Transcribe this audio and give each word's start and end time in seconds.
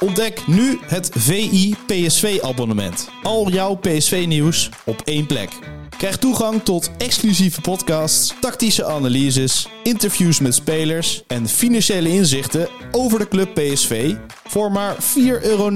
Ontdek 0.00 0.46
nu 0.46 0.78
het 0.82 1.10
VI 1.14 1.74
PSV 1.86 2.38
abonnement. 2.42 3.08
Al 3.22 3.50
jouw 3.50 3.74
PSV 3.74 4.24
nieuws 4.28 4.70
op 4.84 5.02
één 5.04 5.26
plek. 5.26 5.50
Krijg 5.96 6.18
toegang 6.18 6.62
tot 6.62 6.90
exclusieve 6.98 7.60
podcasts, 7.60 8.34
tactische 8.40 8.84
analyses, 8.84 9.68
interviews 9.82 10.40
met 10.40 10.54
spelers 10.54 11.22
en 11.26 11.48
financiële 11.48 12.08
inzichten 12.08 12.68
over 12.90 13.18
de 13.18 13.28
club 13.28 13.54
PSV 13.54 14.14
voor 14.48 14.72
maar 14.72 14.94
4,99 14.94 15.26
euro 15.42 15.70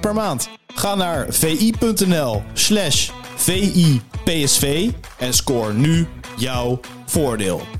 per 0.00 0.14
maand. 0.14 0.48
Ga 0.74 0.94
naar 0.94 1.26
vi.nl 1.28 2.42
slash 2.52 3.10
VIPSV 3.36 4.90
en 5.18 5.34
scoor 5.34 5.74
nu 5.74 6.06
jouw 6.36 6.80
voordeel. 7.06 7.79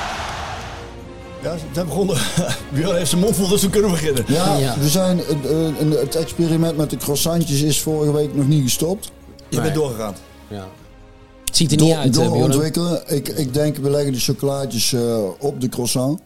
Ja, 1.43 1.55
zijn 1.73 1.85
begonnen. 1.85 2.17
Björn 2.73 2.95
heeft 2.95 3.09
zijn 3.09 3.21
mond 3.21 3.35
vol, 3.35 3.47
dus 3.47 3.61
we 3.61 3.69
kunnen 3.69 3.91
beginnen. 3.91 4.23
Ja, 4.27 4.57
Ja. 4.57 4.79
we 4.79 4.89
zijn, 4.89 5.19
eh, 5.19 5.99
het 5.99 6.15
experiment 6.15 6.77
met 6.77 6.89
de 6.89 6.97
croissantjes 6.97 7.61
is 7.61 7.79
vorige 7.81 8.13
week 8.13 8.35
nog 8.35 8.47
niet 8.47 8.63
gestopt. 8.63 9.11
Je 9.49 9.61
bent 9.61 9.73
doorgegaan. 9.75 10.15
Ja. 10.47 10.67
Het 11.45 11.55
ziet 11.55 11.71
er 11.71 11.77
niet 11.77 11.87
Door, 11.87 11.97
uit, 11.97 12.17
eh, 12.17 12.23
doorontwikkelen. 12.25 13.03
Ik, 13.07 13.27
ik 13.27 13.53
denk, 13.53 13.77
we 13.77 13.89
leggen 13.89 14.13
de 14.13 14.19
chocolaatjes 14.19 14.93
eh, 14.93 15.23
op 15.39 15.61
de 15.61 15.69
croissant. 15.69 16.19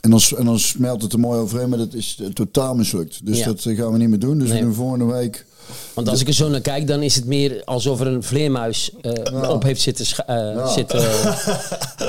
En 0.00 0.10
dan, 0.10 0.20
en 0.36 0.44
dan 0.44 0.58
smelt 0.58 1.02
het 1.02 1.12
er 1.12 1.18
mooi 1.20 1.40
overheen, 1.40 1.68
maar 1.68 1.78
dat 1.78 1.94
is 1.94 2.20
totaal 2.32 2.74
mislukt. 2.74 3.26
Dus 3.26 3.38
Ja. 3.38 3.44
dat 3.46 3.60
gaan 3.62 3.92
we 3.92 3.98
niet 3.98 4.08
meer 4.08 4.18
doen. 4.18 4.38
Dus 4.38 4.48
Nee. 4.48 4.58
we 4.58 4.64
doen 4.64 4.74
volgende 4.74 5.04
week... 5.04 5.46
Want 5.94 6.08
als 6.08 6.20
ik 6.20 6.28
er 6.28 6.34
zo 6.34 6.48
naar 6.48 6.60
kijk, 6.60 6.86
dan 6.86 7.02
is 7.02 7.14
het 7.14 7.24
meer 7.24 7.62
alsof 7.64 8.00
er 8.00 8.06
een 8.06 8.22
vleermuis 8.22 8.90
eh, 9.00 9.50
op 9.50 9.62
heeft 9.62 9.80
zitten. 9.80 10.26
eh, 10.26 10.72
zitten 10.74 11.00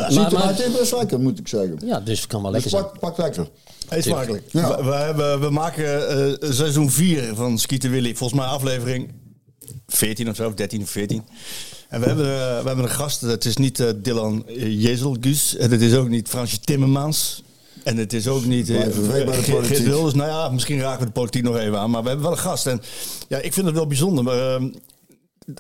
Ziet 0.09 0.15
maar, 0.15 0.25
er, 0.25 0.31
maar 0.33 0.47
het 0.47 0.59
is 0.59 0.71
best 0.71 0.93
lekker, 0.95 1.19
moet 1.19 1.39
ik 1.39 1.47
zeggen. 1.47 1.77
ja, 1.85 1.99
dus 1.99 2.19
het 2.19 2.27
kan 2.27 2.41
wel 2.41 2.51
Dus 2.51 2.63
lekker 2.63 2.79
zijn. 2.79 2.91
pak, 2.91 3.15
pak 3.15 3.17
lekker. 3.25 3.49
Eet 3.89 4.03
smakelijk. 4.03 4.43
Ja. 4.51 4.77
We, 4.77 4.83
we, 4.83 4.93
hebben, 4.95 5.39
we 5.39 5.49
maken 5.49 6.09
eh, 6.41 6.51
seizoen 6.51 6.91
4 6.91 7.35
van 7.35 7.59
Skieten 7.59 7.91
Willy. 7.91 8.15
Volgens 8.15 8.39
mij 8.39 8.49
aflevering 8.49 9.11
14 9.87 10.29
of 10.29 10.35
zo, 10.35 10.47
of 10.47 10.53
13 10.53 10.81
of 10.81 10.89
14. 10.89 11.23
En 11.89 11.99
we 11.99 12.05
hebben, 12.07 12.25
we 12.61 12.67
hebben 12.67 12.83
een 12.85 12.89
gast. 12.89 13.21
Het 13.21 13.45
is 13.45 13.57
niet 13.57 13.83
Dylan 14.03 14.43
Jezelgus. 14.57 15.55
En 15.55 15.71
het 15.71 15.81
is 15.81 15.93
ook 15.95 16.09
niet 16.09 16.27
Fransje 16.29 16.59
Timmermans. 16.59 17.43
En 17.85 17.97
het 17.97 18.13
is 18.13 18.27
ook 18.27 18.45
niet... 18.45 18.69
eh, 18.69 18.81
Geert-. 19.11 19.83
Wilders. 19.83 20.13
Nou 20.13 20.29
ja, 20.29 20.49
misschien 20.49 20.79
raken 20.79 20.99
we 20.99 21.05
de 21.05 21.11
politiek 21.11 21.43
nog 21.43 21.57
even 21.57 21.79
aan. 21.79 21.89
Maar 21.89 22.01
we 22.01 22.07
hebben 22.07 22.25
wel 22.25 22.35
een 22.35 22.43
gast. 22.43 22.67
En 22.67 22.81
ja, 23.27 23.37
ik 23.37 23.53
vind 23.53 23.65
het 23.65 23.75
wel 23.75 23.87
bijzonder. 23.87 24.23
Maar, 24.23 24.55
eh, 24.55 24.63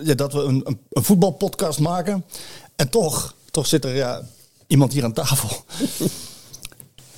ja, 0.03 0.13
dat 0.13 0.33
we 0.33 0.39
een, 0.39 0.61
een, 0.65 0.79
een 0.89 1.03
voetbalpodcast 1.03 1.79
maken. 1.79 2.25
En 2.75 2.89
toch, 2.89 3.35
toch 3.51 3.67
zit 3.67 3.85
er 3.85 3.95
ja, 3.95 4.21
iemand 4.67 4.93
hier 4.93 5.03
aan 5.03 5.13
tafel. 5.13 5.49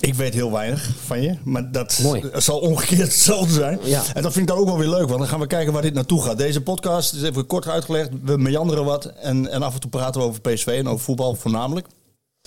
Ik 0.00 0.14
weet 0.14 0.34
heel 0.34 0.52
weinig 0.52 0.90
van 1.04 1.22
je, 1.22 1.36
maar 1.44 1.72
dat 1.72 1.98
Mooi. 2.02 2.30
zal 2.34 2.58
omgekeerd 2.58 3.00
hetzelfde 3.12 3.52
zijn. 3.52 3.78
Ja. 3.82 4.02
En 4.14 4.22
dat 4.22 4.32
vind 4.32 4.48
ik 4.48 4.54
dan 4.54 4.56
ook 4.62 4.66
wel 4.68 4.78
weer 4.78 4.88
leuk, 4.88 5.06
want 5.08 5.18
dan 5.18 5.28
gaan 5.28 5.40
we 5.40 5.46
kijken 5.46 5.72
waar 5.72 5.82
dit 5.82 5.94
naartoe 5.94 6.22
gaat. 6.22 6.38
Deze 6.38 6.60
podcast 6.62 7.12
is 7.14 7.22
even 7.22 7.46
kort 7.46 7.68
uitgelegd. 7.68 8.08
We 8.22 8.36
meanderen 8.36 8.84
wat 8.84 9.04
en, 9.04 9.50
en 9.50 9.62
af 9.62 9.74
en 9.74 9.80
toe 9.80 9.90
praten 9.90 10.20
we 10.20 10.26
over 10.26 10.40
PSV 10.40 10.66
en 10.66 10.88
over 10.88 11.04
voetbal 11.04 11.34
voornamelijk. 11.34 11.86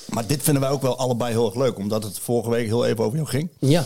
Maar 0.09 0.27
dit 0.27 0.43
vinden 0.43 0.61
wij 0.61 0.71
ook 0.71 0.81
wel 0.81 0.97
allebei 0.97 1.31
heel 1.31 1.45
erg 1.45 1.55
leuk, 1.55 1.77
omdat 1.77 2.03
het 2.03 2.19
vorige 2.19 2.49
week 2.49 2.65
heel 2.65 2.85
even 2.85 3.03
over 3.03 3.17
jou 3.17 3.29
ging. 3.29 3.49
Ja, 3.59 3.85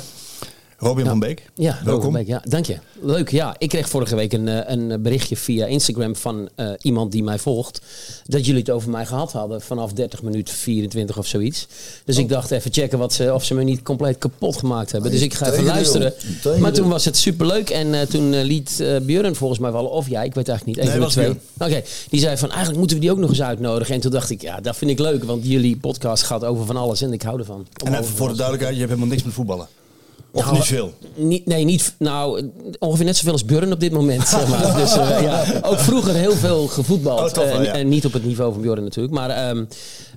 Robin 0.77 1.05
van 1.05 1.19
Beek, 1.19 1.45
ja 1.55 1.79
welkom. 1.83 2.13
Beek, 2.13 2.27
ja, 2.27 2.41
dank 2.47 2.65
je. 2.65 2.77
Leuk, 3.01 3.29
ja. 3.29 3.55
Ik 3.57 3.69
kreeg 3.69 3.89
vorige 3.89 4.15
week 4.15 4.33
een, 4.33 4.47
eh, 4.47 4.75
een 4.75 5.01
berichtje 5.01 5.37
via 5.37 5.65
Instagram 5.65 6.15
van 6.15 6.49
eh, 6.55 6.69
iemand 6.81 7.11
die 7.11 7.23
mij 7.23 7.39
volgt. 7.39 7.81
Dat 8.25 8.45
jullie 8.45 8.59
het 8.59 8.69
over 8.69 8.89
mij 8.89 9.05
gehad 9.05 9.31
hadden 9.31 9.61
vanaf 9.61 9.93
30 9.93 10.21
minuten 10.21 10.53
24 10.53 11.17
of 11.17 11.27
zoiets. 11.27 11.67
Dus 12.05 12.17
ik 12.17 12.29
dacht 12.29 12.51
even 12.51 12.73
checken 12.73 12.97
wat 12.97 13.13
ze, 13.13 13.33
of 13.33 13.43
ze 13.43 13.53
me 13.53 13.63
niet 13.63 13.81
compleet 13.81 14.17
kapot 14.17 14.57
gemaakt 14.57 14.91
hebben. 14.91 15.11
Dus 15.11 15.21
ik 15.21 15.33
ga 15.33 15.51
even 15.51 15.63
luisteren. 15.63 16.13
Maar 16.59 16.73
toen 16.73 16.89
was 16.89 17.05
het 17.05 17.17
superleuk. 17.17 17.69
En 17.69 17.93
eh, 17.93 18.07
toen 18.07 18.41
liet 18.41 18.83
Björn 19.01 19.35
volgens 19.35 19.59
mij 19.59 19.71
vallen. 19.71 19.91
Of 19.91 20.09
jij, 20.09 20.25
ik 20.25 20.33
weet 20.33 20.47
eigenlijk 20.47 20.77
niet. 20.77 20.87
Een 20.87 20.99
Nee, 20.99 21.09
van 21.09 21.23
de 21.23 21.35
twee. 21.57 21.69
Oké, 21.69 21.87
die 22.09 22.19
zei 22.19 22.37
van 22.37 22.49
eigenlijk 22.49 22.79
moeten 22.79 22.97
we 22.97 23.03
die 23.03 23.11
ook 23.11 23.17
nog 23.17 23.29
eens 23.29 23.41
uitnodigen. 23.41 23.95
En 23.95 24.01
toen 24.01 24.11
dacht 24.11 24.29
ik, 24.29 24.41
ja, 24.41 24.61
dat 24.61 24.75
vind 24.75 24.91
ik 24.91 24.99
leuk. 24.99 25.23
Want 25.23 25.47
jullie 25.47 25.77
podcast 25.77 26.23
gaat 26.23 26.43
over 26.43 26.65
van 26.65 26.77
alles 26.77 27.01
en 27.01 27.13
ik 27.13 27.21
hou 27.21 27.39
ervan. 27.39 27.67
Om 27.83 27.87
En 27.87 27.93
even 27.93 28.05
van 28.05 28.15
voor 28.15 28.27
de 28.27 28.35
duidelijkheid, 28.35 28.73
je 28.73 28.79
hebt 28.79 28.91
helemaal 28.91 29.13
niks 29.13 29.25
met 29.25 29.33
voetballen. 29.33 29.67
Of 30.35 30.44
Nou, 30.44 30.56
niet 30.56 30.66
veel. 30.66 30.94
Niet, 31.16 31.46
nee, 31.46 31.63
niet. 31.63 31.96
Nou, 32.00 32.50
ongeveer 32.79 33.06
net 33.06 33.18
zoveel 33.18 33.31
als 33.31 33.46
Björn 33.46 33.72
op 33.72 33.79
dit 33.79 33.91
moment. 33.91 34.28
Zeg 34.28 34.47
maar. 34.47 34.75
dus, 34.78 34.97
eh, 34.97 35.22
ja, 35.22 35.46
ook 35.62 35.79
vroeger 35.79 36.13
heel 36.13 36.31
veel 36.31 36.68
gevoetbald. 36.68 37.38
Oh, 37.38 37.44
wel, 37.44 37.46
en, 37.46 37.63
ja. 37.63 37.73
en 37.73 37.88
niet 37.88 38.06
op 38.06 38.13
het 38.13 38.25
niveau 38.25 38.53
van 38.53 38.62
Björn 38.62 38.84
natuurlijk. 38.84 39.13
Maar 39.13 39.29
ehm, 39.29 39.66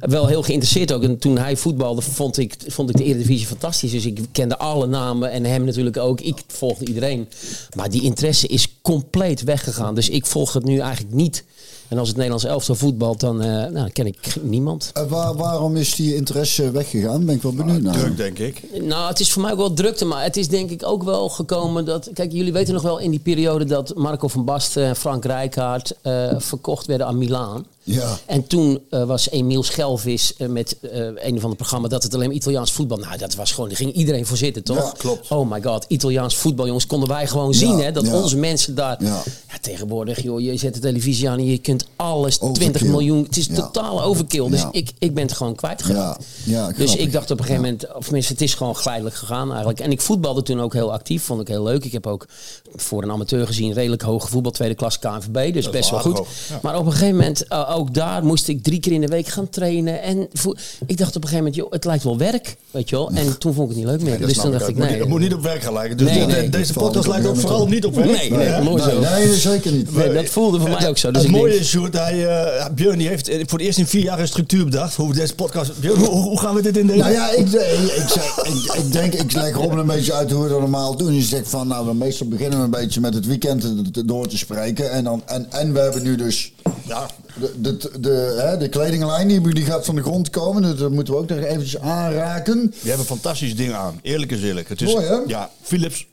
wel 0.01 0.27
heel 0.27 0.43
geïnteresseerd 0.43 0.93
ook. 0.93 1.03
En 1.03 1.19
toen 1.19 1.39
hij 1.39 1.56
voetbalde, 1.56 2.03
vond 2.03 2.39
ik, 2.39 2.56
vond 2.67 2.91
ik 2.91 2.97
de 2.97 3.05
Eredivisie 3.05 3.47
fantastisch. 3.47 3.91
Dus 3.91 4.06
ik 4.06 4.21
kende 4.33 4.59
alle 4.59 4.87
namen 4.87 5.31
en 5.31 5.45
hem 5.45 5.65
natuurlijk 5.65 5.97
ook. 5.97 6.21
Ik 6.21 6.37
volgde 6.47 6.85
iedereen. 6.85 7.29
Maar 7.77 7.91
die 7.91 8.03
interesse 8.03 8.47
is 8.47 8.69
compleet 8.83 9.43
weggegaan. 9.43 9.95
Dus 9.95 10.09
ik 10.09 10.27
volg 10.27 10.53
het 10.53 10.65
nu 10.65 10.79
eigenlijk 10.79 11.15
niet. 11.15 11.45
En 11.88 11.99
als 11.99 12.09
het 12.09 12.16
Nederlands 12.16 12.44
elftal 12.44 12.75
voetbalt, 12.75 13.21
dan, 13.21 13.43
eh, 13.43 13.66
nou, 13.66 13.91
ken 13.91 14.06
ik 14.06 14.37
niemand. 14.43 14.91
Eh, 14.93 15.03
waar, 15.03 15.34
waarom 15.34 15.76
is 15.76 15.94
die 15.94 16.15
interesse 16.15 16.71
weggegaan? 16.71 17.25
Ben 17.25 17.34
ik 17.34 17.43
wel 17.43 17.53
benieuwd 17.53 17.82
naar. 17.82 17.94
Druk, 17.94 18.16
denk 18.16 18.38
ik. 18.38 18.62
Nou, 18.82 19.09
het 19.09 19.21
is 19.21 19.32
voor 19.32 19.43
mij 19.43 19.53
ook 19.53 19.59
wel 19.59 19.72
drukte, 19.75 20.04
maar 20.04 20.22
het 20.22 20.37
is 20.37 20.49
denk 20.49 20.71
ik 20.71 20.87
ook 20.87 21.03
wel 21.03 21.28
gekomen 21.28 21.84
dat... 21.84 22.10
Kijk, 22.15 22.32
jullie 22.32 22.53
weten 22.53 22.75
nog 22.75 22.82
wel 22.82 22.99
in 22.99 23.10
die 23.10 23.21
periode 23.21 23.65
dat 23.65 23.94
Marco 23.94 24.28
van 24.28 24.44
Basten 24.44 24.84
en 24.84 24.97
Frank 24.97 25.25
Rijkaard 25.25 25.94
eh, 26.03 26.34
verkocht 26.38 26.87
werden 26.87 27.06
aan 27.06 27.19
Milaan. 27.19 27.66
Ja. 27.94 28.19
En 28.26 28.47
toen 28.47 28.81
eh, 28.91 29.04
was 29.04 29.31
Emiel 29.31 29.62
Schelvis 29.62 30.37
eh, 30.37 30.49
met 30.49 30.76
eh, 30.81 31.00
een 31.00 31.37
of 31.37 31.43
ander 31.43 31.56
programma 31.56 31.88
dat 31.88 32.03
het 32.03 32.15
alleen 32.15 32.26
maar 32.26 32.37
Italiaans 32.37 32.72
voetbal. 32.72 32.99
Nou, 32.99 33.19
dat 33.19 33.34
was 33.34 33.53
gewoon, 33.53 33.69
daar 33.69 33.78
ging 33.78 33.93
iedereen 33.93 34.26
voor 34.26 34.37
zitten, 34.37 34.62
toch? 34.65 34.76
Ja, 34.76 34.93
klopt. 34.97 35.31
Oh 35.31 35.50
my 35.50 35.62
god, 35.62 35.84
Italiaans 35.88 36.37
voetbal, 36.37 36.66
jongens, 36.66 36.87
konden 36.87 37.09
wij 37.09 37.26
gewoon 37.26 37.54
zien, 37.54 37.78
hè? 37.78 37.93
Dat 37.93 38.12
onze 38.12 38.37
mensen 38.37 38.75
daar. 38.75 39.04
Ja. 39.04 39.22
Ja. 39.49 39.59
tegenwoordig, 39.60 40.22
joh, 40.22 40.41
je 40.41 40.56
zet 40.56 40.75
de 40.75 40.81
televisie 40.81 41.28
aan 41.28 41.38
en 41.38 41.44
je 41.44 41.59
kunt 41.59 41.87
alles, 41.97 42.37
20 42.37 42.62
Overkill. 42.62 42.88
miljoen. 42.88 43.22
Het 43.22 43.37
is 43.37 43.47
totaal 43.47 44.03
overkill. 44.03 44.49
Dus 44.49 44.65
ik, 44.70 44.91
ik 44.99 45.15
ben 45.15 45.22
het 45.22 45.32
gewoon 45.32 45.55
kwijtgeraakt. 45.55 46.25
Ja, 46.44 46.66
ja, 46.66 46.72
Dus 46.76 46.97
ik 46.97 47.12
dacht 47.12 47.31
op 47.31 47.38
een 47.38 47.44
gegeven 47.44 47.65
moment, 47.65 47.94
of 47.94 48.05
tenminste, 48.05 48.32
het 48.32 48.43
is 48.43 48.55
gewoon 48.55 48.76
geleidelijk 48.76 49.16
gegaan 49.16 49.49
eigenlijk. 49.49 49.81
En 49.81 49.91
ik 49.91 50.00
voetbalde 50.00 50.43
toen 50.43 50.60
ook 50.60 50.72
heel 50.72 50.93
actief, 50.93 51.22
vond 51.22 51.41
ik 51.41 51.49
heel 51.49 51.62
leuk. 51.62 51.84
Ik 51.84 51.93
heb 51.93 52.06
ook 52.06 52.26
voor 52.75 53.03
een 53.03 53.10
amateur 53.10 53.47
gezien 53.47 53.72
redelijk 53.72 54.03
hoge 54.03 54.28
voetbal, 54.28 54.53
tweede 54.53 54.75
klas 54.75 54.99
KNVB, 54.99 55.53
dus 55.53 55.70
best 55.70 55.91
wel 55.91 56.00
goed. 56.00 56.20
Maar 56.62 56.78
op 56.78 56.87
een 56.87 56.93
gegeven 56.93 57.16
moment, 57.16 57.49
ook 57.78 57.94
daar 57.94 58.25
moest 58.25 58.49
ik 58.49 58.62
drie 58.62 58.81
keer 58.81 58.93
in 58.93 59.00
de 59.00 59.06
week 59.06 59.27
gaan 59.27 59.49
trainen. 59.49 60.03
En 60.03 60.28
vo- 60.33 60.55
ik 60.87 60.97
dacht 60.97 61.16
op 61.16 61.22
een 61.22 61.28
gegeven 61.28 61.37
moment, 61.37 61.55
joh, 61.55 61.71
het 61.72 61.84
lijkt 61.84 62.05
wel 62.05 62.19
werk, 62.19 62.56
weet 62.71 62.89
je 62.89 62.97
wel. 62.97 63.11
En 63.11 63.39
toen 63.39 63.55
vond 63.55 63.71
ik 63.71 63.77
het 63.77 63.84
niet 63.87 63.94
leuk 63.94 64.03
meer. 64.11 64.27
Dus 64.27 64.37
toen 64.39 64.50
dacht 64.53 64.69
ik, 64.69 64.77
nee. 64.77 64.99
Het 64.99 65.09
moet 65.09 65.21
niet 65.21 65.34
op 65.34 65.43
werk 65.43 65.62
gaan 65.62 65.72
lijken. 65.72 65.97
Dus 65.97 66.06
Nee, 66.11 66.21
de- 66.21 66.27
de- 66.27 66.33
nee. 66.41 66.49
deze 66.49 66.72
podcast 66.72 67.06
lijkt 67.09 67.27
ook 67.27 67.37
vooral 67.37 67.67
niet 67.69 67.84
op 67.84 67.94
werk. 67.94 68.11
Nee, 68.11 68.31
nee, 68.31 68.62
mooi 68.62 68.83
zo. 68.83 69.00
Nee, 69.00 69.27
nee, 69.27 69.34
zeker 69.37 69.72
niet. 69.72 69.94
Nee, 69.97 70.12
dat 70.12 70.25
voelde 70.28 70.61
voor 70.61 70.69
mij 70.71 70.88
ook 70.88 70.99
zo. 70.99 71.11
Dus 71.11 71.22
het 71.22 71.31
ik 71.31 71.37
mooie 71.37 71.50
denk- 71.50 71.62
is, 71.62 71.69
Sjoerd, 71.69 71.94
hij, 71.94 72.27
eh, 72.27 72.67
Björn 72.75 72.99
die 72.99 73.09
heeft 73.09 73.28
eh, 73.28 73.43
voor 73.47 73.59
het 73.59 73.67
eerst 73.67 73.78
in 73.78 73.87
vier 73.87 74.03
jaar 74.03 74.19
een 74.21 74.28
structuur 74.28 74.65
bedacht. 74.65 74.94
Hoe 74.94 75.15
deze 75.15 75.34
podcast... 75.34 75.81
Björn, 75.81 75.99
hoe, 75.99 76.09
hoe 76.09 76.38
gaan 76.41 76.55
we 76.55 76.62
dit 76.62 76.77
indelen? 76.77 76.99
Nou 77.00 77.12
ja, 77.12 77.31
ik, 77.31 77.47
ik, 77.49 77.53
ik, 77.97 78.15
ik, 78.43 78.72
ik 78.84 78.93
denk, 78.93 79.15
ik 79.15 79.33
leg 79.33 79.55
Robin 79.55 79.78
een 79.78 79.87
beetje 79.87 80.12
uit 80.14 80.31
hoe 80.31 80.43
we 80.43 80.49
dat 80.49 80.61
normaal 80.61 80.97
doen. 80.97 81.14
Je 81.14 81.23
zegt 81.23 81.49
van, 81.49 81.69
nou, 81.69 81.87
we 81.87 81.94
meestal 81.94 82.29
beginnen 82.29 82.58
we 82.58 82.64
een 82.64 82.70
beetje 82.70 83.00
met 83.00 83.14
het 83.14 83.26
weekend 83.26 83.64
door 84.08 84.26
te 84.29 84.38
spreken. 84.38 84.91
En, 84.91 85.05
dan, 85.05 85.23
en, 85.26 85.47
en 85.50 85.73
we 85.73 85.79
hebben 85.79 86.02
nu 86.02 86.17
dus 86.17 86.52
Ja, 86.87 87.06
de, 87.40 87.76
de, 87.76 87.90
de, 88.00 88.37
hè, 88.43 88.56
de 88.56 88.69
kledinglijn, 88.69 89.29
die, 89.29 89.55
die 89.55 89.64
gaat 89.64 89.85
van 89.85 89.94
de 89.94 90.02
grond 90.02 90.31
komen. 90.31 90.62
Dus 90.62 90.76
dat 90.76 90.90
moeten 90.90 91.14
we 91.14 91.20
ook 91.20 91.29
nog 91.29 91.38
eventjes 91.38 91.79
aanraken. 91.79 92.75
je 92.82 92.88
hebt 92.88 93.00
een 93.00 93.06
fantastisch 93.06 93.56
ding 93.56 93.73
aan. 93.73 93.99
Eerlijk 94.02 94.32
is 94.32 94.43
eerlijk. 94.43 94.69
Het 94.69 94.82
is, 94.82 94.93
Mooi, 94.93 95.06
hè? 95.06 95.17
Ja, 95.26 95.50
Philips, 95.62 96.06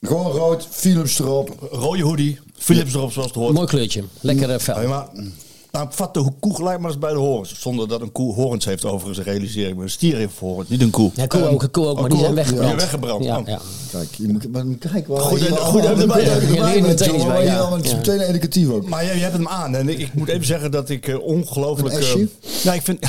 Gewoon 0.00 0.32
rood, 0.32 0.66
Philips 0.70 1.18
erop. 1.18 1.68
rode 1.70 2.02
hoodie, 2.02 2.38
Philips 2.56 2.94
erop 2.94 3.12
zoals 3.12 3.28
het 3.28 3.36
hoort. 3.36 3.52
Mooi 3.54 3.66
kleurtje. 3.66 4.04
Lekker 4.20 4.50
eh, 4.50 4.58
fel. 4.58 4.74
Hey, 4.74 4.86
maar 4.86 5.08
Nou, 5.72 5.86
vat 5.90 6.14
de 6.14 6.24
koe 6.40 6.54
gelijk 6.54 6.78
maar 6.80 6.90
eens 6.90 6.98
bij 6.98 7.12
de 7.12 7.18
horens. 7.18 7.54
Zonder 7.60 7.88
dat 7.88 8.00
een 8.00 8.12
koe 8.12 8.34
horens 8.34 8.64
heeft 8.64 8.84
overigens, 8.84 9.26
realiseer 9.26 9.68
ik 9.68 9.76
me. 9.76 9.82
Een 9.82 9.90
stier 9.90 10.16
heeft 10.16 10.38
horens, 10.38 10.68
niet 10.68 10.80
een 10.82 10.90
koe. 10.90 11.10
Ja, 11.14 11.26
koe 11.26 11.48
ook, 11.48 11.68
koe 11.70 11.86
ook, 11.86 12.00
maar 12.00 12.08
die 12.10 12.18
zijn 12.18 12.34
weggebrand. 12.34 12.70
Ja, 12.70 12.76
weggebrand. 12.76 13.24
Ja, 13.24 13.38
Oh. 13.38 13.46
ja. 13.46 13.58
Kijk, 13.92 14.08
je 14.16 14.28
moet, 14.28 14.52
maar 14.52 14.64
kijk 14.92 15.06
wel. 15.08 15.18
Goed, 15.18 15.40
je- 15.40 15.48
goed, 15.48 15.58
goed, 15.58 15.84
erbij- 15.84 16.00
erbij- 16.28 16.80
meteen 16.80 17.20
ja. 17.20 17.38
je 17.40 17.78
is 17.82 17.90
Ja. 17.90 17.96
meteen 17.96 18.20
educatief 18.20 18.68
ook. 18.70 18.88
Maar 18.88 19.04
je, 19.04 19.14
je 19.14 19.20
hebt 19.20 19.32
hem 19.32 19.48
aan 19.48 19.74
en 19.74 19.88
ik, 20.00 20.14
moet 20.14 20.28
even 20.28 20.46
zeggen 20.46 20.70
dat 20.70 20.88
ik 20.88 21.08
eh, 21.08 21.20
ongelooflijk... 21.22 21.94
Een 21.94 22.00
eh, 22.00 22.62
ja, 22.62 22.72
ik 22.72 22.82
vind... 22.82 23.00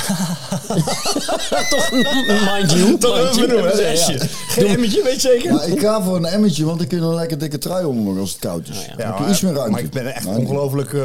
Toch, 1.70 1.90
mind 1.90 2.72
you. 2.72 2.98
Toch 2.98 3.16
Ja, 3.36 3.42
een 3.44 3.62
ja. 3.64 3.70
Esje. 3.70 4.18
Geen 4.48 4.66
emmetje, 4.66 5.02
weet 5.02 5.14
je 5.14 5.20
zeker? 5.20 5.68
Ik 5.68 5.80
ga 5.80 6.02
voor 6.02 6.16
een 6.16 6.24
emmertje, 6.24 6.64
want 6.64 6.80
ik 6.80 6.88
kun 6.88 7.02
een 7.02 7.14
lekker 7.14 7.38
dikke 7.38 7.58
trui 7.58 7.84
onder 7.84 8.04
nog 8.04 8.18
als 8.20 8.30
het 8.30 8.38
koud 8.40 8.68
is. 8.68 8.76
Heb 8.96 9.28
iets 9.28 9.40
meer 9.40 9.52
ruimte. 9.52 9.70
maar 9.70 9.80
ik 9.80 9.90
ben 9.90 10.14
echt 10.14 10.26
ongelooflijk 10.26 10.92
eh, 10.92 11.04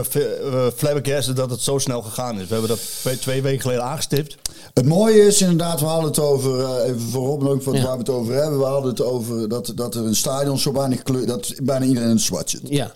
flabbergasted 0.75 1.39
dat 1.47 1.55
het 1.57 1.65
zo 1.65 1.77
snel 1.77 2.01
gegaan 2.01 2.39
is. 2.39 2.47
We 2.47 2.51
hebben 2.53 2.69
dat 2.69 2.79
twee, 2.99 3.19
twee 3.19 3.41
weken 3.41 3.61
geleden 3.61 3.83
aangestipt. 3.83 4.35
Het 4.73 4.85
mooie 4.85 5.25
is 5.27 5.41
inderdaad, 5.41 5.79
we 5.79 5.85
hadden 5.85 6.09
het 6.09 6.19
over, 6.19 6.59
eh, 6.63 6.89
even 6.89 7.01
voorop 7.01 7.41
en 7.41 7.47
ook 7.47 7.63
Ja. 7.75 7.81
waar 7.83 7.91
we 7.94 7.97
het 7.97 8.09
over 8.09 8.33
hebben. 8.33 8.59
We 8.59 8.65
hadden 8.65 8.89
het 8.89 9.01
over 9.01 9.49
dat, 9.49 9.71
dat 9.75 9.95
er 9.95 10.05
een 10.05 10.15
stadion 10.15 10.57
zo 10.59 10.71
weinig 10.73 11.03
kleur, 11.03 11.25
dat 11.25 11.53
bijna 11.63 11.85
iedereen 11.85 12.09
in 12.09 12.15
het 12.15 12.23
zwart 12.25 12.49
zit. 12.49 12.61
Ja. 12.63 12.91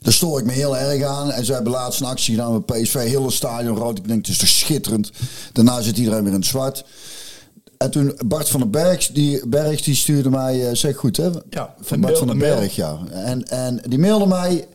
Daar 0.00 0.12
stoor 0.12 0.38
ik 0.38 0.44
me 0.44 0.52
heel 0.52 0.76
erg 0.76 1.02
aan. 1.02 1.30
En 1.30 1.44
ze 1.44 1.52
hebben 1.52 1.72
laatst 1.72 2.00
een 2.00 2.06
actie 2.06 2.34
gedaan 2.34 2.52
met 2.52 2.66
PSV, 2.66 2.94
heel 3.08 3.24
het 3.24 3.32
stadion 3.34 3.76
rood. 3.76 3.98
Ik 3.98 4.06
denk, 4.08 4.18
het 4.26 4.28
is 4.34 4.38
toch 4.38 4.48
schitterend. 4.48 5.10
Daarna 5.52 5.80
zit 5.80 5.98
iedereen 5.98 6.22
weer 6.24 6.32
in 6.32 6.38
het 6.38 6.48
zwart. 6.48 6.84
En 7.76 7.90
toen 7.90 8.18
Bart 8.26 8.48
van 8.48 8.60
den 8.60 8.70
Berg, 8.70 9.06
die, 9.12 9.48
Berg, 9.48 9.82
die 9.82 9.94
stuurde 9.94 10.30
mij, 10.30 10.68
eh, 10.68 10.74
zeg 10.74 10.96
goed 10.96 11.16
hè? 11.16 11.28
Ja, 11.50 11.74
van 11.80 12.00
Bart 12.00 12.00
mail- 12.00 12.16
van 12.16 12.26
den. 12.26 12.38
Berg, 12.38 12.74
ja. 12.76 12.98
En, 13.10 13.44
en 13.48 13.80
die 13.88 13.98
mailde 13.98 14.26
mij 14.26 14.68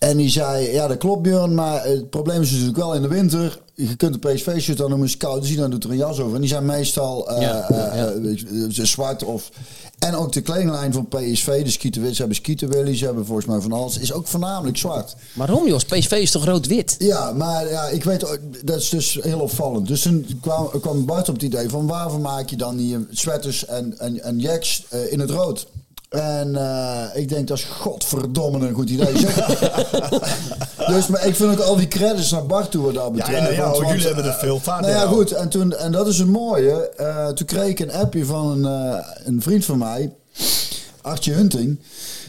en 0.00 0.16
die 0.16 0.28
zei, 0.30 0.72
ja 0.72 0.86
dat 0.86 0.98
klopt 0.98 1.22
Björn, 1.22 1.54
maar 1.54 1.84
het 1.84 2.10
probleem 2.10 2.40
is 2.40 2.50
natuurlijk 2.50 2.76
wel 2.78 2.94
in 2.94 3.02
de 3.02 3.08
winter. 3.08 3.60
Je 3.74 3.96
kunt 3.96 4.22
de 4.22 4.28
PSV-shirt 4.32 4.78
dan 4.78 4.88
noemen, 4.88 5.06
is 5.08 5.16
koud, 5.16 5.42
dus 5.42 5.56
dan 5.56 5.70
doet 5.70 5.84
er 5.84 5.90
een 5.90 5.96
jas 5.96 6.18
over. 6.20 6.34
En 6.34 6.40
die 6.40 6.50
zijn 6.50 6.64
meestal 6.66 7.30
eh, 7.30 7.42
Ja, 7.42 7.68
eh, 7.70 7.96
ja. 7.96 8.06
eh, 8.06 8.84
zwart 8.84 9.24
of... 9.24 9.50
En 9.98 10.14
ook 10.14 10.32
de 10.32 10.40
kledinglijn 10.40 10.92
van 10.92 11.08
PSV, 11.08 11.64
de 11.64 11.70
Skieten, 11.70 12.10
ze 12.10 12.16
hebben 12.18 12.36
Skieten 12.36 12.68
Willy, 12.68 12.96
ze 12.96 13.04
hebben 13.04 13.26
volgens 13.26 13.46
mij 13.46 13.60
van 13.60 13.72
alles, 13.72 13.98
is 13.98 14.12
ook 14.12 14.26
voornamelijk 14.26 14.76
zwart. 14.76 15.16
Waarom 15.34 15.68
joh? 15.68 15.78
PSV 15.78 16.12
is 16.12 16.30
toch 16.30 16.44
rood-wit? 16.44 16.94
Ja, 16.98 17.32
maar 17.32 17.68
ja, 17.68 17.88
ik 17.88 18.04
weet, 18.04 18.24
ook- 18.26 18.66
dat 18.66 18.76
is 18.80 18.88
dus 18.88 19.18
heel 19.22 19.40
opvallend. 19.40 19.86
Dus 19.86 20.02
toen 20.02 20.38
kwam, 20.40 20.70
kwam 20.80 21.04
Bart 21.04 21.28
op 21.28 21.34
het 21.34 21.42
idee 21.44 21.68
van 21.68 21.86
waarvoor 21.86 22.20
maak 22.20 22.48
je 22.50 22.56
dan 22.56 22.76
die 22.76 23.06
sweaters 23.10 23.66
en, 23.66 23.98
en, 23.98 24.22
en 24.22 24.38
jacks 24.38 24.84
in 25.10 25.20
het 25.20 25.30
rood? 25.30 25.66
En 26.10 26.56
eh, 26.56 27.20
ik 27.20 27.28
denk 27.28 27.48
dat 27.48 27.58
is 27.58 27.64
godverdomme 27.64 28.66
een 28.68 28.74
goed 28.74 28.90
idee. 28.90 29.18
zeg. 29.18 29.34
dus 30.92 31.06
maar 31.06 31.26
ik 31.26 31.34
vind 31.36 31.52
ook 31.52 31.58
al 31.58 31.76
die 31.76 31.88
credits 31.88 32.30
naar 32.30 32.46
Bart 32.46 32.70
toe 32.70 32.82
wat 32.84 32.94
dat 32.94 33.04
Ja, 33.04 33.10
betreft. 33.10 33.48
en, 33.48 33.54
ja, 33.54 33.62
Want- 33.62 33.76
jullie 33.76 33.90
want, 33.92 34.02
hebben 34.04 34.24
er 34.24 34.32
veel 34.38 34.60
vaker. 34.60 34.86
nou 34.90 35.00
ja, 35.00 35.06
goed. 35.06 35.32
En, 35.32 35.48
toen, 35.48 35.76
en 35.76 35.92
dat 35.92 36.06
is 36.06 36.18
het 36.18 36.28
mooie. 36.28 36.88
eh, 36.96 37.28
toen 37.28 37.46
kreeg 37.46 37.68
ik 37.68 37.78
een 37.78 37.92
appje 37.92 38.24
van 38.24 38.64
een, 38.64 38.92
eh, 38.94 39.06
een 39.24 39.42
vriend 39.42 39.64
van 39.64 39.78
mij, 39.78 40.12
Artje 41.00 41.32
Hunting. 41.32 41.78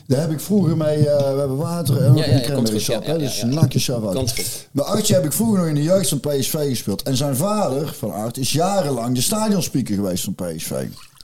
Daar 0.08 0.20
heb 0.22 0.32
ik 0.32 0.40
vroeger 0.40 0.78
mee, 0.78 1.10
eh, 1.10 1.32
we 1.34 1.40
hebben 1.40 1.58
water 1.58 1.98
en 2.04 2.16
Ja, 2.16 2.26
ja, 2.26 2.50
een 2.50 2.66
ja, 2.74 2.80
sap, 2.80 3.04
ja, 3.04 3.18
dus 3.18 3.44
uit. 3.44 4.16
Komt 4.16 4.32
goed. 4.36 4.68
Maar 4.72 4.86
Artje 4.86 5.14
heb 5.14 5.26
ik 5.26 5.34
vroeger 5.34 5.58
nog 5.60 5.68
in 5.68 5.76
de 5.76 5.84
jeugd 5.84 6.10
van 6.10 6.20
PSV 6.20 6.68
gespeeld. 6.70 7.02
En 7.04 7.18
zijn 7.18 7.36
vader 7.36 7.94
van 7.98 8.14
Art 8.14 8.38
is 8.38 8.52
jarenlang 8.52 9.16
de 9.16 9.22
stadionspeaker 9.22 9.96
geweest 9.96 10.24
van 10.24 10.36
PSV. 10.36 10.72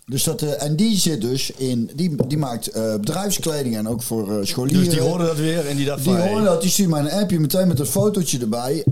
Dus 0.09 0.24
dat, 0.24 0.42
eh, 0.42 0.63
en 0.63 0.75
die 0.75 0.98
zit 0.98 1.21
dus 1.21 1.51
in, 1.51 1.89
die, 1.95 2.15
die 2.27 2.38
maakt 2.38 2.68
eh, 2.68 2.95
bedrijfskleding 2.95 3.77
en 3.77 3.88
ook 3.88 4.01
voor 4.01 4.39
eh, 4.39 4.45
scholieren. 4.45 4.83
Dus 4.83 4.94
die 4.94 5.01
hoorden 5.01 5.27
dat 5.27 5.38
weer 5.38 5.68
en 5.68 5.75
die 5.75 5.86
dacht 5.86 6.04
Die 6.04 6.15
hoorde 6.15 6.45
dat, 6.45 6.62
die 6.62 6.69
stuurt 6.69 6.89
mij 6.89 7.00
een 7.00 7.12
appje 7.12 7.39
meteen 7.39 7.68
met 7.68 7.80
een 7.80 7.86
fotootje 7.86 8.39
erbij. 8.39 8.83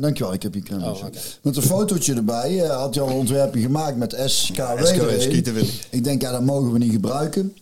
Dankjewel, 0.00 0.32
ik 0.32 0.42
heb 0.42 0.52
hier 0.52 0.62
crème 0.62 0.84
Oh, 0.84 0.90
oké. 0.90 1.18
Met 1.42 1.56
een 1.56 1.62
fotootje 1.62 2.14
erbij 2.14 2.56
had 2.56 2.94
hij 2.94 3.04
al 3.04 3.10
een 3.10 3.16
ontwerpje 3.16 3.60
gemaakt 3.60 3.96
met 3.96 4.16
SKW. 4.24 4.84
SKW. 4.84 5.58
Ik 5.90 6.04
denk, 6.04 6.22
ja, 6.22 6.32
dat 6.32 6.44
mogen 6.44 6.72
we 6.72 6.78
niet 6.78 6.92
gebruiken. 6.92 7.54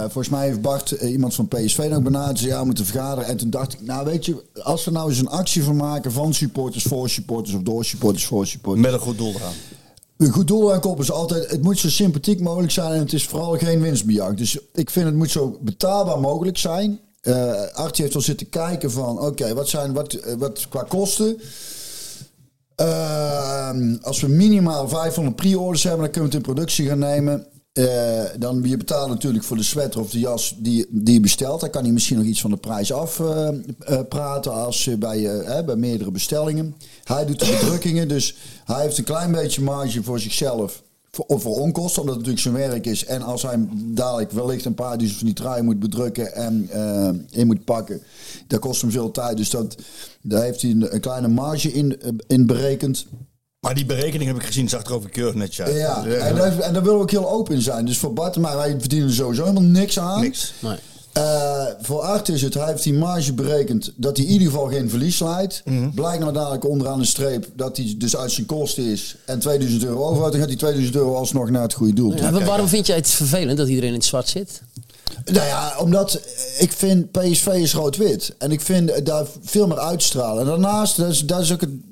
Volgens 0.00 0.28
mij 0.28 0.46
heeft 0.46 0.60
Bart 0.60 0.90
iemand 0.90 1.34
van 1.34 1.48
PSV 1.48 1.86
nog 1.90 2.02
benaderd. 2.02 2.38
Zei, 2.38 2.50
ja, 2.50 2.58
we 2.58 2.64
moeten 2.64 2.84
vergaderen. 2.84 3.28
En 3.28 3.36
toen 3.36 3.50
dacht 3.50 3.72
ik, 3.72 3.82
nou 3.82 4.04
weet 4.04 4.26
je, 4.26 4.42
als 4.62 4.84
we 4.84 4.90
nou 4.90 5.08
eens 5.08 5.18
een 5.18 5.28
actie 5.28 5.62
van 5.62 5.76
maken 5.76 6.12
van 6.12 6.34
supporters 6.34 6.84
voor 6.84 7.08
supporters 7.08 7.56
of 7.56 7.62
door 7.62 7.84
supporters 7.84 8.26
voor 8.26 8.46
supporters. 8.46 8.86
Met 8.86 8.94
een 8.94 9.00
goed 9.06 9.18
doel 9.18 9.34
eraan. 9.34 9.52
Een 10.20 10.30
goed 10.32 10.48
doel 10.48 10.72
aan 10.72 10.80
koppelen 10.80 11.08
is 11.08 11.12
altijd, 11.12 11.50
het 11.50 11.62
moet 11.62 11.78
zo 11.78 11.88
sympathiek 11.88 12.40
mogelijk 12.40 12.72
zijn 12.72 12.92
en 12.92 12.98
het 12.98 13.12
is 13.12 13.26
vooral 13.26 13.58
geen 13.58 13.80
winstbejag. 13.80 14.34
Dus 14.34 14.58
ik 14.72 14.90
vind 14.90 15.06
het 15.06 15.14
moet 15.14 15.30
zo 15.30 15.58
betaalbaar 15.60 16.20
mogelijk 16.20 16.58
zijn. 16.58 17.00
Eh 17.20 17.66
Artie 17.72 18.04
heeft 18.04 18.16
al 18.16 18.20
zitten 18.20 18.48
kijken 18.48 18.90
van, 18.90 19.20
oké, 19.20 19.54
wat 19.54 19.68
zijn 19.68 19.92
wat, 19.92 20.12
eh, 20.12 20.34
wat 20.34 20.68
qua 20.68 20.82
kosten. 20.82 21.40
Ehm, 22.74 23.96
als 24.02 24.20
we 24.20 24.28
minimaal 24.28 24.88
500 24.88 25.36
pre-orders 25.36 25.82
hebben, 25.82 26.02
dan 26.02 26.10
kunnen 26.10 26.30
we 26.30 26.36
het 26.36 26.46
in 26.46 26.54
productie 26.54 26.86
gaan 26.86 26.98
nemen. 26.98 27.46
Eh, 27.72 28.24
dan 28.38 28.62
je 28.64 28.76
betaalt 28.76 29.08
natuurlijk 29.08 29.44
voor 29.44 29.56
de 29.56 29.62
sweater 29.62 30.00
of 30.00 30.10
de 30.10 30.18
jas 30.18 30.54
die, 30.58 30.86
die 30.88 31.14
je 31.14 31.20
bestelt. 31.20 31.60
Dan 31.60 31.70
kan 31.70 31.82
hij 31.82 31.92
misschien 31.92 32.16
nog 32.16 32.26
iets 32.26 32.40
van 32.40 32.50
de 32.50 32.56
prijs 32.56 32.92
afpraten 32.92 34.08
praten 34.08 34.52
als 34.52 34.84
je 34.84 34.96
bij, 34.96 35.26
eh, 35.26 35.46
hè, 35.46 35.64
bij 35.64 35.76
meerdere 35.76 36.10
bestellingen. 36.10 36.74
Hij 37.04 37.26
doet 37.26 37.38
de 37.38 37.56
bedrukkingen, 37.60 38.08
dus 38.08 38.36
hij 38.64 38.82
heeft 38.82 38.98
een 38.98 39.04
klein 39.04 39.32
beetje 39.32 39.62
marge 39.62 40.02
voor 40.02 40.20
zichzelf. 40.20 40.82
Voor, 41.10 41.24
of 41.24 41.42
voor 41.42 41.56
onkosten, 41.56 42.00
omdat 42.02 42.16
het 42.16 42.26
natuurlijk 42.26 42.56
zijn 42.56 42.70
werk 42.70 42.86
is. 42.86 43.04
En 43.04 43.22
als 43.22 43.42
hij 43.42 43.68
dadelijk 43.74 44.30
wellicht 44.30 44.64
een 44.64 44.74
paar 44.74 44.96
duizend 44.96 45.18
van 45.18 45.26
die 45.26 45.36
trui 45.36 45.62
moet 45.62 45.78
bedrukken 45.80 46.34
en 46.34 46.68
eh, 46.70 47.38
in 47.40 47.46
moet 47.46 47.64
pakken, 47.64 48.02
dat 48.46 48.60
kost 48.60 48.80
hem 48.80 48.90
veel 48.90 49.10
tijd. 49.10 49.36
Dus 49.36 49.50
dat, 49.50 49.76
daar 50.22 50.42
heeft 50.42 50.62
hij 50.62 50.70
een, 50.70 50.94
een 50.94 51.00
kleine 51.00 51.28
marge 51.28 51.72
in, 51.72 52.00
eh, 52.00 52.10
in 52.26 52.46
berekend. 52.46 53.06
Maar 53.60 53.74
die 53.74 53.84
berekening 53.86 54.30
heb 54.30 54.36
ik 54.40 54.46
gezien, 54.46 54.68
zag 54.68 54.84
er 54.84 54.94
over 54.94 55.10
keurig 55.10 55.34
netjes 55.34 55.66
uit. 55.66 55.76
Ja, 55.76 56.04
en 56.04 56.34
daar, 56.34 56.58
en 56.58 56.72
daar 56.72 56.82
willen 56.82 56.96
we 56.96 57.02
ook 57.02 57.10
heel 57.10 57.30
open 57.30 57.54
in 57.54 57.60
zijn. 57.62 57.84
Dus 57.84 57.98
voor 57.98 58.12
Bart 58.12 58.34
en 58.34 58.40
mij, 58.40 58.56
wij 58.56 58.76
verdienen 58.78 59.08
er 59.08 59.14
sowieso 59.14 59.42
helemaal 59.42 59.62
niks 59.70 59.98
aan. 59.98 60.20
Niks. 60.20 60.52
Nee. 60.58 60.76
Eh, 61.12 61.64
voor 61.80 62.00
Art 62.00 62.28
is 62.28 62.42
het, 62.42 62.54
hij 62.54 62.66
heeft 62.66 62.82
die 62.82 62.94
marge 62.94 63.32
berekend 63.32 63.92
dat 63.96 64.16
hij 64.16 64.26
in 64.26 64.32
ieder 64.32 64.46
geval 64.50 64.66
geen 64.66 64.90
verlies 64.90 65.20
leidt. 65.20 65.62
Mhm. 65.64 65.90
Blijkt 65.90 66.20
nou 66.20 66.32
dadelijk 66.32 66.64
onderaan 66.68 66.98
de 66.98 67.04
streep 67.04 67.46
dat 67.54 67.76
hij 67.76 67.94
dus 67.98 68.16
uit 68.16 68.32
zijn 68.32 68.46
kosten 68.46 68.84
is 68.84 69.16
en 69.26 69.38
2000 69.38 69.84
euro 69.84 70.02
overhoudt. 70.04 70.30
Dan 70.32 70.40
gaat 70.40 70.48
die 70.50 70.58
2000 70.58 70.96
euro 70.96 71.14
alsnog 71.14 71.50
naar 71.50 71.62
het 71.62 71.72
goede 71.74 71.92
doel. 71.92 72.16
Ja, 72.16 72.30
maar 72.30 72.44
waarom 72.44 72.68
vind 72.68 72.86
jij 72.86 72.96
het 72.96 73.08
vervelend 73.10 73.58
dat 73.58 73.68
iedereen 73.68 73.88
in 73.88 73.94
het 73.94 74.04
zwart 74.04 74.28
zit? 74.28 74.62
Nou 75.24 75.46
ja, 75.46 75.74
omdat 75.78 76.20
ik 76.58 76.72
vind 76.72 77.10
PSV 77.10 77.46
is 77.46 77.74
rood-wit. 77.74 78.34
En 78.38 78.50
ik 78.52 78.60
vind 78.60 79.06
daar 79.06 79.26
veel 79.42 79.66
meer 79.66 79.78
uitstralen. 79.78 80.42
En 80.42 80.48
daarnaast, 80.48 80.96
dat 80.96 81.08
is, 81.10 81.26
dat 81.26 81.40
is 81.40 81.52
ook 81.52 81.60
het- 81.60 81.88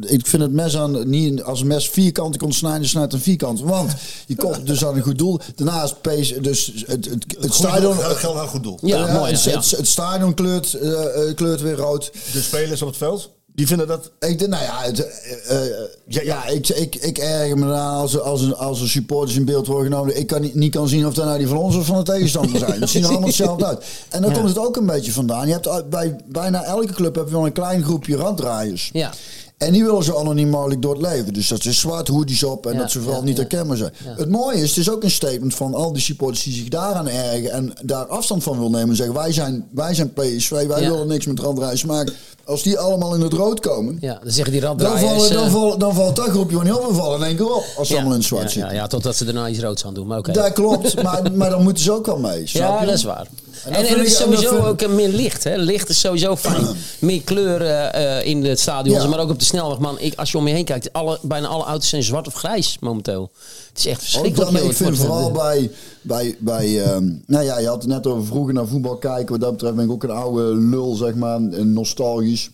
ik 0.00 0.26
vind 0.26 0.42
het 0.42 0.52
mes 0.52 0.76
aan, 0.76 1.08
niet 1.08 1.42
als 1.42 1.60
een 1.60 1.66
mes 1.66 1.88
vierkant 1.88 2.36
kon 2.36 2.52
snijden, 2.52 2.88
snijdt 2.88 3.12
een 3.12 3.20
vierkant. 3.20 3.60
Want 3.60 3.92
je 4.26 4.36
komt 4.36 4.66
dus 4.66 4.84
aan 4.84 4.96
een 4.96 5.02
goed 5.02 5.18
doel. 5.18 5.40
Daarnaast, 5.54 6.00
PS, 6.00 6.32
dus 6.40 6.72
het, 6.86 7.04
het, 7.04 7.08
het, 7.10 7.36
Het 7.40 7.54
stadion... 7.54 7.94
geldt 7.96 8.38
aan 8.38 8.48
goed 8.48 8.62
doel. 8.62 8.78
Ja, 8.82 9.06
Ja, 9.06 9.12
mooi. 9.12 9.32
het, 9.32 9.42
Ja, 9.42 9.50
ja. 9.50 9.56
het, 9.56 9.70
het 9.70 9.88
stadion 9.88 10.34
kleurt, 10.34 10.74
eh, 10.74 11.28
eh, 11.28 11.34
kleurt 11.36 11.60
weer 11.60 11.76
rood. 11.76 12.10
De 12.32 12.40
spelers 12.42 12.82
op 12.82 12.88
het 12.88 12.96
veld, 12.96 13.30
die 13.54 13.66
vinden 13.66 13.86
dat... 13.86 14.10
Ik, 14.18 14.38
denk, 14.38 14.50
nou 14.50 14.62
ja, 14.62 14.80
het, 14.82 15.00
eh, 15.46 15.60
eh, 15.66 15.70
ja, 16.08 16.22
ja, 16.22 16.46
ik, 16.46 16.68
ik, 16.68 16.94
ik 16.94 17.18
erger 17.18 17.58
me 17.58 17.66
eraan 17.66 17.94
als, 17.96 18.14
er- 18.14 18.20
als, 18.20 18.40
een, 18.40 18.54
als 18.56 18.80
een 18.80 18.88
supporters 18.88 19.36
in 19.36 19.44
beeld 19.44 19.66
worden 19.66 19.92
genomen. 19.92 20.18
Ik 20.18 20.26
kan 20.26 20.40
niet, 20.40 20.54
niet 20.54 20.72
kan 20.74 20.88
zien 20.88 21.06
of 21.06 21.14
dat 21.14 21.24
nou 21.24 21.38
die 21.38 21.48
van 21.48 21.56
ons 21.58 21.76
of 21.76 21.86
van 21.86 21.96
de 21.96 22.02
tegenstander 22.02 22.58
zijn. 22.58 22.80
Het 22.80 22.90
zien 22.90 23.02
er 23.02 23.08
allemaal 23.08 23.26
hetzelfde 23.28 23.66
uit. 23.70 23.84
En 24.08 24.20
daar 24.22 24.30
Ja. 24.30 24.36
komt 24.36 24.48
het 24.48 24.58
ook 24.58 24.76
een 24.76 24.86
beetje 24.86 25.12
vandaan. 25.12 25.46
Je 25.46 25.52
hebt 25.52 25.90
bij 25.90 26.16
bijna 26.26 26.62
elke 26.64 26.92
club 26.92 27.14
heb 27.14 27.26
je 27.26 27.32
wel 27.32 27.46
een 27.46 27.52
klein 27.52 27.82
groepje 27.84 28.16
randdraaiers. 28.16 28.90
Ja. 28.92 29.12
En 29.58 29.72
die 29.72 29.84
willen 29.84 30.04
zo 30.04 30.18
anoniem 30.18 30.48
mogelijk 30.48 30.82
door 30.82 30.92
het 30.92 31.02
leven. 31.02 31.32
Dus 31.32 31.48
dat 31.48 31.62
ze 31.62 31.72
zwart 31.72 32.08
hoodies 32.08 32.44
op 32.44 32.66
en 32.66 32.72
Ja, 32.72 32.78
dat 32.78 32.90
ze 32.90 33.00
vooral 33.00 33.20
ja, 33.20 33.24
niet 33.26 33.36
herkenbaar 33.36 33.76
zijn. 33.76 33.92
Het 34.04 34.30
mooie 34.30 34.56
is, 34.56 34.68
het 34.68 34.78
is 34.78 34.90
ook 34.90 35.02
een 35.02 35.10
statement 35.10 35.54
van 35.54 35.74
al 35.74 35.92
die 35.92 36.02
supporters 36.02 36.42
die 36.42 36.52
zich 36.52 36.68
daaraan 36.68 37.08
ergen 37.08 37.50
en 37.50 37.72
daar 37.82 38.06
afstand 38.06 38.42
van 38.42 38.58
wil 38.58 38.70
nemen. 38.70 38.88
En 38.88 38.96
zeggen, 38.96 39.14
wij 39.14 39.32
zijn, 39.32 39.68
wij 39.70 39.94
zijn 39.94 40.12
PSV, 40.12 40.50
wij 40.50 40.80
willen 40.80 41.06
niks 41.06 41.26
met 41.26 41.40
randdraaiers 41.40 41.84
maken. 41.84 42.14
Als 42.44 42.62
die 42.62 42.78
allemaal 42.78 43.14
in 43.14 43.20
het 43.20 43.32
rood 43.32 43.60
komen, 43.60 43.96
Ja, 44.00 44.18
dan 44.22 44.32
zeggen 44.32 44.52
die 44.52 44.60
dan, 44.60 44.80
raddraaiers... 44.80 45.22
vallen, 45.22 45.32
dan, 45.32 45.44
eh, 45.44 45.52
vallen, 45.52 45.78
dan 45.78 45.94
valt 45.94 46.16
dat 46.16 46.28
groepje 46.28 46.56
van 46.56 46.64
heel 46.64 46.80
veel 46.80 46.94
vallen 46.94 47.20
in 47.20 47.26
één 47.26 47.36
keer 47.36 47.54
op. 47.54 47.64
Als 47.76 47.88
ze 47.88 47.94
allemaal 47.94 48.12
in 48.12 48.18
het 48.18 48.26
zwart 48.26 48.42
ja, 48.42 48.48
zitten. 48.50 48.70
ja, 48.72 48.80
ja, 48.80 48.86
totdat 48.86 49.16
ze 49.16 49.24
daarna 49.24 49.48
iets 49.48 49.60
roods 49.60 49.84
aan 49.84 49.94
doen. 49.94 50.06
Maar 50.06 50.18
oké. 50.18 50.32
Dat 50.32 50.52
klopt, 50.52 51.02
maar, 51.02 51.32
maar 51.32 51.50
dan 51.50 51.62
moeten 51.62 51.82
ze 51.82 51.92
ook 51.92 52.06
wel 52.06 52.18
mee. 52.18 52.42
Ja, 52.44 52.84
dat 52.84 52.94
is 52.94 53.04
waar. 53.04 53.26
En 53.66 53.72
En, 53.74 53.98
het 53.98 54.06
is 54.06 54.16
sowieso 54.16 54.56
ook 54.58 54.80
een 54.80 54.94
meer 54.94 55.08
licht. 55.08 55.44
Hè? 55.44 55.56
Licht 55.56 55.88
is 55.88 56.00
sowieso 56.00 56.36
fijn. 56.46 56.66
meer 56.98 57.22
kleuren 57.22 57.92
eh, 57.94 58.26
in 58.26 58.44
het 58.44 58.60
stadion, 58.60 59.00
Ja. 59.00 59.06
maar 59.06 59.18
ook 59.18 59.30
op 59.30 59.38
de 59.38 59.44
snelweg. 59.44 59.78
Man, 59.78 59.98
ik, 60.00 60.14
als 60.18 60.30
je 60.32 60.38
om 60.38 60.46
je 60.48 60.54
heen 60.54 60.64
kijkt, 60.64 60.92
alle, 60.92 61.18
bijna 61.22 61.46
alle 61.46 61.64
auto's 61.64 61.88
zijn 61.88 62.02
zwart 62.02 62.26
of 62.26 62.34
grijs 62.34 62.76
momenteel. 62.80 63.30
Het 63.68 63.78
is 63.78 63.86
echt 63.86 63.96
Ook 63.96 64.02
verschrikkelijk. 64.02 64.52
dan, 64.52 64.70
ik 64.70 64.76
vind 64.76 64.98
vooral 64.98 65.30
bij, 65.30 65.70
bij, 66.02 66.36
bij 66.38 66.82
ehm, 66.82 67.08
nou 67.26 67.44
ja, 67.44 67.58
je 67.58 67.66
had 67.66 67.82
het 67.82 67.90
net 67.90 68.06
over 68.06 68.26
vroeger 68.26 68.54
naar 68.54 68.66
voetbal 68.66 68.96
kijken. 68.96 69.30
Wat 69.30 69.40
dat 69.40 69.52
betreft 69.52 69.74
ben 69.74 69.84
ik 69.84 69.90
ook 69.90 70.02
een 70.02 70.10
oude 70.10 70.42
lul, 70.56 70.94
zeg 70.94 71.14
maar, 71.14 71.34
en 71.36 71.72
nostalgisch. 71.72 72.50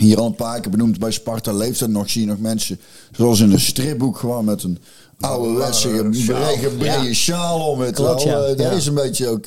Hier 0.00 0.18
al 0.18 0.26
een 0.26 0.34
paar 0.34 0.60
keer 0.60 0.70
benoemd 0.70 0.98
bij 0.98 1.10
Sparta 1.10 1.52
leeft 1.52 1.86
nog, 1.86 2.10
zie 2.10 2.20
je 2.20 2.26
nog 2.26 2.38
mensen 2.38 2.80
zoals 3.16 3.40
in 3.40 3.52
een 3.52 3.60
stripboek 3.60 4.18
gewoon 4.18 4.44
met 4.44 4.62
een 4.62 4.78
oude 5.20 5.58
wetse 5.58 5.88
brede 6.26 6.68
brede 6.78 7.06
Ja. 7.06 7.12
sjaal 7.14 7.60
om. 7.70 7.80
Het 7.80 7.94
Klopt, 7.94 8.24
wel. 8.24 8.42
ja. 8.48 8.54
Dat 8.54 8.58
Ja. 8.66 8.70
is 8.70 8.86
een 8.86 8.94
beetje 8.94 9.28
ook. 9.28 9.44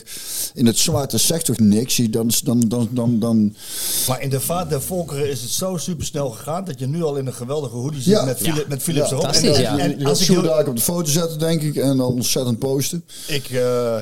in 0.53 0.65
het 0.65 0.77
zwart, 0.77 1.11
dat 1.11 1.19
zegt 1.19 1.45
toch 1.45 1.59
niks? 1.59 1.95
Dan, 2.09 2.31
dan, 2.43 2.59
dan, 2.67 2.89
dan, 2.91 3.19
dan, 3.19 3.55
Maar 4.07 4.21
in 4.21 4.29
de 4.29 4.39
vaart 4.39 4.69
der 4.69 4.81
volkeren 4.81 5.29
is 5.29 5.41
het 5.41 5.49
zo 5.51 5.77
supersnel 5.77 6.29
gegaan 6.29 6.63
dat 6.65 6.79
je 6.79 6.87
nu 6.87 7.03
al 7.03 7.15
in 7.15 7.27
een 7.27 7.33
geweldige 7.33 7.75
hoodie 7.75 8.01
zit 8.01 8.13
Ja. 8.13 8.25
met, 8.25 8.37
Philip, 8.37 8.67
met 8.67 8.81
Philips 8.83 9.09
Ja, 9.09 9.15
erop. 9.15 9.31
en, 9.31 9.61
ja. 9.61 9.77
en 9.77 9.99
Je 9.99 10.05
als 10.05 10.19
ik, 10.19 10.25
zo 10.25 10.33
heel- 10.33 10.41
daar 10.41 10.67
op 10.67 10.75
de 10.75 10.81
foto 10.81 11.09
zetten, 11.11 11.39
denk 11.39 11.61
ik, 11.61 11.75
en 11.75 11.97
dan 11.97 12.01
ontzettend 12.13 12.59
posten. 12.59 13.05
ik, 13.27 13.49
eh, 13.49 14.01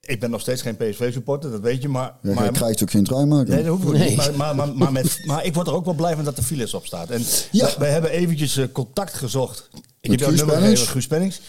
ik 0.00 0.20
ben 0.20 0.30
nog 0.30 0.40
steeds 0.40 0.62
geen 0.62 0.76
PSV-supporter, 0.76 1.50
dat 1.50 1.60
weet 1.60 1.82
je, 1.82 1.88
maar... 1.88 2.14
Ja, 2.22 2.32
maar 2.34 2.42
jij 2.44 2.52
krijgt 2.52 2.82
ook 2.82 2.90
geen 2.90 3.04
trui 3.04 3.26
maken. 3.26 3.54
Nee, 3.54 3.62
dat 3.64 3.72
hoeft 3.76 3.86
ook 3.86 3.92
Nee. 3.92 4.08
niet. 4.08 4.16
Maar, 4.16 4.34
maar, 4.36 4.54
maar, 4.56 4.74
maar, 4.76 4.92
met, 4.92 5.18
maar 5.24 5.44
ik 5.44 5.54
word 5.54 5.66
er 5.66 5.74
ook 5.74 5.84
wel 5.84 5.94
blij 5.94 6.14
van 6.14 6.24
dat 6.24 6.36
er 6.36 6.42
Philips 6.42 6.74
op 6.74 6.86
staat. 6.86 7.10
En 7.10 7.24
Ja. 7.52 7.68
wij 7.78 7.90
hebben 7.90 8.10
eventjes 8.10 8.56
eh, 8.56 8.64
contact 8.72 9.14
gezocht. 9.14 9.68
Ik 10.12 10.18
heb 10.20 10.20
jou 10.20 10.30
Guus 10.30 10.40
nummer 10.40 10.54
Pennings? 10.56 10.80
gegeven, 10.80 11.00
Guus 11.00 11.06
Pennings. 11.06 11.40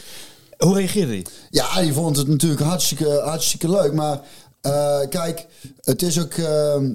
Hoe 0.57 0.75
reageerde 0.75 1.11
hij? 1.11 1.25
Ja, 1.49 1.81
die 1.81 1.93
vond 1.93 2.17
het 2.17 2.27
natuurlijk 2.27 2.61
hartstikke, 2.61 3.21
hartstikke 3.25 3.69
leuk. 3.69 3.93
Maar 3.93 4.19
eh, 4.61 4.99
kijk, 5.09 5.45
het 5.81 6.01
is 6.01 6.19
ook. 6.19 6.33
ehm, 6.33 6.85
eh, 6.85 6.91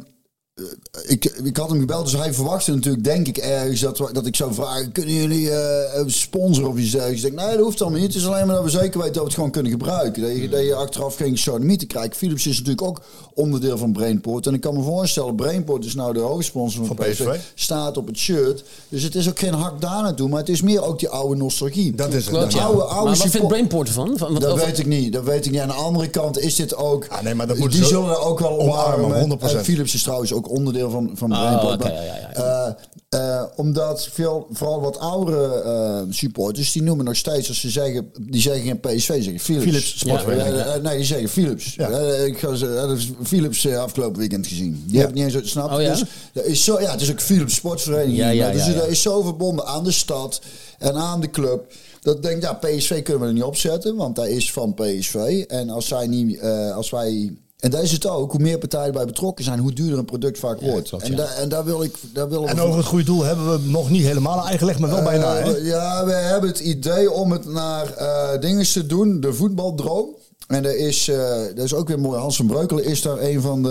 ik, 1.07 1.25
ik 1.45 1.57
had 1.57 1.71
hem 1.71 1.81
gebeld, 1.81 2.05
dus 2.11 2.21
hij 2.21 2.35
verwachtte 2.35 2.75
natuurlijk, 2.75 3.05
denk 3.05 3.29
ik, 3.29 3.37
ergens 3.37 3.81
dat, 3.81 3.99
we- 3.99 4.13
dat 4.13 4.27
ik 4.27 4.37
zou 4.37 4.55
vragen: 4.55 4.93
kunnen 4.93 5.15
jullie 5.15 5.51
eh, 5.51 5.99
een 6.01 6.11
sponsor 6.11 6.69
of 6.69 6.77
iets 6.79 6.91
dergelijks? 6.91 7.23
Ik 7.23 7.35
denk, 7.37 7.47
nee, 7.47 7.57
dat 7.57 7.65
hoeft 7.65 7.81
allemaal 7.81 7.99
niet. 8.01 8.09
Het 8.15 8.23
is 8.23 8.29
alleen 8.29 8.47
maar 8.47 8.55
dat 8.55 8.65
we 8.65 8.71
zeker 8.71 8.99
weten 8.99 9.13
dat 9.13 9.15
we 9.15 9.23
het 9.29 9.35
gewoon 9.35 9.51
kunnen 9.51 9.73
gebruiken. 9.73 10.23
Dat 10.23 10.37
je, 10.37 10.49
dat 10.49 10.61
je 10.65 10.75
achteraf 10.75 11.17
geen 11.17 11.39
sodomieten 11.39 11.87
krijgt. 11.89 12.17
Philips 12.17 12.47
is 12.47 12.57
natuurlijk 12.59 12.83
ook 12.83 13.01
onderdeel 13.35 13.79
van 13.79 13.93
Brainport. 13.93 14.47
En 14.47 14.55
ik 14.55 14.61
kan 14.61 14.75
me 14.75 14.83
voorstellen, 14.83 15.35
Brainport 15.35 15.85
is 15.85 15.95
nou 15.95 16.13
de 16.13 16.21
hoofdsponsor 16.21 16.87
van, 16.87 16.97
Van 16.97 17.07
PSV. 17.07 17.25
PSV. 17.29 17.37
Staat 17.55 17.97
op 17.97 18.07
het 18.07 18.17
shirt. 18.17 18.65
Dus 18.89 19.03
het 19.03 19.15
is 19.15 19.29
ook 19.29 19.39
geen 19.39 19.55
hak 19.55 19.81
daar 19.81 20.03
naartoe, 20.03 20.29
maar 20.29 20.39
het 20.41 20.49
is 20.49 20.63
meer 20.63 20.83
ook 20.85 20.99
die 20.99 21.09
oude 21.09 21.37
nostalgie. 21.37 21.95
Dat 21.95 22.09
is 22.15 22.27
het. 22.27 22.35
Klopt, 22.35 22.53
ja. 22.53 22.65
oude- 22.65 22.83
oude 22.83 23.09
maar 23.11 23.19
wat 23.19 23.29
vindt 23.31 23.49
Brainport 23.49 23.89
ervan? 23.89 24.19
Van, 24.19 24.33
wat, 24.33 24.43
dat 24.43 24.53
of- 24.53 24.65
weet 24.65 24.79
ik 24.79 24.87
niet. 24.87 25.13
Dat 25.13 25.25
weet 25.25 25.45
ik 25.47 25.51
niet. 25.53 25.61
Aan 25.61 25.69
de 25.69 25.75
andere 25.75 26.09
kant 26.09 26.39
is 26.39 26.55
dit 26.55 26.77
ook. 26.77 27.07
Ah, 27.09 27.23
nee, 27.23 27.35
maar 27.35 27.47
dat 27.47 27.57
die 27.57 27.85
zullen 27.85 28.11
er 28.11 28.19
ook 28.21 28.39
wel 28.39 28.61
omarmen, 28.61 29.05
omarmen. 29.05 29.39
100%. 29.41 29.57
En 29.59 29.65
Philips 29.65 29.95
is 29.95 30.03
trouwens 30.03 30.33
ook 30.33 30.51
onderdeel 30.53 30.91
van, 30.91 31.11
van 31.15 31.33
Oh, 31.33 31.75
ja, 31.79 31.91
ja, 31.91 32.03
ja. 32.03 32.33
eh, 32.33 32.75
eh, 33.13 33.43
omdat 33.57 34.09
veel, 34.13 34.47
vooral 34.53 34.81
wat 34.81 34.99
oudere 34.99 35.63
eh, 35.63 36.01
supporters, 36.11 36.73
die 36.73 36.83
noemen 36.83 37.05
nog 37.05 37.17
steeds, 37.17 37.49
als 37.49 37.61
ze 37.61 37.71
zeggen, 37.71 38.11
die 38.21 38.41
zeggen 38.41 38.63
geen 38.63 38.81
PSV, 38.81 39.23
zeggen 39.23 39.39
Philips. 39.39 39.65
Philips 39.65 39.99
Sportvereniging, 39.99 40.57
Ja, 40.57 40.65
eh, 40.65 40.83
nee, 40.83 40.97
die 40.97 41.07
zeggen 41.07 41.29
Philips. 41.29 41.75
Ja. 41.75 41.89
Ik 42.25 42.39
ga 42.39 42.55
ze, 42.55 42.97
Philips 43.23 43.67
afgelopen 43.69 44.19
weekend 44.19 44.47
gezien. 44.47 44.85
Die 44.87 45.01
heb 45.01 45.09
ik 45.09 45.15
niet 45.15 45.35
eens 45.35 45.51
snap. 45.51 45.73
Oh, 45.73 45.81
ja? 45.81 45.91
Dus, 45.91 46.05
dat 46.33 46.45
is 46.45 46.65
zo, 46.65 46.81
ja, 46.81 46.91
het 46.91 47.01
is 47.01 47.11
ook 47.11 47.21
Philips 47.21 47.55
Sportvereniging. 47.55 48.17
Ja, 48.17 48.29
ja, 48.29 48.51
dus 48.51 48.67
ja, 48.67 48.73
ja. 48.73 48.79
dat 48.79 48.89
is 48.89 49.03
zo 49.03 49.23
verbonden 49.23 49.67
aan 49.67 49.85
de 49.85 49.93
stad 49.93 50.41
en 50.79 50.95
aan 50.95 51.21
de 51.21 51.31
club. 51.31 51.73
Dat 52.01 52.17
ik 52.17 52.23
denk, 52.23 52.43
ja, 52.43 52.53
PSV 52.53 53.03
kunnen 53.03 53.23
we 53.23 53.29
er 53.29 53.35
niet 53.35 53.43
opzetten, 53.43 53.97
want 53.97 54.17
hij 54.17 54.31
is 54.31 54.53
van 54.53 54.75
PSV. 54.75 55.45
En 55.49 55.71
als 55.71 55.87
zij 55.87 56.07
niet, 56.07 56.39
eh, 56.39 56.77
als 56.77 56.91
wij. 56.91 57.37
En 57.63 57.71
daar 57.71 57.83
is 57.83 57.93
het 57.93 58.07
ook, 58.07 58.33
hoe 58.33 58.41
meer 58.41 58.59
partijen 58.59 58.93
bij 58.93 59.05
betrokken 59.05 59.45
zijn, 59.45 59.59
hoe 59.59 59.73
duurder 59.73 59.99
een 59.99 60.05
product 60.05 60.39
vaak 60.39 60.61
wordt. 60.61 60.89
klopt, 60.89 61.05
en, 61.05 61.17
ja. 61.17 61.25
en 61.25 61.49
daar 61.49 61.65
wil 61.65 61.83
ik. 61.83 61.95
Daar 62.13 62.29
willen 62.29 62.49
En 62.49 62.57
we 62.57 62.63
over 62.63 62.77
het 62.77 62.87
goede 62.87 63.05
doel 63.05 63.23
hebben 63.23 63.53
we 63.53 63.71
nog 63.71 63.91
niet 63.91 64.03
helemaal 64.03 64.47
uitgelegd, 64.47 64.79
maar 64.79 64.91
wel 64.91 65.03
bijna. 65.03 65.35
Hè? 65.35 65.57
eh, 65.57 65.67
ja, 65.67 66.05
we 66.05 66.13
hebben 66.13 66.51
het 66.51 66.59
idee 66.59 67.11
om 67.11 67.33
het 67.33 67.45
naar 67.45 67.93
eh 67.93 68.41
dingen 68.41 68.65
te 68.73 68.87
doen. 68.87 69.21
De 69.21 69.33
voetbaldroom. 69.33 70.09
En 70.47 70.65
er 70.65 70.77
is, 70.77 71.09
eh 71.09 71.17
dat 71.55 71.65
is 71.65 71.75
ook 71.75 71.89
weer 71.89 71.99
mooi. 71.99 72.19
Hans 72.21 72.37
van 72.37 72.47
Breukelen 72.47 72.85
is 72.85 73.03
daar 73.03 73.21
een 73.21 73.41
van 73.41 73.63
de 73.63 73.69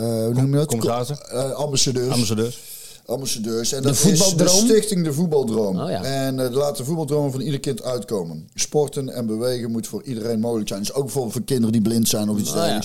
eh, 0.00 0.24
hoe 0.24 0.34
noem 0.34 0.58
je 0.58 0.66
dat? 0.86 1.10
Eh, 1.10 1.50
ambassadeurs. 1.50 2.12
Ambassadeurs. 2.12 2.60
ambassadeurs. 3.06 3.72
En 3.72 3.82
De 3.82 3.88
dat 3.88 3.96
is 3.96 4.02
de 4.02 4.16
voetbaldroom? 4.16 4.64
stichting 4.64 5.04
De 5.04 5.12
Voetbaldroom. 5.12 5.80
Oh 5.80 5.90
ja. 5.90 6.02
En 6.02 6.40
eh 6.40 6.50
laat 6.50 6.76
de 6.76 6.84
voetbaldroom 6.84 7.30
van 7.30 7.40
ieder 7.40 7.60
kind 7.60 7.82
uitkomen. 7.82 8.48
Sporten 8.54 9.08
en 9.08 9.26
bewegen 9.26 9.70
moet 9.70 9.86
voor 9.86 10.02
iedereen 10.02 10.40
mogelijk 10.40 10.68
zijn. 10.68 10.80
Dus 10.80 10.92
ook 10.92 11.04
bijvoorbeeld 11.04 11.32
voor 11.34 11.42
kinderen 11.42 11.72
die 11.72 11.82
blind 11.82 12.08
zijn 12.08 12.28
of 12.28 12.38
iets 12.38 12.50
Oh 12.50 12.56
ja. 12.56 12.82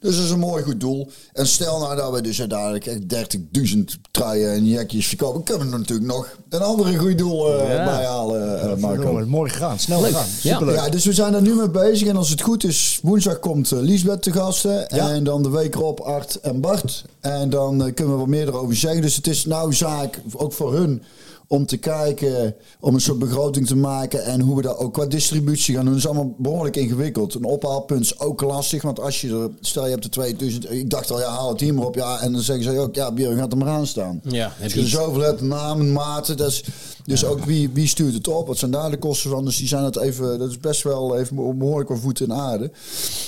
Dus 0.00 0.16
dat 0.16 0.24
is 0.24 0.30
een 0.30 0.38
mooi 0.38 0.62
goed 0.62 0.80
doel. 0.80 1.10
En 1.32 1.46
stel 1.46 1.78
nou 1.78 1.96
dat 1.96 2.12
we 2.12 2.20
dus 2.20 2.40
uiteindelijk 2.40 2.86
echt 2.86 3.36
30.000 3.68 3.78
truien 4.10 4.50
en 4.52 4.66
jekjes 4.66 5.06
verkopen, 5.06 5.42
kunnen 5.42 5.66
we 5.66 5.72
er 5.72 5.78
natuurlijk 5.78 6.08
nog 6.08 6.36
een 6.48 6.60
andere 6.60 6.96
goed 6.98 7.18
doel 7.18 7.52
eh 7.60 7.68
Ja. 7.76 7.84
bijhalen, 7.84 8.60
eh, 8.70 8.76
Marco. 8.76 9.26
Mooi 9.26 9.50
gegaan, 9.50 9.78
snel 9.78 10.00
Leuk. 10.00 10.10
gegaan. 10.10 10.26
Ja. 10.42 10.52
Superleuk. 10.52 10.76
Ja, 10.76 10.88
dus 10.88 11.04
we 11.04 11.12
zijn 11.12 11.34
er 11.34 11.42
nu 11.42 11.54
mee 11.54 11.70
bezig. 11.70 12.08
En 12.08 12.16
als 12.16 12.30
het 12.30 12.40
goed 12.40 12.64
is, 12.64 12.98
woensdag 13.02 13.38
komt 13.38 13.72
eh, 13.72 13.78
Liesbeth 13.78 14.22
te 14.22 14.32
gasten. 14.32 14.84
Ja. 14.88 15.10
En 15.10 15.24
dan 15.24 15.42
de 15.42 15.50
week 15.50 15.74
erop 15.74 16.00
Art 16.00 16.40
en 16.40 16.60
Bart. 16.60 17.04
En 17.20 17.50
dan 17.50 17.92
kunnen 17.94 18.12
we 18.14 18.18
wat 18.20 18.28
meer 18.28 18.48
erover 18.48 18.76
zeggen. 18.76 19.02
Dus 19.02 19.16
het 19.16 19.26
is 19.26 19.44
nou 19.44 19.74
zaak, 19.74 20.20
ook 20.32 20.52
voor 20.52 20.74
hun, 20.74 21.02
om 21.48 21.66
te 21.66 21.76
kijken, 21.76 22.54
om 22.80 22.94
een 22.94 23.00
soort 23.00 23.18
begroting 23.18 23.66
te 23.66 23.76
maken. 23.76 24.24
En 24.24 24.40
hoe 24.40 24.56
we 24.56 24.62
dat 24.62 24.76
ook 24.76 24.92
qua 24.92 25.06
distributie 25.06 25.74
gaan 25.74 25.84
doen. 25.84 25.92
Dat 25.92 26.02
is 26.02 26.08
allemaal 26.08 26.34
behoorlijk 26.38 26.76
ingewikkeld. 26.76 27.34
Een 27.34 27.44
ophaalpunt 27.44 28.00
is 28.00 28.18
ook 28.18 28.40
lastig. 28.40 28.82
Want 28.82 29.00
als 29.00 29.20
je 29.20 29.28
er, 29.28 29.50
stel 29.60 29.84
je 29.84 29.90
hebt 29.90 30.04
er 30.04 30.10
2000. 30.10 30.70
Ik 30.70 30.90
dacht 30.90 31.10
al, 31.10 31.20
ja, 31.20 31.30
haal 31.30 31.48
het 31.48 31.60
hier 31.60 31.74
maar 31.74 31.86
op. 31.86 31.94
Ja, 31.94 32.20
en 32.20 32.32
dan 32.32 32.40
zeggen 32.40 32.64
ze 32.64 32.78
ook, 32.78 32.94
ja, 32.94 33.12
Björn 33.12 33.38
gaat 33.38 33.52
er 33.52 33.58
maar 33.58 33.68
aan 33.68 33.86
staan. 33.86 34.20
Ja, 34.22 34.52
Als 34.62 34.74
je 34.74 34.86
zoveel 34.86 35.20
hebt, 35.22 35.40
namen, 35.40 35.92
maten. 35.92 36.36
Dat 36.36 36.50
is, 36.50 36.64
dus 37.08 37.24
ook 37.24 37.44
wie, 37.44 37.70
wie 37.72 37.86
stuurt 37.86 38.14
het 38.14 38.28
op? 38.28 38.46
Wat 38.46 38.58
zijn 38.58 38.70
daar 38.70 38.90
de 38.90 38.98
kosten 38.98 39.30
van? 39.30 39.44
Dus 39.44 39.56
die 39.56 39.68
zijn 39.68 39.84
het 39.84 39.96
even, 39.98 40.38
dat 40.38 40.50
is 40.50 40.58
best 40.60 40.82
wel 40.82 41.18
even 41.18 41.58
behoorlijk 41.58 41.88
wat 41.88 41.98
voeten 42.00 42.26
in 42.26 42.32
aarde. 42.32 42.70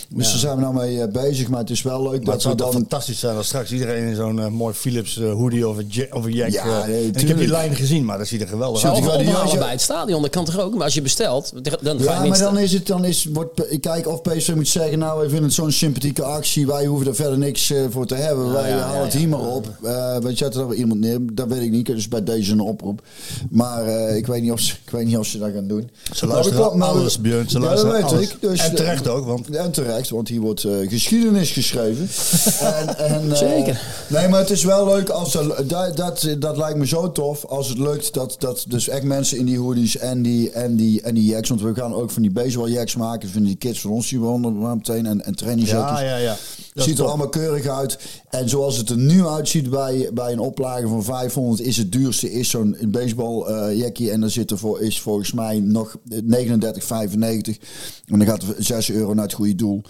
Dus 0.09 0.29
daar 0.31 0.39
zijn 0.39 0.55
we 0.57 0.63
nou 0.63 0.75
mee 0.75 1.01
eh, 1.03 1.09
bezig. 1.13 1.49
Maar 1.49 1.59
het 1.61 1.71
is 1.71 1.83
wel 1.83 2.03
leuk 2.03 2.11
Maar 2.11 2.15
het 2.15 2.25
dat 2.27 2.37
we 2.37 2.41
zou 2.43 2.57
dan... 2.57 2.73
fantastisch 2.73 3.19
zijn 3.19 3.37
als 3.37 3.47
straks 3.47 3.73
iedereen 3.73 4.09
in 4.09 4.15
zo'n 4.15 4.41
eh, 4.41 4.47
mooi 4.47 4.75
Philips 4.75 5.19
eh, 5.19 5.33
hoodie 5.33 5.69
of 5.69 5.77
een, 5.77 5.87
ja- 5.89 6.07
of 6.11 6.25
een 6.25 6.33
jack... 6.33 6.51
Ja, 6.51 6.87
nee, 6.87 7.03
en 7.13 7.21
ik 7.21 7.29
heb 7.29 7.39
die 7.39 7.49
lijn 7.49 7.75
gezien, 7.75 8.05
maar 8.05 8.19
dat 8.19 8.27
ziet 8.27 8.41
er 8.41 8.49
geweldig 8.49 8.85
uit. 8.85 8.95
die- 8.95 9.29
je- 9.53 9.59
bij 9.59 9.71
het 9.71 9.81
stadion, 9.81 10.23
dat 10.23 10.31
kan 10.31 10.45
toch 10.45 10.61
ook? 10.61 10.75
Maar 10.75 10.85
als 10.85 10.95
je 10.95 11.03
bestelt, 11.03 11.53
dan 11.63 11.73
ga 11.83 11.93
je 11.93 12.05
Ja, 12.05 12.25
maar 12.25 12.39
dan 12.39 12.59
is 12.59 12.73
het, 12.73 12.87
dan 12.87 13.05
is, 13.05 13.25
wordt, 13.33 13.73
ik 13.73 13.81
kijk 13.81 14.09
of 14.09 14.23
PSV 14.23 14.55
moet 14.55 14.69
zeggen, 14.69 14.99
nou, 14.99 15.19
wij 15.19 15.27
vinden 15.29 15.45
het 15.45 15.55
zo'n 15.55 15.71
sympathieke 15.73 16.23
actie, 16.23 16.67
wij 16.67 16.87
hoeven 16.87 17.07
er 17.07 17.15
verder 17.15 17.39
niks 17.39 17.73
voor 17.91 18.07
te 18.07 18.15
hebben, 18.15 18.53
wij 18.53 18.71
ja, 18.71 18.79
halen 18.79 18.97
ja, 18.99 19.05
het 19.05 19.13
ja. 19.13 19.19
hier 19.19 19.29
maar 19.29 19.41
op. 19.47 19.67
Eh 19.83 20.17
wij 20.19 20.37
zetten 20.37 20.61
er 20.61 20.67
wel 20.69 20.77
iemand 20.77 21.01
neer, 21.01 21.19
dat 21.33 21.49
weet 21.49 21.63
ik 21.63 21.71
niet, 21.71 21.87
dus 21.87 22.09
bij 22.09 22.25
deze 22.25 22.53
een 22.53 22.61
oproep. 22.61 23.03
Maar 23.51 23.70
eh, 23.79 24.17
ik, 24.17 24.27
weet 24.27 24.43
niet 24.43 24.53
of 24.53 24.61
ze, 24.61 24.75
ik 24.85 24.91
weet 24.91 25.07
niet 25.07 25.17
of 25.17 25.27
ze 25.27 25.39
dat 25.39 25.51
gaan 25.55 25.67
doen. 25.67 25.91
Ze 26.15 26.27
Maar 26.27 26.35
luisteren 26.35 26.79
maar- 26.79 26.89
alles, 26.89 27.21
Björn. 27.21 27.49
Ze 27.51 27.61
Ja, 27.61 27.61
dat 27.61 27.69
luisteren 27.69 27.95
weet 27.95 28.13
alles. 28.13 28.31
ik. 28.31 28.41
Dus, 28.41 28.61
en 28.69 28.75
terecht 28.75 29.09
ook, 29.09 29.27
want 29.27 29.51
En 29.51 29.71
terecht, 29.71 30.11
want 30.11 30.29
hier 30.29 30.41
wordt 30.41 30.65
eh, 30.65 30.73
geschiedenis 30.89 31.51
geschreven. 31.51 32.09
en, 32.79 32.97
en, 32.99 33.31
eh, 33.31 33.37
Zeker. 33.37 33.81
Nee, 34.09 34.29
maar 34.29 34.41
het 34.41 34.51
is 34.51 34.65
wel 34.65 34.87
leuk 34.87 35.09
als 35.09 35.35
er, 35.35 35.67
dat, 35.69 35.97
dat, 35.97 36.29
dat 36.39 36.57
lijkt 36.57 36.79
me 36.79 36.87
zo 36.87 37.13
tof 37.13 37.45
als 37.45 37.69
het 37.69 37.79
lukt 37.79 38.15
dat, 38.15 38.37
dat 38.39 38.65
dus 38.69 38.89
echt 38.89 39.03
mensen 39.03 39.39
in 39.39 39.45
die 39.47 39.59
hoodies 39.59 39.97
en 39.97 40.23
die, 40.23 40.51
en 40.51 40.77
die, 40.77 41.03
en 41.03 41.15
die 41.15 41.25
jacks, 41.25 41.49
want 41.49 41.63
we 41.63 41.75
gaan 41.75 41.95
ook 41.95 42.11
van 42.11 42.23
die 42.23 42.31
baseball 42.31 42.71
jacks 42.71 42.97
maken, 42.97 43.29
van 43.31 43.43
die 43.43 43.57
kids 43.57 43.81
van 43.81 43.91
ons 43.91 44.09
die 44.09 44.19
wonen 44.21 44.59
maar 44.59 44.77
meteen 44.77 45.07
en, 45.07 45.25
en 45.25 45.35
ja, 45.59 46.01
ja, 46.01 46.17
ja. 46.17 46.37
Dat 46.75 46.85
Ziet 46.85 46.93
er 46.93 46.99
top. 46.99 47.09
allemaal 47.09 47.29
keurig 47.29 47.67
uit. 47.67 47.99
En 48.31 48.49
zoals 48.49 48.77
het 48.77 48.89
er 48.89 48.97
nu 48.97 49.27
uitziet 49.27 49.71
bij, 49.71 50.11
bij 50.13 50.33
een 50.33 50.39
oplage 50.39 50.89
van 50.89 51.05
500 51.05 51.61
is 51.61 51.77
het 51.77 51.93
duurste 51.93 52.33
is 52.33 52.49
zo'n 52.51 52.77
baseball 52.87 53.43
jackie. 53.77 54.11
En 54.11 54.21
daar 54.21 54.31
zit 54.31 54.51
er 54.51 54.59
voor, 54.59 54.81
is 54.81 55.01
volgens 55.01 55.33
mij 55.33 55.61
nog 55.61 55.97
39,95. 56.13 57.59
En 58.07 58.19
dan 58.19 58.25
gaat 58.27 58.43
er 58.43 58.55
6 58.59 58.91
euro 58.91 59.15
naar 59.15 59.25
het 59.25 59.33
goede 59.33 59.55
doel. 59.55 59.83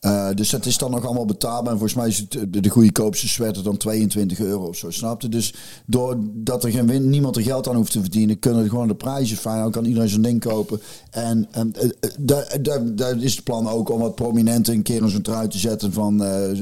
Eh, 0.00 0.28
dus 0.34 0.50
dat 0.50 0.66
is 0.66 0.78
dan 0.78 0.90
nog 0.90 1.04
allemaal 1.04 1.24
betaalbaar. 1.24 1.72
En 1.72 1.78
volgens 1.78 1.94
mij 1.98 2.08
is 2.08 2.18
het 2.18 2.30
de, 2.52 2.60
de 2.60 2.68
goedkoopste 2.68 3.28
sweater 3.28 3.62
dan 3.62 3.76
22 3.76 4.38
euro 4.40 4.66
of 4.66 4.76
zo. 4.76 4.90
Snapte? 4.90 5.28
Dus 5.28 5.54
doordat 5.86 6.64
er 6.64 6.70
geen 6.70 6.86
win, 6.86 7.10
niemand 7.10 7.36
er 7.36 7.42
geld 7.42 7.68
aan 7.68 7.76
hoeft 7.76 7.92
te 7.92 8.00
verdienen, 8.00 8.38
kunnen 8.38 8.62
er 8.62 8.68
gewoon 8.68 8.88
de 8.88 8.94
prijzen 8.94 9.36
fijn. 9.36 9.62
Dan 9.62 9.70
kan 9.70 9.84
iedereen 9.84 10.08
zijn 10.08 10.22
ding 10.22 10.40
kopen. 10.40 10.80
En, 11.10 11.48
en 11.50 11.74
eh, 11.74 11.84
eh, 12.00 12.10
daar, 12.18 12.56
daar, 12.62 12.94
daar 12.94 13.22
is 13.22 13.34
het 13.34 13.44
plan 13.44 13.68
ook 13.68 13.90
om 13.90 14.00
wat 14.00 14.14
prominenten 14.14 14.74
een 14.74 14.82
keer 14.82 15.02
in 15.02 15.08
zo'n 15.08 15.22
trui 15.22 15.48
te 15.48 15.58
zetten 15.58 15.92
van 15.92 16.24
eh, 16.24 16.60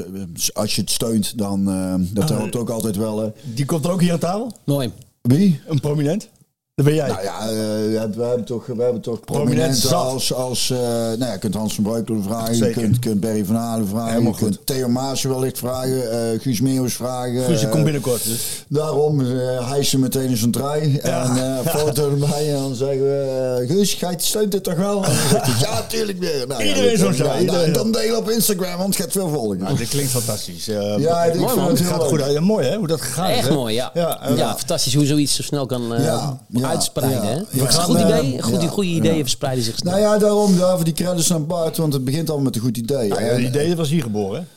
als 0.54 0.74
je 0.74 0.80
het 0.80 0.90
steunt, 0.90 1.38
dan 1.38 1.70
eh, 1.70 1.94
dat 2.12 2.28
helpt 2.28 2.56
ook 2.56 2.70
altijd 2.70 2.96
wel. 2.96 3.22
eh. 3.22 3.28
Die 3.54 3.64
komt 3.64 3.84
er 3.84 3.90
ook 3.90 4.00
hier 4.00 4.12
aan 4.12 4.18
tafel? 4.18 4.52
Mooi. 4.64 4.92
Wie? 5.22 5.60
Een 5.66 5.80
prominent? 5.80 6.28
Dat 6.76 6.84
ben 6.84 6.94
jij. 6.94 7.08
Nou 7.08 7.22
ja, 7.22 7.40
eh, 7.40 7.46
we, 7.46 7.96
hebben, 7.98 8.18
we 8.18 8.24
hebben 8.24 8.44
toch, 8.44 8.66
we 8.66 8.82
hebben 8.82 9.00
toch 9.02 9.20
Prominent 9.20 9.92
als, 9.92 10.32
als 10.32 10.70
eh, 10.70 10.78
nou 10.78 11.18
ja, 11.18 11.32
je 11.32 11.38
kunt 11.38 11.54
Hans 11.54 11.74
van 11.74 11.84
Breukelen 11.84 12.22
vragen, 12.22 12.56
je 12.56 12.70
kunt, 12.70 12.98
kunt 12.98 13.20
Barry 13.20 13.44
van 13.44 13.54
Halen 13.54 13.88
vragen, 13.88 14.08
Helemaal 14.10 14.32
je 14.32 14.38
kunt 14.38 14.56
goed. 14.56 14.66
Theo 14.66 14.88
Maassen 14.88 15.30
wellicht 15.30 15.58
vragen, 15.58 16.10
eh 16.10 16.40
Guus 16.40 16.60
Meeuwis 16.60 16.94
vragen. 16.94 17.44
Guus, 17.44 17.60
je 17.60 17.68
komt 17.68 17.84
binnenkort. 17.84 18.24
Dus. 18.24 18.64
Daarom 18.68 19.20
uh, 19.20 19.68
hijsen 19.70 20.00
meteen 20.00 20.28
in 20.28 20.36
zo'n 20.36 20.50
trui 20.50 20.96
en 20.96 21.36
eh 21.36 21.66
foto 21.76 22.10
erbij 22.10 22.48
en 22.54 22.54
dan 22.60 22.74
zeggen 22.74 23.02
we, 23.02 23.58
eh, 23.60 23.68
Guus, 23.76 23.92
jij 23.92 24.14
steunt 24.18 24.52
dit 24.52 24.62
toch 24.64 24.76
wel? 24.76 25.04
En 25.06 25.12
hij, 25.12 25.54
ja, 25.60 25.82
tuurlijk 25.82 26.18
weer. 26.18 26.46
Nou, 26.48 26.64
ja, 26.64 26.68
Iedereen 26.74 26.98
zo'n 26.98 27.08
ja, 27.08 27.14
trui, 27.14 27.28
nou, 27.28 27.40
iedereen. 27.40 27.72
Dan 27.72 27.92
deel 27.92 28.16
op 28.18 28.30
Instagram, 28.30 28.78
want 28.78 28.94
het 28.94 29.04
gaat 29.04 29.12
veel 29.12 29.28
volgen. 29.28 29.58
Nou, 29.58 29.76
dit 29.76 29.88
klinkt 29.88 30.10
fantastisch. 30.10 30.68
Eh, 30.68 30.98
Ja, 30.98 31.24
ik 31.24 31.34
mooi, 31.34 31.48
vind 31.48 31.60
man. 31.60 31.68
het 31.70 31.80
gaat 31.80 32.10
leuk. 32.10 32.22
goed. 32.22 32.32
Ja, 32.32 32.40
mooi 32.40 32.66
hè, 32.66 32.76
hoe 32.76 32.86
dat 32.86 33.00
gegaan 33.00 33.30
is. 33.30 33.36
Echt 33.36 33.48
hè? 33.48 33.54
mooi, 33.54 33.74
ja. 33.74 33.90
Ja, 33.94 34.20
Ja, 34.36 34.56
fantastisch 34.56 34.94
hoe 34.94 35.06
zoiets 35.06 35.34
zo 35.34 35.42
snel 35.42 35.66
kan 35.66 35.94
eh, 35.94 36.04
Ja, 36.04 36.38
ja, 36.48 36.65
uitspreiden. 36.66 37.46
ja. 37.50 37.66
gaan, 37.66 37.84
goed 37.84 38.00
idee. 38.00 38.42
Goed, 38.42 38.62
ja, 38.62 38.68
goede 38.68 38.88
ideeën 38.88 39.20
verspreiden 39.20 39.64
zich 39.64 39.76
snel. 39.76 39.92
Nou 39.92 40.04
ja, 40.04 40.18
daarom 40.18 40.58
daarvoor 40.58 40.84
die 40.84 40.94
credits 40.94 41.32
aan 41.32 41.46
Bart, 41.46 41.76
want 41.76 41.92
het 41.92 42.04
begint 42.04 42.28
allemaal 42.28 42.46
met 42.46 42.56
een 42.56 42.62
goed 42.62 42.76
idee. 42.76 43.08
nou 43.08 43.24
ja, 43.24 43.30
het 43.30 43.40
idee 43.40 43.76
was 43.76 43.88
hier 43.88 44.02
geboren. 44.02 44.48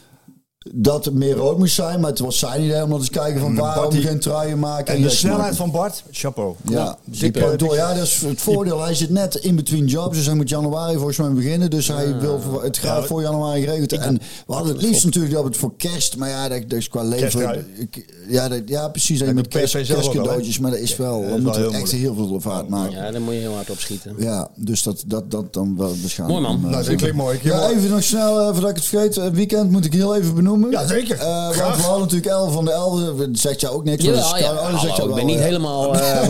Dat 0.73 1.05
het 1.05 1.13
meer 1.13 1.35
rood 1.35 1.57
moest 1.57 1.75
zijn. 1.75 1.99
Maar 1.99 2.09
het 2.09 2.19
was 2.19 2.39
zijn 2.39 2.63
idee 2.63 2.83
om 2.83 2.91
eens 2.93 3.09
kijken 3.09 3.41
van 3.41 3.55
waarom 3.55 3.81
Bart, 3.83 3.91
die- 3.95 4.01
geen 4.01 4.19
truien 4.19 4.59
maken. 4.59 4.95
En 4.95 5.01
de 5.01 5.09
snelheid 5.09 5.41
maken. 5.41 5.55
van 5.55 5.71
Bart, 5.71 6.03
chapeau. 6.11 6.55
Ja, 6.69 6.97
Dikke- 7.03 7.39
Dikke 7.39 7.55
door. 7.55 7.75
Ja, 7.75 7.93
dat 7.93 8.03
is 8.03 8.21
het 8.21 8.41
voordeel. 8.41 8.81
Hij 8.81 8.93
zit 8.93 9.09
net 9.09 9.35
in 9.35 9.55
between 9.55 9.85
jobs. 9.85 10.17
Dus 10.17 10.25
hij 10.25 10.35
moet 10.35 10.49
januari 10.49 10.95
volgens 10.95 11.17
mij 11.17 11.29
beginnen. 11.29 11.69
Dus 11.69 11.88
hij 11.88 12.19
wil 12.19 12.39
voor- 12.41 12.63
het 12.63 12.77
gaat 12.77 13.05
voor 13.05 13.21
januari 13.21 13.61
geregeld. 13.61 13.91
En 13.93 14.19
we 14.47 14.53
hadden 14.53 14.73
het 14.73 14.81
liefst 14.81 15.05
natuurlijk 15.05 15.33
dat 15.33 15.43
het 15.43 15.57
voor 15.57 15.71
kerst. 15.77 16.17
Maar 16.17 16.29
ja, 16.29 16.47
dat, 16.49 16.61
dat 16.67 16.79
is 16.79 16.88
qua 16.89 17.03
leven. 17.03 17.65
Ja, 18.27 18.47
dat, 18.47 18.61
ja, 18.65 18.88
precies. 18.88 19.19
Dat 19.19 19.33
met 19.33 19.47
kerst, 19.47 19.73
kerstcadeautjes. 19.73 20.59
Maar 20.59 20.71
dat 20.71 20.79
is 20.79 20.95
wel. 20.97 21.21
dat 21.21 21.21
is 21.21 21.25
we 21.25 21.33
wel 21.33 21.41
moeten 21.41 21.61
heel 21.61 21.73
echt 21.73 21.91
heel 21.91 22.15
veel 22.15 22.41
vaart 22.41 22.69
maken. 22.69 22.91
Ja. 22.97 23.05
Ja, 23.05 23.11
daar 23.11 23.21
moet 23.21 23.33
je 23.33 23.39
heel 23.39 23.53
hard 23.53 23.69
op 23.69 23.79
schieten. 23.79 24.15
dus 24.55 24.83
dat, 24.83 25.03
dat, 25.05 25.31
dat 25.31 25.53
dan 25.53 25.77
wel 25.77 25.93
waarschijnlijk. 26.01 26.39
Mooi, 26.39 26.53
man. 26.53 26.61
dan, 26.61 26.71
Nou, 26.71 26.83
dat 26.85 26.95
klinkt 26.95 27.15
mooi. 27.17 27.39
Ja, 27.43 27.69
even 27.69 27.89
nog 27.89 28.03
snel, 28.03 28.39
eh, 28.39 28.45
voordat 28.51 28.69
ik 28.69 28.75
het 28.75 28.85
vergeet. 28.85 29.15
Het 29.15 29.33
weekend 29.33 29.71
moet 29.71 29.85
ik 29.85 29.93
heel 29.93 30.15
even 30.15 30.35
benoemen. 30.35 30.58
Ja, 30.69 30.87
zeker. 30.87 31.17
Eh, 31.19 31.43
want 31.43 31.55
Graag. 31.55 31.75
we 31.75 31.81
hadden 31.81 32.01
natuurlijk 32.01 32.31
11 32.31 32.53
van 32.53 32.65
de 32.65 32.71
11. 32.71 33.15
Dat 33.15 33.27
zegt 33.31 33.61
jou 33.61 33.75
ook 33.75 33.83
niks. 33.83 34.03
maar 34.05 34.13
dat 34.13 34.29
Ja, 34.29 34.35
is- 34.35 34.41
ja, 34.43 34.51
oh, 34.51 34.79
zegt 34.79 34.81
hallo, 34.81 34.95
jou 34.95 35.09
ik 35.09 35.15
ben 35.15 35.25
niet 35.25 35.35
ja. 35.35 35.41
helemaal 35.41 35.93
eh, 35.95 36.23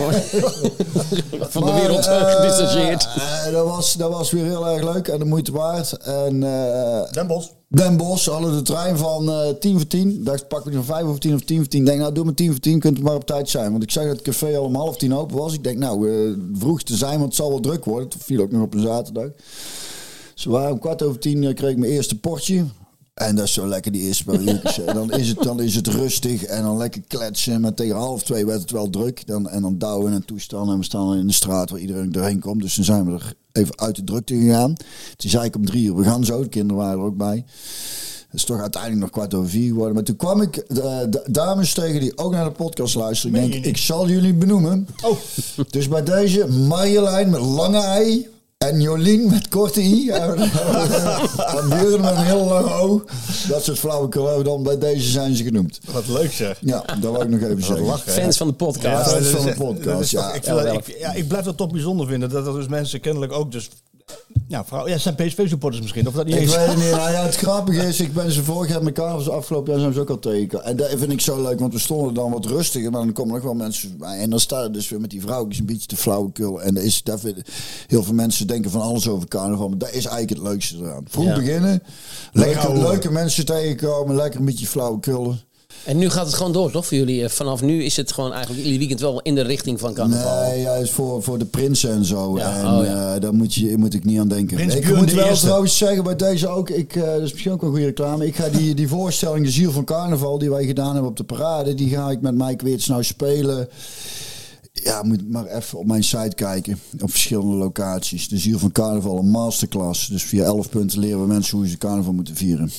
van 1.54 1.62
de 1.64 1.70
Maar, 1.70 1.80
wereld 1.80 2.06
eh, 2.06 2.12
uh, 2.20 2.30
gedistanceerd. 2.34 3.08
eh, 3.16 3.52
dat, 3.52 3.66
was, 3.66 3.94
dat 3.94 4.10
was 4.10 4.30
weer 4.30 4.44
heel 4.44 4.68
erg 4.68 4.82
leuk 4.94 5.08
en 5.08 5.18
de 5.18 5.24
moeite 5.24 5.52
waard. 5.52 5.92
En 5.92 6.42
eh 6.42 7.12
Den 7.12 7.26
Bosch. 7.26 7.48
Den 7.68 7.96
Bosch 7.96 8.28
hadden 8.28 8.52
de 8.54 8.62
trein 8.62 8.96
van 8.98 9.30
eh 9.30 9.48
10 9.60 9.76
voor 9.76 9.86
10. 9.86 10.24
Dacht, 10.24 10.48
pak 10.48 10.66
ik 10.66 10.72
van 10.74 10.84
5 10.84 11.02
over 11.04 11.20
10 11.20 11.34
of 11.34 11.40
10 11.40 11.56
voor 11.58 11.68
10. 11.68 11.84
Denk, 11.84 11.98
nou, 12.00 12.12
doe 12.12 12.24
maar 12.24 12.34
10 12.34 12.50
voor 12.50 12.60
10, 12.60 12.78
kunt 12.78 12.96
het 12.96 13.06
maar 13.06 13.14
op 13.14 13.26
tijd 13.26 13.48
zijn. 13.48 13.70
Want 13.70 13.82
ik 13.82 13.90
zag 13.90 14.02
dat 14.04 14.12
het 14.12 14.22
café 14.22 14.56
al 14.56 14.64
om 14.64 14.74
half 14.74 14.96
10 14.96 15.14
open 15.14 15.36
was. 15.36 15.52
Ik 15.52 15.64
denk, 15.64 15.78
nou, 15.78 16.10
eh, 16.10 16.32
vroeg 16.58 16.82
te 16.82 16.96
zijn, 16.96 17.12
want 17.12 17.24
het 17.24 17.34
zal 17.34 17.48
wel 17.48 17.60
druk 17.60 17.84
worden. 17.84 18.08
Het 18.08 18.16
viel 18.24 18.40
ook 18.40 18.52
nog 18.52 18.62
op 18.62 18.74
een 18.74 18.80
zaterdag. 18.82 19.26
Dus 20.34 20.44
we 20.44 20.50
waren 20.50 20.72
om 20.72 20.78
kwart 20.78 21.02
over 21.02 21.18
10 21.20 21.44
eh, 21.44 21.54
kreeg 21.54 21.70
ik 21.70 21.76
mijn 21.78 21.92
eerste 21.92 22.18
portje. 22.18 22.64
En 23.20 23.34
dat 23.36 23.44
is 23.44 23.52
zo 23.52 23.66
lekker, 23.66 23.92
die 23.92 24.02
eerste 24.02 24.38
uurtjes. 24.38 24.80
En 24.84 24.94
dan 24.94 25.12
is, 25.12 25.28
het, 25.28 25.42
dan 25.42 25.60
is 25.60 25.74
het 25.74 25.86
rustig 25.86 26.44
en 26.44 26.62
dan 26.62 26.76
lekker 26.76 27.00
kletsen. 27.08 27.60
Maar 27.60 27.74
tegen 27.74 27.96
half 27.96 28.22
twee 28.22 28.46
werd 28.46 28.60
het 28.60 28.70
wel 28.70 28.90
druk. 28.90 29.26
Dan, 29.26 29.48
en 29.48 29.62
dan 29.62 29.78
douwen 29.78 30.12
en 30.12 30.24
toestanden. 30.24 30.72
En 30.74 30.78
we 30.80 30.84
staan 30.84 31.16
in 31.16 31.26
de 31.26 31.32
straat 31.32 31.70
waar 31.70 31.80
iedereen 31.80 32.12
doorheen 32.12 32.40
komt. 32.40 32.62
Dus 32.62 32.74
toen 32.74 32.84
zijn 32.84 33.04
we 33.06 33.12
er 33.12 33.32
even 33.52 33.78
uit 33.80 33.96
de 33.96 34.04
drukte 34.04 34.34
gegaan. 34.34 34.74
Toen 35.16 35.30
zei 35.30 35.44
ik 35.44 35.56
om 35.56 35.64
drie 35.66 35.84
uur, 35.86 35.96
we 35.96 36.04
gaan 36.04 36.24
zo. 36.24 36.42
De 36.42 36.48
kinderen 36.48 36.82
waren 36.82 36.98
er 36.98 37.04
ook 37.04 37.16
bij. 37.16 37.44
Het 38.30 38.38
is 38.40 38.44
toch 38.44 38.60
uiteindelijk 38.60 39.00
nog 39.02 39.10
kwart 39.10 39.34
over 39.34 39.50
vier 39.50 39.68
geworden. 39.68 39.94
Maar 39.94 40.04
toen 40.04 40.16
kwam 40.16 40.40
ik 40.40 40.56
eh, 40.56 40.98
d- 41.00 41.34
dames 41.34 41.72
tegen 41.74 42.00
die 42.00 42.18
ook 42.18 42.32
naar 42.32 42.44
de 42.44 42.50
podcast 42.50 42.94
luisteren. 42.94 43.44
Ik 43.44 43.52
denk, 43.52 43.64
ik 43.64 43.76
zal 43.76 44.08
jullie 44.08 44.34
benoemen. 44.34 44.86
Oh, 45.04 45.16
Dus 45.70 45.88
bij 45.88 46.02
deze 46.02 46.46
Marjolein 46.46 47.30
met 47.30 47.40
lange 47.40 47.80
ei. 47.80 48.28
En 48.66 48.80
Jolien 48.80 49.30
met 49.30 49.48
korte 49.48 49.80
i. 49.82 50.08
En 50.10 50.34
Björn 51.68 52.00
met 52.00 52.10
een 52.10 52.24
heel 52.24 52.44
lange 52.44 52.72
o. 52.72 53.04
Dat 53.48 53.64
soort 53.64 53.78
flauwekul 53.78 54.26
hebben 54.26 54.44
dan 54.44 54.62
bij 54.62 54.78
deze 54.78 55.10
zijn 55.10 55.36
ze 55.36 55.44
genoemd. 55.44 55.78
wat 55.92 56.06
leuk 56.08 56.32
zeg. 56.32 56.58
Ja, 56.60 56.84
dat 57.00 57.12
wil 57.12 57.20
ik 57.22 57.28
nog 57.28 57.40
even 57.40 57.62
zeggen. 57.62 57.86
lachen? 57.86 58.12
Fans 58.12 58.36
van 58.36 58.46
de 58.46 58.52
podcast. 58.52 59.10
Ja, 59.10 59.18
dat 59.18 59.26
van 59.26 59.44
de 59.46 59.54
podcast, 59.54 59.84
dat 59.84 60.00
toch- 60.00 60.10
ja. 60.10 60.26
ik, 60.32 60.32
vind 60.32 60.46
Ja, 60.46 60.54
dat- 60.54 60.64
wel. 60.64 60.74
ik, 60.74 60.98
ja, 60.98 61.12
ik 61.12 61.28
blijf 61.28 61.44
dat 61.44 61.56
toch 61.56 61.70
bijzonder 61.70 62.06
vinden. 62.06 62.28
Dat 62.30 62.46
er 62.46 62.54
dus 62.54 62.68
mensen 62.68 63.00
kennelijk 63.00 63.32
ook 63.32 63.52
dus... 63.52 63.68
Ja, 64.48 64.64
vrouw, 64.64 64.88
ja, 64.88 64.98
zijn 64.98 65.14
PSV-supporters 65.14 65.82
misschien. 65.82 66.06
Of 66.08 66.14
dat 66.14 66.26
niet 66.26 66.34
Ik 66.34 66.40
eens. 66.40 66.56
weet 66.56 66.66
het 66.66 66.76
niet. 66.76 66.90
Nou 67.00 67.10
ja, 67.12 67.22
het 67.22 67.36
grappige 67.36 67.86
is, 67.86 68.00
ik 68.00 68.12
ben 68.12 68.32
ze 68.32 68.42
vorig 68.44 68.70
jaar 68.70 68.82
met 68.82 68.94
carnavals 68.94 69.28
afgelopen 69.28 69.70
jaar 69.72 69.80
zijn 69.80 69.92
ze 69.92 70.00
ook 70.00 70.10
al 70.10 70.18
tegen. 70.18 70.64
En 70.64 70.76
dat 70.76 70.88
vind 70.96 71.12
ik 71.12 71.20
zo 71.20 71.42
leuk, 71.42 71.60
want 71.60 71.72
we 71.72 71.78
stonden 71.78 72.14
dan 72.14 72.30
wat 72.30 72.46
rustiger, 72.46 72.90
maar 72.90 73.00
dan 73.00 73.12
komen 73.12 73.34
nog 73.34 73.42
wel 73.42 73.54
mensen 73.54 73.98
bij. 73.98 74.18
En 74.18 74.30
dan 74.30 74.40
staan 74.40 74.62
er 74.62 74.72
dus 74.72 74.88
weer 74.88 75.00
met 75.00 75.10
die 75.10 75.20
vrouwtjes 75.20 75.58
een 75.58 75.66
beetje 75.66 75.86
te 75.86 75.96
flauwekul. 75.96 76.62
En 76.62 76.74
dat 76.74 76.82
is, 76.82 77.02
dat 77.02 77.20
vind, 77.20 77.36
heel 77.86 78.02
veel 78.02 78.14
mensen 78.14 78.46
denken 78.46 78.70
van 78.70 78.80
alles 78.80 79.08
over 79.08 79.28
carnaval, 79.28 79.68
maar 79.68 79.78
dat 79.78 79.88
is 79.92 80.06
eigenlijk 80.06 80.30
het 80.30 80.48
leukste 80.48 80.76
eraan. 80.76 81.04
Vroeg 81.08 81.24
Ja. 81.24 81.34
beginnen, 81.34 81.82
Lekker 82.32 82.78
leuke, 82.78 83.10
mensen 83.10 83.44
tegenkomen, 83.44 84.16
lekker 84.16 84.40
een 84.40 84.46
beetje 84.46 84.66
flauwekullen. 84.66 85.40
En 85.84 85.98
nu 85.98 86.10
gaat 86.10 86.26
het 86.26 86.34
gewoon 86.34 86.52
door, 86.52 86.70
toch? 86.70 86.86
Voor 86.86 86.96
jullie. 86.96 87.22
Eh, 87.24 87.28
Vanaf 87.30 87.62
nu 87.62 87.84
is 87.84 87.96
het 87.96 88.12
gewoon 88.12 88.32
eigenlijk 88.32 88.62
jullie 88.62 88.78
weekend 88.78 89.00
wel 89.00 89.20
in 89.20 89.34
de 89.34 89.40
richting 89.40 89.80
van 89.80 89.92
carnaval. 89.94 90.48
Nee, 90.50 90.60
juist 90.60 90.92
voor, 90.92 91.22
voor 91.22 91.38
de 91.38 91.44
prinsen 91.44 91.90
en 91.90 92.04
zo. 92.04 92.38
Ja, 92.38 92.56
en 92.58 92.66
oh 92.78 92.84
ja. 92.84 93.14
eh, 93.14 93.20
daar 93.20 93.34
moet, 93.34 93.54
je, 93.54 93.76
moet 93.76 93.94
ik 93.94 94.04
niet 94.04 94.18
aan 94.18 94.28
denken. 94.28 94.56
Prins 94.56 94.74
ik 94.74 94.96
moet 94.96 95.08
de 95.08 95.14
wel 95.14 95.26
Eerste. 95.26 95.44
trouwens 95.44 95.76
zeggen 95.76 96.04
bij 96.04 96.16
deze 96.16 96.48
ook. 96.48 96.70
Ik, 96.70 96.96
eh, 96.96 97.02
dat 97.02 97.20
is 97.20 97.30
misschien 97.32 97.52
ook 97.52 97.60
wel 97.60 97.68
een 97.70 97.74
goede 97.76 97.88
reclame. 97.90 98.26
Ik 98.26 98.36
ga 98.36 98.48
die, 98.48 98.74
die 98.74 98.88
voorstelling, 98.88 99.44
de 99.44 99.50
Ziel 99.50 99.72
van 99.72 99.84
Carnaval, 99.84 100.38
die 100.38 100.50
wij 100.50 100.64
gedaan 100.66 100.92
hebben 100.92 101.10
op 101.10 101.16
de 101.16 101.24
parade, 101.24 101.74
die 101.74 101.88
ga 101.88 102.10
ik 102.10 102.20
met 102.20 102.34
Mike 102.34 102.64
Weerts 102.64 102.86
nou 102.86 103.04
spelen. 103.04 103.68
Ja, 104.72 105.02
moet 105.02 105.30
maar 105.30 105.46
even 105.46 105.78
op 105.78 105.86
mijn 105.86 106.04
site 106.04 106.34
kijken. 106.34 106.78
Op 107.00 107.10
verschillende 107.10 107.54
locaties. 107.56 108.28
De 108.28 108.38
Ziel 108.38 108.58
van 108.58 108.72
Carnaval, 108.72 109.18
een 109.18 109.30
masterclass. 109.30 110.08
Dus 110.08 110.22
via 110.22 110.44
11 110.44 110.68
punten 110.68 110.98
leren 110.98 111.20
we 111.20 111.26
mensen 111.26 111.56
hoe 111.58 111.68
ze 111.68 111.78
carnaval 111.78 112.12
moeten 112.12 112.36
vieren. 112.36 112.70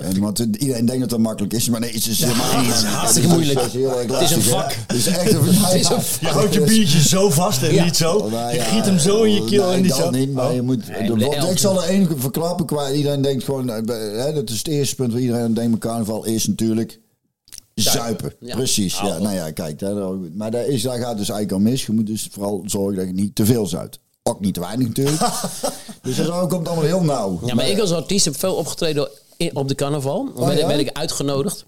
En, 0.00 0.20
want 0.20 0.38
iedereen 0.38 0.86
denkt 0.86 1.00
dat 1.00 1.10
dat 1.10 1.18
makkelijk 1.18 1.52
is, 1.52 1.68
maar 1.68 1.80
nee, 1.80 1.92
het 1.92 2.06
is 2.06 2.20
helemaal 2.24 2.46
hartstikke 2.84 3.28
moeilijk. 3.28 3.60
Het 3.60 3.74
is, 3.74 3.82
erg 3.82 4.10
Het 4.12 4.20
is 4.20 4.30
een 4.30 4.42
hè. 4.42 4.48
vak. 4.48 4.74
Het 4.86 4.96
is 4.96 5.06
echt 5.06 5.32
een 5.32 5.44
Het 5.64 5.74
is 5.74 5.88
een 5.88 6.00
Je 6.20 6.26
houdt 6.26 6.54
je 6.54 6.60
biertje 6.60 7.00
zo 7.02 7.30
vast 7.30 7.62
en 7.62 7.74
Ja. 7.74 7.84
niet 7.84 7.96
zo. 7.96 8.28
Nou 8.28 8.50
je 8.50 8.56
ja, 8.56 8.64
giet 8.64 8.84
hem 8.84 8.98
zo 8.98 9.22
in 9.22 9.34
je 9.34 9.44
keel 9.44 9.64
nee, 9.66 9.74
en 9.74 9.80
niet 9.82 9.90
dat 9.90 9.98
zo. 9.98 10.10
niet, 10.10 10.32
maar 10.32 10.54
je 10.54 10.62
moet, 10.62 10.86
de- 10.86 11.46
ik 11.50 11.58
zal 11.58 11.82
er 11.82 11.88
één 11.88 12.20
verklappen 12.20 12.66
qua 12.66 12.90
iedereen 12.92 13.22
denkt 13.22 13.44
gewoon, 13.44 13.70
eh, 13.70 14.24
hè, 14.24 14.32
dat 14.32 14.50
is 14.50 14.58
het 14.58 14.68
eerste 14.68 14.94
punt 14.94 15.12
waar 15.12 15.20
iedereen 15.20 15.42
aan 15.42 15.54
denkt 15.54 15.70
met 15.70 15.80
carnaval 15.80 16.24
is 16.24 16.46
natuurlijk 16.46 17.00
zuipen. 17.74 18.32
Ja. 18.40 18.54
Precies, 18.56 18.98
ja. 18.98 19.18
Nou 19.18 19.34
ja, 19.34 19.50
kijk, 19.50 19.78
daar, 19.78 19.94
maar 20.34 20.50
daar, 20.50 20.66
is, 20.66 20.82
daar 20.82 20.98
gaat 20.98 21.16
dus 21.18 21.28
eigenlijk 21.30 21.52
al 21.52 21.70
mis. 21.70 21.86
Je 21.86 21.92
moet 21.92 22.06
dus 22.06 22.28
vooral 22.30 22.62
zorgen 22.66 22.96
dat 22.96 23.06
je 23.06 23.12
niet 23.12 23.34
te 23.34 23.44
veel 23.46 23.66
zuipt. 23.66 23.98
Ook 24.22 24.40
niet 24.40 24.54
te 24.54 24.60
weinig 24.60 24.86
natuurlijk. 24.86 25.20
dus 26.02 26.16
dat 26.16 26.48
komt 26.48 26.66
allemaal 26.66 26.84
heel 26.84 27.02
nauw. 27.04 27.40
Ja, 27.44 27.54
maar 27.54 27.68
ik 27.68 27.78
als 27.78 27.92
artiest 27.92 28.24
heb 28.24 28.38
veel 28.38 28.54
opgetreden 28.54 29.08
in- 29.38 29.56
op 29.56 29.68
de 29.68 29.74
carnaval. 29.74 30.32
Oh, 30.34 30.46
werd, 30.46 30.58
ja? 30.58 30.66
werd 30.66 30.80
ik 30.80 30.92
uitgenodigd. 30.92 31.66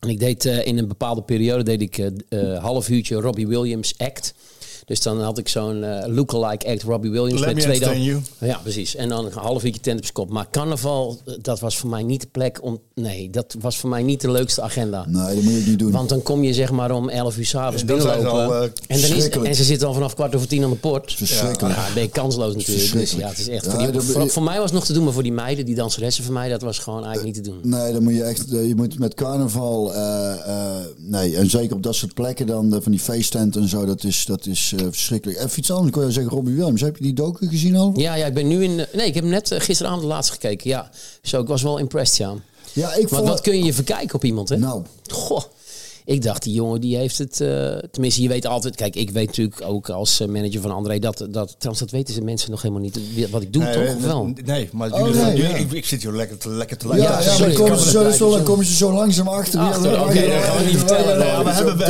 En 0.00 0.08
ik 0.08 0.18
deed 0.18 0.44
eh, 0.44 0.66
in 0.66 0.78
een 0.78 0.88
bepaalde 0.88 1.22
periode 1.22 1.62
deed 1.62 1.80
ik 1.82 1.98
eh, 1.98 2.62
half 2.62 2.88
uurtje 2.88 3.20
Robbie 3.20 3.46
Williams 3.46 3.98
act. 3.98 4.34
Dus 4.86 5.00
dan 5.02 5.20
had 5.20 5.38
ik 5.38 5.48
zo'n 5.48 5.84
eh 5.84 6.08
lookalike 6.14 6.66
act 6.66 6.82
Robbie 6.82 7.10
Williams 7.10 7.40
Let 7.40 7.46
met 7.46 7.54
me 7.56 7.60
twee 7.62 7.74
entertain 7.74 8.02
you. 8.02 8.20
Ja, 8.38 8.58
precies. 8.62 8.94
En 8.96 9.08
dan 9.08 9.24
een 9.24 9.32
half 9.32 9.64
uurtje 9.64 9.80
tent 9.80 9.96
op 9.98 10.02
zijn 10.02 10.14
kop. 10.14 10.30
Maar 10.30 10.46
carnaval, 10.50 11.18
eh, 11.24 11.34
dat 11.42 11.60
was 11.60 11.76
voor 11.76 11.90
mij 11.90 12.02
niet 12.02 12.20
de 12.20 12.26
plek 12.32 12.62
om. 12.62 12.78
Nee, 12.94 13.30
dat 13.30 13.54
was 13.60 13.76
voor 13.78 13.90
mij 13.90 14.02
niet 14.02 14.20
de 14.20 14.30
leukste 14.30 14.62
agenda. 14.62 15.04
Nee, 15.08 15.34
dat 15.34 15.44
moet 15.44 15.52
je 15.54 15.62
niet 15.66 15.78
doen. 15.78 15.90
Want 15.92 16.08
dan 16.08 16.22
kom 16.22 16.42
je 16.42 16.54
zeg 16.54 16.70
maar 16.70 16.90
om 16.90 17.08
11 17.08 17.36
uur 17.38 17.46
s'avonds 17.46 17.80
Ja, 17.82 17.88
dan 17.88 18.00
ze 18.00 18.06
binnenlopen. 18.06 18.42
al, 18.46 18.54
eh, 18.54 18.62
en, 18.86 19.00
dan 19.00 19.10
is, 19.16 19.28
en 19.28 19.54
ze 19.54 19.64
zitten 19.64 19.88
al 19.88 19.94
vanaf 19.94 20.14
kwart 20.14 20.34
over 20.34 20.48
tien 20.48 20.64
aan 20.64 20.70
de 20.70 20.76
poort. 20.76 21.12
Verschrikkelijk. 21.14 21.74
Ja, 21.76 21.84
dan 21.84 21.94
ben 21.94 22.02
je 22.02 22.08
kansloos 22.08 22.54
natuurlijk. 22.54 22.92
Dus 22.92 23.12
ja, 23.12 23.28
het 23.28 23.38
is 23.38 23.48
echt 23.48 23.64
Ja, 23.64 23.70
voor, 23.70 23.80
die- 23.82 23.90
dat- 23.90 24.04
voor, 24.04 24.28
voor 24.30 24.42
mij 24.42 24.54
was 24.56 24.64
het 24.64 24.72
nog 24.74 24.84
te 24.84 24.92
doen, 24.92 25.04
maar 25.04 25.12
voor 25.12 25.22
die 25.22 25.32
meiden, 25.32 25.64
die 25.64 25.74
danseressen 25.74 26.24
van 26.24 26.32
mij, 26.32 26.48
dat 26.48 26.62
was 26.62 26.78
gewoon 26.78 27.04
eigenlijk 27.04 27.36
niet 27.36 27.44
te 27.44 27.50
doen. 27.50 27.60
Nee, 27.62 27.92
dan 27.92 28.02
moet 28.02 28.14
je 28.14 28.22
echt, 28.22 28.44
je 28.50 28.72
moet 28.76 28.98
met 28.98 29.14
carnaval, 29.14 29.94
eh, 29.94 30.32
eh, 30.32 30.84
nee, 30.96 31.36
en 31.36 31.50
zeker 31.50 31.76
op 31.76 31.82
dat 31.82 31.94
soort 31.94 32.14
plekken 32.14 32.46
dan, 32.46 32.78
van 32.82 32.92
die 32.92 33.00
feesttenten 33.00 33.62
en 33.62 33.68
zo, 33.68 33.84
dat 33.86 34.04
is, 34.04 34.24
dat 34.24 34.46
is 34.46 34.74
verschrikkelijk. 34.78 35.38
Even 35.38 35.58
iets 35.58 35.70
anders, 35.70 35.92
kon 35.92 36.04
je 36.04 36.10
zeggen, 36.12 36.32
Robbie 36.32 36.54
Williams, 36.54 36.80
heb 36.80 36.96
je 36.96 37.02
die 37.02 37.12
docu 37.12 37.48
gezien 37.48 37.76
al? 37.76 37.92
Ja, 37.96 38.14
ja, 38.14 38.26
ik 38.26 38.34
ben 38.34 38.48
nu 38.48 38.64
in. 38.64 38.78
eh, 38.80 38.86
Nee, 38.94 39.06
ik 39.06 39.14
heb 39.14 39.24
net 39.24 39.50
eh, 39.50 39.60
gisteravond 39.60 40.00
de 40.02 40.08
laatste 40.08 40.32
gekeken. 40.32 40.70
Ja, 40.70 40.90
zo, 41.22 41.40
ik 41.40 41.46
was 41.48 41.62
wel 41.62 41.78
impressed, 41.78 42.16
ja. 42.16 42.34
Ja, 42.72 42.94
ik 42.94 43.08
vond... 43.08 43.28
wat 43.28 43.40
kun 43.40 43.64
je 43.64 43.72
verkijken 43.74 44.14
op 44.14 44.24
iemand, 44.24 44.48
hè? 44.48 44.56
Nou, 44.56 44.82
Goh. 45.12 45.42
Ik 46.06 46.22
dacht, 46.22 46.42
die 46.42 46.52
jongen 46.52 46.80
die 46.80 46.96
heeft 46.96 47.18
het. 47.18 47.40
eh, 47.40 47.76
tenminste, 47.90 48.22
je 48.22 48.28
weet 48.28 48.46
altijd. 48.46 48.76
Kijk, 48.76 48.94
ik 48.96 49.10
weet 49.10 49.26
natuurlijk 49.26 49.62
ook 49.64 49.88
als 49.90 50.20
eh, 50.20 50.28
manager 50.28 50.60
van 50.60 50.70
André 50.70 50.98
dat. 50.98 51.16
dat 51.30 51.54
trouwens, 51.58 51.78
dat 51.78 51.90
weten 51.90 52.14
ze 52.14 52.20
mensen 52.22 52.50
nog 52.50 52.62
helemaal 52.62 52.82
niet. 52.82 53.30
Wat 53.30 53.42
ik 53.42 53.52
doe, 53.52 53.70
toch? 53.70 53.94
Of 53.96 54.04
wel? 54.04 54.32
Nee, 54.44 54.68
maar 54.72 54.92
Oh, 54.92 54.98
jullie, 55.06 55.22
nee, 55.22 55.36
jullie- 55.36 55.50
ja. 55.50 55.56
ik, 55.56 55.72
ik 55.72 55.84
zit 55.86 56.02
hier 56.02 56.12
lekker 56.12 56.38
te, 56.38 56.48
lekker 56.48 56.76
te 56.76 56.88
ja, 56.88 56.94
luisteren. 56.96 57.24
ja, 57.24 57.36
sorry, 57.36 57.52
dan 57.54 57.62
komen 57.64 57.78
ze 57.78 57.90
zo, 57.90 58.04
het 58.04 58.14
zo, 58.14 58.30
dan 58.30 58.42
komen 58.42 58.64
ze 58.64 58.74
zo 58.76 58.92
langzaam 58.92 59.28
achter. 59.28 59.60
Oké, 60.00 60.20
dat 60.26 60.42
gaan 60.42 60.56
we 60.58 60.64
niet 60.66 60.76
vertellen. 60.78 61.18
Nee, 61.18 61.44
we 61.44 61.50
hebben-. 61.50 61.86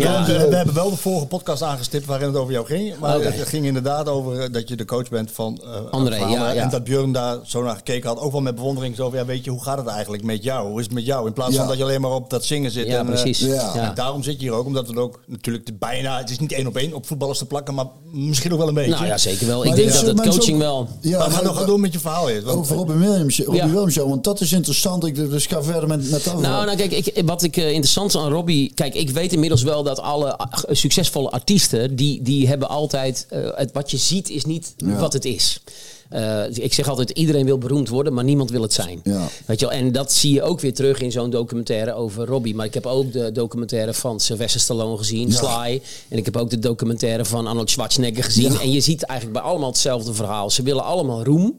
Ja, 0.00 0.16
komt, 0.16 0.26
we, 0.48 0.56
hebben 0.56 0.74
wel 0.74 0.90
de 0.90 0.96
vorige 0.96 1.26
podcast 1.26 1.62
aangestipt 1.62 2.06
waarin 2.06 2.26
het 2.26 2.36
over 2.36 2.52
jou 2.52 2.66
ging. 2.66 2.98
Maar 2.98 3.20
het 3.20 3.48
ging 3.48 3.64
inderdaad 3.66 4.08
over 4.08 4.40
eh, 4.40 4.52
dat 4.52 4.68
je 4.68 4.76
de 4.76 4.84
coach 4.84 5.08
bent 5.08 5.30
van 5.32 5.60
André, 5.90 6.18
van 6.18 6.30
ja, 6.30 6.50
ja. 6.52 6.62
En 6.62 6.70
dat 6.70 6.84
Björn 6.84 7.12
daar 7.12 7.38
zo 7.44 7.62
naar 7.62 7.76
gekeken 7.76 8.08
had. 8.08 8.18
Ook 8.18 8.32
wel 8.32 8.40
met 8.40 8.54
bewondering. 8.54 8.96
Zo 8.96 9.08
van, 9.10 9.18
ja, 9.18 9.24
weet 9.24 9.44
je, 9.44 9.50
hoe 9.50 9.62
gaat 9.62 9.78
het 9.78 9.86
eigenlijk 9.86 10.22
met 10.22 10.42
jou? 10.42 10.68
Hoe 10.68 10.78
is 10.78 10.84
het 10.84 10.94
met 10.94 11.06
jou? 11.06 11.26
In 11.26 11.32
plaats 11.32 11.56
van 11.56 11.66
dat 11.66 11.76
je 11.76 11.82
alleen 11.82 12.00
maar 12.00 12.10
op 12.14 12.30
dat 12.30 12.44
zingen 12.44 12.70
zit. 12.70 12.86
En, 12.86 13.14
precies. 13.22 13.46
ja. 13.46 13.54
Ja. 13.74 13.88
en 13.88 13.94
daarom 13.94 14.22
zit 14.22 14.34
je 14.34 14.40
hier 14.40 14.52
ook. 14.52 14.66
Omdat 14.66 14.86
we 14.86 14.92
het 14.92 15.00
ook 15.02 15.20
natuurlijk 15.26 15.66
de 15.66 15.72
bijna... 15.72 16.18
Het 16.18 16.30
is 16.30 16.38
niet 16.38 16.52
één 16.52 16.66
op 16.66 16.76
één 16.76 16.92
op 16.92 17.06
voetballers 17.06 17.38
te 17.38 17.46
plakken. 17.46 17.74
Maar 17.74 17.86
misschien 18.12 18.52
ook 18.52 18.58
wel 18.58 18.68
een 18.68 18.74
beetje. 18.74 18.90
Nou 18.90 19.06
ja, 19.06 19.18
zeker 19.18 19.46
wel. 19.46 19.58
Maar 19.58 19.66
Ik 19.66 19.74
denk 19.74 19.92
dat 19.92 20.06
het 20.06 20.20
coaching 20.20 20.56
ook- 20.56 20.62
wel. 20.62 20.88
Ja, 21.00 21.18
maar 21.18 21.30
ga 21.30 21.42
nog 21.42 21.56
gaan 21.56 21.66
doen 21.66 21.80
met 21.80 21.92
je 21.92 21.98
verhaal. 21.98 22.24
want- 22.24 22.44
Over 22.58 22.76
Robin 22.76 22.98
Williams, 22.98 23.38
Robbie 23.38 23.56
Ja. 23.62 23.68
Williams, 23.70 23.96
want 23.96 24.24
dat 24.24 24.40
is 24.40 24.52
interessant. 24.52 25.04
Ik, 25.04 25.14
dus 25.14 25.46
ga 25.46 25.62
verder 25.62 25.88
met, 25.88 26.10
dat 26.10 26.22
verhaal. 26.22 26.40
Nou, 26.40 26.64
nou 26.64 26.76
kijk, 26.76 26.92
ik, 26.92 27.22
wat 27.26 27.42
ik 27.42 27.56
eh, 27.56 27.64
interessant 27.66 28.16
aan 28.16 28.30
Robbie... 28.32 28.72
Kijk, 28.74 28.94
ik 28.94 29.10
weet 29.10 29.32
inmiddels 29.32 29.62
wel 29.62 29.82
dat 29.82 30.00
alle 30.00 30.36
ah, 30.36 30.52
succesvolle 30.70 31.30
artiesten... 31.30 31.96
die, 31.96 32.22
die 32.22 32.48
hebben 32.48 32.68
altijd... 32.68 33.26
eh, 33.28 33.48
het, 33.54 33.70
wat 33.72 33.90
je 33.90 33.96
ziet 33.96 34.30
is 34.30 34.44
niet 34.44 34.74
Ja. 34.76 34.96
wat 34.98 35.12
het 35.12 35.24
is. 35.24 35.60
Eh, 36.08 36.42
ik 36.52 36.74
zeg 36.74 36.88
altijd, 36.88 37.10
iedereen 37.10 37.44
wil 37.44 37.58
beroemd 37.58 37.88
worden, 37.88 38.12
maar 38.12 38.24
niemand 38.24 38.50
wil 38.50 38.62
het 38.62 38.72
zijn. 38.72 39.00
Ja. 39.02 39.28
Weet 39.46 39.60
je 39.60 39.66
wel? 39.66 39.74
En 39.74 39.92
dat 39.92 40.12
zie 40.12 40.32
je 40.32 40.42
ook 40.42 40.60
weer 40.60 40.74
terug 40.74 41.00
in 41.00 41.12
zo'n 41.12 41.30
documentaire 41.30 41.94
over 41.94 42.26
Robbie. 42.26 42.54
Maar 42.54 42.66
ik 42.66 42.74
heb 42.74 42.86
ook 42.86 43.12
de 43.12 43.32
documentaire 43.32 43.94
van 43.94 44.20
Sylvester 44.20 44.60
Stallone 44.60 44.96
gezien, 44.96 45.28
Ja. 45.28 45.34
Sly. 45.34 45.82
En 46.08 46.18
ik 46.18 46.24
heb 46.24 46.36
ook 46.36 46.50
de 46.50 46.58
documentaire 46.58 47.24
van 47.24 47.46
Arnold 47.46 47.70
Schwarzenegger 47.70 48.24
gezien. 48.24 48.52
Ja. 48.52 48.60
En 48.60 48.70
je 48.70 48.80
ziet 48.80 49.02
eigenlijk 49.02 49.40
bij 49.40 49.50
allemaal 49.50 49.68
hetzelfde 49.68 50.14
verhaal. 50.14 50.50
Ze 50.50 50.62
willen 50.62 50.84
allemaal 50.84 51.24
roem. 51.24 51.56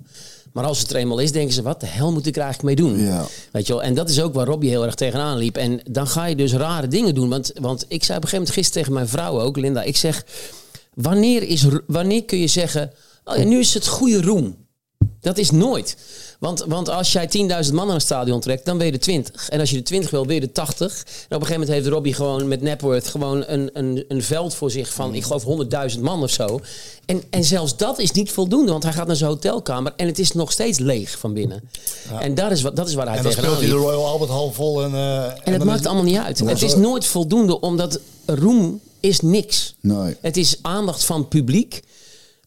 Maar 0.53 0.65
als 0.65 0.79
het 0.79 0.89
er 0.89 0.95
eenmaal 0.95 1.19
is, 1.19 1.31
denken 1.31 1.53
ze, 1.53 1.61
wat 1.61 1.79
de 1.79 1.85
hel 1.85 2.11
moet 2.11 2.25
ik 2.25 2.35
er 2.35 2.41
eigenlijk 2.41 2.79
mee 2.79 2.89
doen? 2.89 3.05
Ja. 3.05 3.25
Weet 3.51 3.67
je 3.67 3.73
wel? 3.73 3.83
En 3.83 3.93
dat 3.93 4.09
is 4.09 4.21
ook 4.21 4.33
waar 4.33 4.45
Robbie 4.45 4.69
heel 4.69 4.85
erg 4.85 4.95
tegenaan 4.95 5.37
liep. 5.37 5.57
En 5.57 5.79
dan 5.91 6.07
ga 6.07 6.25
je 6.25 6.35
dus 6.35 6.53
rare 6.53 6.87
dingen 6.87 7.15
doen. 7.15 7.29
Want, 7.29 7.51
want 7.61 7.85
ik 7.87 8.03
zei 8.03 8.17
op 8.17 8.23
een 8.23 8.29
gegeven 8.29 8.37
moment 8.37 8.53
gisteren 8.53 8.81
tegen 8.81 8.93
mijn 8.93 9.07
vrouw 9.07 9.41
ook, 9.41 9.57
Linda, 9.57 9.83
ik 9.83 9.97
zeg, 9.97 10.25
wanneer, 10.93 11.43
is, 11.43 11.65
wanneer 11.87 12.23
kun 12.23 12.39
je 12.39 12.47
zeggen, 12.47 12.91
oh 13.27 13.35
ja, 13.37 13.43
nu 13.43 13.59
is 13.59 13.73
het 13.73 13.87
goede 13.87 14.21
roem? 14.21 14.65
Dat 15.21 15.37
is 15.37 15.51
nooit. 15.51 15.97
Want, 16.39 16.63
want 16.67 16.89
als 16.89 17.11
jij 17.11 17.29
10.000 17.65 17.73
man 17.73 17.85
naar 17.85 17.95
een 17.95 18.01
stadion 18.01 18.39
trekt, 18.39 18.65
dan 18.65 18.77
ben 18.77 18.85
je 18.85 18.91
de 18.91 18.97
20. 18.97 19.49
En 19.49 19.59
als 19.59 19.69
je 19.69 19.75
de 19.75 19.81
20 19.83 20.09
wil, 20.09 20.25
ben 20.25 20.35
je 20.35 20.41
de 20.41 20.51
80. 20.51 20.87
En 20.87 20.95
op 20.95 21.05
een 21.05 21.29
gegeven 21.29 21.51
moment 21.53 21.69
heeft 21.69 21.87
Robbie 21.87 22.13
gewoon 22.13 22.47
met 22.47 22.61
Napworth 22.61 23.07
gewoon 23.07 23.43
een, 23.47 23.69
een, 23.73 24.05
een 24.07 24.23
veld 24.23 24.53
voor 24.55 24.71
zich 24.71 24.93
van, 24.93 25.15
ik 25.15 25.23
geloof 25.23 25.43
100.000 25.95 25.99
man 26.01 26.23
of 26.23 26.29
zo. 26.31 26.59
En, 27.05 27.23
en 27.29 27.43
zelfs 27.43 27.77
dat 27.77 27.99
is 27.99 28.11
niet 28.11 28.31
voldoende, 28.31 28.71
want 28.71 28.83
hij 28.83 28.93
gaat 28.93 29.07
naar 29.07 29.15
zijn 29.15 29.29
hotelkamer 29.29 29.93
en 29.95 30.07
het 30.07 30.19
is 30.19 30.31
nog 30.31 30.51
steeds 30.51 30.79
leeg 30.79 31.17
van 31.19 31.33
binnen. 31.33 31.69
En 32.19 32.35
dat 32.35 32.51
is, 32.51 32.61
wat, 32.61 32.75
dat 32.75 32.87
is 32.87 32.93
waar 32.93 33.07
hij 33.07 33.17
En 33.17 33.23
dan 33.23 33.31
tegenaan 33.31 33.55
speelt 33.55 33.69
hij 33.71 33.79
de. 33.79 33.85
Royal 33.85 34.05
Albert 34.07 34.29
Hall 34.31 34.51
vol. 34.51 34.83
En, 34.83 34.93
eh, 34.93 35.23
En 35.23 35.31
het 35.43 35.57
dan 35.57 35.65
maakt 35.67 35.79
is- 35.79 35.85
allemaal 35.85 36.03
niet 36.03 36.17
uit. 36.17 36.39
Het 36.39 36.61
is 36.61 36.75
nooit 36.75 37.05
voldoende, 37.05 37.59
omdat 37.59 37.99
roem 38.25 38.79
is 38.99 39.19
niks. 39.19 39.75
Nee. 39.81 40.15
Het 40.21 40.37
is 40.37 40.57
aandacht 40.61 41.03
van 41.03 41.27
publiek. 41.27 41.81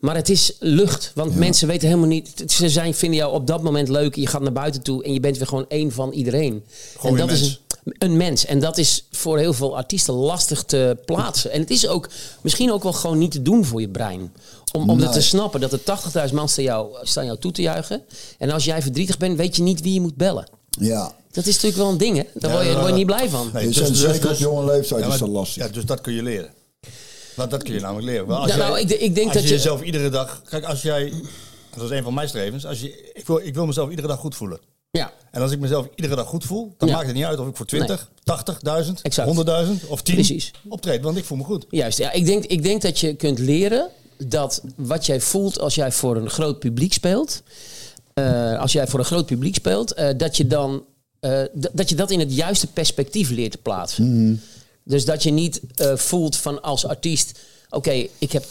Maar 0.01 0.15
het 0.15 0.29
is 0.29 0.53
lucht. 0.59 1.13
Want 1.15 1.37
mensen 1.37 1.69
weten 1.69 1.89
helemaal 1.89 2.09
niet. 2.09 2.45
Ze 2.47 2.69
zijn, 2.69 2.95
vinden 2.95 3.19
jou 3.19 3.33
op 3.33 3.47
dat 3.47 3.63
moment 3.63 3.89
leuk. 3.89 4.15
Je 4.15 4.27
gaat 4.27 4.41
naar 4.43 4.53
buiten 4.53 4.83
toe 4.83 5.05
en 5.05 5.13
je 5.13 5.21
bent 5.21 5.37
weer 5.39 5.47
gewoon 5.47 5.65
één 5.69 5.93
van 5.93 6.13
iedereen. 6.13 6.65
Gewoon 6.97 7.17
en 7.17 7.23
een 7.23 7.29
dat 7.29 7.37
is 7.37 7.43
mens. 7.43 7.61
een, 7.85 7.95
een 8.11 8.17
mens. 8.17 8.45
En 8.47 8.61
dat 8.61 8.79
is 8.79 9.05
voor 9.11 9.39
heel 9.39 9.53
veel 9.53 9.77
artiesten 9.77 10.15
lastig 10.15 10.63
te 10.63 10.97
plaatsen. 11.05 11.51
En 11.51 11.61
het 11.61 11.71
is 11.71 11.87
ook 11.89 12.09
misschien 12.43 12.73
ook 12.73 12.83
wel 12.83 12.93
gewoon 12.93 13.19
niet 13.19 13.31
te 13.31 13.43
doen 13.43 13.65
voor 13.65 13.81
je 13.81 13.89
brein. 13.89 14.33
Om, 14.73 14.81
om 14.91 14.97
Nee. 14.97 15.05
dat 15.05 15.13
te 15.15 15.21
snappen 15.23 15.61
dat 15.61 15.73
er 15.73 15.81
80.000 16.29 16.35
man 16.35 16.49
staan 16.49 16.65
jou, 16.65 16.89
staan 17.03 17.25
jou 17.25 17.39
toe 17.39 17.53
te 17.53 17.63
juichen. 17.63 18.03
En 18.39 18.51
als 18.51 18.65
jij 18.65 18.83
verdrietig 18.83 19.19
bent, 19.19 19.37
weet 19.37 19.57
je 19.57 19.63
niet 19.63 19.81
wie 19.81 19.93
je 19.95 20.01
moet 20.01 20.17
bellen. 20.17 20.49
Ja. 20.71 21.13
Dat 21.33 21.47
is 21.47 21.55
natuurlijk 21.55 21.83
wel 21.83 21.91
een 21.91 21.99
ding, 21.99 22.17
hè? 22.17 22.23
Daar 22.35 22.51
word, 22.51 22.65
je, 22.65 22.71
daar 22.71 22.79
word 22.81 22.91
je 22.93 22.97
niet 22.97 23.07
blij 23.07 23.29
van. 23.29 23.51
Nee, 23.53 23.67
Dus, 23.67 23.77
dus- 23.77 23.87
en 23.87 23.93
dus- 23.93 24.01
zeker 24.01 24.31
op 24.31 24.37
jonge 24.37 24.65
leeftijd 24.65 25.05
Ja, 25.05 25.13
is 25.13 25.19
dat 25.19 25.29
lastig. 25.29 25.63
Ja, 25.67 25.69
dus 25.73 25.85
dat 25.85 26.01
kun 26.01 26.13
je 26.13 26.23
leren. 26.23 26.51
Want 27.41 27.51
dat 27.51 27.63
kun 27.63 27.75
je 27.75 27.81
namelijk 27.81 28.07
leren. 28.07 28.29
Als 28.29 28.51
Ja, 28.51 28.57
jij, 28.57 28.67
nou, 28.67 28.79
ik, 28.81 28.91
ik 28.91 29.15
denk 29.15 29.27
als 29.27 29.35
dat 29.35 29.43
je 29.43 29.49
je... 29.49 29.55
jezelf 29.55 29.83
iedere 29.83 30.09
dag... 30.09 30.43
Kijk, 30.49 30.65
als 30.65 30.83
jij... 30.83 31.13
Dat 31.75 31.85
is 31.91 31.97
een 31.97 32.03
van 32.03 32.15
mijn 32.15 32.29
strevens. 32.29 32.67
Als 32.67 32.81
je, 32.81 33.11
ik, 33.13 33.27
wil, 33.27 33.39
ik 33.39 33.55
wil 33.55 33.67
mezelf 33.67 33.91
iedere 33.91 34.09
dag 34.09 34.19
goed 34.19 34.35
voelen. 34.35 34.59
Ja, 34.91 35.13
En 35.31 35.43
als 35.43 35.53
ik 35.53 35.59
mezelf 35.59 35.89
iedere 35.95 36.17
dag 36.17 36.27
goed 36.27 36.45
voel, 36.45 36.75
dan 36.79 36.89
Ja. 36.89 36.95
maakt 36.95 37.07
het 37.07 37.17
niet 37.17 37.25
uit 37.25 37.39
of 37.39 37.49
ik 37.49 37.57
voor 37.57 37.67
20, 37.67 38.09
80.000, 38.87 38.93
Exact. 39.03 39.29
100.000 39.83 39.87
of 39.89 40.03
10 40.03 40.15
Precies. 40.15 40.51
optreed. 40.69 41.03
Want 41.03 41.17
ik 41.17 41.25
voel 41.25 41.39
me 41.39 41.45
goed. 41.45 41.67
Juist, 41.71 41.99
ja, 41.99 42.13
ik, 42.13 42.27
denk, 42.27 42.45
ik 42.45 42.63
denk 42.63 42.83
dat 42.83 42.99
je 42.99 43.15
kunt 43.15 43.39
leren 43.39 43.89
dat 44.19 44.63
wat 44.77 45.07
jij 45.07 45.21
voelt 45.21 45.59
als 45.61 45.75
jij 45.75 45.93
voor 45.93 46.17
een 46.17 46.31
groot 46.31 46.59
publiek 46.59 46.93
speelt, 46.93 47.43
eh, 48.15 48.59
als 48.61 48.73
jij 48.73 48.87
voor 48.87 48.99
een 48.99 49.05
groot 49.05 49.27
publiek 49.27 49.55
speelt, 49.55 49.93
eh, 49.93 50.09
dat 50.17 50.37
je 50.37 50.47
dan 50.47 50.85
eh, 51.21 51.43
dat 51.73 51.89
je 51.89 51.95
dat 51.95 52.11
in 52.11 52.19
het 52.21 52.35
juiste 52.35 52.67
perspectief 52.67 53.31
leert 53.31 53.53
te 53.53 53.59
plaatsen. 53.59 54.43
Dus 54.91 55.05
dat 55.05 55.23
je 55.23 55.31
niet 55.31 55.61
eh, 55.75 55.97
voelt 55.97 56.37
van 56.37 56.63
als 56.63 56.87
artiest. 56.87 57.39
Oké, 57.73 58.07
ik 58.19 58.33
heb 58.33 58.45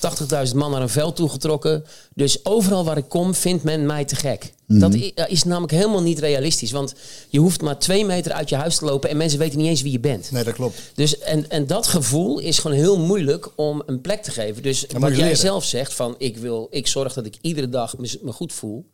80.000 0.47 0.56
man 0.56 0.71
naar 0.71 0.82
een 0.82 0.89
veld 0.89 1.15
toegetrokken. 1.15 1.84
Dus 2.13 2.45
overal 2.45 2.86
waar 2.86 2.97
ik 2.97 3.10
kom, 3.10 3.34
vindt 3.36 3.63
men 3.63 3.86
mij 3.86 4.06
te 4.06 4.15
gek. 4.15 4.54
Dat 4.67 4.93
i- 4.93 5.12
eh, 5.15 5.25
is 5.32 5.43
namelijk 5.43 5.71
helemaal 5.73 6.02
niet 6.02 6.19
realistisch. 6.19 6.71
Want 6.71 6.93
je 7.30 7.39
hoeft 7.39 7.62
maar 7.62 7.80
twee 7.80 8.06
meter 8.06 8.32
uit 8.32 8.49
je 8.49 8.56
huis 8.56 8.75
te 8.78 8.86
lopen 8.86 9.10
en 9.10 9.17
mensen 9.17 9.39
weten 9.39 9.58
niet 9.58 9.67
eens 9.67 9.82
wie 9.82 9.91
je 9.91 9.99
bent. 9.99 10.32
Nee, 10.32 10.43
dat 10.43 10.54
klopt. 10.54 10.80
Dus, 10.95 11.19
en, 11.19 11.49
en 11.49 11.67
dat 11.67 11.88
gevoel 11.88 12.39
is 12.39 12.60
gewoon 12.60 12.78
heel 12.78 12.99
moeilijk 12.99 13.49
om 13.56 13.84
een 13.86 14.02
plek 14.02 14.23
te 14.23 14.32
geven. 14.32 14.63
Dus 14.63 14.86
wat 14.99 15.10
jij 15.10 15.19
leren. 15.21 15.38
zelf 15.38 15.63
zegt 15.63 15.93
van 15.93 16.15
ik, 16.17 16.38
wil, 16.38 16.67
ik 16.71 16.88
zorg 16.88 17.13
dat 17.13 17.25
ik 17.25 17.36
iedere 17.41 17.69
dag 17.69 17.97
me, 17.97 18.32
goed 18.32 18.54
voel. 18.54 18.86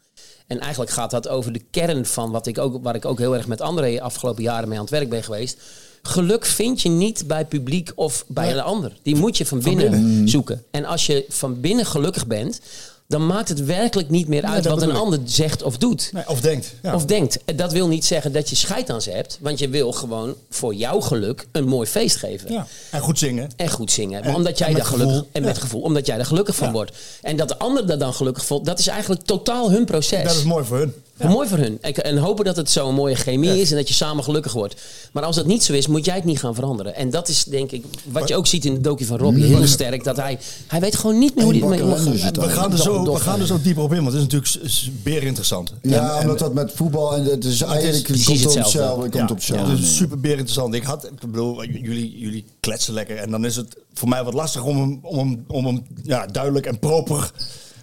En 0.47 0.59
eigenlijk 0.59 0.91
gaat 0.91 1.11
dat 1.11 1.27
over 1.27 1.51
de 1.53 1.61
kern 1.71 2.05
van 2.05 2.31
wat 2.31 2.47
ik 2.47 2.57
ook, 2.57 2.83
waar 2.83 2.95
ik 2.95 3.05
ook 3.05 3.17
heel 3.19 3.35
erg 3.35 3.47
met 3.47 3.61
André 3.61 4.01
afgelopen 4.01 4.43
jaren 4.43 4.67
mee 4.67 4.77
aan 4.77 4.83
het 4.83 4.93
werk 4.93 5.09
ben 5.09 5.23
geweest. 5.23 5.57
Geluk 6.07 6.45
vind 6.45 6.81
je 6.81 6.89
niet 6.89 7.27
bij 7.27 7.45
publiek 7.45 7.91
of 7.95 8.23
bij 8.27 8.51
een 8.51 8.61
ander. 8.61 8.91
Die 9.01 9.15
moet 9.15 9.37
je 9.37 9.45
van 9.45 9.59
binnen, 9.61 10.29
zoeken. 10.29 10.63
En 10.71 10.85
als 10.85 11.05
je 11.05 11.25
van 11.29 11.59
binnen 11.61 11.85
gelukkig 11.85 12.27
bent, 12.27 12.59
dan 13.07 13.25
maakt 13.25 13.49
het 13.49 13.63
werkelijk 13.65 14.09
niet 14.09 14.27
meer 14.27 14.43
uit 14.43 14.65
wat 14.65 14.81
een 14.81 14.89
ik. 14.89 14.95
ander 14.95 15.19
zegt 15.25 15.63
of 15.63 15.77
doet. 15.77 16.09
Nee, 16.13 16.27
of 16.27 16.41
denkt. 16.41 16.73
Ja. 16.83 16.95
Of 16.95 17.05
denkt. 17.05 17.37
Dat 17.55 17.71
wil 17.71 17.87
niet 17.87 18.05
zeggen 18.05 18.31
dat 18.31 18.49
je 18.49 18.55
scheid 18.55 18.89
aan 18.89 19.01
ze 19.01 19.11
hebt. 19.11 19.37
Want 19.41 19.59
je 19.59 19.69
wil 19.69 19.91
gewoon 19.91 20.35
voor 20.49 20.73
jouw 20.73 20.99
geluk 20.99 21.47
een 21.51 21.67
mooi 21.67 21.87
feest 21.87 22.15
geven. 22.15 22.51
ja. 22.51 22.67
En 22.91 23.01
goed 23.01 23.19
zingen. 23.19 23.49
En 23.55 23.69
goed 23.69 23.91
zingen. 23.91 24.23
En- 24.23 24.35
omdat 24.35 24.57
jij 24.57 24.73
daar 24.73 24.85
gelukkig 24.85 25.15
gevoel. 25.15 25.29
en 25.31 25.43
met 25.43 25.55
Ja. 25.55 25.61
gevoel, 25.61 25.81
omdat 25.81 26.05
jij 26.05 26.17
er 26.17 26.25
gelukkig 26.25 26.55
van 26.55 26.67
Ja. 26.67 26.73
wordt. 26.73 26.91
En 27.21 27.35
dat 27.37 27.47
de 27.47 27.57
ander 27.57 27.87
daar 27.87 27.97
dan 27.97 28.13
gelukkig 28.13 28.45
voelt, 28.45 28.65
dat 28.65 28.79
is 28.79 28.87
eigenlijk 28.87 29.21
totaal 29.21 29.71
hun 29.71 29.85
proces. 29.85 30.23
Dat 30.23 30.35
is 30.35 30.43
mooi 30.43 30.65
voor 30.65 30.77
hun. 30.77 30.93
Mooi 31.23 31.47
voor 31.47 31.57
hun. 31.57 31.77
Ik- 31.81 31.97
En 31.97 32.17
hopen 32.17 32.45
dat 32.45 32.55
het 32.55 32.69
zo'n 32.71 32.93
mooie 32.95 33.15
chemie 33.15 33.59
is 33.61 33.69
en 33.71 33.77
dat 33.77 33.87
je 33.87 33.93
samen 33.93 34.23
gelukkig 34.23 34.53
wordt. 34.53 34.75
Maar 35.11 35.23
als 35.23 35.35
dat 35.35 35.45
niet 35.45 35.63
zo 35.63 35.73
is, 35.73 35.87
moet 35.87 36.05
jij 36.05 36.15
het 36.15 36.23
niet 36.23 36.39
gaan 36.39 36.55
veranderen. 36.55 36.95
En 36.95 37.09
dat 37.09 37.27
is 37.29 37.43
denk 37.43 37.71
ik, 37.71 37.83
wat 38.11 38.27
je 38.27 38.35
ook 38.35 38.47
ziet 38.47 38.65
in 38.65 38.73
de 38.73 38.81
docu 38.81 39.05
van 39.05 39.17
Robbie, 39.17 39.43
heel 39.45 39.67
sterk. 39.67 40.03
Dat 40.03 40.15
hij, 40.17 40.39
hij 40.67 40.79
weet 40.79 40.95
gewoon 40.95 41.17
niet 41.19 41.35
meer 41.35 41.43
hoe 41.43 41.53
hij 41.53 41.81
omgaat. 41.81 42.13
dus 42.35 42.43
We 42.45 42.49
gaan, 42.49 42.71
er 42.71 42.77
zo, 42.77 43.13
we 43.13 43.19
gaan 43.19 43.39
er 43.39 43.45
zo 43.47 43.61
dieper 43.61 43.83
op 43.83 43.93
in, 43.93 44.03
want 44.03 44.13
het 44.13 44.33
is 44.33 44.39
natuurlijk 44.39 45.03
beer 45.03 45.23
interessant. 45.23 45.73
Ja, 45.81 46.09
En- 46.09 46.15
en- 46.15 46.21
omdat 46.21 46.39
dat 46.39 46.53
met 46.53 46.71
voetbal 46.75 47.15
en 47.15 47.23
het 47.23 47.45
is 47.45 47.61
eigenlijk 47.61 48.03
komt 48.05 48.17
op 48.47 48.53
hetzelfde. 48.55 49.03
Het 49.03 49.11
komt 49.11 49.31
op 49.31 49.39
ja, 49.39 49.69
het 49.69 49.79
is 49.79 49.95
super 49.95 50.19
beer 50.19 50.31
interessant. 50.31 50.73
Ik 50.73 50.83
had, 50.83 51.05
ik 51.05 51.19
bedoel, 51.19 51.65
jullie, 51.65 52.17
jullie 52.17 52.45
kletsen 52.59 52.93
lekker. 52.93 53.17
En 53.17 53.31
dan 53.31 53.45
is 53.45 53.55
het 53.55 53.75
voor 53.93 54.07
mij 54.09 54.23
wat 54.23 54.33
lastig 54.33 54.63
om 54.63 54.77
hem, 54.77 54.99
om 55.01 55.17
hem, 55.17 55.43
om 55.47 55.65
hem 55.65 55.85
ja, 56.03 56.25
duidelijk 56.25 56.65
en 56.65 56.79
proper 56.79 57.31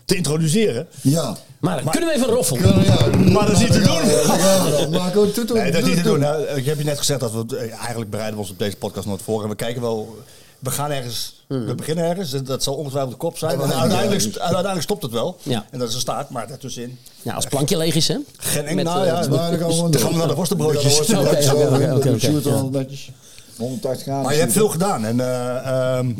te 0.04 0.14
introduceren. 0.16 0.86
Ja. 1.00 1.36
Maar, 1.60 1.82
kunnen 1.90 2.08
we 2.08 2.14
even 2.14 2.28
roffelen? 2.28 3.32
Maar 3.32 3.46
dat 3.46 3.54
is 3.56 3.58
niet 3.58 3.72
te 3.72 3.80
doen. 3.80 4.80
doen. 4.80 4.90
Maar 5.00 5.12
goed, 5.12 5.34
doe, 5.34 5.44
doe, 5.44 5.56
Nee, 5.58 5.70
dat 5.72 5.80
is 5.80 5.86
niet 5.86 5.96
te 5.96 6.02
doe, 6.02 6.12
doen. 6.18 6.20
doe. 6.20 6.30
Nou, 6.30 6.56
Ik 6.58 6.64
heb 6.64 6.78
je 6.78 6.84
net 6.84 6.98
gezegd 6.98 7.20
dat 7.20 7.32
we 7.32 7.56
eh, 7.56 7.72
eigenlijk 7.78 8.10
bereiden 8.10 8.34
we 8.36 8.42
ons 8.42 8.50
op 8.52 8.58
deze 8.58 8.76
podcast 8.76 9.06
nooit 9.06 9.22
voor. 9.22 9.42
En 9.42 9.48
we 9.48 9.54
kijken 9.54 9.82
wel. 9.82 10.16
We 10.58 10.70
gaan 10.70 10.90
ergens. 10.90 11.44
We 11.48 11.74
beginnen 11.74 12.04
ergens. 12.04 12.30
Dat- 12.30 12.62
zal 12.62 12.74
ongetwijfeld 12.74 13.12
de 13.12 13.18
kop 13.18 13.38
zijn. 13.38 13.58
Ja, 13.58 13.64
uiteindelijk, 13.72 14.22
ja. 14.22 14.40
uiteindelijk 14.40 14.82
stopt 14.82 15.02
het 15.02 15.12
wel. 15.12 15.36
Ja. 15.42 15.66
En 15.70 15.78
dat 15.78 15.88
is 15.88 15.94
een 15.94 16.00
staart, 16.00 16.30
maar 16.30 16.48
daartussenin. 16.48 16.98
Ja, 17.22 17.34
als 17.34 17.46
plankje 17.46 17.76
leeg 17.76 17.94
is, 17.94 18.08
hè? 18.08 18.16
Geen 18.36 18.74
Met, 18.74 18.84
nou 18.84 19.00
eh, 19.00 19.06
ja, 19.06 19.28
Maar 19.28 19.58
dan 19.58 19.98
gaan 19.98 20.10
we 20.10 20.16
naar 20.16 20.28
de 20.28 20.34
worstenbroodjes. 20.34 21.06
Ja, 21.06 21.20
Oké, 21.20 21.28
oké, 21.30 21.50
oké, 21.52 21.64
oké, 21.74 21.94
oké, 21.94 22.10
Dan 22.10 22.20
shoot 22.20 22.34
oké, 22.36 22.48
er 22.48 22.54
ja. 22.54 22.60
al 22.60 22.68
netjes. 22.70 23.10
180 23.56 24.02
graden. 24.02 24.22
Maar 24.22 24.32
je 24.34 24.40
hebt 24.40 24.52
veel 24.52 24.68
gedaan. 24.68 25.04
En 25.04 25.20
eh, 25.20 25.96
ehm, 25.96 26.12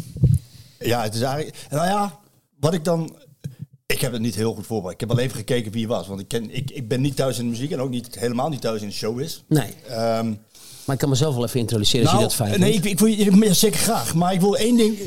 ja, 0.79 1.03
het 1.03 1.15
is 1.15 1.21
eigenlijk. 1.21 1.57
En 1.69 1.77
nou 1.77 1.89
ja, 1.89 2.19
wat 2.61 2.75
ik 2.75 2.85
dan. 2.85 3.17
Ik 3.93 4.01
heb 4.01 4.13
het 4.13 4.21
niet 4.21 4.35
heel 4.35 4.55
goed 4.55 4.67
voorbereid. 4.67 4.95
Ik 4.95 5.09
heb 5.09 5.17
wel 5.17 5.25
even 5.25 5.37
gekeken 5.37 5.73
wie 5.73 5.81
je 5.81 5.87
was. 5.87 6.07
Want 6.07 6.21
ik, 6.21 6.29
ken, 6.29 6.51
ik, 6.51 6.71
ik 6.71 6.89
ben 6.89 7.01
niet 7.01 7.17
thuis 7.17 7.39
in 7.39 7.45
de 7.45 7.51
muziek 7.51 7.71
en 7.71 7.81
ook 7.81 7.91
niet, 7.91 8.19
helemaal 8.19 8.49
niet 8.49 8.61
thuis 8.61 8.83
in 8.83 8.89
de 8.89 8.95
show 8.95 9.21
is. 9.21 9.43
Nee. 9.47 9.75
Ehm, 9.89 10.27
Maar 10.85 10.95
ik 10.95 10.99
kan 10.99 11.09
mezelf 11.09 11.35
wel 11.35 11.45
even 11.45 11.61
introduceren 11.61 12.07
als 12.07 12.17
je 12.17 12.23
dat 12.23 12.35
fijn 12.35 12.49
Nou, 12.51 12.61
nee, 12.63 12.71
vindt. 12.73 12.87
ik, 12.87 12.93
ik 12.93 12.99
wil 12.99 13.09
je 13.09 13.47
ja, 13.47 13.53
zeker 13.53 13.81
graag. 13.81 14.15
Maar 14.15 14.33
ik 14.33 14.41
wil 14.41 14.57
één 14.57 14.77
ding. 14.77 14.99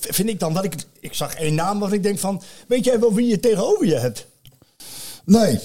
Vind 0.00 0.28
ik 0.28 0.40
dan 0.40 0.54
dat 0.54 0.64
ik. 0.64 0.74
Ik 1.00 1.14
zag 1.14 1.34
één 1.34 1.54
naam 1.54 1.78
waarvan 1.78 1.98
ik 1.98 2.02
denk 2.02 2.18
van. 2.18 2.42
Weet 2.68 2.84
jij 2.84 3.00
wel 3.00 3.14
wie 3.14 3.26
je 3.26 3.40
tegenover 3.40 3.86
je 3.86 3.94
hebt? 3.94 4.26
Nee. 5.24 5.58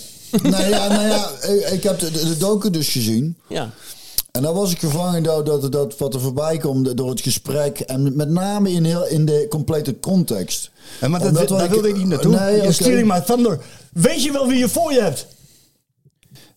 nee, 0.44 0.70
ja, 0.70 0.88
nou 0.88 1.08
ja, 1.08 1.30
ik, 1.42 1.70
ik 1.70 1.84
heb 1.84 2.00
de, 2.00 2.12
de, 2.12 2.28
de 2.28 2.38
docu 2.38 2.70
dus 2.70 2.90
gezien. 2.90 3.38
Ja. 3.50 3.70
En 4.32 4.42
dan 4.42 4.54
was 4.54 4.72
ik 4.72 4.80
gevangen 4.80 5.24
door 5.24 5.44
dat, 5.44 5.72
dat 5.72 5.98
wat 5.98 6.14
er 6.14 6.22
voorbij 6.22 6.58
komt 6.58 6.98
door 6.98 7.10
het 7.10 7.22
gesprek. 7.22 7.80
En 7.80 8.16
met 8.16 8.30
name 8.30 8.72
in, 8.72 8.84
heel, 8.84 9.08
in 9.08 9.26
de 9.26 9.46
complete 9.50 10.00
context. 10.00 10.71
En 11.00 11.12
maar 11.12 11.20
dat, 11.20 11.48
daar 11.48 11.70
wilde 11.70 11.90
ik 11.90 11.98
niet 11.98 12.08
naartoe. 12.08 12.40
Nee, 12.40 12.56
You're 12.56 12.72
stealing 12.72 13.08
my 13.08 13.22
thunder. 13.22 13.60
Weet 13.94 14.24
je 14.24 14.32
wel 14.32 14.48
wie 14.48 14.58
je 14.58 14.70
voor 14.70 14.94
je 14.94 15.02
hebt? 15.02 15.28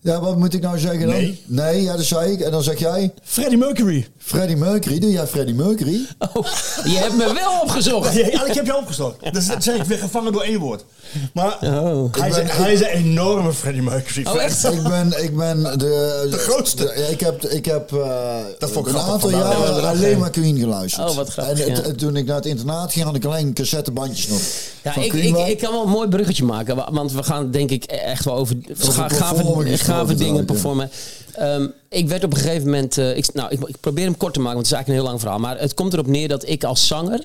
Ja, 0.01 0.21
wat 0.21 0.37
moet 0.37 0.55
ik 0.55 0.63
nou 0.63 0.79
zeggen 0.79 1.07
dan? 1.07 1.17
Nee. 1.17 1.43
Nee, 1.47 1.83
ja, 1.83 1.97
dat 1.97 2.05
zei 2.05 2.33
ik. 2.33 2.41
En 2.41 2.51
dan 2.51 2.63
zeg 2.63 2.79
jij 2.79 3.15
Freddie 3.23 3.59
Mercury. 3.59 4.07
Freddie 4.19 4.57
Mercury. 4.57 4.99
Doe 4.99 5.11
jij 5.11 5.27
Freddie 5.27 5.55
Mercury? 5.55 6.07
Oh, 6.19 6.47
je 6.85 6.97
hebt 6.97 7.17
me 7.17 7.33
wel 7.35 7.61
opgezocht. 7.63 8.15
Ja, 8.15 8.27
ja, 8.27 8.47
ik 8.47 8.55
heb 8.55 8.67
je 8.67 8.77
opgestoken. 8.77 9.33
Dus 9.33 9.47
dat 9.47 9.63
zeg 9.63 9.77
ik 9.77 9.83
weer 9.83 9.99
gevangen 9.99 10.33
door 10.33 10.43
één 10.43 10.59
woord. 10.59 10.85
Maar 11.35 11.59
Oh. 11.62 12.12
hij, 12.14 12.29
is, 12.29 12.35
ben- 12.37 12.46
hij 12.46 12.72
is 12.72 12.81
een 12.81 12.87
enorme 12.87 13.53
Freddie 13.53 13.83
Mercury 13.83 14.22
fan. 14.24 14.35
Oh, 14.35 14.42
echt? 14.42 14.64
ik 14.64 14.83
ben, 14.83 15.22
ik 15.24 15.37
ben 15.37 15.62
de... 15.62 16.27
De 16.31 16.37
grootste. 16.48 16.77
de- 16.85 17.09
ik 17.11 17.20
heb, 17.20 17.44
ik 17.44 17.64
heb 17.64 17.92
eh, 17.92 18.37
Dat 18.59 18.70
vond 18.70 18.87
ik 18.87 18.92
een 18.94 19.00
aantal 19.00 19.31
jaren 19.31 19.74
Ja, 19.77 19.88
alleen 19.88 20.18
maar 20.18 20.31
Queen 20.31 20.59
geluisterd. 20.59 21.09
Oh, 21.11 21.16
wat 21.16 21.29
grappig, 21.29 21.59
En 21.61 21.68
het- 21.72 21.79
ja. 21.79 21.85
en 21.90 21.96
toen 21.96 22.16
ik 22.16 22.27
naar 22.27 22.37
het 22.37 22.46
internaat 22.46 22.92
ging, 22.92 23.05
had 23.05 23.14
ik 23.14 23.24
alleen 23.24 23.53
cassettebandjes 23.55 24.27
nog. 24.29 24.40
Ja, 24.83 24.92
van 24.92 25.03
ik, 25.03 25.09
Queen 25.09 25.37
ik, 25.37 25.46
ik 25.46 25.59
kan 25.59 25.72
wel 25.72 25.83
een 25.85 25.90
mooi 25.90 26.09
bruggetje 26.09 26.44
maken. 26.44 26.77
wa- 26.77 26.88
Want 26.92 27.12
we 27.12 27.22
gaan 27.22 27.50
denk 27.50 27.70
ik 27.70 27.85
echt 27.85 28.24
wel 28.24 28.35
over, 28.35 28.57
ga, 28.79 29.07
performen 29.07 29.66
gave, 29.66 29.85
gave 29.85 30.14
dingen 30.14 30.44
performen. 30.44 30.90
Ehm, 31.35 31.66
ik 31.88 32.09
werd 32.09 32.24
op 32.24 32.33
een 32.33 32.38
gegeven 32.40 32.64
moment... 32.64 32.98
eh, 32.98 33.16
ik, 33.16 33.27
nou, 33.35 33.50
ik, 33.50 33.61
ik 33.68 33.77
probeer 33.81 34.05
hem 34.05 34.16
kort 34.16 34.33
te 34.35 34.40
maken, 34.40 34.55
want 34.55 34.66
het 34.66 34.77
is 34.77 34.83
eigenlijk 34.83 34.88
een 34.88 34.94
heel 34.94 35.05
lang 35.05 35.20
verhaal. 35.20 35.38
Maar 35.38 35.59
het 35.61 35.74
komt 35.74 35.92
erop 35.92 36.07
neer 36.07 36.29
dat 36.29 36.48
ik 36.48 36.64
als 36.64 36.87
zanger 36.87 37.24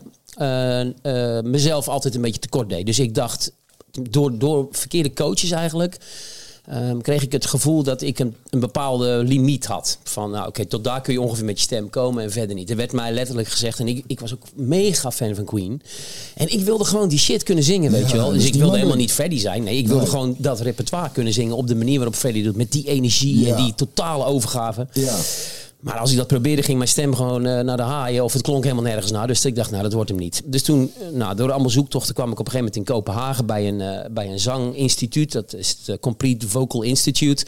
eh, 1.02 1.39
mezelf 1.43 1.88
altijd 1.88 2.15
een 2.15 2.21
beetje 2.21 2.39
tekort 2.39 2.69
deed. 2.69 2.86
Dus 2.86 2.99
ik 2.99 3.15
dacht, 3.15 3.52
door, 4.10 4.38
door 4.38 4.67
verkeerde 4.71 5.13
coaches 5.13 5.52
eigenlijk... 5.52 5.97
ehm, 6.67 6.97
kreeg 7.02 7.21
ik 7.23 7.32
het 7.32 7.45
gevoel 7.45 7.84
dat 7.84 8.02
ik 8.02 8.19
een, 8.19 8.36
een 8.49 8.60
bepaalde 8.60 9.23
limiet 9.25 9.65
had. 9.65 9.97
Van, 10.04 10.32
nou 10.32 10.47
oké, 10.47 10.65
tot 10.65 10.84
daar 10.84 11.02
kun 11.02 11.13
je 11.13 11.21
ongeveer 11.21 11.45
met 11.45 11.58
je 11.58 11.63
stem 11.63 11.89
komen 11.89 12.23
en 12.23 12.32
verder 12.32 12.56
niet. 12.56 12.69
Er 12.69 12.75
werd 12.75 12.91
mij 12.91 13.12
letterlijk 13.12 13.47
gezegd, 13.47 13.80
en 13.80 13.88
ik, 13.88 14.04
ik 14.08 14.19
was 14.19 14.34
ook 14.34 14.43
mega 14.56 15.12
fan 15.12 15.36
van 15.36 15.45
Queen. 15.45 15.82
En 16.36 16.54
ik 16.54 16.62
wilde 16.62 16.84
gewoon 16.86 17.10
die 17.10 17.19
shit 17.19 17.43
kunnen 17.43 17.63
zingen, 17.63 17.91
weet 17.91 18.02
Ja, 18.02 18.08
je 18.08 18.15
wel. 18.15 18.32
Dus 18.32 18.45
ik 18.45 18.54
wilde 18.56 18.75
helemaal 18.75 18.97
niet 18.97 19.12
Freddy 19.12 19.38
zijn. 19.39 19.63
Nee, 19.63 19.78
ik 19.78 19.88
wilde 19.88 20.02
Nee. 20.02 20.10
gewoon 20.10 20.36
dat 20.38 20.60
repertoire 20.60 21.10
kunnen 21.12 21.34
zingen 21.34 21.56
op 21.56 21.67
de 21.67 21.75
manier 21.75 21.95
waarop 21.97 22.15
Freddy 22.15 22.43
doet. 22.43 22.56
Met 22.56 22.71
die 22.71 22.88
energie 22.88 23.39
Ja. 23.39 23.56
en 23.56 23.63
die 23.63 23.75
totale 23.75 24.25
overgave. 24.25 24.88
Ja. 24.93 25.17
Maar 25.80 25.98
als 25.98 26.12
ik 26.12 26.18
dat 26.18 26.28
probeerde, 26.28 26.63
ging 26.63 26.78
mijn 26.78 26.89
stem 26.89 27.15
gewoon 27.15 27.46
eh, 27.46 27.60
naar 27.60 27.78
de 27.78 27.84
haaien. 27.84 28.24
Of 28.24 28.34
het 28.34 28.42
klonk 28.42 28.63
helemaal 28.63 28.84
nergens 28.84 29.12
naar. 29.12 29.28
Dus 29.28 29.46
ik 29.46 29.56
dacht, 29.56 29.72
nou, 29.72 29.84
dat 29.84 29.94
wordt 29.94 30.10
hem 30.10 30.20
niet. 30.20 30.42
Dus 30.46 30.63
toen, 30.63 30.92
eh, 31.00 31.08
nou, 31.08 31.36
door 31.36 31.52
allemaal 31.52 31.70
zoektochten 31.70 32.13
kwam 32.13 32.32
ik 32.32 32.39
op 32.39 32.46
een 32.46 32.52
gegeven 32.52 32.72
moment 32.74 32.89
in 32.89 32.96
Kopenhagen 32.96 33.46
bij 33.46 33.68
een, 33.68 33.82
eh, 33.82 34.10
bij 34.12 34.30
een 34.32 34.39
zanginstituut. 34.39 35.32
Dat 35.32 35.54
is 35.54 35.78
het 35.86 36.00
Complete 36.00 36.48
Vocal 36.48 36.82
Institute. 36.82 37.46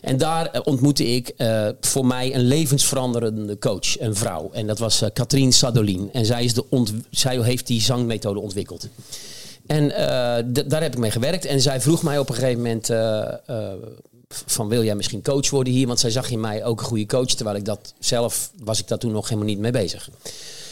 En 0.00 0.18
daar 0.18 0.60
ontmoette 0.64 1.06
ik 1.06 1.34
voor 1.80 2.06
mij 2.06 2.34
een 2.34 2.40
levensveranderende 2.40 3.58
coach, 3.58 4.00
een 4.00 4.16
vrouw. 4.16 4.50
En 4.52 4.66
dat 4.66 4.78
was 4.78 5.02
Katrien 5.12 5.52
Sadolin. 5.52 6.08
En 6.12 6.26
zij, 6.26 6.44
is 6.44 6.54
de 6.54 6.64
zij 7.10 7.42
heeft 7.42 7.66
die 7.66 7.80
zangmethode 7.80 8.40
ontwikkeld. 8.40 8.88
En 9.66 9.88
daar 10.68 10.82
heb 10.82 10.92
ik 10.92 10.98
mee 10.98 11.10
gewerkt. 11.10 11.44
En 11.44 11.60
zij 11.60 11.80
vroeg 11.80 12.02
mij 12.02 12.18
op 12.18 12.28
een 12.28 12.34
gegeven 12.34 12.56
moment... 12.56 12.88
van 14.46 14.68
wil 14.68 14.84
jij 14.84 14.94
misschien 14.94 15.22
coach 15.22 15.50
worden 15.50 15.72
hier? 15.72 15.86
Want 15.86 16.00
zij 16.00 16.10
zag 16.10 16.30
in 16.30 16.40
mij 16.40 16.64
ook 16.64 16.80
een 16.80 16.86
goede 16.86 17.06
coach. 17.06 17.26
Terwijl 17.26 17.56
ik 17.56 17.64
dat 17.64 17.94
zelf 17.98 18.50
was 18.62 18.78
ik 18.78 18.88
daar 18.88 18.98
toen 18.98 19.12
nog 19.12 19.28
helemaal 19.28 19.50
niet 19.50 19.58
mee 19.58 19.70
bezig. 19.70 20.08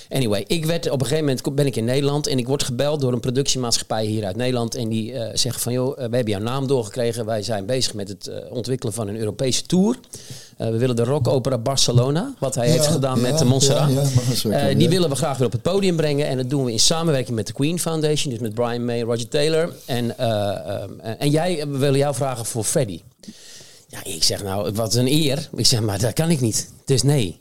Anyway, 0.08 0.44
ik 0.46 0.64
werd 0.64 0.90
op 0.90 1.00
een 1.00 1.06
gegeven 1.06 1.24
moment 1.24 1.54
ben 1.54 1.66
ik 1.66 1.76
in 1.76 1.84
Nederland 1.84 2.26
en 2.26 2.38
ik 2.38 2.46
word 2.46 2.62
gebeld 2.62 3.00
door 3.00 3.12
een 3.12 3.20
productiemaatschappij 3.20 4.04
hier 4.04 4.24
uit 4.24 4.36
Nederland. 4.36 4.74
En 4.74 4.88
die 4.88 5.12
eh, 5.12 5.30
zeggen 5.34 5.62
van 5.62 5.72
joh, 5.72 5.90
eh, 5.90 5.96
we 5.96 6.16
hebben 6.16 6.28
jouw 6.28 6.40
naam 6.40 6.66
doorgekregen. 6.66 7.24
Wij 7.24 7.42
zijn 7.42 7.66
bezig 7.66 7.94
met 7.94 8.08
het 8.08 8.26
eh, 8.26 8.52
ontwikkelen 8.52 8.94
van 8.94 9.08
een 9.08 9.16
Europese 9.16 9.62
tour. 9.62 9.96
We 10.56 10.78
willen 10.78 10.96
de 10.96 11.04
Rock 11.04 11.28
Opera 11.28 11.58
Barcelona, 11.58 12.34
wat 12.38 12.54
hij 12.54 12.66
Ja, 12.66 12.72
heeft 12.72 12.86
gedaan 12.86 13.16
ja, 13.16 13.22
met 13.30 13.38
de 13.38 13.44
Montserrat. 13.44 13.90
ja, 14.42 14.74
die 14.74 14.88
willen 14.88 15.08
we 15.08 15.16
graag 15.16 15.36
weer 15.36 15.46
op 15.46 15.52
het 15.52 15.62
podium 15.62 15.96
brengen. 15.96 16.26
En 16.26 16.36
dat 16.36 16.50
doen 16.50 16.64
we 16.64 16.72
in 16.72 16.80
samenwerking 16.80 17.36
met 17.36 17.46
de 17.46 17.52
Queen 17.52 17.78
Foundation. 17.80 18.32
Dus 18.32 18.42
met 18.42 18.54
Brian 18.54 18.84
May, 18.84 19.00
Roger 19.00 19.28
Taylor. 19.28 19.74
En, 19.86 20.18
en 21.18 21.30
jij, 21.30 21.66
we 21.68 21.78
willen 21.78 21.98
jou 21.98 22.14
vragen 22.14 22.46
voor 22.46 22.64
Freddy. 22.64 23.00
Ja, 23.88 24.04
ik 24.04 24.22
zeg 24.22 24.42
nou, 24.42 24.72
wat 24.72 24.94
een 24.94 25.06
eer. 25.06 25.48
Ik 25.56 25.66
zeg, 25.66 25.80
maar 25.80 25.98
dat 25.98 26.12
kan 26.12 26.30
ik 26.30 26.40
niet. 26.40 26.70
Dus 26.84 27.02
nee. 27.02 27.40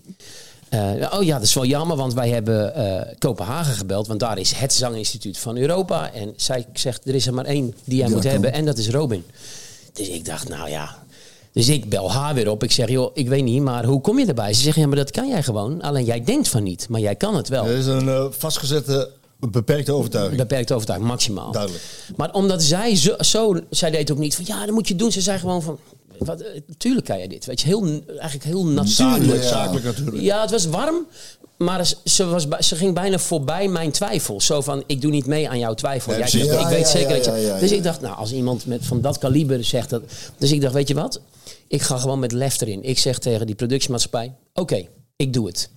Eh, 0.69 1.13
oh 1.13 1.23
ja, 1.23 1.33
dat 1.33 1.43
is 1.47 1.53
wel 1.53 1.65
jammer, 1.65 1.97
want 1.97 2.13
wij 2.13 2.29
hebben 2.29 2.75
eh, 2.75 3.15
Kopenhagen 3.19 3.73
gebeld. 3.73 4.07
Want 4.07 4.19
daar 4.19 4.37
is 4.37 4.51
het 4.51 4.73
zanginstituut 4.73 5.37
van 5.37 5.57
Europa. 5.57 6.11
En 6.13 6.33
zij 6.35 6.65
zegt, 6.73 7.07
er 7.07 7.15
is 7.15 7.27
er 7.27 7.33
maar 7.33 7.45
één 7.45 7.73
die 7.83 7.97
jij 7.97 8.07
Ja, 8.07 8.13
moet 8.13 8.21
kan. 8.23 8.31
hebben. 8.31 8.53
En 8.53 8.65
dat 8.65 8.77
is 8.77 8.89
Robin. 8.89 9.23
Dus 9.93 10.07
ik 10.09 10.25
dacht, 10.25 10.49
nou 10.49 10.69
ja. 10.69 10.95
Dus 11.51 11.69
ik 11.69 11.89
bel 11.89 12.11
haar 12.11 12.33
weer 12.33 12.49
op. 12.49 12.63
Ik 12.63 12.71
zeg, 12.71 12.89
joh, 12.89 13.11
ik 13.13 13.27
weet 13.27 13.43
niet, 13.43 13.61
maar 13.61 13.85
hoe 13.85 14.01
kom 14.01 14.19
je 14.19 14.25
erbij? 14.25 14.53
Ze 14.53 14.61
zegt, 14.61 14.75
ja, 14.77 14.87
maar 14.87 14.95
dat 14.97 15.11
kan 15.11 15.27
jij 15.27 15.43
gewoon. 15.43 15.81
Alleen 15.81 16.05
jij 16.05 16.23
denkt 16.23 16.47
van 16.47 16.63
niet, 16.63 16.89
maar 16.89 16.99
jij 16.99 17.15
kan 17.15 17.35
het 17.35 17.47
wel. 17.47 17.63
Dat 17.65 17.73
is 17.73 17.85
een 17.85 18.09
eh, 18.09 18.25
vastgezette, 18.29 19.09
beperkte 19.39 19.91
overtuiging. 19.93 20.37
Beperkte 20.37 20.73
overtuiging, 20.73 21.09
maximaal. 21.11 21.51
Duidelijk. 21.51 21.83
Maar 22.15 22.33
omdat 22.33 22.63
zij 22.63 22.95
zo, 22.95 23.15
zo, 23.19 23.59
zij 23.69 23.91
deed 23.91 24.11
ook 24.11 24.17
niet 24.17 24.35
van, 24.35 24.45
ja, 24.47 24.65
dat 24.65 24.73
moet 24.75 24.87
je 24.87 24.95
doen. 24.95 25.11
Ze 25.11 25.21
zei 25.21 25.39
gewoon 25.39 25.61
van, 25.61 25.79
wat, 26.19 26.41
eh, 26.41 26.59
tuurlijk 26.77 27.05
kan 27.05 27.17
jij 27.17 27.27
dit. 27.27 27.45
Weet 27.45 27.61
je, 27.61 27.67
heel, 27.67 27.83
eigenlijk 28.07 28.43
heel 28.43 28.65
natuurlijk. 28.65 29.43
Zakelijk, 29.43 29.83
Ja. 29.83 29.89
natuurlijk. 29.91 30.21
Ja, 30.21 30.41
het 30.41 30.51
was 30.51 30.65
warm. 30.65 31.07
Maar 31.57 31.93
ze- 32.03 32.25
was, 32.25 32.47
ze 32.59 32.75
ging 32.75 32.93
bijna 32.93 33.17
voorbij 33.19 33.67
mijn 33.67 33.91
twijfel. 33.91 34.41
Zo 34.41 34.61
van, 34.61 34.83
ik 34.87 35.01
doe 35.01 35.11
niet 35.11 35.25
mee 35.25 35.49
aan 35.49 35.59
jouw 35.59 35.73
twijfel. 35.73 36.11
Ja, 36.13 36.17
Jij, 36.27 36.41
ik 36.41 36.51
Ja, 36.51 36.69
weet 36.69 36.87
zeker 36.87 37.15
dat 37.15 37.25
je... 37.25 37.55
dus 37.59 37.71
ik 37.71 37.83
dacht, 37.83 38.01
nou, 38.01 38.15
als 38.15 38.31
iemand 38.33 38.65
met, 38.65 38.85
van 38.85 39.01
dat 39.01 39.17
kaliber 39.17 39.63
zegt 39.63 39.89
dat... 39.89 40.01
Dus 40.37 40.51
ik 40.51 40.61
dacht, 40.61 40.73
weet 40.73 40.87
je 40.87 40.93
wat? 40.93 41.21
Ik 41.67 41.81
ga 41.81 41.97
gewoon 41.97 42.19
met 42.19 42.31
lef 42.31 42.61
erin. 42.61 42.83
Ik 42.83 42.99
zeg 42.99 43.19
tegen 43.19 43.45
die 43.45 43.55
productiemaatschappij, 43.55 44.33
oké, 44.53 44.87
ik 45.15 45.33
doe 45.33 45.47
het. 45.47 45.69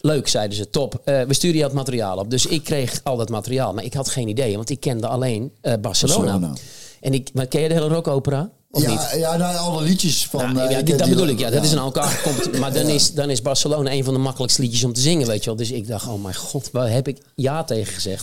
Leuk, 0.00 0.28
zeiden 0.28 0.56
ze, 0.56 0.70
top. 0.70 1.00
Eh, 1.04 1.22
we 1.22 1.34
sturen 1.34 1.56
je 1.56 1.62
het 1.64 1.72
materiaal 1.72 2.16
op. 2.18 2.30
Dus 2.30 2.46
ik 2.46 2.64
kreeg 2.64 3.00
al 3.02 3.16
dat 3.16 3.28
materiaal. 3.28 3.72
Maar 3.74 3.84
ik 3.84 3.94
had 3.94 4.08
geen 4.08 4.28
idee, 4.28 4.56
want 4.56 4.70
ik 4.70 4.80
kende 4.80 5.06
alleen 5.06 5.52
eh, 5.60 5.72
Barcelona. 5.80 6.24
Barcelona. 6.24 6.54
En 7.00 7.14
ik, 7.14 7.30
maar 7.34 7.46
ken 7.46 7.60
je 7.60 7.68
de 7.68 7.74
hele 7.74 7.88
rockopera? 7.88 8.50
Of 8.74 8.86
niet? 8.86 9.00
Ja, 9.00 9.14
ja 9.14 9.36
nou, 9.36 9.56
alle 9.56 9.82
liedjes 9.82 10.26
van... 10.26 10.52
Nou, 10.52 10.66
eh, 10.66 10.70
ja, 10.70 10.76
dit- 10.76 10.84
ken 10.84 10.98
dat 10.98 11.08
bedoel 11.08 11.26
ik, 11.26 11.38
ja. 11.38 11.50
Dat 11.50 11.64
is 11.64 11.72
in 11.72 11.78
elkaar 11.78 12.08
gekomen. 12.08 12.58
Maar 12.60 12.72
dan 12.72 12.86
is, 12.86 13.12
dan 13.12 13.30
is 13.30 13.42
Barcelona 13.42 13.92
een 13.92 14.04
van 14.04 14.14
de 14.14 14.20
makkelijkste 14.20 14.62
liedjes 14.62 14.84
om 14.84 14.92
te 14.92 15.00
zingen, 15.00 15.26
weet 15.26 15.40
je 15.40 15.46
wel. 15.46 15.56
Dus 15.58 15.70
ik 15.70 15.86
dacht, 15.86 16.06
oh 16.06 16.22
mijn 16.22 16.34
god, 16.34 16.70
waar 16.70 16.90
heb 16.90 17.08
ik 17.08 17.18
ja 17.34 17.64
tegen 17.64 17.94
gezegd? 17.94 18.22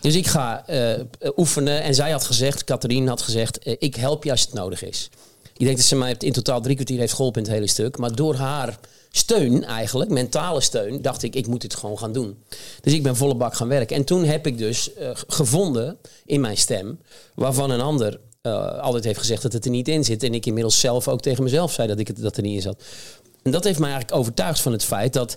Dus 0.00 0.14
ik 0.14 0.26
ga 0.26 0.66
eh, 0.66 1.00
oefenen. 1.36 1.82
En 1.82 1.94
zij 1.94 2.10
had 2.10 2.24
gezegd, 2.24 2.64
Catherine 2.64 3.08
had 3.08 3.22
gezegd, 3.22 3.58
eh, 3.58 3.76
ik 3.78 3.94
help 3.94 4.24
je 4.24 4.30
als 4.30 4.40
het 4.40 4.52
nodig 4.52 4.84
is. 4.84 5.10
Ik 5.56 5.64
denk 5.66 5.76
dat 5.76 5.86
ze 5.86 5.96
mij 5.96 6.14
in 6.18 6.32
totaal 6.32 6.60
drie 6.60 6.74
kwartier 6.74 6.98
heeft 6.98 7.12
geholpen 7.12 7.40
in 7.42 7.46
het 7.46 7.56
hele 7.56 7.68
stuk. 7.68 7.98
Maar 7.98 8.14
door 8.14 8.34
haar 8.34 8.78
steun 9.10 9.64
eigenlijk, 9.64 10.10
mentale 10.10 10.60
steun, 10.60 11.02
dacht 11.02 11.22
ik, 11.22 11.34
ik 11.34 11.46
moet 11.46 11.60
dit 11.60 11.74
gewoon 11.74 11.98
gaan 11.98 12.12
doen. 12.12 12.36
Dus 12.80 12.92
ik 12.92 13.02
ben 13.02 13.16
volle 13.16 13.34
bak 13.34 13.54
gaan 13.54 13.68
werken. 13.68 13.96
En 13.96 14.04
toen 14.04 14.24
heb 14.24 14.46
ik 14.46 14.58
dus 14.58 14.94
eh, 14.94 15.10
gevonden 15.26 15.98
in 16.26 16.40
mijn 16.40 16.56
stem, 16.56 16.98
waarvan 17.34 17.70
een 17.70 17.80
ander 17.80 18.20
eh, 18.42 18.78
altijd 18.78 19.04
heeft 19.04 19.18
gezegd 19.18 19.42
dat 19.42 19.52
het 19.52 19.64
er 19.64 19.70
niet 19.70 19.88
in 19.88 20.04
zit. 20.04 20.22
En 20.22 20.34
ik 20.34 20.46
inmiddels 20.46 20.80
zelf 20.80 21.08
ook 21.08 21.20
tegen 21.20 21.42
mezelf 21.44 21.72
zei 21.72 21.88
dat 21.88 21.98
ik 21.98 22.06
het 22.06 22.22
dat 22.22 22.36
er 22.36 22.42
niet 22.42 22.54
in 22.54 22.62
zat. 22.62 22.82
En 23.42 23.50
dat 23.50 23.64
heeft 23.64 23.78
mij 23.78 23.90
eigenlijk 23.90 24.20
overtuigd 24.20 24.60
van 24.60 24.72
het 24.72 24.84
feit 24.84 25.12
dat, 25.12 25.36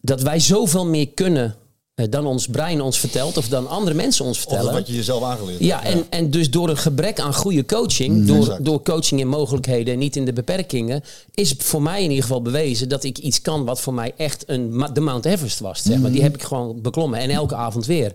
dat 0.00 0.22
wij 0.22 0.40
zoveel 0.40 0.86
meer 0.86 1.08
kunnen 1.08 1.56
dan 2.04 2.26
ons 2.26 2.46
brein 2.46 2.80
ons 2.80 2.98
vertelt 2.98 3.36
of 3.36 3.48
dan 3.48 3.68
andere 3.68 3.94
mensen 3.96 4.24
ons 4.24 4.36
Of 4.36 4.42
vertellen. 4.42 4.72
wat 4.72 4.86
je 4.86 4.94
jezelf 4.94 5.22
aangeleerd 5.22 5.60
Ja, 5.60 5.80
hebt. 5.82 5.94
en, 5.94 6.04
en 6.10 6.30
dus 6.30 6.50
door 6.50 6.68
een 6.68 6.76
gebrek 6.76 7.20
aan 7.20 7.34
goede 7.34 7.64
coaching, 7.66 8.26
door, 8.26 8.36
exact. 8.36 8.64
door 8.64 8.82
coaching 8.82 9.20
in 9.20 9.28
mogelijkheden 9.28 9.92
en 9.92 9.98
niet 9.98 10.16
in 10.16 10.24
de 10.24 10.32
beperkingen, 10.32 11.02
is 11.34 11.54
voor 11.58 11.82
mij 11.82 12.02
in 12.02 12.08
ieder 12.08 12.22
geval 12.24 12.42
bewezen 12.42 12.88
dat 12.88 13.04
ik 13.04 13.18
iets 13.18 13.40
kan 13.40 13.64
wat 13.64 13.80
voor 13.80 13.94
mij 13.94 14.12
echt 14.16 14.44
een, 14.46 14.84
de 14.92 15.00
Mount 15.00 15.24
Everest 15.24 15.58
was. 15.60 15.82
Zeg 15.82 15.98
maar. 15.98 16.10
Die 16.12 16.22
heb 16.22 16.34
ik 16.34 16.42
gewoon 16.42 16.80
beklommen 16.82 17.18
en 17.18 17.30
elke 17.30 17.54
avond 17.54 17.86
weer. 17.86 18.12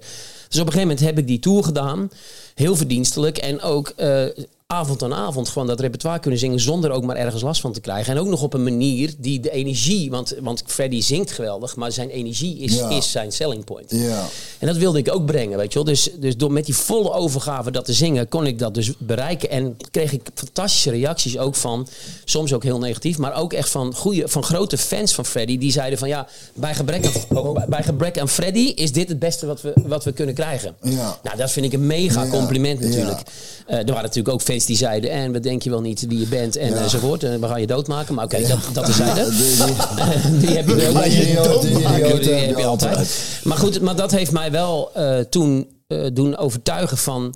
Dus 0.49 0.59
op 0.59 0.65
een 0.67 0.71
gegeven 0.73 0.79
moment 0.81 0.99
heb 0.99 1.17
ik 1.17 1.27
die 1.27 1.39
tour 1.39 1.63
gedaan, 1.63 2.11
heel 2.55 2.75
verdienstelijk 2.75 3.37
en 3.37 3.61
ook 3.61 3.93
eh, 3.95 4.23
avond 4.71 5.03
aan 5.03 5.13
avond 5.13 5.49
gewoon 5.49 5.67
dat 5.67 5.79
repertoire 5.79 6.19
kunnen 6.19 6.39
zingen 6.39 6.59
zonder 6.59 6.91
ook 6.91 7.03
maar 7.03 7.15
ergens 7.15 7.41
last 7.41 7.61
van 7.61 7.71
te 7.73 7.79
krijgen. 7.81 8.13
En 8.13 8.19
ook 8.19 8.27
nog 8.27 8.41
op 8.41 8.53
een 8.53 8.63
manier 8.63 9.13
die 9.17 9.39
de 9.39 9.51
energie, 9.51 10.09
want, 10.09 10.35
want 10.41 10.63
Freddy 10.65 11.01
zingt 11.01 11.31
geweldig, 11.31 11.75
maar 11.75 11.91
zijn 11.91 12.09
energie 12.09 12.57
is, 12.57 12.75
Ja. 12.75 12.89
is 12.89 13.11
zijn 13.11 13.31
selling 13.31 13.63
point. 13.63 13.91
Ja. 13.91 14.25
En 14.59 14.67
dat 14.67 14.77
wilde 14.77 14.97
ik 14.99 15.13
ook 15.13 15.25
brengen, 15.25 15.57
weet 15.57 15.73
je 15.73 15.75
wel. 15.83 15.87
Dus, 15.93 16.09
dus 16.19 16.37
door 16.37 16.51
met 16.51 16.65
die 16.65 16.75
volle 16.75 17.11
overgave 17.11 17.71
dat 17.71 17.85
te 17.85 17.93
zingen, 17.93 18.27
kon 18.29 18.45
ik 18.47 18.59
dat 18.59 18.73
dus 18.73 18.91
bereiken. 18.97 19.49
En 19.49 19.77
kreeg 19.91 20.11
ik 20.13 20.21
fantastische 20.33 20.89
reacties 20.91 21.37
ook 21.37 21.55
van, 21.55 21.87
soms 22.25 22.53
ook 22.53 22.63
heel 22.63 22.79
negatief, 22.79 23.17
maar 23.17 23.33
ook 23.35 23.53
echt 23.53 23.69
van, 23.69 23.95
goede, 23.95 24.27
van 24.27 24.43
grote 24.43 24.77
fans 24.77 25.13
van 25.13 25.25
Freddy. 25.25 25.57
Die 25.57 25.71
zeiden 25.71 25.99
van, 25.99 26.07
ja, 26.07 26.27
bij 26.53 26.73
gebrek 26.75 27.05
aan, 27.05 27.37
oh, 27.37 27.65
bij- 27.67 27.83
gebrek 27.83 28.19
aan 28.19 28.29
Freddy 28.29 28.59
is 28.75 28.91
dit 28.91 29.09
het 29.09 29.19
beste 29.19 29.45
wat 29.45 29.61
we, 29.61 29.73
wat 29.85 30.03
we 30.03 30.11
kunnen 30.11 30.35
krijgen. 30.35 30.75
Ja. 30.81 31.19
Nou, 31.23 31.37
dat 31.37 31.51
vind 31.51 31.65
ik 31.65 31.73
een 31.73 31.87
mega 31.87 32.27
compliment 32.27 32.79
natuurlijk. 32.79 33.19
Eh, 33.67 33.77
er 33.77 33.85
waren 33.85 34.01
natuurlijk 34.01 34.29
ook 34.33 34.41
fans 34.41 34.60
die 34.65 34.75
zeiden, 34.77 35.11
en 35.11 35.33
wat 35.33 35.43
denk 35.43 35.61
je 35.61 35.69
wel 35.69 35.81
niet 35.81 36.05
wie 36.07 36.19
je 36.19 36.25
bent 36.27 36.55
en 36.55 36.69
Ja. 36.69 36.75
enzovoort. 36.75 37.23
En 37.23 37.41
we 37.41 37.47
gaan 37.47 37.61
je 37.61 37.67
doodmaken. 37.67 38.15
Maar 38.15 38.25
oké, 38.25 38.47
dat, 38.47 38.59
dat 38.73 38.87
is 38.87 38.95
zijde. 38.95 39.29
Die- 40.39 40.49
heb 40.49 40.67
je 40.67 40.89
bij. 40.93 41.09
die 41.09 42.33
heb 42.33 42.57
je 42.57 42.65
altijd. 42.65 43.23
Maar 43.43 43.57
goed, 43.57 43.81
maar 43.81 43.95
dat 43.95 44.11
heeft 44.11 44.31
mij 44.31 44.51
wel 44.51 44.91
eh, 44.93 45.19
toen 45.19 45.67
eh, 45.87 46.05
doen 46.13 46.37
overtuigen 46.37 46.97
van 46.97 47.35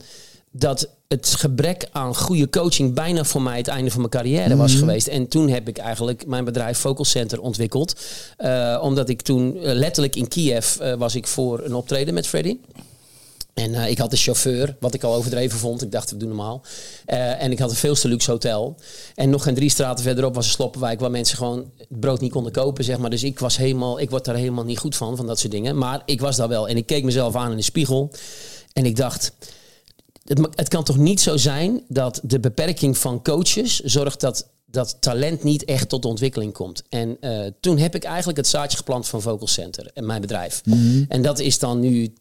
dat 0.51 0.89
het 1.07 1.33
gebrek 1.37 1.87
aan 1.91 2.15
goede 2.15 2.49
coaching 2.49 2.93
bijna 2.93 3.23
voor 3.23 3.41
mij 3.41 3.57
het 3.57 3.67
einde 3.67 3.91
van 3.91 3.99
mijn 3.99 4.11
carrière 4.11 4.55
was 4.55 4.73
geweest. 4.75 5.07
En 5.07 5.27
toen 5.27 5.49
heb 5.49 5.67
ik 5.67 5.77
eigenlijk 5.77 6.25
mijn 6.27 6.45
bedrijf 6.45 6.77
Vocal 6.77 7.05
Center 7.05 7.41
ontwikkeld. 7.41 7.93
Eh, 8.37 8.79
omdat 8.81 9.09
ik 9.09 9.21
toen 9.21 9.57
letterlijk 9.61 10.15
in 10.15 10.27
Kiev 10.27 10.75
was 10.97 11.15
ik 11.15 11.27
voor 11.27 11.61
een 11.63 11.73
optreden 11.73 12.13
met 12.13 12.27
Freddy. 12.27 12.57
En 13.55 13.73
eh, 13.73 13.89
ik 13.89 13.97
had 13.97 14.11
een 14.11 14.17
chauffeur, 14.17 14.75
wat 14.79 14.93
ik 14.93 15.03
al 15.03 15.13
overdreven 15.15 15.59
vond. 15.59 15.81
Ik 15.81 15.91
dacht, 15.91 16.11
we 16.11 16.17
doen 16.17 16.27
normaal. 16.27 16.61
Eh, 17.05 17.43
en 17.43 17.51
ik 17.51 17.59
had 17.59 17.69
een 17.69 17.75
veel 17.75 17.95
te 17.95 18.07
luxe 18.07 18.31
hotel. 18.31 18.75
En 19.15 19.29
nog 19.29 19.43
geen 19.43 19.55
drie 19.55 19.69
straten 19.69 20.03
verderop 20.03 20.35
was 20.35 20.45
een 20.45 20.51
sloppenwijk... 20.51 20.99
waar 20.99 21.11
mensen 21.11 21.37
gewoon 21.37 21.71
het 21.77 21.99
brood 21.99 22.21
niet 22.21 22.31
konden 22.31 22.51
kopen, 22.51 22.83
zeg 22.83 22.97
maar. 22.97 23.09
Dus 23.09 23.23
ik 23.23 23.39
was 23.39 23.57
helemaal, 23.57 23.99
ik 23.99 24.09
word 24.09 24.25
daar 24.25 24.35
helemaal 24.35 24.63
niet 24.63 24.79
goed 24.79 24.95
van, 24.95 25.17
van 25.17 25.27
dat 25.27 25.39
soort 25.39 25.51
dingen. 25.51 25.77
Maar 25.77 26.01
ik 26.05 26.21
was 26.21 26.35
daar 26.35 26.47
wel. 26.47 26.67
En 26.67 26.77
ik 26.77 26.85
keek 26.85 27.03
mezelf 27.03 27.35
aan 27.35 27.51
in 27.51 27.57
de 27.57 27.63
spiegel. 27.63 28.11
En 28.73 28.85
ik 28.85 28.95
dacht, 28.95 29.31
het, 30.25 30.47
het 30.55 30.67
kan 30.67 30.83
toch 30.83 30.97
niet 30.97 31.21
zo 31.21 31.37
zijn... 31.37 31.83
dat 31.87 32.19
de 32.23 32.39
beperking 32.39 32.97
van 32.97 33.23
coaches 33.23 33.79
zorgt 33.79 34.19
dat 34.19 34.47
dat 34.65 34.97
talent 34.99 35.43
niet 35.43 35.65
echt 35.65 35.89
tot 35.89 36.05
ontwikkeling 36.05 36.53
komt. 36.53 36.83
En 36.89 37.17
eh, 37.19 37.39
toen 37.59 37.77
heb 37.77 37.95
ik 37.95 38.03
eigenlijk 38.03 38.37
het 38.37 38.47
zaadje 38.47 38.77
geplant 38.77 39.07
van 39.07 39.21
Vocal 39.21 39.47
Center 39.47 39.91
en 39.93 40.05
mijn 40.05 40.21
bedrijf. 40.21 40.61
En 41.07 41.21
dat 41.21 41.39
is 41.39 41.59
dan 41.59 41.79
nu 41.79 42.13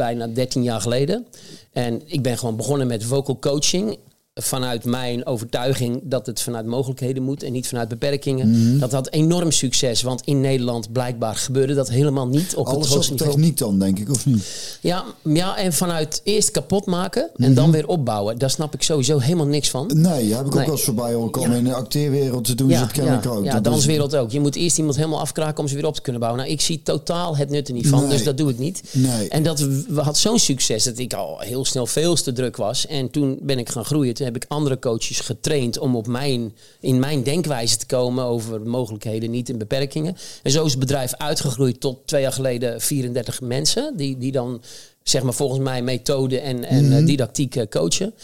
bijna 0.00 0.26
13 0.26 0.62
jaar 0.62 0.80
geleden. 0.80 1.26
En 1.72 2.02
ik 2.04 2.22
ben 2.22 2.38
gewoon 2.38 2.56
begonnen 2.56 2.86
met 2.86 3.04
vocal 3.04 3.38
coaching. 3.38 3.98
Vanuit 4.40 4.84
mijn 4.84 5.26
overtuiging 5.26 6.00
dat 6.04 6.26
het 6.26 6.40
vanuit 6.40 6.66
mogelijkheden 6.66 7.22
moet 7.22 7.42
en 7.42 7.52
niet 7.52 7.68
vanuit 7.68 7.88
beperkingen. 7.88 8.50
Mhm. 8.50 8.78
Dat 8.78 8.92
had 8.92 9.10
enorm 9.10 9.50
succes, 9.52 10.02
want 10.02 10.22
in 10.24 10.40
Nederland 10.40 10.92
blijkbaar 10.92 11.34
gebeurde 11.36 11.74
dat 11.74 11.88
helemaal 11.88 12.26
niet 12.26 12.54
op 12.56 12.66
het 12.66 12.74
Alles 12.74 12.88
hoogste 12.88 13.12
niveau. 13.12 13.30
techniek 13.32 13.56
dan, 13.58 13.78
denk 13.78 13.98
ik, 13.98 14.10
of 14.10 14.26
niet? 14.26 14.78
Ja, 14.80 15.04
ja, 15.24 15.56
en 15.56 15.72
vanuit 15.72 16.20
eerst 16.24 16.50
kapot 16.50 16.86
maken 16.86 17.22
en 17.22 17.44
Mhm. 17.44 17.54
dan 17.54 17.70
weer 17.70 17.86
opbouwen. 17.88 18.38
Daar 18.38 18.50
snap 18.50 18.74
ik 18.74 18.82
sowieso 18.82 19.18
helemaal 19.18 19.46
niks 19.46 19.70
van. 19.70 19.90
Nee, 19.94 20.30
heb 20.34 20.40
ik 20.40 20.46
ook 20.46 20.54
wel 20.64 20.70
eens 20.70 20.82
voorbij 20.82 21.12
horen 21.14 21.30
komen. 21.30 21.56
In 21.56 21.64
de 21.64 21.74
acteerwereld 21.74 22.58
doen 22.58 22.68
ze 22.68 22.74
Ja, 22.74 22.80
het 22.82 22.92
kennelijk 22.92 23.24
ja, 23.24 23.30
ook. 23.30 23.44
ja 23.44 23.52
Dat 23.52 23.64
de 23.64 23.68
is- 23.70 23.74
danswereld 23.74 24.16
ook. 24.16 24.30
Je 24.30 24.40
moet 24.40 24.56
eerst 24.56 24.78
iemand 24.78 24.96
helemaal 24.96 25.20
afkraken 25.20 25.58
om 25.62 25.68
ze 25.68 25.74
weer 25.74 25.86
op 25.86 25.94
te 25.94 26.02
kunnen 26.02 26.20
bouwen. 26.20 26.42
Nou, 26.42 26.52
ik 26.54 26.60
zie 26.60 26.80
totaal 26.82 27.36
het 27.36 27.50
nut 27.50 27.68
er 27.68 27.74
niet 27.74 27.88
van, 27.88 28.00
Nee. 28.00 28.10
dus 28.10 28.24
dat 28.24 28.36
doe 28.36 28.50
ik 28.50 28.58
niet. 28.58 28.82
Nee. 28.92 29.28
En 29.28 29.42
dat 29.42 29.66
had 29.94 30.18
zo'n 30.18 30.38
succes 30.38 30.84
dat 30.84 30.98
ik 30.98 31.14
al 31.14 31.38
heel 31.40 31.64
snel 31.64 31.86
veel 31.86 32.14
te 32.14 32.32
druk 32.32 32.56
was. 32.56 32.86
En 32.86 33.10
toen 33.10 33.38
ben 33.42 33.58
ik 33.58 33.68
gaan 33.68 33.84
groeien. 33.84 34.14
Toen 34.14 34.28
heb 34.32 34.42
ik 34.42 34.48
andere 34.50 34.78
coaches 34.78 35.20
getraind 35.20 35.78
om 35.78 35.96
op 35.96 36.06
mijn, 36.06 36.54
in 36.80 36.98
mijn 36.98 37.22
denkwijze 37.22 37.76
te 37.76 37.86
komen 37.86 38.24
over 38.24 38.60
mogelijkheden, 38.60 39.30
niet 39.30 39.48
in 39.48 39.58
beperkingen. 39.58 40.16
En 40.42 40.50
zo 40.50 40.64
is 40.64 40.70
het 40.70 40.80
bedrijf 40.80 41.14
uitgegroeid 41.14 41.80
tot 41.80 42.06
twee 42.06 42.22
jaar 42.22 42.32
geleden 42.32 42.80
34 42.80 43.40
mensen. 43.40 43.96
Die, 43.96 44.18
die 44.18 44.32
dan 44.32 44.62
zeg 45.02 45.22
maar 45.22 45.34
volgens 45.34 45.60
mij 45.60 45.82
methode 45.82 46.40
en, 46.40 46.64
en 46.64 46.84
Mhm. 46.84 46.92
eh, 46.96 47.06
didactiek 47.06 47.56
eh, 47.56 47.66
coachen. 47.70 48.14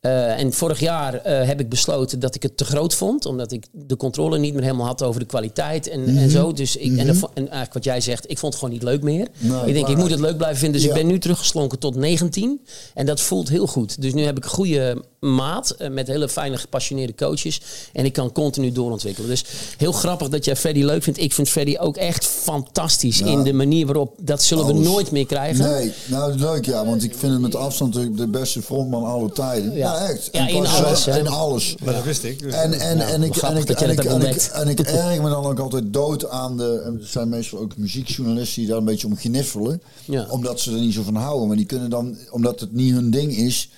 Eh, 0.00 0.38
en 0.40 0.52
vorig 0.52 0.80
jaar 0.80 1.20
heb 1.46 1.60
ik 1.60 1.68
besloten 1.68 2.20
dat 2.20 2.34
ik 2.34 2.42
het 2.42 2.56
te 2.56 2.64
groot 2.64 2.94
vond. 2.94 3.26
Omdat 3.26 3.52
ik 3.52 3.66
de 3.72 3.96
controle 3.96 4.38
niet 4.38 4.54
meer 4.54 4.62
helemaal 4.62 4.86
had 4.86 5.02
over 5.02 5.20
de 5.20 5.26
kwaliteit 5.26 5.88
en, 5.88 6.00
Mhm. 6.00 6.16
en 6.16 6.30
zo. 6.30 6.52
Dus 6.52 6.76
ik, 6.76 6.96
en, 6.96 7.16
vo- 7.16 7.30
en 7.34 7.42
eigenlijk 7.42 7.72
wat 7.74 7.84
jij 7.84 8.00
zegt, 8.00 8.30
ik 8.30 8.38
vond 8.38 8.52
het 8.52 8.62
gewoon 8.62 8.78
niet 8.78 8.84
leuk 8.88 9.02
meer. 9.02 9.28
Nee, 9.38 9.66
ik 9.66 9.74
denk, 9.74 9.88
ik 9.88 9.96
moet 9.96 10.10
het 10.10 10.20
leuk 10.20 10.36
blijven 10.36 10.58
vinden. 10.58 10.80
Dus 10.80 10.88
Ja. 10.90 10.96
ik 10.96 11.02
ben 11.02 11.12
nu 11.12 11.18
teruggeslonken 11.18 11.78
tot 11.78 11.94
19. 11.94 12.60
En 12.94 13.06
dat 13.06 13.20
voelt 13.20 13.48
heel 13.48 13.66
goed. 13.66 14.00
Dus 14.02 14.14
nu 14.14 14.22
heb 14.22 14.36
ik 14.36 14.44
goede 14.44 15.04
maat 15.20 15.70
eh, 15.70 15.90
met 15.90 16.06
hele 16.06 16.28
fijne, 16.28 16.56
gepassioneerde 16.56 17.14
coaches. 17.14 17.60
En 17.92 18.04
ik 18.04 18.12
kan 18.12 18.32
continu 18.32 18.72
doorontwikkelen. 18.72 19.28
Dus 19.28 19.44
heel 19.76 19.92
grappig 19.92 20.28
dat 20.28 20.44
jij 20.44 20.56
Freddy 20.56 20.82
leuk 20.82 21.02
vindt. 21.02 21.20
Ik 21.20 21.32
vind 21.32 21.48
Freddy 21.48 21.76
ook 21.78 21.96
echt 21.96 22.26
fantastisch 22.26 23.20
in 23.20 23.42
de 23.42 23.52
manier 23.52 23.86
waarop... 23.86 24.14
Dat 24.20 24.42
zullen 24.42 24.66
we 24.66 24.72
nooit 24.72 25.10
meer 25.10 25.26
krijgen. 25.26 25.70
Nee, 25.70 25.92
nou 26.06 26.34
leuk 26.34 26.64
ja, 26.64 26.84
want 26.84 27.04
ik 27.04 27.14
vind 27.16 27.32
het 27.32 27.40
met 27.40 27.54
afstand 27.54 27.92
de, 27.92 28.14
de 28.14 28.28
beste 28.28 28.62
frontman 28.62 29.04
aller 29.04 29.32
tijden. 29.32 29.74
Ja, 29.74 30.08
echt. 30.08 30.28
Ja, 30.32 30.40
En 30.40 30.48
in 30.48 30.66
alles. 30.66 31.06
In 31.06 31.28
alles. 31.28 31.74
Maar 31.84 31.94
dat 31.94 32.04
wist 32.04 32.24
ik. 32.24 32.38
Dus 32.38 32.54
En, 32.54 32.72
en, 32.72 33.00
en, 33.00 33.22
ik, 33.22 33.36
en, 33.36 33.56
ik, 33.56 33.66
dat 33.66 33.80
en, 33.80 33.90
ik, 33.90 34.04
en, 34.04 34.68
ik, 34.68 34.80
en 34.80 35.10
erg 35.10 35.22
me 35.22 35.28
dan 35.28 35.44
ook 35.44 35.58
altijd 35.58 35.92
dood 35.92 36.28
aan 36.28 36.56
de... 36.56 36.82
en 36.84 36.98
Er 37.00 37.06
zijn 37.06 37.28
meestal 37.28 37.58
ook 37.58 37.76
muziekjournalisten 37.76 38.60
die 38.60 38.68
daar 38.68 38.78
een 38.78 38.84
beetje 38.84 39.06
om 39.06 39.16
gniffelen. 39.16 39.82
Ja. 40.04 40.26
Omdat 40.30 40.60
ze 40.60 40.72
er 40.72 40.80
niet 40.80 40.94
zo 40.94 41.02
van 41.02 41.16
houden. 41.16 41.48
Maar 41.48 41.56
die 41.56 41.66
kunnen 41.66 41.90
dan, 41.90 42.16
omdat 42.30 42.60
het 42.60 42.72
niet 42.72 42.94
hun 42.94 43.10
ding 43.10 43.36
is... 43.36 43.70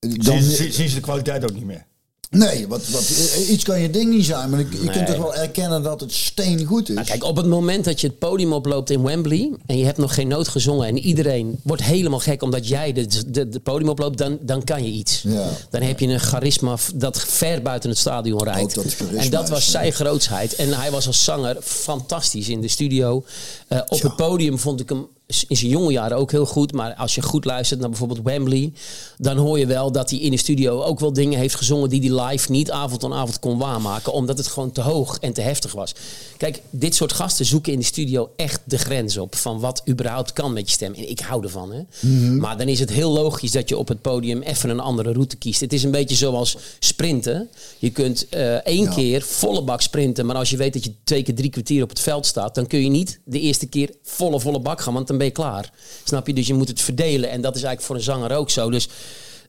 Dan, 0.00 0.42
zien, 0.42 0.88
ze 0.88 0.94
de 0.94 1.00
kwaliteit 1.00 1.44
ook 1.44 1.54
niet 1.54 1.64
meer. 1.64 1.84
nee, 2.30 2.68
wat, 2.68 2.88
wat, 2.88 3.10
iets 3.48 3.64
kan 3.64 3.80
je 3.80 3.90
ding 3.90 4.10
niet 4.14 4.24
zijn. 4.24 4.50
Maar 4.50 4.58
je, 4.58 4.66
je 4.70 4.76
Nee. 4.78 4.90
kunt 4.90 5.06
toch 5.06 5.16
wel 5.16 5.34
erkennen 5.34 5.82
dat 5.82 6.00
het 6.00 6.12
steen 6.12 6.64
goed 6.64 6.88
is. 6.88 6.94
Nou, 6.94 7.06
kijk, 7.06 7.24
op 7.24 7.36
het 7.36 7.46
moment 7.46 7.84
dat 7.84 8.00
je 8.00 8.06
het 8.06 8.18
podium 8.18 8.52
oploopt 8.52 8.90
in 8.90 9.02
Wembley 9.02 9.52
en 9.66 9.78
je 9.78 9.84
hebt 9.84 9.98
nog 9.98 10.14
geen 10.14 10.28
noot 10.28 10.48
gezongen 10.48 10.86
en 10.88 10.98
iedereen 10.98 11.60
wordt 11.62 11.82
helemaal 11.82 12.18
gek 12.18 12.42
omdat 12.42 12.68
jij 12.68 12.92
de, 12.92 13.06
de, 13.30 13.48
de 13.48 13.60
podium 13.60 13.88
oploopt, 13.88 14.18
dan, 14.18 14.38
dan 14.42 14.64
kan 14.64 14.84
je 14.84 14.90
iets. 14.90 15.22
Ja. 15.22 15.48
Dan 15.70 15.82
heb 15.82 16.00
je 16.00 16.06
een 16.06 16.20
charisma 16.20 16.76
dat 16.94 17.20
ver 17.20 17.62
buiten 17.62 17.90
het 17.90 17.98
stadion 17.98 18.42
rijdt. 18.44 18.74
dat 18.74 18.96
en 19.16 19.30
dat 19.30 19.48
was 19.48 19.70
zijn 19.70 19.92
grootsheid. 19.92 20.54
En 20.54 20.72
hij 20.80 20.90
was 20.90 21.06
als 21.06 21.24
zanger 21.24 21.56
fantastisch 21.62 22.48
in 22.48 22.60
de 22.60 22.68
studio. 22.68 23.24
Eh, 23.68 23.78
op 23.88 23.98
Ja. 23.98 24.06
het 24.06 24.16
podium 24.16 24.58
vond 24.58 24.80
ik 24.80 24.88
hem 24.88 25.06
in 25.48 25.56
zijn 25.56 25.70
jonge 25.70 25.92
jaren 25.92 26.16
ook 26.16 26.30
heel 26.30 26.46
goed. 26.46 26.72
Maar 26.72 26.94
als 26.94 27.14
je 27.14 27.22
goed 27.22 27.44
luistert 27.44 27.80
naar 27.80 27.88
bijvoorbeeld 27.88 28.20
Wembley, 28.22 28.72
dan 29.18 29.36
hoor 29.36 29.58
je 29.58 29.66
wel 29.66 29.92
dat 29.92 30.10
hij 30.10 30.18
in 30.18 30.30
de 30.30 30.36
studio 30.36 30.82
ook 30.82 31.00
wel 31.00 31.12
dingen 31.12 31.38
heeft 31.38 31.54
gezongen 31.54 31.88
die 31.88 32.12
hij 32.14 32.24
live 32.26 32.50
niet 32.50 32.70
avond 32.70 33.04
aan 33.04 33.12
avond 33.14 33.38
kon 33.38 33.58
waarmaken. 33.58 34.12
Omdat 34.12 34.38
het 34.38 34.46
gewoon 34.46 34.72
te 34.72 34.80
hoog 34.80 35.18
en 35.18 35.32
te 35.32 35.40
heftig 35.40 35.72
was. 35.72 35.94
Kijk, 36.36 36.60
dit 36.70 36.94
soort 36.94 37.12
gasten 37.12 37.44
zoeken 37.44 37.72
in 37.72 37.78
de 37.78 37.84
studio 37.84 38.30
echt 38.36 38.60
de 38.64 38.78
grens 38.78 39.16
op 39.16 39.34
van 39.34 39.60
wat 39.60 39.82
überhaupt 39.88 40.32
kan 40.32 40.52
met 40.52 40.66
je 40.66 40.72
stem. 40.74 40.94
En 40.94 41.10
ik 41.10 41.20
hou 41.20 41.42
ervan. 41.42 41.72
Hè? 41.72 42.08
Maar 42.36 42.58
dan 42.58 42.68
is 42.68 42.80
het 42.80 42.90
heel 42.90 43.10
logisch 43.10 43.50
dat 43.50 43.68
je 43.68 43.78
op 43.78 43.88
het 43.88 44.00
podium 44.00 44.42
even 44.42 44.70
een 44.70 44.80
andere 44.80 45.12
route 45.12 45.36
kiest. 45.36 45.60
Het 45.60 45.72
is 45.72 45.82
een 45.82 45.90
beetje 45.90 46.16
zoals 46.16 46.56
sprinten. 46.78 47.48
Je 47.78 47.90
kunt 47.90 48.28
eh, 48.28 48.54
één 48.54 48.84
Ja. 48.84 48.94
keer 48.94 49.22
volle 49.22 49.62
bak 49.62 49.80
sprinten, 49.80 50.26
maar 50.26 50.36
als 50.36 50.50
je 50.50 50.56
weet 50.56 50.72
dat 50.72 50.84
je 50.84 50.92
twee 51.04 51.22
keer 51.22 51.34
drie 51.34 51.50
kwartier 51.50 51.82
op 51.82 51.88
het 51.88 52.00
veld 52.00 52.26
staat, 52.26 52.54
dan 52.54 52.66
kun 52.66 52.82
je 52.82 52.88
niet 52.88 53.20
de 53.24 53.40
eerste 53.40 53.66
keer 53.66 53.90
volle 54.02 54.40
volle 54.40 54.60
bak 54.60 54.80
gaan, 54.80 54.94
want 54.94 55.06
dan 55.06 55.18
ben 55.20 55.28
je 55.28 55.34
klaar. 55.34 55.70
Snap 56.04 56.26
je? 56.26 56.34
Dus 56.34 56.46
je 56.46 56.54
moet 56.54 56.68
het 56.68 56.80
verdelen 56.80 57.30
en 57.30 57.40
dat 57.40 57.56
is 57.56 57.62
eigenlijk 57.62 57.86
voor 57.86 57.96
een 57.96 58.02
zanger 58.02 58.36
ook 58.36 58.50
zo. 58.50 58.70
Dus 58.70 58.88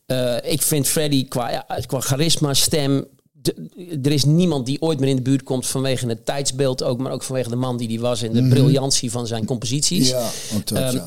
eh, 0.05 0.35
ik 0.43 0.61
vind 0.61 0.87
Freddy 0.87 1.27
qua, 1.27 1.49
ja, 1.51 1.65
qua 1.85 1.99
charisma, 1.99 2.53
stem. 2.53 3.05
er 4.03 4.11
is 4.11 4.25
niemand 4.25 4.65
die 4.65 4.81
ooit 4.81 4.99
meer 4.99 5.09
in 5.09 5.15
de 5.15 5.21
buurt 5.21 5.43
komt 5.43 5.67
vanwege 5.67 6.07
het 6.07 6.25
tijdsbeeld 6.25 6.83
ook, 6.83 6.97
maar 6.99 7.11
ook 7.11 7.23
vanwege 7.23 7.49
de 7.49 7.55
man 7.55 7.77
die 7.77 7.87
die 7.87 7.99
was 7.99 8.21
en 8.21 8.33
de 8.33 8.47
briljantie 8.47 9.11
van 9.11 9.27
zijn 9.27 9.45
composities. 9.45 10.09
Ja, 10.09 10.29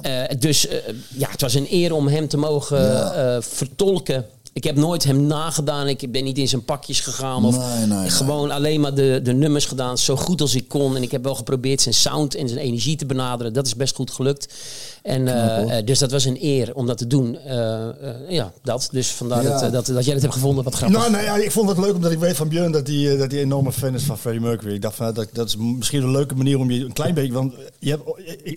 eh, 0.03 0.25
dus 0.39 0.67
eh, 0.67 0.79
ja, 1.09 1.29
het 1.31 1.41
was 1.41 1.55
een 1.55 1.67
eer 1.71 1.93
om 1.93 2.09
hem 2.09 2.29
te 2.29 2.37
mogen 2.37 2.83
Ja. 2.83 3.43
vertolken. 3.43 4.27
Ik 4.55 4.65
heb 4.65 4.77
nooit 4.77 5.05
hem 5.05 5.27
nagedaan. 5.27 5.89
Ik 5.89 6.13
ben 6.13 6.25
niet 6.25 6.39
in 6.39 6.49
zijn 6.49 6.65
pakjes 6.65 7.01
gegaan. 7.01 7.45
Of 7.45 7.59
Nee, 7.59 7.87
nee, 7.87 7.99
nee. 7.99 8.11
gewoon 8.11 8.51
alleen 8.51 8.81
maar 8.81 8.95
de, 8.95 9.21
de 9.23 9.33
nummers 9.33 9.65
gedaan. 9.65 9.99
Zo 9.99 10.17
goed 10.17 10.41
als 10.41 10.55
ik 10.55 10.69
kon. 10.69 10.97
En 10.97 11.03
ik 11.03 11.11
heb 11.11 11.23
wel 11.25 11.35
geprobeerd 11.35 11.81
zijn 11.81 11.95
sound 11.95 12.35
en 12.35 12.49
zijn 12.49 12.61
energie 12.61 12.97
te 12.97 13.07
benaderen. 13.07 13.53
Dat 13.53 13.67
is 13.67 13.77
best 13.77 13.95
goed 13.95 14.11
gelukt. 14.11 14.55
En, 15.03 15.29
eh, 15.29 15.79
eh, 15.79 15.87
dus 15.87 15.99
dat 15.99 16.11
was 16.11 16.25
een 16.25 16.39
eer 16.41 16.75
om 16.75 16.87
dat 16.87 16.99
te 16.99 17.07
doen. 17.07 17.39
Eh, 17.39 17.89
ja, 18.29 18.53
dat. 18.63 18.89
Dus 18.93 19.09
vandaar 19.11 19.43
Ja. 19.43 19.61
dat, 19.61 19.73
dat, 19.73 19.87
dat 19.87 20.05
jij 20.05 20.13
het 20.15 20.23
hebt 20.23 20.35
gevonden. 20.35 20.65
Wat 20.65 20.75
grappig. 20.75 20.99
Nou, 20.99 21.11
nou 21.11 21.25
ja, 21.25 21.37
ik 21.37 21.51
vond 21.53 21.69
het 21.69 21.79
leuk 21.79 21.95
omdat 21.95 22.13
ik 22.13 22.19
weet 22.19 22.37
van 22.37 22.49
Björn 22.49 22.73
dat 22.73 22.87
hij 22.87 23.17
dat 23.17 23.33
een 23.33 23.39
enorme 23.39 23.73
fan 23.73 23.95
is 23.95 24.03
van 24.03 24.19
Freddie 24.19 24.43
Mercury. 24.43 24.75
Ik 24.75 24.83
dacht 24.83 24.97
van 24.97 25.15
dat, 25.15 25.29
dat 25.33 25.47
is 25.49 25.57
misschien 25.57 26.03
een 26.03 26.11
leuke 26.11 26.35
manier 26.35 26.59
om 26.59 26.71
je 26.71 26.85
een 26.85 26.93
klein 26.93 27.15
beetje, 27.15 27.33
want 27.33 27.55
je 27.79 27.99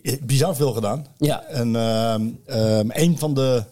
hebt 0.04 0.26
bizar 0.26 0.56
veel 0.56 0.74
gedaan. 0.74 1.06
Ja. 1.18 1.44
En 1.44 1.76
ehm, 1.76 2.28
ehm, 2.46 2.88
een 2.90 3.18
van 3.18 3.34
de, 3.34 3.64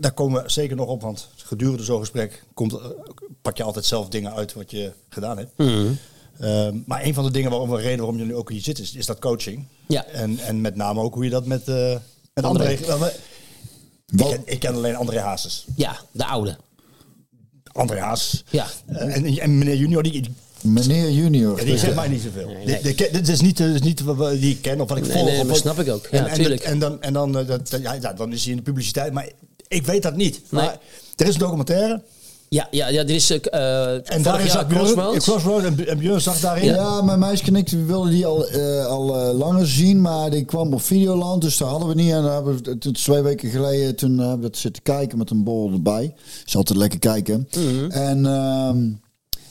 daar 0.00 0.12
komen 0.12 0.42
we 0.42 0.50
zeker 0.50 0.76
nog 0.76 0.88
op, 0.88 1.02
want 1.02 1.28
gedurende 1.46 1.84
zo'n 1.84 2.00
gesprek 2.00 2.42
komt, 2.54 2.72
eh, 2.72 2.84
pak 3.42 3.56
je 3.56 3.62
altijd 3.62 3.84
zelf 3.84 4.08
dingen 4.08 4.34
uit 4.34 4.52
wat 4.54 4.70
je 4.70 4.92
gedaan 5.08 5.38
hebt. 5.38 5.50
Mhm. 5.56 5.86
Ehm, 6.40 6.76
maar 6.86 7.04
een 7.04 7.14
van 7.14 7.24
de 7.24 7.30
dingen 7.30 7.50
waarom 7.50 7.70
we 7.70 7.76
reden 7.76 7.98
waarom 7.98 8.18
je 8.18 8.24
nu 8.24 8.34
ook 8.34 8.50
hier 8.50 8.60
zit, 8.60 8.78
is, 8.78 8.92
is 8.94 9.06
dat 9.06 9.18
coaching. 9.18 9.64
Ja. 9.86 10.04
En, 10.06 10.38
en 10.38 10.60
met 10.60 10.76
name 10.76 11.00
ook 11.00 11.14
hoe 11.14 11.24
je 11.24 11.30
dat 11.30 11.46
met, 11.46 11.68
eh 11.68 11.96
met 12.34 12.44
André. 12.44 12.78
André. 12.90 13.12
Ik 14.06 14.16
ken, 14.16 14.42
ik 14.44 14.58
ken 14.60 14.74
alleen 14.74 14.96
André 14.96 15.20
Hazes. 15.20 15.64
Ja, 15.76 16.00
de 16.12 16.24
oude. 16.26 16.56
André 17.72 18.00
Haas. 18.00 18.44
Ja. 18.50 18.66
En, 18.86 19.10
en, 19.10 19.38
en 19.38 19.58
meneer 19.58 19.76
Junior, 19.76 20.02
die, 20.02 20.12
die, 20.12 20.34
Meneer 20.60 21.10
Junior. 21.10 21.64
die 21.64 21.78
zegt 21.78 21.94
mij 21.94 22.08
niet 22.08 22.22
zoveel. 22.22 22.46
Nee, 22.48 22.66
nee. 22.82 22.94
Dit, 22.94 23.28
is 23.28 23.40
niet, 23.40 23.56
dit 23.56 23.74
is 23.74 23.80
niet 23.80 24.02
die 24.40 24.50
ik 24.54 24.62
ken 24.62 24.80
of 24.80 24.88
wat 24.88 24.98
ik 24.98 25.04
Nee, 25.06 25.12
volg. 25.12 25.26
nee, 25.26 25.44
wat- 25.44 25.56
snap 25.56 25.78
ik 25.78 25.88
ook. 25.88 26.08
Ja, 26.10 26.26
en, 26.26 26.44
en, 26.44 26.62
en 26.62 26.78
dan, 26.78 27.02
en 27.02 27.12
dan, 27.12 27.38
eh, 27.38 27.46
dat, 27.46 27.76
ja, 27.82 27.92
ja, 27.92 28.12
dan 28.12 28.32
is 28.32 28.42
hij 28.42 28.50
in 28.50 28.56
de 28.56 28.62
publiciteit. 28.62 29.12
Maar 29.12 29.28
ik 29.68 29.86
weet 29.86 30.02
dat 30.02 30.16
niet. 30.16 30.40
Nee. 30.50 30.62
Maar 30.62 30.78
er 31.16 31.26
is 31.26 31.34
een 31.34 31.40
documentaire. 31.40 32.02
Ja, 32.48 32.68
ja, 32.70 32.88
ja, 32.88 33.00
er 33.00 33.10
is 33.10 33.30
uh, 33.30 34.10
En 34.12 34.22
zag 34.22 34.42
Björn, 34.42 34.66
Crossroads. 34.68 35.24
Crossroads 35.24 35.64
en, 35.64 35.86
en 35.86 35.98
Björn 35.98 36.20
zag 36.20 36.40
daarin. 36.40 36.64
Ja, 36.64 37.02
mijn 37.02 37.18
meisje 37.18 37.44
en 37.46 37.56
ik 37.56 37.68
wilden 37.68 38.10
die 38.10 38.26
al, 38.26 38.46
eh, 38.46 38.86
al 38.86 39.34
langer 39.34 39.66
zien, 39.66 40.00
maar 40.00 40.30
die 40.30 40.44
kwam 40.44 40.72
op 40.72 40.82
Videoland, 40.82 41.42
dus 41.42 41.56
daar 41.56 41.68
hadden 41.68 41.88
we 41.88 41.94
niet. 41.94 42.12
En 42.12 42.22
daar 42.22 42.34
hebben 42.34 42.64
we, 42.64 42.76
is 42.92 43.02
twee 43.02 43.22
weken 43.22 43.50
geleden, 43.50 43.96
toen 43.96 44.18
hebben 44.18 44.40
we 44.40 44.46
het 44.46 44.56
zitten 44.56 44.82
kijken 44.82 45.18
met 45.18 45.30
een 45.30 45.44
bol 45.44 45.72
erbij. 45.72 46.14
Is 46.46 46.56
altijd 46.56 46.78
lekker 46.78 46.98
kijken. 46.98 47.48
En 47.88 48.26
ehm, 48.26 48.78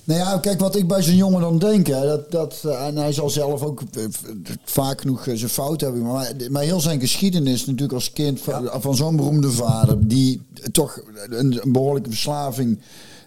nou 0.05 0.19
ja, 0.19 0.37
kijk 0.37 0.59
wat 0.59 0.75
ik 0.75 0.87
bij 0.87 1.01
zo'n 1.01 1.15
jongen 1.15 1.41
dan 1.41 1.57
denk, 1.57 1.87
hè, 1.87 2.05
dat, 2.05 2.31
dat, 2.31 2.61
eh, 2.65 2.87
en 2.87 2.97
hij 2.97 3.13
zal 3.13 3.29
zelf 3.29 3.61
ook 3.61 3.81
eh, 3.81 4.03
vaak 4.63 5.01
genoeg 5.01 5.27
eh, 5.27 5.35
zijn 5.35 5.49
fout 5.49 5.81
hebben, 5.81 6.01
maar, 6.01 6.31
maar 6.49 6.63
heel 6.63 6.79
zijn 6.79 6.99
geschiedenis 6.99 7.65
natuurlijk 7.65 7.93
als 7.93 8.11
kind 8.13 8.41
van, 8.41 8.69
van 8.73 8.95
zo'n 8.95 9.15
beroemde 9.15 9.51
vader, 9.51 10.07
die 10.07 10.41
toch 10.71 11.01
een, 11.29 11.61
een 11.63 11.71
behoorlijke 11.71 12.09
verslaving 12.09 12.79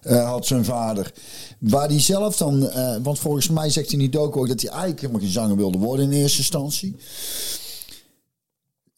had 0.09 0.47
zijn 0.47 0.65
vader. 0.65 1.13
Waar 1.59 1.89
hij 1.89 2.01
zelf 2.01 2.37
dan, 2.37 2.71
want 3.03 3.19
volgens 3.19 3.49
mij 3.49 3.71
zegt 3.71 3.89
hij 3.91 3.99
niet 3.99 4.17
ook 4.17 4.37
ook 4.37 4.49
dat 4.49 4.61
hij 4.61 4.71
eigenlijk 4.71 5.01
helemaal 5.01 5.21
geen 5.21 5.31
zanger 5.31 5.57
wilde 5.57 5.79
worden 5.79 6.05
in 6.13 6.19
eerste 6.19 6.39
instantie. 6.39 6.97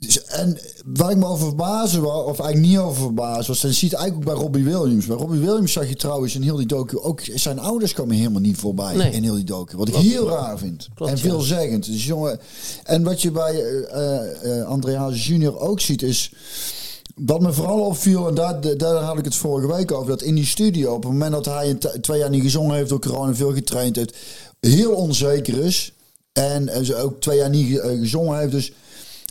Dus, 0.00 0.24
en 0.24 0.58
waar 0.84 1.10
ik 1.10 1.16
me 1.16 1.26
over 1.26 1.46
verbazen 1.46 2.02
was, 2.02 2.24
of 2.24 2.38
eigenlijk 2.38 2.70
niet 2.72 2.78
over 2.78 3.02
verbazen 3.02 3.46
was, 3.46 3.60
dan 3.60 3.72
ziet 3.72 3.92
eigenlijk 3.92 4.28
ook 4.28 4.34
bij 4.34 4.42
Robbie 4.44 4.64
Williams. 4.64 5.06
Bij 5.06 5.16
Robbie 5.16 5.40
Williams 5.40 5.72
zag 5.72 5.88
je 5.88 5.94
trouwens 5.96 6.34
in 6.34 6.42
heel 6.42 6.56
die 6.56 6.66
docu 6.66 6.98
ook, 6.98 7.20
zijn 7.34 7.58
ouders 7.58 7.92
komen 7.92 8.16
helemaal 8.16 8.40
niet 8.40 8.56
voorbij 8.56 8.94
Nee. 8.96 9.10
in 9.12 9.22
heel 9.22 9.34
die 9.34 9.44
docu. 9.44 9.76
Wat 9.76 9.88
ik 9.88 9.94
heel 9.94 10.28
raar 10.28 10.58
vind. 10.58 10.88
Klopt, 10.94 11.12
en 11.12 11.18
veelzeggend. 11.18 11.86
Dus 11.86 12.06
jongen, 12.06 12.40
en 12.84 13.02
wat 13.02 13.22
je 13.22 13.30
bij 13.30 13.54
eh 13.64 14.16
eh, 14.44 14.58
eh, 14.60 14.66
André 14.66 14.96
Hazes 14.96 15.26
junior 15.26 15.58
ook 15.58 15.80
ziet 15.80 16.02
is, 16.02 16.32
wat 17.14 17.40
me 17.40 17.52
vooral 17.52 17.80
opviel, 17.80 18.28
en 18.28 18.34
daar, 18.34 18.76
daar 18.76 18.94
had 19.02 19.18
ik 19.18 19.24
het 19.24 19.34
vorige 19.34 19.74
week 19.74 19.92
over, 19.92 20.08
dat 20.08 20.22
in 20.22 20.34
die 20.34 20.46
studio, 20.46 20.94
op 20.94 21.02
het 21.02 21.12
moment 21.12 21.32
dat 21.32 21.44
hij 21.44 21.74
twee 22.00 22.18
jaar 22.18 22.30
niet 22.30 22.42
gezongen 22.42 22.76
heeft 22.76 22.88
door 22.88 23.00
corona, 23.00 23.34
veel 23.34 23.52
getraind 23.52 23.96
heeft, 23.96 24.16
heel 24.60 24.92
onzeker 24.92 25.64
is. 25.64 25.92
En 26.32 26.68
eh, 26.68 26.82
ze 26.82 26.96
ook 26.96 27.20
twee 27.20 27.38
jaar 27.38 27.50
niet 27.50 27.66
ge- 27.72 27.80
eh, 27.80 27.98
gezongen 27.98 28.38
heeft. 28.38 28.52
Dus 28.52 28.72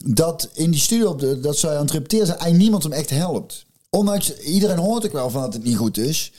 dat 0.05 0.49
in 0.53 0.71
die 0.71 0.79
studio, 0.79 1.09
op 1.09 1.19
de- 1.19 1.39
dat 1.39 1.57
zij 1.57 1.75
aan 1.75 1.81
het 1.81 1.91
repeteren 1.91 2.25
zijn, 2.25 2.37
eigenlijk 2.39 2.61
niemand 2.69 2.83
hem 2.83 2.91
echt 3.01 3.09
helpt. 3.09 3.65
ondanks, 3.91 4.37
iedereen 4.37 4.77
hoort 4.77 5.05
ook 5.05 5.11
wel 5.11 5.29
van 5.29 5.41
dat 5.41 5.53
het 5.53 5.63
niet 5.63 5.77
goed 5.77 5.97
is. 5.97 6.31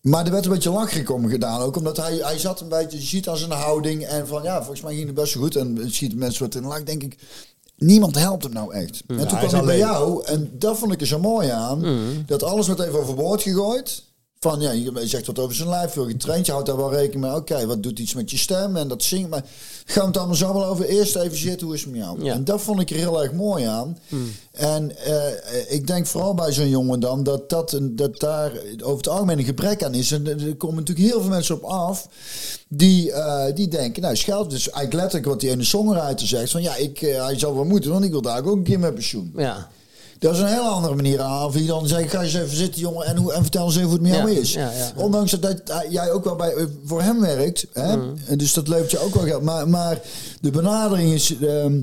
Maar 0.00 0.24
er 0.26 0.32
werd 0.32 0.44
een 0.44 0.50
beetje 0.52 0.70
lacherig 0.70 1.10
om 1.10 1.28
gedaan 1.28 1.60
ook. 1.60 1.76
Omdat 1.76 1.96
hij, 1.96 2.14
hij 2.16 2.38
zat 2.38 2.60
een 2.60 2.68
beetje, 2.68 2.98
je 2.98 3.04
ziet 3.06 3.28
aan 3.28 3.36
zijn 3.36 3.50
houding. 3.50 4.04
En 4.06 4.26
van 4.26 4.42
ja, 4.42 4.58
volgens 4.58 4.80
mij 4.80 4.94
ging 4.94 5.06
het 5.06 5.14
best 5.14 5.34
goed. 5.34 5.56
En 5.56 5.78
ziet 5.90 6.16
mensen 6.16 6.42
wat 6.44 6.54
in 6.54 6.62
de 6.62 6.68
lach, 6.68 6.82
denk 6.82 7.02
ik. 7.02 7.16
Niemand 7.76 8.14
helpt 8.18 8.42
hem 8.42 8.52
nou 8.52 8.74
echt. 8.74 9.02
En 9.06 9.28
toen 9.28 9.38
kwam 9.38 9.50
hij 9.50 9.60
bij 9.64 9.78
jou. 9.78 10.24
En 10.24 10.50
dat 10.58 10.78
vond 10.78 10.92
ik 10.92 11.00
er 11.00 11.06
zo 11.06 11.18
mooi 11.18 11.48
aan. 11.48 11.80
Dat 12.26 12.42
alles 12.42 12.66
wordt 12.66 12.80
even 12.80 13.00
overboord 13.00 13.42
gegooid. 13.42 14.02
Van 14.42 14.60
ja, 14.60 14.70
je 14.72 14.92
zegt 15.04 15.26
wat 15.26 15.38
over 15.38 15.54
zijn 15.54 15.68
lijf, 15.68 15.92
veel 15.92 16.06
getraind. 16.06 16.46
Je 16.46 16.52
houdt 16.52 16.66
daar 16.66 16.76
wel 16.76 16.92
rekening 16.92 17.24
mee. 17.24 17.34
Oké, 17.34 17.66
wat 17.66 17.82
doet 17.82 17.98
iets 17.98 18.14
met 18.14 18.30
je 18.30 18.36
stem 18.36 18.76
en 18.76 18.88
dat 18.88 19.02
zingt. 19.02 19.30
Maar 19.30 19.44
gaan 19.84 20.00
we 20.02 20.08
het 20.08 20.16
allemaal 20.16 20.36
zo 20.36 20.52
wel 20.52 20.64
over. 20.64 20.84
Eerst 20.84 21.16
even 21.16 21.36
zitten, 21.38 21.66
hoe 21.66 21.76
is 21.76 21.80
het 21.82 21.90
met 21.90 22.00
jou? 22.00 22.24
Ja. 22.24 22.32
En 22.34 22.44
dat 22.44 22.60
vond 22.60 22.80
ik 22.80 22.90
er 22.90 22.96
heel 22.96 23.22
erg 23.22 23.32
mooi 23.32 23.64
aan. 23.64 23.98
En 24.52 24.96
eh, 24.96 25.72
ik 25.72 25.86
denk 25.86 26.06
vooral 26.06 26.34
bij 26.34 26.52
zo'n 26.52 26.68
jongen 26.68 27.00
dan 27.00 27.22
dat, 27.22 27.48
dat, 27.50 27.72
een- 27.72 27.96
dat 27.96 28.20
daar 28.20 28.52
over 28.82 28.96
het 28.96 29.08
algemeen 29.08 29.38
een 29.38 29.44
gebrek 29.44 29.84
aan 29.84 29.94
is. 29.94 30.10
En 30.12 30.26
er 30.26 30.56
komen 30.56 30.76
natuurlijk 30.76 31.08
heel 31.08 31.20
veel 31.20 31.30
mensen 31.30 31.54
op 31.54 31.62
af 31.62 32.08
die, 32.68 33.12
eh, 33.12 33.54
die 33.54 33.68
denken, 33.68 34.02
nou 34.02 34.16
scheld 34.16 34.50
dus 34.50 34.62
eigenlijk 34.70 34.92
letterlijk 34.94 35.26
wat 35.26 35.40
die 35.40 35.50
ene 35.50 35.64
songwriter 35.64 36.26
zegt. 36.26 36.50
Van 36.50 36.62
ja, 36.62 36.76
ik, 36.76 37.02
eh, 37.02 37.24
hij 37.24 37.38
zou 37.38 37.54
wel 37.54 37.64
moeten, 37.64 37.90
want 37.90 38.04
ik 38.04 38.10
wil 38.10 38.22
daar 38.22 38.44
ook 38.44 38.56
een 38.56 38.62
keer 38.62 38.78
met 38.78 38.94
pensioen. 38.94 39.32
Ja. 39.36 39.68
Dat 40.22 40.34
is 40.34 40.40
een 40.40 40.46
hele 40.46 40.60
andere 40.68 40.94
manier 40.94 41.20
aan. 41.20 41.52
Dan 41.66 41.86
zegt, 41.88 42.10
ga 42.10 42.22
eens 42.22 42.34
even 42.34 42.56
zitten 42.56 42.80
jongen 42.80 43.06
en, 43.06 43.16
hoe, 43.16 43.32
en 43.32 43.42
vertel 43.42 43.64
eens 43.64 43.76
even 43.76 43.88
hoe 43.88 43.98
het 43.98 44.02
met 44.02 44.12
jou 44.14 44.30
Ja, 44.32 44.40
is. 44.40 44.52
ja, 44.52 44.70
ja. 44.70 44.92
Ondanks 44.96 45.30
dat, 45.30 45.66
dat 45.66 45.86
jij 45.88 46.12
ook 46.12 46.24
wel 46.24 46.36
bij, 46.36 46.54
voor 46.84 47.02
hem 47.02 47.20
werkt. 47.20 47.66
Hè? 47.72 47.96
Mm. 47.96 48.14
En 48.26 48.38
Dus 48.38 48.52
dat 48.52 48.68
levert 48.68 48.90
je 48.90 48.98
ook 48.98 49.14
wel 49.14 49.24
geld. 49.24 49.42
Maar, 49.42 49.68
maar 49.68 50.00
de 50.40 50.50
benadering 50.50 51.12
is... 51.12 51.36
ehm, 51.38 51.82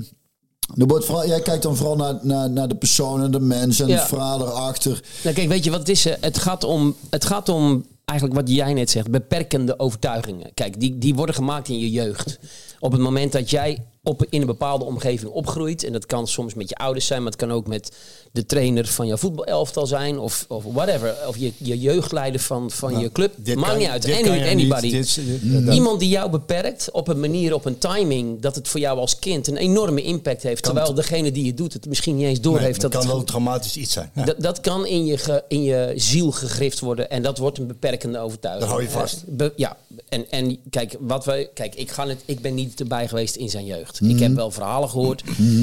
er 0.76 0.86
wordt 0.86 1.04
vooral, 1.04 1.26
jij 1.26 1.40
kijkt 1.40 1.62
dan 1.62 1.76
vooral 1.76 1.96
naar, 1.96 2.18
naar, 2.22 2.50
naar 2.50 2.68
de 2.68 2.74
persoon 2.74 3.22
en 3.22 3.30
de 3.30 3.40
mens 3.40 3.80
en 3.80 3.90
het 3.90 4.02
verhaal 4.02 4.40
erachter. 4.40 5.02
Nou, 5.22 5.34
kijk, 5.34 5.48
weet 5.48 5.64
je 5.64 5.70
wat 5.70 5.78
het 5.78 5.88
is? 5.88 6.04
Het 6.04 6.38
gaat 6.38 6.64
om, 6.64 6.96
het 7.10 7.24
gaat 7.24 7.48
om 7.48 7.84
eigenlijk 8.04 8.40
wat 8.40 8.50
jij 8.56 8.72
net 8.72 8.90
zegt, 8.90 9.10
beperkende 9.10 9.78
overtuigingen. 9.78 10.50
Kijk, 10.54 10.80
die, 10.80 10.98
die 10.98 11.14
worden 11.14 11.34
gemaakt 11.34 11.68
in 11.68 11.78
je 11.78 11.90
jeugd. 11.90 12.38
Op 12.80 12.92
het 12.92 13.00
moment 13.00 13.32
dat 13.32 13.50
jij 13.50 13.84
op, 14.02 14.26
in 14.30 14.40
een 14.40 14.46
bepaalde 14.46 14.84
omgeving 14.84 15.30
opgroeit, 15.30 15.84
en 15.84 15.92
dat 15.92 16.06
kan 16.06 16.26
soms 16.28 16.54
met 16.54 16.68
je 16.68 16.74
ouders 16.74 17.06
zijn, 17.06 17.22
maar 17.22 17.30
het 17.32 17.40
kan 17.40 17.52
ook 17.52 17.66
met 17.66 17.92
de 18.32 18.46
trainer 18.46 18.86
van 18.86 19.06
jouw 19.06 19.16
voetbalelftal 19.16 19.86
zijn, 19.86 20.18
of, 20.18 20.44
of 20.48 20.64
whatever, 20.72 21.14
of 21.26 21.36
je, 21.36 21.52
je 21.56 21.78
jeugdleider 21.78 22.40
van, 22.40 22.70
van 22.70 22.98
je 22.98 23.12
club. 23.12 23.34
Maakt 23.56 23.78
niet 23.78 23.88
uit. 23.88 24.04
Any- 24.04 24.34
je 24.44 24.50
anybody. 24.50 24.86
niet, 24.86 25.14
dit- 25.14 25.42
dit- 25.42 25.64
dat- 25.66 25.74
Iemand 25.74 26.00
die 26.00 26.08
jou 26.08 26.30
beperkt 26.30 26.90
op 26.90 27.08
een 27.08 27.20
manier, 27.20 27.54
op 27.54 27.64
een 27.64 27.78
timing, 27.78 28.40
dat 28.40 28.54
het 28.54 28.68
voor 28.68 28.80
jou 28.80 28.98
als 28.98 29.18
kind 29.18 29.46
een 29.48 29.56
enorme 29.56 30.02
impact 30.02 30.42
heeft. 30.42 30.62
terwijl 30.62 30.94
degene 30.94 31.32
die 31.32 31.46
het 31.46 31.56
doet 31.56 31.72
het 31.72 31.86
misschien 31.86 32.16
niet 32.16 32.26
eens 32.26 32.40
doorheeft. 32.40 32.70
Nee, 32.70 32.80
dat 32.80 32.92
dat 32.92 33.00
kan 33.00 33.00
het 33.10 33.10
wel 33.16 33.24
traumatisch 33.24 33.76
iets 33.76 33.92
zijn. 33.92 34.10
Ja. 34.14 34.24
dat, 34.24 34.36
dat 34.38 34.60
kan 34.60 34.86
in 34.86 35.04
je, 35.04 35.18
ge- 35.18 35.44
in 35.48 35.62
je 35.62 35.92
ziel 35.96 36.30
gegrift 36.30 36.80
worden 36.80 37.10
en 37.10 37.22
dat 37.22 37.38
wordt 37.38 37.58
een 37.58 37.66
beperkende 37.66 38.18
overtuiging. 38.18 38.64
Dat 38.70 38.78
hou 38.78 38.82
je 38.90 38.90
vast. 38.98 39.14
Eh, 39.14 39.34
be- 39.36 39.52
ja, 39.56 39.76
en, 40.08 40.30
en 40.30 40.58
kijk, 40.70 40.96
wat 41.00 41.24
wij, 41.24 41.50
kijk 41.54 41.74
ik, 41.74 41.90
ga 41.90 42.06
het, 42.08 42.22
ik 42.24 42.40
ben 42.40 42.54
niet 42.54 42.80
erbij 42.80 43.08
geweest 43.08 43.36
in 43.36 43.48
zijn 43.50 43.64
jeugd. 43.64 44.00
Ik 44.02 44.18
heb 44.18 44.34
wel 44.34 44.50
verhalen 44.50 44.88
gehoord 44.90 45.22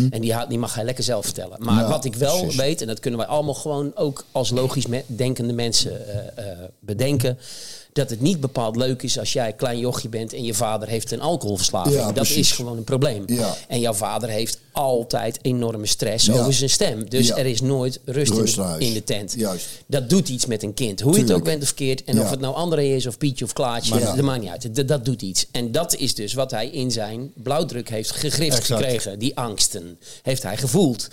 en 0.10 0.22
die, 0.22 0.58
mag 0.58 0.76
hij 0.76 0.84
lekker 0.84 1.04
zelf 1.04 1.26
vertellen. 1.26 1.58
Maar 1.64 1.84
Ja, 1.84 1.90
wat 1.90 2.06
ik 2.06 2.16
wel 2.16 2.38
precies. 2.40 2.56
weet, 2.56 2.82
en 2.82 2.88
dat 2.88 3.00
kunnen 3.00 3.20
wij 3.20 3.30
allemaal 3.30 3.54
gewoon 3.54 3.92
ook 3.96 4.26
als 4.32 4.50
logisch 4.50 4.88
me- 4.88 5.04
denkende 5.08 5.54
mensen 5.54 6.08
eh, 6.36 6.52
eh, 6.52 6.58
bedenken. 6.80 7.38
Dat 7.98 8.10
het 8.10 8.22
niet 8.22 8.40
bepaald 8.40 8.76
leuk 8.76 9.04
is 9.04 9.20
als 9.20 9.34
jij 9.34 9.48
een 9.48 9.56
klein 9.56 9.80
jochje 9.80 10.10
bent 10.10 10.34
en 10.34 10.44
je 10.44 10.54
vader 10.54 10.88
heeft 10.88 11.12
een 11.12 11.22
alcoholverslaving. 11.22 11.96
Ja, 11.96 12.06
dat 12.06 12.14
precies. 12.14 12.38
is 12.38 12.52
gewoon 12.52 12.78
een 12.78 12.84
probleem. 12.84 13.24
Ja. 13.26 13.56
En 13.68 13.80
jouw 13.80 13.94
vader 13.94 14.30
heeft 14.30 14.60
altijd 14.72 15.40
enorme 15.42 15.86
stress 15.86 16.26
Ja. 16.26 16.34
over 16.34 16.54
zijn 16.54 16.70
stem. 16.70 17.10
Dus 17.10 17.30
er 17.32 17.46
is 17.46 17.62
nooit 17.62 18.00
rust, 18.06 18.32
in, 18.32 18.46
de, 18.46 18.76
in 18.86 18.94
de 18.94 19.04
tent. 19.04 19.34
Juist. 19.38 19.68
Dat 19.88 20.10
doet 20.10 20.30
iets 20.30 20.46
met 20.46 20.64
een 20.64 20.74
kind. 20.74 21.00
Hoe 21.02 21.14
je 21.16 21.22
het 21.22 21.32
ook 21.32 21.44
bent 21.44 21.62
of 21.62 21.68
verkeerd. 21.68 22.04
En 22.04 22.22
of 22.22 22.30
het 22.30 22.40
nou 22.40 22.56
André 22.56 22.82
is 22.82 23.08
of 23.08 23.18
Pietje 23.18 23.46
of 23.46 23.54
Klaatje. 23.54 24.00
Dat 24.00 24.22
maakt 24.22 24.42
niet 24.42 24.50
uit. 24.50 24.76
Dat, 24.76 24.88
dat 24.88 25.06
doet 25.06 25.22
iets. 25.22 25.48
En 25.52 25.72
dat 25.72 25.96
is 25.96 26.16
dus 26.16 26.34
wat 26.34 26.52
hij 26.52 26.68
in 26.70 26.92
zijn 26.92 27.32
blauwdruk 27.36 27.90
heeft 27.90 28.12
gegrift 28.12 28.58
Exact. 28.58 28.82
gekregen. 28.82 29.20
Die 29.20 29.38
angsten 29.38 30.00
heeft 30.22 30.44
hij 30.44 30.58
gevoeld. 30.58 31.08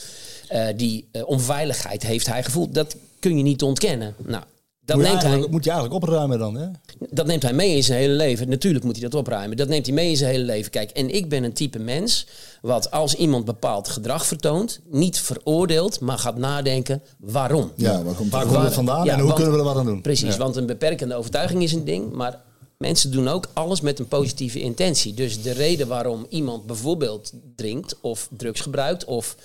Eh, 0.49 0.67
die 0.77 1.09
eh, 1.13 1.23
onveiligheid 1.29 2.03
heeft 2.03 2.27
hij 2.27 2.43
gevoeld. 2.43 2.75
Dat 2.75 2.97
kun 3.21 3.37
je 3.37 3.43
niet 3.43 3.63
ontkennen. 3.63 4.15
Nou, 4.27 4.43
dat 4.85 4.97
moet, 4.97 5.05
je 5.05 5.11
neemt 5.11 5.23
hij 5.23 5.31
eigenlijk, 5.31 5.51
moet 5.53 5.65
je 5.65 5.71
eigenlijk 5.71 6.03
opruimen 6.05 6.39
dan, 6.39 6.55
hè? 6.57 6.67
dat 7.11 7.27
neemt 7.27 7.43
hij 7.43 7.53
mee 7.53 7.77
in 7.77 7.83
zijn 7.85 7.99
hele 7.99 8.13
leven. 8.15 8.49
Natuurlijk 8.49 8.85
moet 8.85 8.95
hij 9.01 9.09
dat 9.09 9.15
opruimen. 9.21 9.57
Dat 9.57 9.69
neemt 9.69 9.87
hij 9.87 9.95
mee 9.95 10.11
in 10.11 10.17
zijn 10.17 10.31
hele 10.31 10.45
leven. 10.45 10.71
Kijk, 10.71 10.91
en 10.91 11.15
ik 11.15 11.29
ben 11.29 11.45
een 11.45 11.53
type 11.53 11.79
mens 11.79 12.27
wat 12.63 12.91
als 12.91 13.15
iemand 13.15 13.45
bepaald 13.45 13.89
gedrag 13.89 14.27
vertoont, 14.27 14.81
niet 14.91 15.19
veroordeelt, 15.19 16.01
maar 16.01 16.19
gaat 16.19 16.37
nadenken 16.37 17.03
waarom. 17.19 17.73
Ja, 17.77 18.03
waar 18.03 18.15
komt 18.15 18.31
Waar 18.31 18.47
komt 18.47 18.63
het 18.65 18.75
vandaan 18.75 19.05
Ja, 19.05 19.13
en 19.13 19.19
hoe 19.19 19.25
want- 19.29 19.35
kunnen 19.41 19.53
we 19.53 19.59
er 19.59 19.65
wat 19.65 19.77
aan 19.77 19.87
doen? 19.87 20.01
Precies, 20.03 20.33
Ja. 20.33 20.39
want 20.39 20.57
een 20.57 20.67
beperkende 20.67 21.15
overtuiging 21.15 21.63
is 21.63 21.73
een 21.73 21.85
ding, 21.85 22.13
maar 22.13 22.41
mensen 22.79 23.11
doen 23.11 23.29
ook 23.29 23.49
alles 23.53 23.81
met 23.81 23.99
een 23.99 24.09
positieve 24.09 24.61
intentie. 24.61 25.15
Dus 25.15 25.43
de 25.43 25.53
reden 25.53 25.89
waarom 25.89 26.27
iemand 26.29 26.67
bijvoorbeeld 26.67 27.33
drinkt 27.57 27.97
of 28.01 28.29
drugs 28.37 28.61
gebruikt 28.61 29.05
of 29.05 29.37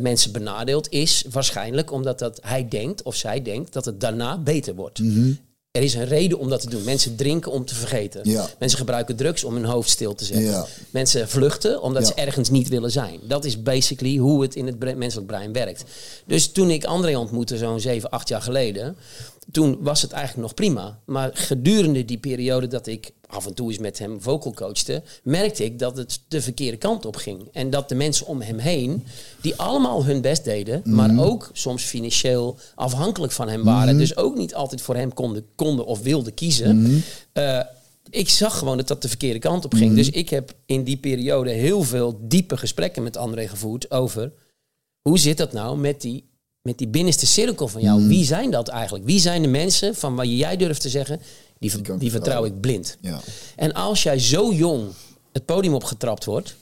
mensen 0.00 0.32
benadeelt, 0.32 0.88
is 0.90 1.24
waarschijnlijk 1.30 1.92
omdat 1.92 2.18
dat 2.18 2.38
hij 2.42 2.68
denkt 2.68 3.02
of 3.02 3.14
zij 3.14 3.42
denkt 3.42 3.72
dat 3.72 3.84
het 3.84 4.00
daarna 4.00 4.38
beter 4.38 4.74
wordt. 4.74 5.00
Er 5.70 5.82
is 5.84 5.94
een 5.94 6.04
reden 6.06 6.38
om 6.38 6.48
dat 6.48 6.60
te 6.60 6.70
doen. 6.70 6.84
Mensen 6.84 7.16
drinken 7.16 7.52
om 7.52 7.64
te 7.64 7.74
vergeten. 7.74 8.20
Ja. 8.24 8.48
Mensen 8.58 8.78
gebruiken 8.78 9.16
drugs 9.16 9.44
om 9.44 9.54
hun 9.54 9.64
hoofd 9.64 9.90
stil 9.90 10.14
te 10.14 10.24
zetten. 10.24 10.44
Ja. 10.44 10.66
Mensen 10.90 11.28
vluchten 11.28 11.82
omdat 11.82 12.02
Ja. 12.02 12.08
ze 12.08 12.14
ergens 12.14 12.50
niet 12.50 12.68
willen 12.68 12.90
zijn. 12.90 13.20
Dat 13.22 13.44
is 13.44 13.62
basically 13.62 14.16
hoe 14.16 14.42
het 14.42 14.54
in 14.54 14.66
het 14.66 14.96
menselijk 14.96 15.26
brein 15.26 15.52
werkt. 15.52 15.84
Dus 16.26 16.52
toen 16.52 16.70
ik 16.70 16.84
André 16.84 17.16
ontmoette, 17.18 17.56
zo'n 17.56 17.80
7, 17.80 18.10
8 18.10 18.28
jaar 18.28 18.42
geleden, 18.42 18.96
toen 19.50 19.78
was 19.80 20.02
het 20.02 20.12
eigenlijk 20.12 20.42
nog 20.42 20.54
prima. 20.54 20.98
Maar 21.06 21.30
gedurende 21.32 22.04
die 22.04 22.18
periode 22.18 22.66
dat 22.66 22.86
ik 22.86 23.12
af 23.26 23.46
en 23.46 23.54
toe 23.54 23.68
eens 23.68 23.78
met 23.78 23.98
hem 23.98 24.22
vocal 24.22 24.52
coachte, 24.52 25.02
merkte 25.22 25.64
ik 25.64 25.78
dat 25.78 25.96
het 25.96 26.20
de 26.28 26.42
verkeerde 26.42 26.76
kant 26.76 27.06
op 27.06 27.16
ging. 27.16 27.48
En 27.52 27.70
dat 27.70 27.88
de 27.88 27.94
mensen 27.94 28.26
om 28.26 28.40
hem 28.40 28.58
heen, 28.58 29.04
die 29.40 29.54
allemaal 29.56 30.04
hun 30.04 30.20
best 30.20 30.44
deden, 30.44 30.82
maar 30.84 31.24
ook 31.24 31.50
soms 31.52 31.82
financieel 31.82 32.58
afhankelijk 32.74 33.32
van 33.32 33.48
hem 33.48 33.64
waren, 33.64 33.98
dus 33.98 34.16
ook 34.16 34.36
niet 34.36 34.54
altijd 34.54 34.80
voor 34.80 34.96
hem 34.96 35.14
konden, 35.14 35.46
konden 35.54 35.86
of 35.86 36.02
wilden 36.02 36.34
kiezen. 36.34 36.82
eh, 37.32 37.60
ik 38.10 38.28
zag 38.28 38.58
gewoon 38.58 38.76
dat 38.76 38.88
dat 38.88 39.02
de 39.02 39.08
verkeerde 39.08 39.38
kant 39.38 39.64
op 39.64 39.74
ging. 39.74 39.94
Dus 39.94 40.10
ik 40.10 40.28
heb 40.28 40.52
in 40.66 40.84
die 40.84 40.96
periode 40.96 41.50
heel 41.50 41.82
veel 41.82 42.18
diepe 42.22 42.56
gesprekken 42.56 43.02
met 43.02 43.16
André 43.16 43.48
gevoerd 43.48 43.90
over 43.90 44.32
hoe 45.02 45.18
zit 45.18 45.36
dat 45.36 45.52
nou 45.52 45.78
met 45.78 46.00
die, 46.00 46.27
met 46.68 46.78
die 46.78 46.88
binnenste 46.88 47.26
cirkel 47.26 47.68
van 47.68 47.80
jou? 47.80 48.08
Wie 48.08 48.24
zijn 48.24 48.50
dat 48.50 48.68
eigenlijk? 48.68 49.04
Wie 49.04 49.20
zijn 49.20 49.42
de 49.42 49.48
mensen 49.48 49.94
van 49.94 50.14
waar 50.14 50.26
jij 50.26 50.56
durft 50.56 50.80
te 50.80 50.88
zeggen, 50.88 51.20
die, 51.58 51.72
die 51.98 52.10
vertrouw 52.10 52.44
ik 52.44 52.60
blind? 52.60 52.96
Ja. 53.00 53.20
En 53.56 53.72
als 53.72 54.02
jij 54.02 54.18
zo 54.18 54.52
jong 54.52 54.84
het 55.32 55.44
podium 55.44 55.74
opgetrapt 55.74 56.24
wordt 56.24 56.56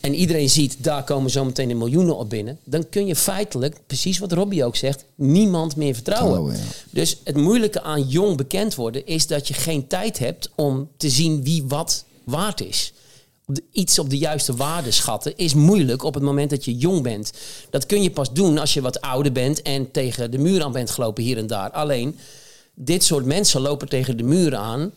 en 0.00 0.14
iedereen 0.14 0.50
ziet, 0.50 0.76
daar 0.78 1.04
komen 1.04 1.30
zo 1.30 1.44
meteen 1.44 1.68
de 1.68 1.74
miljoenen 1.74 2.16
op 2.16 2.30
binnen, 2.30 2.58
dan 2.64 2.88
kun 2.88 3.06
je 3.06 3.16
feitelijk, 3.16 3.76
precies 3.86 4.18
wat 4.18 4.32
Robbie 4.32 4.64
ook 4.64 4.76
zegt, 4.76 5.04
niemand 5.14 5.76
meer 5.76 5.94
vertrouwen. 5.94 6.52
Ja. 6.52 6.60
Dus 6.90 7.20
het 7.24 7.36
moeilijke 7.36 7.82
aan 7.82 8.08
jong 8.08 8.36
bekend 8.36 8.74
worden 8.74 9.06
is 9.06 9.26
dat 9.26 9.48
je 9.48 9.54
geen 9.54 9.86
tijd 9.86 10.18
hebt 10.18 10.50
om 10.54 10.88
te 10.96 11.10
zien 11.10 11.42
wie 11.42 11.64
wat 11.68 12.04
waard 12.24 12.60
is. 12.60 12.92
Iets 13.72 13.98
op 13.98 14.10
de 14.10 14.18
juiste 14.18 14.56
waarde 14.56 14.90
schatten 14.90 15.36
is 15.36 15.54
moeilijk 15.54 16.02
op 16.02 16.14
het 16.14 16.22
moment 16.22 16.50
dat 16.50 16.64
je 16.64 16.76
jong 16.76 17.02
bent. 17.02 17.32
Dat 17.70 17.86
kun 17.86 18.02
je 18.02 18.10
pas 18.10 18.32
doen 18.32 18.58
als 18.58 18.74
je 18.74 18.80
wat 18.80 19.00
ouder 19.00 19.32
bent 19.32 19.62
en 19.62 19.90
tegen 19.90 20.30
de 20.30 20.38
muur 20.38 20.62
aan 20.62 20.72
bent 20.72 20.90
gelopen 20.90 21.22
hier 21.22 21.38
en 21.38 21.46
daar. 21.46 21.70
Alleen, 21.70 22.18
dit 22.74 23.04
soort 23.04 23.24
mensen 23.24 23.60
lopen 23.60 23.88
tegen 23.88 24.16
de 24.16 24.22
muur 24.22 24.56
aan 24.56 24.92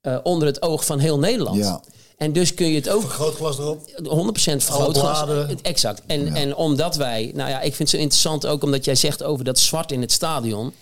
eh, 0.00 0.18
onder 0.22 0.48
het 0.48 0.62
oog 0.62 0.86
van 0.86 0.98
heel 0.98 1.18
Nederland. 1.18 1.56
Ja. 1.56 1.82
En 2.16 2.32
dus 2.32 2.54
kun 2.54 2.66
je 2.66 2.74
het 2.74 2.88
ook 2.88 3.00
Vergrootglas 3.00 3.58
erop. 3.58 3.80
100% 3.96 4.56
vergrootglas. 4.56 5.24
Exact. 5.62 6.02
En, 6.06 6.34
en 6.34 6.56
omdat 6.56 6.96
wij, 6.96 7.32
nou 7.34 7.50
ja, 7.50 7.56
ik 7.56 7.74
vind 7.74 7.78
het 7.78 7.88
zo 7.88 7.96
interessant 7.96 8.46
ook 8.46 8.62
omdat 8.62 8.84
jij 8.84 8.94
zegt 8.94 9.22
over 9.22 9.44
dat 9.44 9.58
zwart 9.58 9.92
in 9.92 10.00
het 10.00 10.12
stadion. 10.12 10.72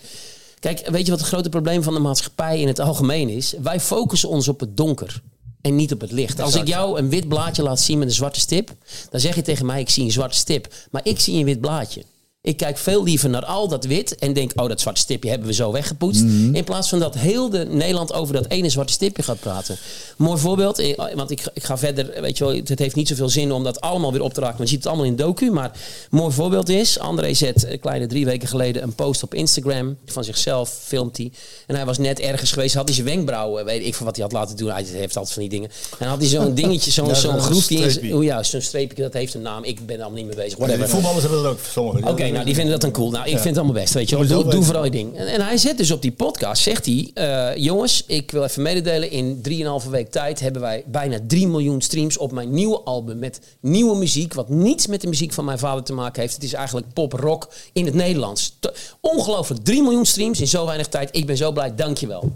Kijk, 0.59 0.87
weet 0.89 1.05
je 1.05 1.11
wat 1.11 1.19
het 1.19 1.29
grote 1.29 1.49
probleem 1.49 1.83
van 1.83 1.93
de 1.93 1.99
maatschappij 1.99 2.59
in 2.59 2.67
het 2.67 2.79
algemeen 2.79 3.29
is? 3.29 3.53
Wij 3.61 3.79
focussen 3.79 4.29
ons 4.29 4.47
op 4.47 4.59
het 4.59 4.77
donker 4.77 5.21
en 5.67 5.75
niet 5.75 5.93
op 5.93 6.01
het 6.01 6.11
licht. 6.11 6.39
Als 6.39 6.55
ik 6.55 6.67
jou 6.67 6.99
een 6.99 7.09
wit 7.09 7.27
blaadje 7.27 7.63
laat 7.63 7.79
zien 7.79 7.97
met 7.97 8.07
een 8.07 8.13
zwarte 8.13 8.39
stip, 8.39 8.75
dan 9.09 9.19
zeg 9.19 9.35
je 9.35 9.41
tegen 9.41 9.65
mij: 9.65 9.79
ik 9.79 9.89
zie 9.89 10.03
een 10.03 10.11
zwarte 10.11 10.37
stip. 10.37 10.73
Maar 10.91 11.01
ik 11.03 11.19
zie 11.19 11.39
een 11.39 11.45
wit 11.45 11.61
blaadje. 11.61 12.03
Ik 12.41 12.57
kijk 12.57 12.77
veel 12.77 13.03
liever 13.03 13.29
naar 13.29 13.45
al 13.45 13.67
dat 13.67 13.85
wit 13.85 14.15
en 14.15 14.33
denk, 14.33 14.51
oh, 14.55 14.67
dat 14.67 14.81
zwarte 14.81 15.01
stipje 15.01 15.29
hebben 15.29 15.47
we 15.47 15.53
zo 15.53 15.71
weggepoetst. 15.71 16.21
In 16.51 16.63
plaats 16.63 16.89
van 16.89 16.99
dat 16.99 17.15
heel 17.15 17.49
de 17.49 17.65
Nederland 17.65 18.13
over 18.13 18.33
dat 18.33 18.47
ene 18.47 18.69
zwarte 18.69 18.93
stipje 18.93 19.23
gaat 19.23 19.39
praten. 19.39 19.77
Mooi 20.17 20.39
voorbeeld, 20.39 20.79
eh, 20.79 21.15
want 21.15 21.31
ik, 21.31 21.41
ik 21.53 21.63
ga 21.63 21.77
verder, 21.77 22.21
weet 22.21 22.37
je 22.37 22.43
wel, 22.45 22.53
het 22.53 22.79
heeft 22.79 22.95
niet 22.95 23.07
zoveel 23.07 23.29
zin 23.29 23.51
om 23.51 23.63
dat 23.63 23.81
allemaal 23.81 24.11
weer 24.11 24.21
op 24.21 24.33
te 24.33 24.39
raken. 24.39 24.55
Maar 24.57 24.65
je 24.65 24.71
ziet 24.71 24.83
het 24.83 24.87
allemaal 24.87 25.05
in 25.05 25.15
docu. 25.15 25.51
Maar 25.51 25.71
mooi 26.09 26.33
voorbeeld 26.33 26.69
is, 26.69 26.99
André 26.99 27.33
zet 27.33 27.65
een 27.65 27.79
kleine 27.79 28.07
drie 28.07 28.25
weken 28.25 28.47
geleden 28.47 28.83
een 28.83 28.95
post 28.95 29.23
op 29.23 29.33
Instagram 29.33 29.97
van 30.05 30.23
zichzelf, 30.23 30.79
filmt 30.83 31.17
hij. 31.17 31.31
En 31.65 31.75
hij 31.75 31.85
was 31.85 31.97
net 31.97 32.19
ergens 32.19 32.51
geweest, 32.51 32.75
had 32.75 32.85
hij 32.85 32.93
zijn 32.93 33.07
wenkbrauwen, 33.07 33.65
weet 33.65 33.85
ik 33.85 33.95
van 33.95 34.05
wat 34.05 34.15
hij 34.15 34.25
had 34.25 34.33
laten 34.33 34.57
doen. 34.57 34.69
Hij 34.71 34.83
heeft 34.91 35.15
altijd 35.15 35.33
van 35.33 35.41
die 35.41 35.51
dingen. 35.51 35.69
En 35.99 36.07
had 36.07 36.19
hij 36.19 36.27
zo'n 36.27 36.53
dingetje, 36.61 36.91
zo'n 36.91 37.07
Ja, 37.07 37.13
zo'n 37.13 37.31
zo'n 37.31 37.41
groef 37.41 37.67
die 37.67 37.79
in 37.79 37.91
streepje. 37.91 38.15
oh 38.15 38.23
ja, 38.23 38.43
zo'n 38.43 38.61
streepje, 38.61 39.03
dat 39.03 39.13
heeft 39.13 39.33
een 39.33 39.41
naam. 39.41 39.63
Ik 39.63 39.85
ben 39.85 39.95
er 39.95 40.01
allemaal 40.01 40.23
niet 40.23 40.35
mee 40.35 40.45
bezig. 40.45 40.57
Whatever. 40.57 40.89
voetballers 40.89 41.21
hebben 41.21 41.43
dat 41.43 41.51
ook, 41.51 41.59
sommigen. 41.71 42.09
Oké, 42.09 42.36
Nou, 42.37 42.45
die 42.45 42.55
vinden 42.55 42.73
dat 42.73 42.81
dan 42.81 42.91
cool. 42.91 43.11
Nou, 43.11 43.23
ik 43.25 43.31
vind 43.31 43.43
het 43.43 43.57
allemaal 43.57 43.81
best, 43.81 43.93
weet 43.93 44.09
je 44.09 44.27
wel. 44.27 44.43
Doe, 44.49 44.63
vooral 44.63 44.83
je 44.83 44.91
ding. 44.91 45.17
En, 45.17 45.27
en 45.27 45.41
hij 45.41 45.57
zet 45.57 45.77
dus 45.77 45.91
op 45.91 46.01
die 46.01 46.11
podcast, 46.11 46.61
zegt 46.61 46.85
hij... 46.85 47.11
eh, 47.13 47.63
jongens, 47.63 48.03
ik 48.07 48.31
wil 48.31 48.43
even 48.43 48.61
mededelen. 48.61 49.11
In 49.11 49.41
3,5 49.83 49.89
week 49.89 50.11
tijd 50.11 50.39
hebben 50.39 50.61
wij 50.61 50.83
bijna 50.87 51.19
3 51.27 51.47
miljoen 51.47 51.81
streams 51.81 52.17
op 52.17 52.31
mijn 52.31 52.53
nieuwe 52.53 52.79
album. 52.81 53.19
Met 53.19 53.39
nieuwe 53.61 53.97
muziek, 53.97 54.33
wat 54.33 54.49
niets 54.49 54.87
met 54.87 55.01
de 55.01 55.07
muziek 55.07 55.33
van 55.33 55.45
mijn 55.45 55.59
vader 55.59 55.83
te 55.83 55.93
maken 55.93 56.21
heeft. 56.21 56.33
Het 56.33 56.43
is 56.43 56.53
eigenlijk 56.53 56.93
pop-rock 56.93 57.47
in 57.73 57.85
het 57.85 57.93
Nederlands. 57.93 58.57
Ongelooflijk, 59.01 59.63
3 59.63 59.81
miljoen 59.83 60.05
streams 60.05 60.39
in 60.39 60.47
zo 60.47 60.65
weinig 60.65 60.87
tijd. 60.87 61.09
Ik 61.11 61.25
ben 61.25 61.37
zo 61.37 61.51
blij, 61.51 61.75
dankjewel. 61.75 62.31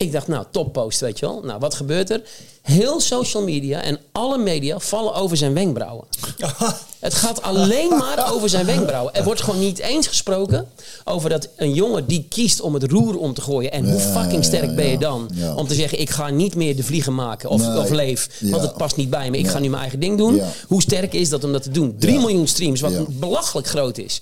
Ik 0.00 0.12
dacht, 0.12 0.28
nou, 0.28 0.44
toppost, 0.50 1.00
weet 1.00 1.18
je 1.18 1.26
wel. 1.26 1.40
Nou, 1.44 1.58
wat 1.58 1.74
gebeurt 1.74 2.10
er? 2.10 2.22
Heel 2.62 3.00
social 3.00 3.42
media 3.42 3.82
en 3.82 3.98
alle 4.12 4.38
media 4.38 4.78
vallen 4.78 5.14
over 5.14 5.36
zijn 5.36 5.54
wenkbrauwen. 5.54 6.04
Het 7.00 7.14
gaat 7.14 7.42
alleen 7.42 7.88
maar 7.96 8.32
over 8.32 8.48
zijn 8.48 8.66
wenkbrauwen. 8.66 9.14
Er 9.14 9.24
wordt 9.24 9.40
gewoon 9.42 9.60
niet 9.60 9.78
eens 9.78 10.06
gesproken 10.06 10.66
over 11.04 11.30
dat 11.30 11.48
een 11.56 11.74
jongen 11.74 12.06
die 12.06 12.26
kiest 12.28 12.60
om 12.60 12.74
het 12.74 12.82
roer 12.90 13.18
om 13.18 13.34
te 13.34 13.40
gooien. 13.40 13.72
En 13.72 13.90
hoe 13.90 14.00
fucking 14.00 14.44
sterk 14.44 14.68
ja, 14.70 14.74
ben 14.74 14.86
je 14.86 14.98
dan 14.98 15.30
om 15.56 15.66
te 15.68 15.74
zeggen: 15.74 16.00
ik 16.00 16.10
ga 16.10 16.28
niet 16.30 16.54
meer 16.54 16.76
de 16.76 16.82
vliegen 16.82 17.14
maken 17.14 17.50
of, 17.50 17.60
Nee. 17.66 17.78
of 17.78 17.90
leef. 17.90 18.28
Want 18.40 18.62
het 18.62 18.76
past 18.76 18.96
niet 18.96 19.10
bij 19.10 19.30
me. 19.30 19.38
Ik 19.38 19.48
ga 19.48 19.58
nu 19.58 19.68
mijn 19.68 19.80
eigen 19.82 20.00
ding 20.00 20.18
doen. 20.18 20.40
Hoe 20.66 20.82
sterk 20.82 21.12
is 21.12 21.28
dat 21.28 21.44
om 21.44 21.52
dat 21.52 21.62
te 21.62 21.70
doen? 21.70 21.96
3 21.98 22.14
Ja. 22.14 22.20
miljoen 22.20 22.46
streams, 22.46 22.80
wat 22.80 23.18
belachelijk 23.18 23.66
groot 23.68 23.98
is. 23.98 24.20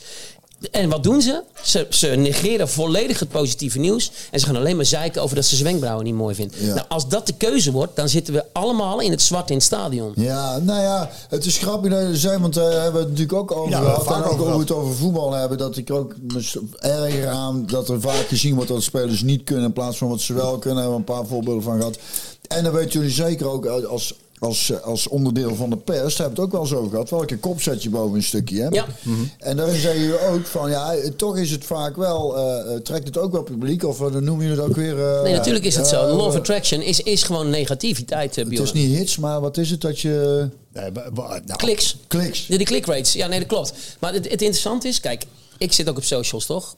En 0.71 0.89
wat 0.89 1.03
doen 1.03 1.21
ze? 1.23 1.43
ze? 1.63 1.87
Ze 1.91 2.07
negeren 2.07 2.69
volledig 2.69 3.19
het 3.19 3.29
positieve 3.29 3.79
nieuws. 3.79 4.11
En 4.31 4.41
ze 4.41 4.47
gaan 4.47 4.57
alleen 4.57 4.77
maar 4.77 4.85
zeiken 4.85 5.23
over 5.23 5.37
dat 5.37 5.45
ze 5.45 5.55
zijn 5.55 5.69
wenkbrauwen 5.69 6.05
niet 6.05 6.15
mooi 6.15 6.35
vindt. 6.35 6.55
Ja. 6.59 6.75
Nou, 6.75 6.87
als 6.89 7.09
dat 7.09 7.27
de 7.27 7.33
keuze 7.33 7.73
wordt, 7.73 7.97
dan 7.97 8.09
zitten 8.09 8.35
we 8.35 8.45
allemaal 8.53 9.01
in 9.01 9.11
het 9.11 9.23
zwart 9.23 9.51
in 9.51 9.57
het 9.57 9.65
stadion. 9.65 10.13
Ja, 10.17 10.59
nou 10.59 10.83
ja, 10.83 11.11
het 11.29 11.45
is 11.45 11.59
grappig 11.59 11.91
dat 11.91 12.01
je 12.09 12.17
zei, 12.17 12.39
want 12.39 12.55
daar 12.55 12.73
hebben 12.73 12.93
we 12.93 12.99
het 12.99 13.09
natuurlijk 13.09 13.39
ook 13.39 13.53
over 13.53 13.71
Ja, 13.71 13.81
gehad. 13.81 14.05
vaak 14.05 14.25
En 14.25 14.31
ook 14.31 14.41
over 14.41 14.59
het 14.61 14.73
over 14.73 14.95
voetbal 14.95 15.33
hebben, 15.33 15.59
dat 15.59 15.77
ik 15.77 15.91
ook 15.91 16.15
erger 16.79 17.29
aan 17.29 17.67
dat 17.67 17.89
er 17.89 18.01
vaak 18.01 18.27
gezien 18.29 18.55
wordt 18.55 18.71
dat 18.71 18.83
spelers 18.83 19.23
niet 19.23 19.45
kunnen 19.45 19.65
in 19.65 19.73
plaats 19.73 19.99
van 19.99 20.09
wat 20.09 20.21
ze 20.21 20.35
wel 20.35 20.59
kunnen. 20.59 20.83
Daar 20.83 20.91
hebben 20.93 21.05
we 21.05 21.13
een 21.13 21.19
paar 21.19 21.27
voorbeelden 21.27 21.63
van 21.63 21.79
gehad. 21.79 21.99
En 22.49 22.65
dan 22.65 22.73
weten 22.73 22.91
jullie 22.91 23.15
zeker 23.15 23.47
ook 23.47 23.67
als, 23.67 24.15
als, 24.41 24.73
als 24.83 25.09
onderdeel 25.09 25.55
van 25.55 25.71
de 25.71 25.77
pers, 25.77 26.17
daar 26.17 26.27
hebben 26.27 26.37
we 26.37 26.41
het 26.41 26.41
ook 26.41 26.53
wel 26.53 26.67
zo 26.67 26.89
gehad. 26.89 27.11
Welke 27.11 27.39
kop 27.39 27.63
zet 27.63 27.83
je 27.83 27.91
boven 27.91 28.17
een 28.17 28.23
stukje? 28.23 28.61
Hè? 28.63 28.69
Ja. 28.69 28.87
En 29.39 29.57
daarin 29.57 29.81
zeggen 29.81 30.01
jullie 30.01 30.21
ook 30.29 30.47
van, 30.47 30.71
ja, 30.71 30.95
toch 31.17 31.37
is 31.37 31.51
het 31.51 31.65
vaak 31.65 31.97
wel, 31.97 32.37
eh, 32.37 32.75
eh, 32.75 32.81
trekt 32.81 33.07
het 33.07 33.19
ook 33.19 33.33
wel 33.33 33.43
publiek, 33.43 33.85
of 33.85 34.01
eh, 34.01 34.13
dan 34.13 34.25
noemen 34.25 34.47
jullie 34.47 34.61
het 34.63 34.71
ook 34.71 34.77
weer... 34.77 34.99
eh, 35.17 35.23
Nee, 35.23 35.33
natuurlijk 35.35 35.65
is 35.65 35.77
het 35.77 35.87
zo. 35.87 36.07
eh, 36.07 36.17
law 36.17 36.27
of 36.27 36.35
attraction 36.35 36.83
is, 36.83 37.01
is 37.01 37.23
gewoon 37.23 37.51
negativiteit, 37.51 38.37
eh, 38.39 38.45
Het 38.45 38.59
is 38.59 38.73
niet 38.73 38.97
hits, 38.97 39.17
maar 39.17 39.41
wat 39.41 39.57
is 39.57 39.71
het 39.71 39.81
dat 39.81 40.01
je... 40.01 40.49
Nee, 40.73 40.91
nou, 41.15 41.41
Kliks. 41.57 41.97
Kliks. 42.07 42.47
De, 42.47 42.57
de 42.59 42.65
click 42.65 42.87
rates. 42.87 43.13
Ja, 43.13 43.27
nee, 43.27 43.39
dat 43.39 43.49
klopt. 43.49 43.73
Maar 43.99 44.13
het, 44.13 44.25
het 44.25 44.41
interessante 44.43 44.89
is, 44.89 45.01
kijk, 45.01 45.25
ik 45.59 45.73
zit 45.73 45.89
ook 45.89 45.97
op 45.97 46.05
socials, 46.05 46.47
toch? 46.47 46.77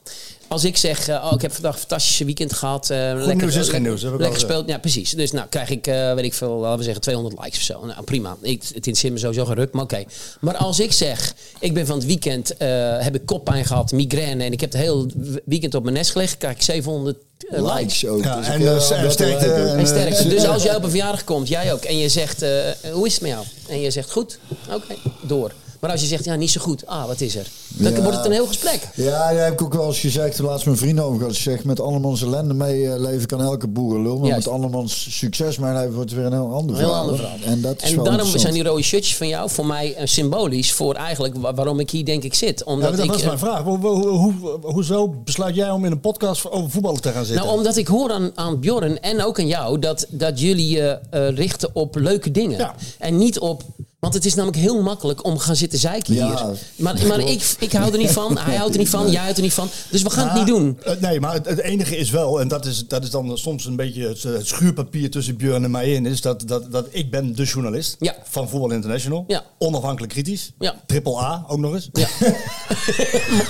Als 0.50 0.64
ik 0.64 0.76
zeg, 0.76 1.08
eh, 1.08 1.24
oh, 1.24 1.32
ik 1.34 1.42
heb 1.42 1.52
vandaag 1.52 1.72
een 1.72 1.78
fantastische 1.78 2.24
weekend 2.24 2.52
gehad. 2.52 2.90
eh, 2.90 2.98
lekker, 2.98 3.36
nieuws 3.36 3.56
is 3.56 3.68
geen 3.68 3.82
nieuws, 3.82 4.02
heb 4.02 4.10
ik 4.10 4.16
al 4.16 4.20
Lekker 4.20 4.40
gespeeld. 4.40 4.68
Ja, 4.68 4.78
precies. 4.78 5.10
Dus 5.10 5.32
nou 5.32 5.48
krijg 5.48 5.70
ik, 5.70 5.86
eh, 5.86 6.14
weet 6.14 6.24
ik 6.24 6.34
veel, 6.34 6.56
laten 6.58 6.78
we 6.78 6.84
zeggen 6.84 7.02
200 7.02 7.42
likes 7.42 7.58
of 7.58 7.64
zo. 7.64 7.86
Nou, 7.86 8.02
prima. 8.02 8.36
Ik, 8.40 8.62
het 8.62 8.74
interesseert 8.74 9.12
me 9.12 9.18
sowieso 9.18 9.44
geruk, 9.44 9.72
maar 9.72 9.82
oké. 9.82 10.04
Maar 10.40 10.56
als 10.56 10.80
ik 10.80 10.92
zeg, 10.92 11.34
ik 11.58 11.74
ben 11.74 11.86
van 11.86 11.96
het 11.96 12.06
weekend, 12.06 12.56
eh, 12.56 12.98
heb 12.98 13.14
ik 13.14 13.26
koppijn 13.26 13.64
gehad, 13.64 13.92
migraine 13.92 14.44
en 14.44 14.52
ik 14.52 14.60
heb 14.60 14.72
het 14.72 14.80
hele 14.80 15.06
weekend 15.44 15.74
op 15.74 15.82
mijn 15.82 15.94
nest 15.94 16.10
gelegen, 16.10 16.38
krijg 16.38 16.54
ik 16.56 16.62
700 16.62 17.16
eh, 17.48 17.62
likes. 17.62 17.78
likes 17.80 18.06
ook. 18.06 18.24
Ja, 18.24 18.36
Dus 18.36 18.90
en, 18.90 19.10
sterkte-. 19.10 20.22
En. 20.22 20.28
Dus 20.28 20.46
als 20.46 20.62
jij 20.62 20.76
op 20.76 20.82
een 20.82 20.90
verjaardag 20.90 21.24
komt, 21.24 21.48
jij 21.48 21.72
ook, 21.72 21.84
en 21.84 21.98
je 21.98 22.08
zegt, 22.08 22.42
eh, 22.42 22.50
hoe 22.92 23.06
is 23.06 23.12
het 23.12 23.22
met 23.22 23.30
jou? 23.30 23.44
En 23.68 23.80
je 23.80 23.90
zegt, 23.90 24.10
goed, 24.10 24.38
oké, 24.70 24.94
door. 25.22 25.52
Maar 25.80 25.90
als 25.90 26.00
je 26.00 26.06
zegt, 26.06 26.24
ja, 26.24 26.34
niet 26.34 26.50
zo 26.50 26.60
goed, 26.60 26.86
ah, 26.86 27.06
wat 27.06 27.20
is 27.20 27.36
er? 27.36 27.46
Dan 27.68 27.92
Ja. 27.92 28.02
wordt 28.02 28.16
het 28.16 28.26
een 28.26 28.32
heel 28.32 28.46
gesprek. 28.46 28.88
Ja, 28.94 29.10
daar 29.32 29.44
heb 29.44 29.52
ik 29.52 29.62
ook 29.62 29.74
wel 29.74 29.86
eens 29.86 29.98
gezegd. 30.00 30.38
Laatst 30.38 30.64
mijn 30.66 30.76
vrienden 30.78 31.04
over 31.04 31.18
gehad. 31.18 31.32
Ik 31.34 31.38
zeg, 31.40 31.64
met 31.64 31.80
andermans 31.80 32.22
ellende 32.22 32.54
mee 32.54 32.86
eh, 32.92 33.00
leven 33.00 33.26
kan 33.26 33.40
elke 33.40 33.66
boerenlul. 33.68 34.18
Maar 34.18 34.28
Juist. 34.28 34.44
met 34.44 34.54
andermans 34.54 35.06
succes 35.18 35.58
mee 35.58 35.72
leven 35.72 35.92
wordt 35.94 36.10
het 36.10 36.18
weer 36.18 36.28
een 36.28 36.32
heel 36.32 36.52
ander 36.54 36.76
heel 36.76 36.84
verhaal. 36.86 37.02
ander 37.02 37.16
verhaal. 37.16 37.36
En, 37.44 37.60
dat 37.60 37.82
is 37.82 37.92
En 37.92 38.04
daarom 38.04 38.38
zijn 38.38 38.52
die 38.54 38.62
rode 38.62 38.82
shirtjes 38.82 39.16
van 39.16 39.28
jou 39.28 39.50
voor 39.50 39.66
mij 39.66 39.94
eh, 39.94 40.06
symbolisch 40.06 40.72
voor 40.72 40.94
eigenlijk 40.94 41.34
wa- 41.36 41.54
waarom 41.54 41.80
ik 41.80 41.90
hier 41.90 42.04
denk 42.04 42.22
ik 42.22 42.34
zit. 42.34 42.58
Ja, 42.58 42.72
Omdat 42.72 42.88
maar 42.88 42.96
dat 42.96 43.06
ik, 43.06 43.10
was 43.12 43.20
eh, 43.20 43.26
mijn 43.26 43.38
vraag. 43.38 43.62
Hoe, 43.62 43.78
hoe, 43.78 44.08
hoe- 44.08 44.58
hoezo 44.62 45.08
besluit 45.24 45.54
jij 45.54 45.70
om 45.70 45.84
in 45.84 45.92
een 45.92 46.00
podcast 46.00 46.50
over 46.50 46.70
voetballen 46.70 47.00
te 47.00 47.10
gaan 47.12 47.24
zitten? 47.24 47.44
Nou, 47.44 47.58
omdat 47.58 47.76
ik 47.76 47.86
hoor 47.86 48.12
aan, 48.12 48.30
aan 48.34 48.60
Bjorn 48.60 49.00
en 49.00 49.24
ook 49.24 49.38
aan 49.38 49.46
jou 49.46 49.78
dat, 49.78 50.06
dat 50.10 50.40
jullie 50.40 50.68
je 50.68 50.98
richten 51.34 51.70
op 51.72 51.94
leuke 51.96 52.30
dingen. 52.30 52.58
Ja. 52.58 52.74
En 52.98 53.18
niet 53.18 53.38
op. 53.38 53.62
Want 54.00 54.14
het 54.14 54.24
is 54.24 54.34
namelijk 54.34 54.58
heel 54.62 54.82
makkelijk 54.82 55.24
om 55.24 55.38
gaan 55.38 55.56
zitten 55.56 55.78
zeiken 55.78 56.14
Ja, 56.14 56.26
hier. 56.46 56.58
Maar, 56.76 57.06
maar 57.06 57.18
ik, 57.20 57.54
ik 57.58 57.72
hou 57.72 57.92
er 57.92 57.98
niet 57.98 58.10
van, 58.10 58.38
hij 58.38 58.56
houdt 58.56 58.72
er 58.72 58.78
niet 58.78 58.88
van, 58.88 59.10
jij 59.10 59.20
houdt 59.20 59.36
er 59.36 59.42
niet 59.42 59.52
van. 59.52 59.68
Dus 59.90 60.02
we 60.02 60.10
gaan 60.10 60.26
het 60.28 60.36
niet 60.36 60.46
doen. 60.46 60.78
eh, 60.84 60.96
Nee, 61.00 61.20
maar 61.20 61.32
het, 61.32 61.46
het 61.46 61.58
enige 61.60 61.96
is 61.96 62.10
wel, 62.10 62.40
en 62.40 62.48
dat 62.48 62.66
is, 62.66 62.86
dat 62.88 63.02
is 63.02 63.10
dan 63.10 63.38
soms 63.38 63.64
een 63.64 63.76
beetje 63.76 64.08
het, 64.08 64.46
schuurpapier 64.46 65.10
tussen 65.10 65.36
Björn 65.36 65.64
en 65.64 65.70
mij 65.70 65.92
in, 65.92 66.06
is 66.06 66.20
dat, 66.20 66.42
dat, 66.48 66.72
dat 66.72 66.86
ik 66.90 67.10
ben 67.10 67.34
de 67.34 67.44
journalist 67.44 67.96
Ja. 67.98 68.14
van 68.24 68.48
Voetbal 68.48 68.70
International. 68.70 69.26
Onafhankelijk 69.58 70.12
kritisch. 70.12 70.52
Triple 70.86 71.16
A 71.18 71.44
ook 71.48 71.58
nog 71.58 71.74
eens. 71.74 71.88
Ja. 71.92 72.08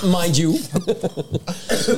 Mind 0.19 0.35
you. 0.37 0.59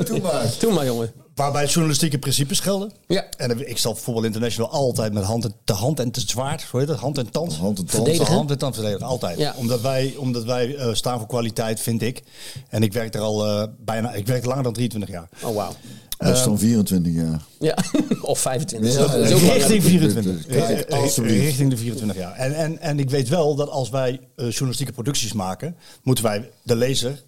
Doe 0.05 0.19
maar. 0.21 0.53
Doe 0.59 0.73
maar, 0.73 0.85
jongen. 0.85 1.11
Waarbij 1.35 1.65
journalistieke 1.65 2.19
principes 2.19 2.59
gelden. 2.59 2.91
Ja. 3.07 3.25
En 3.37 3.69
ik 3.69 3.77
zal 3.77 3.95
Voetbal 3.95 4.23
International 4.23 4.71
altijd 4.71 5.13
met 5.13 5.23
hand 5.23 5.43
en, 5.45 5.53
te 5.63 5.73
hand 5.73 5.99
en 5.99 6.11
te 6.11 6.19
zwaard, 6.25 6.63
hoe 6.63 6.79
heet 6.79 6.89
het? 6.89 6.99
Hand 6.99 7.17
en 7.17 7.29
tand. 7.31 7.53
Hand 7.55 7.77
en 7.79 7.85
tand. 7.85 8.03
Verdedigen. 8.03 8.33
Hand 8.33 8.51
en 8.51 8.57
tand 8.57 8.73
verdedigen, 8.75 9.05
altijd. 9.05 9.37
Ja. 9.37 9.53
Omdat 9.57 9.81
wij, 9.81 10.13
omdat 10.17 10.43
wij 10.43 10.75
eh, 10.75 10.93
staan 10.93 11.17
voor 11.19 11.27
kwaliteit, 11.27 11.79
vind 11.79 12.01
ik. 12.01 12.23
En 12.69 12.83
ik 12.83 12.93
werk 12.93 13.13
er 13.13 13.21
al 13.21 13.45
eh, 13.47 13.67
bijna, 13.79 14.13
ik 14.13 14.27
werk 14.27 14.41
er 14.41 14.47
langer 14.47 14.63
dan 14.63 14.73
23 14.73 15.15
jaar. 15.15 15.29
Oh, 15.43 15.55
wauw. 15.55 15.71
Dat 16.17 16.37
is 16.37 16.43
dan 16.43 16.59
24 16.59 17.13
jaar. 17.13 17.41
Ja, 17.59 17.77
of 18.21 18.39
25. 18.39 18.93
Ja, 18.93 18.95
Zo- 19.09 19.17
dat 19.17 19.27
zo. 19.27 19.37
Richting 19.37 19.83
24. 19.83 20.45
Kijk, 20.45 20.79
Eh. 20.89 21.15
Richting 21.15 21.69
de 21.69 21.77
24 21.77 22.17
jaar. 22.17 22.33
En, 22.35 22.55
en, 22.55 22.79
en 22.79 22.99
ik 22.99 23.09
weet 23.09 23.29
wel 23.29 23.55
dat 23.55 23.69
als 23.69 23.89
wij 23.89 24.19
eh, 24.35 24.49
journalistieke 24.49 24.91
producties 24.91 25.33
maken, 25.33 25.75
moeten 26.03 26.23
wij 26.23 26.49
de 26.63 26.75
lezer 26.75 27.23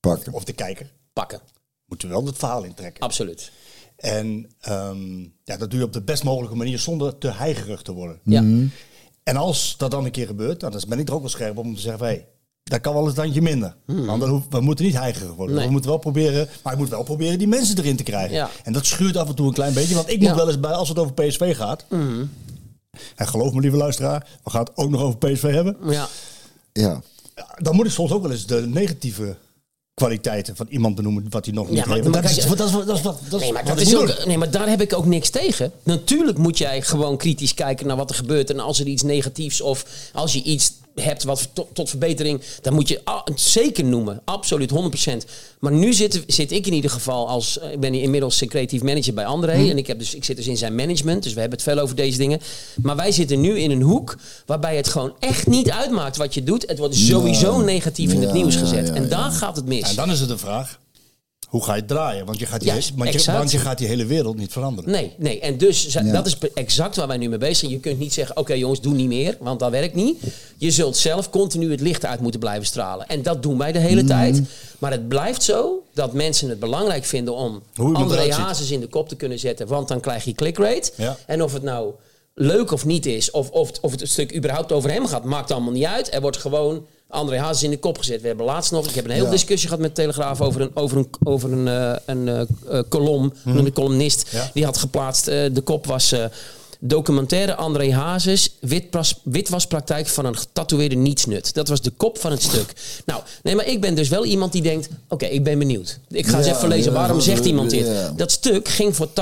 Pakken. 0.00 0.32
of 0.32 0.44
de 0.44 0.52
kijker, 0.52 0.92
Pakken, 1.12 1.40
moeten 1.94 2.08
we 2.08 2.14
wel 2.14 2.26
het 2.26 2.38
verhaal 2.38 2.62
intrekken. 2.64 3.02
absoluut. 3.02 3.50
En 3.96 4.50
ehm, 4.60 5.20
ja, 5.44 5.56
dat 5.58 5.70
doe 5.70 5.78
je 5.78 5.84
op 5.84 5.92
de 5.92 6.02
best 6.02 6.24
mogelijke 6.24 6.56
manier 6.56 6.78
zonder 6.78 7.18
te 7.18 7.30
heigerig 7.32 7.82
te 7.82 7.92
worden. 7.92 8.18
Ja. 8.24 8.44
En 9.22 9.36
als 9.36 9.74
dat 9.78 9.90
dan 9.90 10.04
een 10.04 10.10
keer 10.10 10.26
gebeurt, 10.26 10.60
nou, 10.60 10.72
dan 10.72 10.82
ben 10.88 10.98
ik 10.98 11.08
er 11.08 11.14
ook 11.14 11.20
wel 11.20 11.28
scherp 11.30 11.58
om 11.58 11.74
te 11.74 11.80
zeggen, 11.80 11.98
van, 11.98 12.08
hey, 12.08 12.26
dat 12.62 12.80
kan 12.80 12.92
wel 12.94 13.02
eens 13.02 13.10
een 13.16 13.22
tandje 13.22 13.42
minder. 13.42 13.76
Want 13.86 14.20
dan 14.20 14.28
hoef- 14.30 14.46
we 14.50 14.60
moeten 14.60 14.84
niet 14.84 14.94
heigerig 14.94 15.34
worden. 15.34 15.56
Nee. 15.56 15.64
We 15.66 15.70
moeten 15.72 15.90
wel 15.90 15.98
proberen, 15.98 16.48
maar 16.62 16.72
ik 16.72 16.78
moet 16.78 16.88
wel 16.88 17.02
proberen 17.02 17.38
die 17.38 17.48
mensen 17.48 17.78
erin 17.78 17.96
te 17.96 18.02
krijgen. 18.02 18.34
Ja. 18.34 18.50
En 18.64 18.72
dat 18.72 18.86
schuurt 18.86 19.16
af 19.16 19.28
en 19.28 19.34
toe 19.34 19.46
een 19.46 19.52
klein 19.52 19.74
beetje. 19.74 19.94
Want 19.94 20.10
ik 20.10 20.20
Ja. 20.20 20.28
Moet 20.28 20.36
wel 20.36 20.46
eens 20.48 20.60
bij, 20.60 20.72
als 20.72 20.88
het 20.88 20.98
over 20.98 21.12
PSV 21.14 21.56
gaat. 21.56 21.84
En 23.16 23.28
geloof 23.28 23.52
me, 23.52 23.60
lieve 23.60 23.76
luisteraar, 23.76 24.26
we 24.44 24.50
gaan 24.50 24.60
het 24.64 24.76
ook 24.76 24.90
nog 24.90 25.00
over 25.02 25.18
PSV 25.18 25.42
hebben. 25.52 25.76
Ja. 25.86 26.08
Ja, 26.72 27.02
Dan 27.56 27.74
moet 27.74 27.86
ik 27.86 27.92
soms 27.92 28.12
ook 28.12 28.22
wel 28.22 28.30
eens 28.30 28.46
de 28.46 28.66
negatieve 28.66 29.36
kwaliteiten 29.94 30.56
van 30.56 30.66
iemand 30.70 30.94
benoemen 30.94 31.26
wat 31.28 31.44
hij 31.44 31.54
nog 31.54 31.68
niet 31.68 31.78
Ja, 31.78 31.84
maar- 31.84 31.94
heeft. 31.94 32.02
Want 32.02 32.14
maar 32.14 32.22
Dat 32.24 32.30
is, 32.38 32.44
kijk, 32.46 32.56
dat 32.58 32.68
is, 32.68 32.74
wat- 32.74 32.86
dat 32.86 32.96
is 32.96 33.02
wat 33.02 33.18
dat 33.28 33.32
is 33.40 33.40
Nee, 33.40 33.52
maar, 33.52 33.64
wat 33.64 33.72
dat 33.72 33.80
ik 33.80 33.86
is 33.86 33.92
moet 34.00 34.10
ook, 34.10 34.16
doen. 34.16 34.28
nee, 34.28 34.38
maar 34.38 34.50
daar 34.50 34.68
heb 34.68 34.80
ik 34.80 34.92
ook 34.92 35.06
niks 35.06 35.30
tegen. 35.30 35.72
Natuurlijk 35.82 36.38
moet 36.38 36.58
jij 36.58 36.82
gewoon 36.82 37.16
kritisch 37.16 37.54
kijken 37.54 37.86
naar 37.86 37.96
wat 37.96 38.10
er 38.10 38.16
gebeurt. 38.16 38.50
En 38.50 38.60
als 38.60 38.80
er 38.80 38.86
iets 38.86 39.02
negatiefs 39.02 39.60
of 39.60 39.84
als 40.12 40.32
je 40.32 40.42
iets 40.42 40.72
hebt 40.94 41.22
wat 41.24 41.48
tot, 41.52 41.68
tot 41.72 41.88
verbetering, 41.90 42.40
dan 42.62 42.74
moet 42.74 42.88
je 42.88 43.00
het 43.24 43.40
zeker 43.40 43.84
noemen. 43.84 44.20
Absoluut, 44.24 44.70
100%. 44.70 45.24
Maar 45.58 45.72
nu 45.72 45.92
zit, 45.92 46.22
zit 46.26 46.52
ik 46.52 46.66
in 46.66 46.72
ieder 46.72 46.90
geval 46.90 47.28
als, 47.28 47.58
eh, 47.58 47.72
ik 47.72 47.80
ben 47.80 47.94
inmiddels 47.94 48.40
een 48.40 48.48
creatief 48.48 48.82
manager 48.82 49.14
bij 49.14 49.26
André. 49.26 49.52
En 49.70 49.78
ik, 49.78 49.86
heb 49.86 49.98
dus, 49.98 50.14
ik 50.14 50.24
zit 50.24 50.36
dus 50.36 50.46
in 50.46 50.56
zijn 50.56 50.74
management, 50.74 51.22
dus 51.22 51.32
we 51.32 51.40
hebben 51.40 51.58
het 51.58 51.68
veel 51.68 51.78
over 51.78 51.96
deze 51.96 52.18
dingen. 52.18 52.40
Maar 52.82 52.96
wij 52.96 53.12
zitten 53.12 53.40
nu 53.40 53.58
in 53.58 53.70
een 53.70 53.82
hoek 53.82 54.16
waarbij 54.46 54.76
het 54.76 54.88
gewoon 54.88 55.12
echt 55.18 55.46
niet 55.46 55.70
uitmaakt 55.70 56.16
wat 56.16 56.34
je 56.34 56.42
doet. 56.42 56.64
Het 56.68 56.78
wordt 56.78 56.94
sowieso 56.94 57.60
negatief 57.60 58.12
in 58.12 58.20
het 58.20 58.28
Ja, 58.28 58.34
nieuws 58.34 58.56
gezet. 58.56 58.86
ja, 58.88 58.94
en 58.94 59.08
daar 59.08 59.30
gaat 59.30 59.56
het 59.56 59.66
mis. 59.66 59.88
En 59.90 59.96
dan 59.96 60.10
is 60.10 60.20
het 60.20 60.28
de 60.28 60.38
vraag, 60.38 60.78
hoe 61.54 61.64
ga 61.64 61.74
je 61.74 61.78
het 61.78 61.88
draaien? 61.88 62.26
Want 62.26 62.38
je 62.38 62.46
gaat 62.46 62.60
die, 62.60 62.68
Juist, 62.68 62.92
want 62.96 63.12
je, 63.12 63.32
want 63.32 63.50
je 63.50 63.58
gaat 63.58 63.78
die 63.78 63.86
hele 63.86 64.06
wereld 64.06 64.36
niet 64.36 64.52
veranderen. 64.52 64.90
Nee, 64.90 65.14
nee. 65.18 65.40
En 65.40 65.58
dus 65.58 65.92
Ja. 65.92 66.02
dat 66.02 66.26
is 66.26 66.38
exact 66.54 66.96
waar 66.96 67.06
wij 67.06 67.16
nu 67.16 67.28
mee 67.28 67.38
bezig 67.38 67.56
zijn. 67.56 67.70
Je 67.70 67.80
kunt 67.80 67.98
niet 67.98 68.12
zeggen, 68.12 68.36
oké 68.36 68.52
jongens, 68.54 68.80
doe 68.80 68.94
niet 68.94 69.08
meer, 69.08 69.36
want 69.40 69.60
dat 69.60 69.70
werkt 69.70 69.94
niet. 69.94 70.22
Je 70.56 70.70
zult 70.70 70.96
zelf 70.96 71.30
continu 71.30 71.70
het 71.70 71.80
licht 71.80 72.04
uit 72.04 72.20
moeten 72.20 72.40
blijven 72.40 72.66
stralen. 72.66 73.06
En 73.08 73.22
dat 73.22 73.42
doen 73.42 73.58
wij 73.58 73.72
de 73.72 73.78
hele 73.78 74.04
tijd. 74.04 74.42
Maar 74.78 74.90
het 74.90 75.08
blijft 75.08 75.42
zo 75.42 75.82
dat 75.92 76.12
mensen 76.12 76.48
het 76.48 76.58
belangrijk 76.58 77.04
vinden 77.04 77.34
om 77.34 77.62
ziet. 77.74 78.30
Hazes 78.30 78.70
in 78.70 78.80
de 78.80 78.86
kop 78.86 79.08
te 79.08 79.16
kunnen 79.16 79.38
zetten. 79.38 79.66
Want 79.66 79.88
dan 79.88 80.00
krijg 80.00 80.24
je 80.24 80.32
clickrate. 80.32 80.92
Ja. 80.96 81.16
En 81.26 81.42
of 81.42 81.52
het 81.52 81.62
nou 81.62 81.92
leuk 82.34 82.70
of 82.72 82.84
niet 82.84 83.06
is, 83.06 83.30
of, 83.30 83.50
of, 83.50 83.70
of 83.80 83.90
het 83.90 84.08
stuk 84.08 84.36
überhaupt 84.36 84.72
over 84.72 84.90
hem 84.90 85.06
gaat, 85.06 85.24
maakt 85.24 85.50
allemaal 85.50 85.72
niet 85.72 85.84
uit. 85.84 86.14
Er 86.14 86.20
wordt 86.20 86.36
gewoon 86.36 86.86
André 87.08 87.38
Hazes 87.38 87.62
in 87.62 87.70
de 87.70 87.78
kop 87.78 87.98
gezet. 87.98 88.20
We 88.20 88.26
hebben 88.26 88.46
laatst 88.46 88.72
nog, 88.72 88.88
ik 88.88 88.94
heb 88.94 89.04
een 89.04 89.10
hele 89.10 89.24
Ja. 89.24 89.30
discussie 89.30 89.68
gehad 89.68 89.82
met 89.82 89.94
Telegraaf 89.94 90.40
over 90.40 90.60
een, 90.60 90.70
over 90.74 90.96
een, 90.98 91.08
over 91.24 91.52
een, 91.52 91.68
eh, 91.68 91.96
een 92.06 92.28
eh, 92.68 92.82
kolom, 92.88 93.32
een 93.44 93.72
columnist. 93.72 94.28
Ja. 94.30 94.50
Die 94.54 94.64
had 94.64 94.78
geplaatst, 94.78 95.26
eh, 95.28 95.44
de 95.52 95.60
kop 95.60 95.86
was... 95.86 96.14
Documentaire 96.86 97.54
André 97.54 97.92
Hazes, 97.92 98.54
witwas, 98.60 99.20
witwaspraktijk 99.22 100.06
van 100.08 100.24
een 100.24 100.36
getatoeëerde 100.36 100.94
nietsnut. 100.96 101.54
Dat 101.54 101.68
was 101.68 101.80
de 101.82 101.90
kop 101.90 102.18
van 102.18 102.30
het 102.30 102.42
stuk. 102.42 102.72
Nou, 103.06 103.22
nee, 103.42 103.54
maar 103.54 103.66
ik 103.66 103.80
ben 103.80 103.94
dus 103.94 104.08
wel 104.08 104.24
iemand 104.24 104.52
die 104.52 104.62
denkt, 104.62 104.88
oké, 105.08 105.24
ik 105.26 105.44
ben 105.44 105.58
benieuwd. 105.58 105.98
Ik 106.10 106.26
ga 106.26 106.38
eens 106.38 106.46
even 106.46 106.68
lezen, 106.68 106.92
ja, 106.92 106.98
waarom 106.98 107.20
zegt 107.20 107.44
iemand 107.44 107.70
dit? 107.70 107.86
ja. 107.86 108.12
Dat 108.16 108.30
stuk 108.32 108.68
ging 108.68 108.96
voor 108.96 109.08
80% 109.08 109.12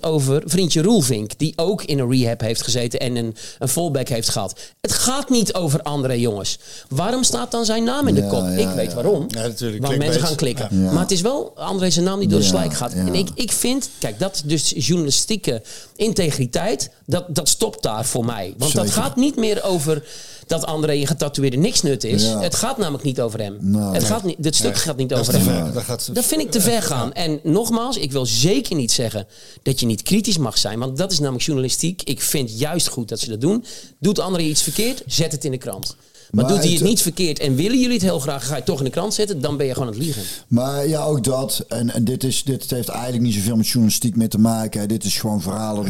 over 0.00 0.42
vriendje 0.44 0.82
Roelvink, 0.82 1.30
die 1.38 1.52
ook 1.56 1.82
in 1.82 1.98
een 1.98 2.10
rehab 2.10 2.40
heeft 2.40 2.62
gezeten 2.62 3.00
en 3.00 3.16
een, 3.16 3.36
een 3.58 3.68
fallback 3.68 4.08
heeft 4.08 4.28
gehad. 4.28 4.60
Het 4.80 4.92
gaat 4.92 5.30
niet 5.30 5.54
over 5.54 5.82
André, 5.82 6.12
jongens. 6.12 6.58
Waarom 6.88 7.22
staat 7.22 7.50
dan 7.50 7.64
zijn 7.64 7.84
naam 7.84 8.08
in 8.08 8.14
de 8.14 8.20
Ja, 8.20 8.28
kop? 8.28 8.40
ja, 8.40 8.48
ik 8.48 8.68
weet 8.74 8.88
ja. 8.88 8.94
waarom. 8.94 9.24
Ja, 9.28 9.46
natuurlijk. 9.46 9.86
Want 9.86 9.98
mensen 9.98 10.20
gaan 10.22 10.34
klikken. 10.36 10.68
Ja. 10.82 10.92
Maar 10.92 11.02
het 11.02 11.10
is 11.10 11.20
wel 11.20 11.52
André 11.56 11.90
zijn 11.90 12.04
naam 12.04 12.18
die 12.18 12.28
door 12.28 12.40
de 12.40 12.44
slijk 12.44 12.74
gaat. 12.74 12.92
ja. 12.92 12.98
En 12.98 13.14
ik, 13.14 13.28
ik 13.34 13.52
vind, 13.52 13.88
kijk, 13.98 14.18
dat 14.18 14.34
is 14.34 14.42
dus 14.42 14.72
journalistieke 14.86 15.62
integriteit, 15.96 16.75
dat, 17.06 17.24
dat 17.28 17.48
stopt 17.48 17.82
daar 17.82 18.04
voor 18.04 18.24
mij. 18.24 18.54
Want 18.58 18.74
dat 18.74 18.90
gaat 18.90 19.16
niet 19.16 19.36
meer 19.36 19.64
over 19.64 20.04
dat 20.46 20.64
André 20.66 20.92
een 20.92 21.06
getatoeëerde 21.06 21.56
niksnut 21.56 22.04
is. 22.04 22.22
Ja. 22.22 22.40
Het 22.40 22.54
gaat 22.54 22.78
namelijk 22.78 23.04
niet 23.04 23.20
over 23.20 23.40
hem. 23.40 23.58
Nee. 23.60 23.92
het 23.92 24.04
gaat 24.04 24.24
niet, 24.24 24.36
dit 24.38 24.54
stuk 24.56 24.76
gaat 24.76 24.96
niet 24.96 25.08
Dat 25.08 25.20
is 25.20 25.28
over 25.28 25.40
hem. 25.40 25.64
ver. 25.64 25.72
Dat 25.72 25.82
gaat 25.82 26.14
Dat 26.14 26.24
vind 26.24 26.40
ik 26.40 26.50
te 26.50 26.60
ver 26.60 26.82
gaan. 26.82 27.12
En 27.12 27.40
nogmaals, 27.42 27.96
ik 27.96 28.12
wil 28.12 28.26
zeker 28.26 28.76
niet 28.76 28.92
zeggen 28.92 29.26
dat 29.62 29.80
je 29.80 29.86
niet 29.86 30.02
kritisch 30.02 30.38
mag 30.38 30.58
zijn. 30.58 30.78
Want 30.78 30.96
dat 30.96 31.12
is 31.12 31.18
namelijk 31.18 31.44
journalistiek. 31.44 32.02
Ik 32.02 32.22
vind 32.22 32.58
juist 32.58 32.88
goed 32.88 33.08
dat 33.08 33.20
ze 33.20 33.28
dat 33.28 33.40
doen. 33.40 33.64
Doet 34.00 34.18
André 34.18 34.42
iets 34.42 34.62
verkeerd, 34.62 35.02
zet 35.06 35.32
het 35.32 35.44
in 35.44 35.50
de 35.50 35.58
krant. 35.58 35.96
Maar, 36.30 36.44
Maar 36.44 36.54
doet 36.54 36.64
hij 36.64 36.72
het 36.72 36.82
niet 36.82 37.02
verkeerd 37.02 37.38
en 37.38 37.54
willen 37.54 37.78
jullie 37.78 37.92
het 37.94 38.02
heel 38.02 38.18
graag, 38.18 38.42
ga 38.44 38.50
je 38.50 38.56
het 38.56 38.64
toch 38.64 38.78
in 38.78 38.84
de 38.84 38.90
krant 38.90 39.14
zetten, 39.14 39.40
dan 39.40 39.56
ben 39.56 39.66
je 39.66 39.72
gewoon 39.72 39.88
aan 39.88 39.94
het 39.94 40.02
liegen. 40.02 40.22
Maar 40.48 40.88
ja, 40.88 41.02
ook 41.04 41.24
dat. 41.24 41.64
En, 41.68 41.90
en 41.94 42.04
dit, 42.04 42.24
is, 42.24 42.42
dit 42.44 42.70
heeft 42.70 42.88
eigenlijk 42.88 43.22
niet 43.22 43.34
zoveel 43.34 43.56
met 43.56 43.66
journalistiek 43.66 44.16
meer 44.16 44.28
te 44.28 44.38
maken. 44.38 44.80
hè. 44.80 44.86
Dit 44.86 45.04
is 45.04 45.18
gewoon 45.18 45.40
verhalen 45.42 45.84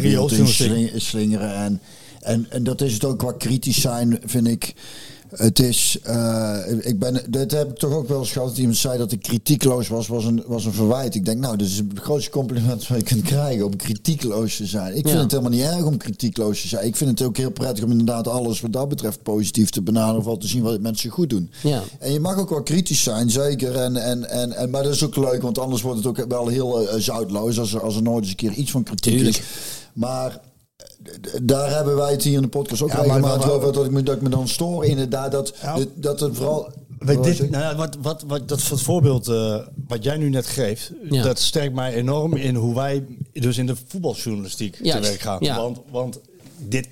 sling- 0.49 0.91
slingeren. 0.97 1.55
En, 1.55 1.81
en, 2.21 2.47
en 2.51 2.65
dat 2.65 2.81
is 2.81 2.93
het 2.93 3.05
ook 3.05 3.19
qua 3.19 3.33
kritisch 3.33 3.81
zijn, 3.81 4.19
vind 4.25 4.47
ik. 4.47 4.75
Het 5.37 5.59
is, 5.59 5.99
eh, 6.03 6.57
ik 6.81 6.99
ben, 6.99 7.23
dit 7.29 7.51
heb 7.51 7.71
ik 7.71 7.77
toch 7.77 7.93
ook 7.93 8.09
wel 8.09 8.19
eens 8.19 8.33
gehad. 8.33 8.49
Dat 8.49 8.59
iemand 8.59 8.77
zei 8.77 8.99
dat 8.99 9.13
ik 9.13 9.23
kritiekloos 9.23 9.89
was, 9.89 10.07
was 10.07 10.25
een, 10.25 10.43
was 10.47 10.65
een 10.65 10.73
verwijt. 10.73 11.15
Ik 11.15 11.25
denk, 11.25 11.39
nou, 11.39 11.57
dat 11.57 11.67
is 11.67 11.77
het 11.77 11.87
grootste 11.95 12.31
compliment 12.31 12.87
wat 12.89 12.99
je 12.99 13.05
kunt 13.05 13.23
krijgen 13.23 13.65
om 13.65 13.77
kritiekloos 13.77 14.57
te 14.57 14.67
zijn. 14.67 14.87
Ik 14.97 15.03
vind 15.03 15.09
Ja. 15.17 15.21
het 15.23 15.31
helemaal 15.31 15.51
niet 15.53 15.61
erg 15.63 15.85
om 15.85 15.97
kritiekloos 15.97 16.61
te 16.61 16.69
zijn. 16.69 16.87
Ik 16.87 16.97
vind 16.97 17.11
het 17.11 17.23
ook 17.29 17.37
heel 17.37 17.51
prettig 17.51 17.85
om 17.85 17.91
inderdaad 17.91 18.29
alles 18.29 18.61
wat 18.61 18.73
dat 18.73 18.89
betreft 18.89 19.23
positief 19.23 19.71
te 19.71 19.83
benaderen. 19.83 20.19
Of 20.19 20.25
wel 20.25 20.37
te 20.37 20.47
zien 20.49 20.63
wat 20.63 20.81
mensen 20.81 21.11
goed 21.11 21.31
doen. 21.31 21.51
Ja. 21.63 21.83
En 21.99 22.13
je 22.13 22.21
mag 22.21 22.39
ook 22.39 22.51
wel 22.51 22.63
kritisch 22.63 23.03
zijn, 23.03 23.31
zeker. 23.31 23.75
En, 23.77 23.97
en, 23.97 24.31
en, 24.31 24.53
en, 24.53 24.71
maar 24.71 24.83
dat 24.83 24.93
is 24.95 25.05
ook 25.05 25.17
leuk, 25.17 25.43
want 25.43 25.59
anders 25.59 25.83
wordt 25.83 25.99
het 25.99 26.07
ook 26.07 26.25
wel 26.29 26.49
heel 26.49 26.89
eh, 26.89 27.01
zoutloos 27.01 27.59
als 27.59 27.75
er, 27.75 27.81
als 27.81 27.97
er 27.97 28.03
nooit 28.03 28.21
eens 28.23 28.31
een 28.31 28.37
keer 28.37 28.53
iets 28.53 28.71
van 28.71 28.83
kritiek 28.83 29.13
Tuurlijk. 29.13 29.37
is. 29.37 29.43
Maar 29.93 30.41
daar 31.43 31.71
hebben 31.75 31.97
wij 31.97 32.11
het 32.13 32.23
hier 32.23 32.35
in 32.37 32.43
de 32.43 32.49
podcast 32.49 32.83
ook 32.83 32.91
Ja, 32.91 33.01
regelmatig 33.01 33.47
maar- 33.47 33.55
over. 33.55 33.73
Dat 33.73 33.85
ik, 33.85 33.91
me, 33.91 34.03
dat 34.03 34.17
ik 34.17 34.23
me 34.23 34.29
dan 34.29 34.49
stoor 34.49 34.85
inderdaad. 34.85 35.33
Dat, 35.33 35.55
Ja. 35.63 35.77
dat, 35.77 35.89
dat 35.95 36.21
het 36.21 36.37
vooral... 36.37 36.73
Weet 36.99 37.25
dit, 37.25 37.51
nou 37.51 37.63
ja, 37.65 37.77
wat, 37.77 37.97
wat, 38.03 38.25
wat, 38.27 38.49
dat 38.49 38.63
het 38.69 38.81
voorbeeld 38.83 39.29
eh, 39.29 39.59
wat 39.89 40.05
jij 40.05 40.17
nu 40.17 40.29
net 40.31 40.47
geeft, 40.47 40.93
Ja. 41.11 41.23
dat 41.23 41.39
sterkt 41.39 41.75
mij 41.75 41.95
enorm 41.95 42.37
in 42.37 42.55
hoe 42.55 42.75
wij 42.75 43.05
dus 43.33 43.59
in 43.59 43.67
de 43.67 43.77
voetbaljournalistiek 43.87 44.77
te 44.77 45.01
werk 45.01 45.21
gaan. 45.21 45.37
ja. 45.41 45.57
Want, 45.57 45.79
want 45.91 46.21
dit, 46.59 46.89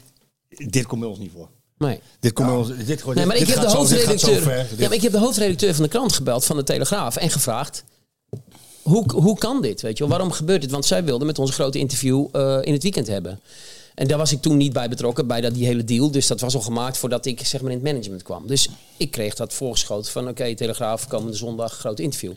dit 0.48 0.86
komt 0.86 1.00
bij 1.00 1.08
ons 1.10 1.18
niet 1.18 1.30
voor. 1.34 1.48
Nee. 1.78 2.00
Dit 2.20 2.32
komt 2.32 2.48
bij 2.48 2.56
ons, 2.56 2.68
dit, 2.86 3.00
gewoon- 3.00 3.14
Nee, 3.14 3.26
maar 3.26 3.38
dit 3.38 3.48
ik 3.48 3.54
heb, 3.54 3.64
de 3.64 3.70
zo, 3.70 3.86
dit 3.86 3.88
gaat 3.88 4.20
zo 4.20 4.26
hoofdredacteur, 4.26 4.42
ver. 4.66 4.78
ja, 4.78 4.88
maar 4.88 4.96
ik 4.96 5.02
heb 5.02 5.12
de 5.12 5.18
hoofdredacteur 5.18 5.74
van 5.74 5.82
de 5.82 5.88
krant 5.90 6.12
gebeld, 6.12 6.44
van 6.44 6.56
de 6.56 6.62
Telegraaf, 6.62 7.16
en 7.16 7.30
gevraagd... 7.30 7.84
Hoe, 8.82 9.12
hoe 9.12 9.38
kan 9.38 9.62
dit? 9.62 9.82
Weet 9.82 9.98
je 9.98 10.04
wel? 10.04 10.12
Waarom 10.12 10.30
gebeurt 10.32 10.60
dit? 10.60 10.70
Want 10.70 10.84
zij 10.84 11.04
wilden 11.04 11.26
met 11.26 11.38
ons 11.38 11.50
grote 11.50 11.78
interview 11.78 12.26
eh, 12.32 12.58
in 12.60 12.72
het 12.72 12.82
weekend 12.82 13.06
hebben. 13.06 13.40
En 13.94 14.06
daar 14.06 14.18
was 14.18 14.32
ik 14.32 14.40
toen 14.42 14.56
niet 14.56 14.72
bij 14.72 14.88
betrokken, 14.88 15.26
bij 15.26 15.40
dat, 15.40 15.54
die 15.54 15.66
hele 15.66 15.84
deal. 15.84 16.10
Dus 16.10 16.26
dat 16.26 16.40
was 16.40 16.54
al 16.54 16.60
gemaakt 16.60 16.96
voordat 16.96 17.26
ik 17.26 17.46
zeg 17.46 17.60
maar, 17.60 17.70
in 17.70 17.76
het 17.76 17.86
management 17.86 18.22
kwam. 18.22 18.46
Dus 18.46 18.68
ik 18.96 19.10
kreeg 19.10 19.34
dat 19.34 19.52
voorgeschoten 19.52 20.12
van... 20.12 20.28
oké, 20.28 20.54
Telegraaf, 20.54 21.06
komende 21.08 21.36
zondag, 21.36 21.72
groot 21.72 21.98
interview. 21.98 22.32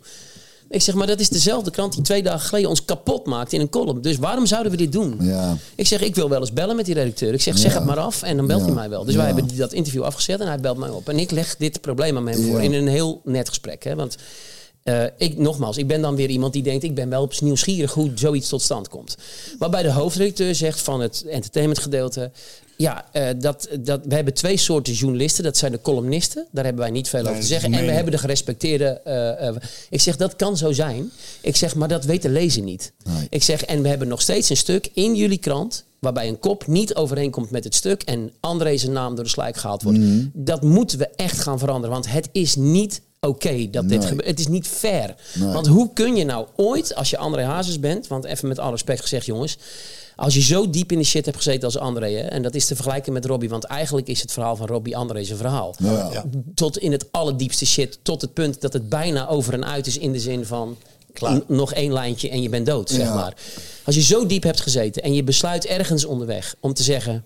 Ik 0.69 0.81
zeg, 0.81 0.95
maar 0.95 1.07
dat 1.07 1.19
is 1.19 1.29
dezelfde 1.29 1.71
krant 1.71 1.93
die 1.93 2.01
twee 2.01 2.23
dagen 2.23 2.39
geleden 2.47 2.69
ons 2.69 2.85
kapot 2.85 3.25
maakte 3.25 3.55
in 3.55 3.61
een 3.61 3.69
column. 3.69 4.01
Dus 4.01 4.17
waarom 4.17 4.45
zouden 4.45 4.71
we 4.71 4.77
dit 4.77 4.91
doen? 4.91 5.17
Ja. 5.21 5.57
Ik 5.75 5.87
zeg, 5.87 6.01
ik 6.01 6.15
wil 6.15 6.29
wel 6.29 6.39
eens 6.39 6.53
bellen 6.53 6.75
met 6.75 6.85
die 6.85 6.93
redacteur. 6.93 7.33
Ik 7.33 7.41
zeg, 7.41 7.57
zeg 7.57 7.71
Ja. 7.71 7.77
het 7.77 7.87
maar 7.87 7.99
af 7.99 8.21
en 8.21 8.37
dan 8.37 8.47
belt 8.47 8.59
Ja. 8.59 8.65
hij 8.65 8.75
mij 8.75 8.89
wel. 8.89 9.03
Dus 9.05 9.15
wij 9.15 9.25
hebben 9.25 9.57
dat 9.57 9.73
interview 9.73 10.03
afgezet 10.03 10.39
en 10.39 10.47
hij 10.47 10.59
belt 10.59 10.77
mij 10.77 10.89
op. 10.89 11.09
En 11.09 11.19
ik 11.19 11.31
leg 11.31 11.55
dit 11.57 11.81
probleem 11.81 12.17
aan 12.17 12.27
hem 12.27 12.43
voor 12.43 12.61
in 12.63 12.73
een 12.73 12.87
heel 12.87 13.21
net 13.23 13.49
gesprek. 13.49 13.83
Hè? 13.83 13.95
Want 13.95 14.15
eh, 14.87 15.03
ik, 15.17 15.37
nogmaals, 15.37 15.77
ik 15.77 15.87
ben 15.87 16.01
dan 16.01 16.15
weer 16.15 16.29
iemand 16.29 16.53
die 16.53 16.63
denkt... 16.63 16.83
ik 16.83 16.95
ben 16.95 17.09
wel 17.09 17.21
op 17.21 17.33
nieuwsgierig 17.41 17.93
hoe 17.93 18.11
zoiets 18.15 18.49
tot 18.49 18.61
stand 18.61 18.87
komt. 18.87 19.17
Waarbij 19.59 19.83
de 19.83 19.91
hoofdredacteur 19.91 20.55
zegt 20.55 20.81
van 20.81 21.01
het 21.01 21.23
entertainmentgedeelte... 21.29 22.31
ja, 22.77 23.05
eh, 23.11 23.27
dat, 23.37 23.67
dat, 23.79 24.01
we 24.05 24.15
hebben 24.15 24.33
twee 24.33 24.57
soorten 24.57 24.93
journalisten. 24.93 25.43
Dat 25.43 25.57
zijn 25.57 25.71
de 25.71 25.81
columnisten. 25.81 26.47
Daar 26.51 26.63
hebben 26.63 26.83
wij 26.83 26.91
niet 26.91 27.09
veel 27.09 27.27
over 27.27 27.39
te 27.39 27.45
zeggen. 27.45 27.73
En 27.73 27.85
we 27.85 27.91
hebben 27.91 28.11
de 28.11 28.17
gerespecteerde... 28.17 28.85
eh, 28.85 29.55
ik 29.89 30.01
zeg, 30.01 30.17
dat 30.17 30.35
kan 30.35 30.57
zo 30.57 30.71
zijn. 30.71 31.11
Ik 31.41 31.55
zeg, 31.55 31.75
maar 31.75 31.87
dat 31.87 32.05
weet 32.05 32.21
de 32.21 32.29
lezer 32.29 32.63
niet. 32.63 32.93
Nee. 33.03 33.27
Ik 33.29 33.43
zeg, 33.43 33.63
en 33.63 33.81
we 33.81 33.87
hebben 33.87 34.07
nog 34.07 34.21
steeds 34.21 34.49
een 34.49 34.57
stuk 34.57 34.89
in 34.93 35.15
jullie 35.15 35.37
krant... 35.37 35.85
waarbij 35.99 36.27
een 36.27 36.39
kop 36.39 36.67
niet 36.67 36.95
overeenkomt 36.95 37.51
met 37.51 37.63
het 37.63 37.75
stuk... 37.75 38.01
en 38.03 38.31
André 38.39 38.77
zijn 38.77 38.93
naam 38.93 39.15
door 39.15 39.23
de 39.23 39.29
slijk 39.29 39.57
gehaald 39.57 39.83
wordt. 39.83 39.99
Mhm. 39.99 40.25
Dat 40.33 40.61
moeten 40.61 40.97
we 40.97 41.07
echt 41.07 41.39
gaan 41.39 41.59
veranderen. 41.59 41.91
Want 41.91 42.11
het 42.11 42.29
is 42.31 42.55
niet 42.55 43.01
oké 43.27 43.69
dat 43.69 43.89
dit 43.89 43.99
Nee. 43.99 44.07
gebeurt. 44.07 44.27
Het 44.27 44.39
is 44.39 44.47
niet 44.47 44.67
fair. 44.67 45.15
Nee. 45.33 45.51
Want 45.53 45.67
hoe 45.67 45.93
kun 45.93 46.15
je 46.15 46.23
nou 46.25 46.47
ooit, 46.55 46.95
als 46.95 47.09
je 47.09 47.17
André 47.17 47.43
Hazes 47.43 47.79
bent... 47.79 48.07
want 48.07 48.25
even 48.25 48.47
met 48.47 48.59
alle 48.59 48.71
respect 48.71 49.01
gezegd, 49.01 49.25
jongens... 49.25 49.57
Als 50.15 50.33
je 50.33 50.41
zo 50.41 50.69
diep 50.69 50.91
in 50.91 50.97
de 50.97 51.03
shit 51.03 51.25
hebt 51.25 51.37
gezeten 51.37 51.63
als 51.63 51.77
André, 51.77 52.11
hè, 52.11 52.21
en 52.21 52.41
dat 52.41 52.55
is 52.55 52.65
te 52.65 52.75
vergelijken 52.75 53.13
met 53.13 53.25
Robbie, 53.25 53.49
want 53.49 53.63
eigenlijk 53.63 54.07
is 54.07 54.21
het 54.21 54.31
verhaal 54.31 54.55
van 54.55 54.67
Robbie 54.67 54.97
André 54.97 55.23
zijn 55.23 55.37
verhaal. 55.37 55.75
Ja. 55.79 56.09
Ja. 56.13 56.25
Tot 56.55 56.77
in 56.77 56.91
het 56.91 57.05
allerdiepste 57.11 57.65
shit, 57.65 57.99
tot 58.01 58.21
het 58.21 58.33
punt 58.33 58.61
dat 58.61 58.73
het 58.73 58.89
bijna 58.89 59.27
over 59.27 59.53
en 59.53 59.65
uit 59.65 59.87
is 59.87 59.97
in 59.97 60.11
de 60.11 60.19
zin 60.19 60.45
van 60.45 60.77
Klaar. 61.13 61.41
nog 61.47 61.73
één 61.73 61.93
lijntje 61.93 62.29
en 62.29 62.41
je 62.41 62.49
bent 62.49 62.65
dood, 62.65 62.89
zeg 62.89 62.99
Ja. 63.07 63.13
maar. 63.15 63.33
Als 63.83 63.95
je 63.95 64.01
zo 64.01 64.25
diep 64.25 64.43
hebt 64.43 64.61
gezeten 64.61 65.01
en 65.03 65.13
je 65.13 65.23
besluit 65.23 65.65
ergens 65.65 66.05
onderweg 66.05 66.55
om 66.59 66.73
te 66.73 66.83
zeggen, 66.83 67.23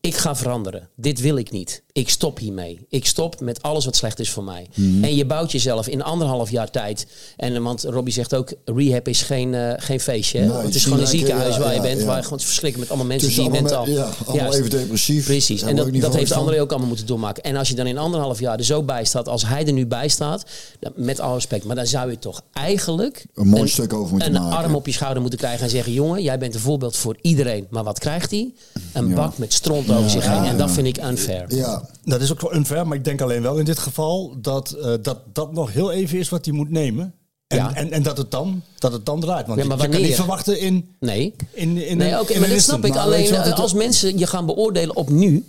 ik 0.00 0.14
ga 0.16 0.36
veranderen. 0.36 0.88
Dit 0.96 1.20
wil 1.20 1.36
ik 1.36 1.50
niet. 1.50 1.82
Ik 1.96 2.08
stop 2.08 2.38
hiermee. 2.38 2.86
Ik 2.88 3.06
stop 3.06 3.40
met 3.40 3.62
alles 3.62 3.84
wat 3.84 3.96
slecht 3.96 4.20
is 4.20 4.30
voor 4.30 4.44
mij. 4.44 4.66
Mhm. 4.74 5.04
En 5.04 5.14
je 5.14 5.24
bouwt 5.26 5.52
jezelf 5.52 5.88
in 5.88 6.02
anderhalf 6.02 6.50
jaar 6.50 6.70
tijd. 6.70 7.06
En 7.36 7.62
want 7.62 7.82
Robbie 7.84 8.12
zegt 8.12 8.34
ook, 8.34 8.52
rehab 8.64 9.08
is 9.08 9.22
geen, 9.22 9.54
eh, 9.54 9.72
geen 9.76 10.00
feestje. 10.00 10.40
Nee, 10.40 10.50
het 10.50 10.74
is 10.74 10.84
gewoon 10.84 11.00
een 11.00 11.06
ziekenhuis 11.06 11.54
ja, 11.54 11.60
waar 11.60 11.74
je 11.74 11.80
bent. 11.80 12.00
ja. 12.00 12.06
Waar 12.06 12.16
je 12.16 12.22
gewoon 12.22 12.40
verschrikken 12.40 12.80
met 12.80 12.88
allemaal 12.88 13.06
mensen 13.06 13.28
die 13.28 13.38
allemaal, 13.40 13.60
mentaal... 13.62 13.84
met- 13.86 13.94
ja, 13.94 14.10
allemaal 14.26 14.54
even 14.54 14.70
depressief. 14.70 15.24
Precies. 15.24 15.62
En 15.62 15.76
dat, 15.76 15.94
dat 15.94 16.14
heeft. 16.14 16.32
André 16.32 16.60
ook 16.60 16.70
allemaal 16.70 16.88
moeten 16.88 17.06
doormaken. 17.06 17.42
En 17.42 17.56
als 17.56 17.68
je 17.68 17.74
dan 17.74 17.86
in 17.86 17.98
anderhalf 17.98 18.40
jaar 18.40 18.58
er 18.58 18.64
zo 18.64 18.82
bij 18.82 19.04
staat, 19.04 19.28
als 19.28 19.46
hij 19.46 19.66
er 19.66 19.72
nu 19.72 19.86
bij 19.86 20.08
staat, 20.08 20.44
dan- 20.80 20.92
met 20.96 21.20
alle 21.20 21.34
respect, 21.34 21.64
maar 21.64 21.76
dan 21.76 21.86
zou 21.86 22.10
je 22.10 22.18
toch 22.18 22.42
eigenlijk 22.52 23.24
Een 23.34 23.48
mooi 23.48 23.68
stuk 23.68 23.92
over 23.92 24.10
moeten 24.10 24.34
een 24.34 24.42
maken. 24.42 24.56
arm 24.58 24.74
op 24.74 24.86
je 24.86 24.92
schouder 24.92 25.20
moeten 25.20 25.38
krijgen 25.38 25.64
en 25.64 25.70
zeggen: 25.70 25.92
jongen, 25.92 26.22
jij 26.22 26.38
bent 26.38 26.54
een 26.54 26.60
voorbeeld 26.60 26.96
voor 26.96 27.16
iedereen. 27.20 27.66
Maar 27.70 27.84
wat 27.84 27.98
krijgt 27.98 28.30
hij? 28.30 28.52
Een 28.92 29.14
bak 29.14 29.38
met 29.38 29.52
stront 29.52 29.90
over 29.90 30.10
zich 30.10 30.26
heen. 30.26 30.44
En 30.44 30.56
dat 30.56 30.70
vind 30.70 30.86
ik 30.86 31.04
unfair. 31.04 31.54
Ja, 31.54 31.83
Dat 32.04 32.20
is 32.20 32.32
ook 32.32 32.40
wel 32.40 32.54
unfair, 32.54 32.86
maar 32.86 32.96
ik 32.96 33.04
denk 33.04 33.20
alleen 33.20 33.42
wel 33.42 33.56
in 33.58 33.64
dit 33.64 33.78
geval 33.78 34.34
dat 34.40 34.70
eh, 34.70 34.92
dat, 35.02 35.18
dat 35.32 35.52
nog 35.52 35.72
heel 35.72 35.92
even 35.92 36.18
is 36.18 36.28
wat 36.28 36.44
hij 36.44 36.54
moet 36.54 36.70
nemen. 36.70 37.14
En, 37.46 37.56
Ja. 37.56 37.74
en, 37.74 37.90
en 37.90 38.02
dat, 38.02 38.16
het 38.16 38.30
dan, 38.30 38.62
dat 38.78 38.92
het 38.92 39.06
dan 39.06 39.20
draait. 39.20 39.46
Want 39.46 39.58
Ja, 39.60 39.66
maar 39.66 39.80
je 39.82 39.88
kan 39.88 40.00
niet 40.02 40.14
verwachten 40.14 40.58
in, 40.60 40.94
Nee. 41.00 41.34
in, 41.50 41.76
in, 41.76 41.96
Nee, 41.96 42.20
oké, 42.20 42.32
in 42.32 42.40
maar 42.40 42.48
dat 42.48 42.60
snap 42.60 42.84
ik. 42.84 42.94
Maar 42.94 43.02
Alleen 43.02 43.34
eh, 43.34 43.58
als 43.58 43.72
mensen 43.74 44.18
je 44.18 44.26
gaan 44.26 44.46
beoordelen 44.46 44.96
op 44.96 45.08
nu, 45.08 45.44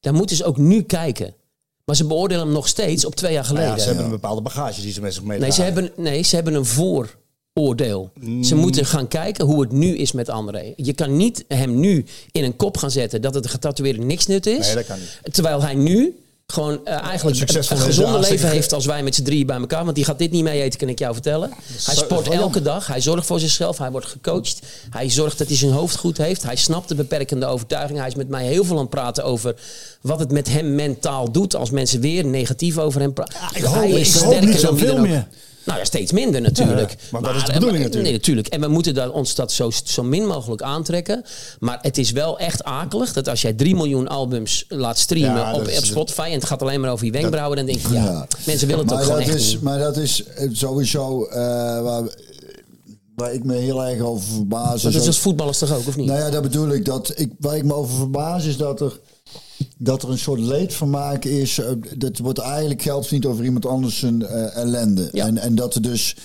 dan 0.00 0.14
moeten 0.14 0.36
ze 0.36 0.44
ook 0.44 0.56
nu 0.56 0.82
kijken. 0.82 1.34
Maar 1.84 1.96
ze 1.96 2.06
beoordelen 2.06 2.44
hem 2.44 2.52
nog 2.52 2.68
steeds 2.68 3.04
op 3.04 3.14
twee 3.14 3.32
jaar 3.32 3.42
Nou 3.42 3.54
geleden. 3.54 3.76
ja, 3.76 3.80
ze 3.82 3.86
hebben 3.86 4.04
een 4.04 4.10
bepaalde 4.10 4.40
bagage 4.40 4.80
die 4.80 4.92
ze 4.92 5.00
met 5.00 5.12
zich 5.14 5.22
Nee, 5.22 5.30
meedragen. 5.30 5.54
ze 5.54 5.62
hebben, 5.62 5.92
nee, 5.96 6.22
ze 6.22 6.34
hebben 6.34 6.54
een 6.54 6.66
vooroordeel. 6.66 7.20
Mm. 8.20 8.44
Ze 8.44 8.54
moeten 8.54 8.86
gaan 8.86 9.08
kijken 9.08 9.44
hoe 9.44 9.60
het 9.60 9.72
nu 9.72 9.96
is 9.96 10.12
met 10.12 10.28
André. 10.28 10.72
Je 10.76 10.92
kan 10.92 11.16
niet 11.16 11.44
hem 11.48 11.80
nu 11.80 12.04
in 12.30 12.44
een 12.44 12.56
kop 12.56 12.76
gaan 12.76 12.90
zetten 12.90 13.22
dat 13.22 13.34
het 13.34 13.46
getatoeëerde 13.50 14.00
niksnut 14.02 14.46
is. 14.46 14.66
Nee, 14.66 14.74
dat 14.74 14.86
kan 14.86 14.98
niet. 14.98 15.34
Terwijl 15.34 15.62
hij 15.62 15.74
nu 15.74 16.16
gewoon 16.46 16.80
eh, 16.86 16.92
eigenlijk 17.02 17.40
Een 17.50 17.58
is, 17.58 17.68
gezonde 17.68 18.18
leven 18.18 18.48
heeft 18.50 18.72
als 18.72 18.86
wij 18.86 19.02
met 19.02 19.14
z'n 19.14 19.22
drieën 19.22 19.46
bij 19.46 19.56
elkaar. 19.56 19.84
Want 19.84 19.96
die 19.96 20.04
gaat 20.04 20.18
dit 20.18 20.30
niet 20.30 20.42
mee 20.42 20.62
eten, 20.62 20.78
kan 20.78 20.88
ik 20.88 20.98
jou 20.98 21.12
vertellen. 21.12 21.50
Hij 21.84 21.94
zo- 21.94 22.02
sport 22.04 22.28
elke 22.28 22.62
dag. 22.62 22.86
Hij 22.86 23.00
zorgt 23.00 23.26
voor 23.26 23.40
zichzelf. 23.40 23.78
Hij 23.78 23.90
wordt 23.90 24.06
gecoacht. 24.06 24.60
Hij 24.90 25.10
zorgt 25.10 25.38
dat 25.38 25.46
hij 25.48 25.56
zijn 25.56 25.72
hoofd 25.72 25.96
goed 25.96 26.16
heeft. 26.16 26.42
Hij 26.42 26.56
snapt 26.56 26.88
de 26.88 26.94
beperkende 26.94 27.46
overtuiging. 27.46 27.98
Hij 27.98 28.08
is 28.08 28.14
met 28.14 28.28
mij 28.28 28.46
heel 28.46 28.64
veel 28.64 28.74
aan 28.76 28.80
het 28.80 28.90
praten 28.90 29.24
over 29.24 29.54
wat 30.00 30.18
het 30.18 30.30
met 30.32 30.48
hem 30.48 30.74
mentaal 30.74 31.32
doet. 31.32 31.56
Als 31.56 31.70
mensen 31.70 32.00
weer 32.00 32.24
negatief 32.26 32.78
over 32.78 33.00
hem 33.00 33.12
praten. 33.12 33.34
ik 33.54 33.62
hoop- 33.62 33.84
ik 33.84 34.12
hoop 34.12 34.40
niet 34.40 34.60
zoveel 34.60 34.98
meer. 34.98 35.28
Nou 35.64 35.78
ja, 35.78 35.84
steeds 35.84 36.12
minder 36.12 36.40
natuurlijk. 36.40 36.90
Ja, 36.90 36.96
maar 37.10 37.22
dat 37.22 37.34
is 37.34 37.44
de 37.44 37.52
bedoeling 37.52 37.78
eh, 37.78 37.82
natuurlijk. 37.82 38.04
Nee, 38.04 38.12
natuurlijk. 38.12 38.46
En 38.46 38.60
we 38.60 38.68
moeten 38.68 38.94
daar, 38.94 39.10
ons 39.10 39.34
dat 39.34 39.52
zo, 39.52 39.70
zo 39.84 40.02
min 40.02 40.26
mogelijk 40.26 40.62
aantrekken. 40.62 41.24
Maar 41.58 41.78
het 41.82 41.98
is 41.98 42.10
wel 42.10 42.38
echt 42.38 42.64
akelig 42.64 43.12
dat 43.12 43.28
als 43.28 43.42
jij 43.42 43.52
3 43.52 43.74
miljoen 43.74 44.08
albums 44.08 44.64
laat 44.68 44.98
streamen 44.98 45.40
Ja, 45.40 45.54
op, 45.54 45.68
Spotify... 45.68 46.22
en 46.26 46.32
het 46.32 46.44
gaat 46.44 46.62
alleen 46.62 46.80
maar 46.80 46.90
over 46.90 47.06
je 47.06 47.12
wenkbrauwen... 47.12 47.56
dan 47.56 47.66
denk 47.66 47.78
je, 47.78 47.92
ja, 47.92 48.04
Ja. 48.04 48.26
mensen 48.46 48.66
willen 48.66 48.82
het 48.82 48.90
maar 48.94 48.98
ook 48.98 49.04
gewoon 49.04 49.18
dat 49.20 49.28
echt 49.28 49.38
is, 49.38 49.52
niet. 49.52 49.62
Maar 49.62 49.78
dat 49.78 49.96
is 49.96 50.24
eh, 50.24 50.48
sowieso... 50.52 51.24
eh, 51.24 52.00
waar 53.14 53.34
ik 53.34 53.44
me 53.44 53.54
heel 53.56 53.84
erg 53.84 54.00
over 54.00 54.28
verbaas. 54.34 54.82
Dat 54.82 54.94
is 54.94 55.06
als 55.06 55.18
voetballers 55.18 55.58
toch 55.58 55.74
ook, 55.76 55.86
of 55.86 55.96
niet? 55.96 56.06
Nou 56.06 56.18
ja, 56.18 56.30
dat 56.30 56.42
bedoel 56.42 56.68
ik. 56.68 56.84
Dat 56.84 57.12
ik 57.14 57.32
waar 57.38 57.56
ik 57.56 57.64
me 57.64 57.74
over 57.74 57.96
verbaas 57.96 58.44
is 58.44 58.56
dat 58.56 58.80
er, 58.80 59.00
dat 59.82 60.02
er 60.02 60.10
een 60.10 60.18
soort 60.18 60.40
leedvermaak 60.40 61.24
is. 61.24 61.58
eh, 61.58 61.70
Dat 61.96 62.18
wordt 62.18 62.38
eigenlijk 62.38 62.82
geld 62.82 63.10
niet 63.10 63.26
over 63.26 63.44
iemand 63.44 63.66
anders 63.66 63.98
zijn 63.98 64.26
eh, 64.26 64.56
ellende. 64.56 65.08
Ja. 65.12 65.26
En, 65.26 65.38
en 65.38 65.54
dat 65.54 65.74
er 65.74 65.82
dus, 65.82 66.16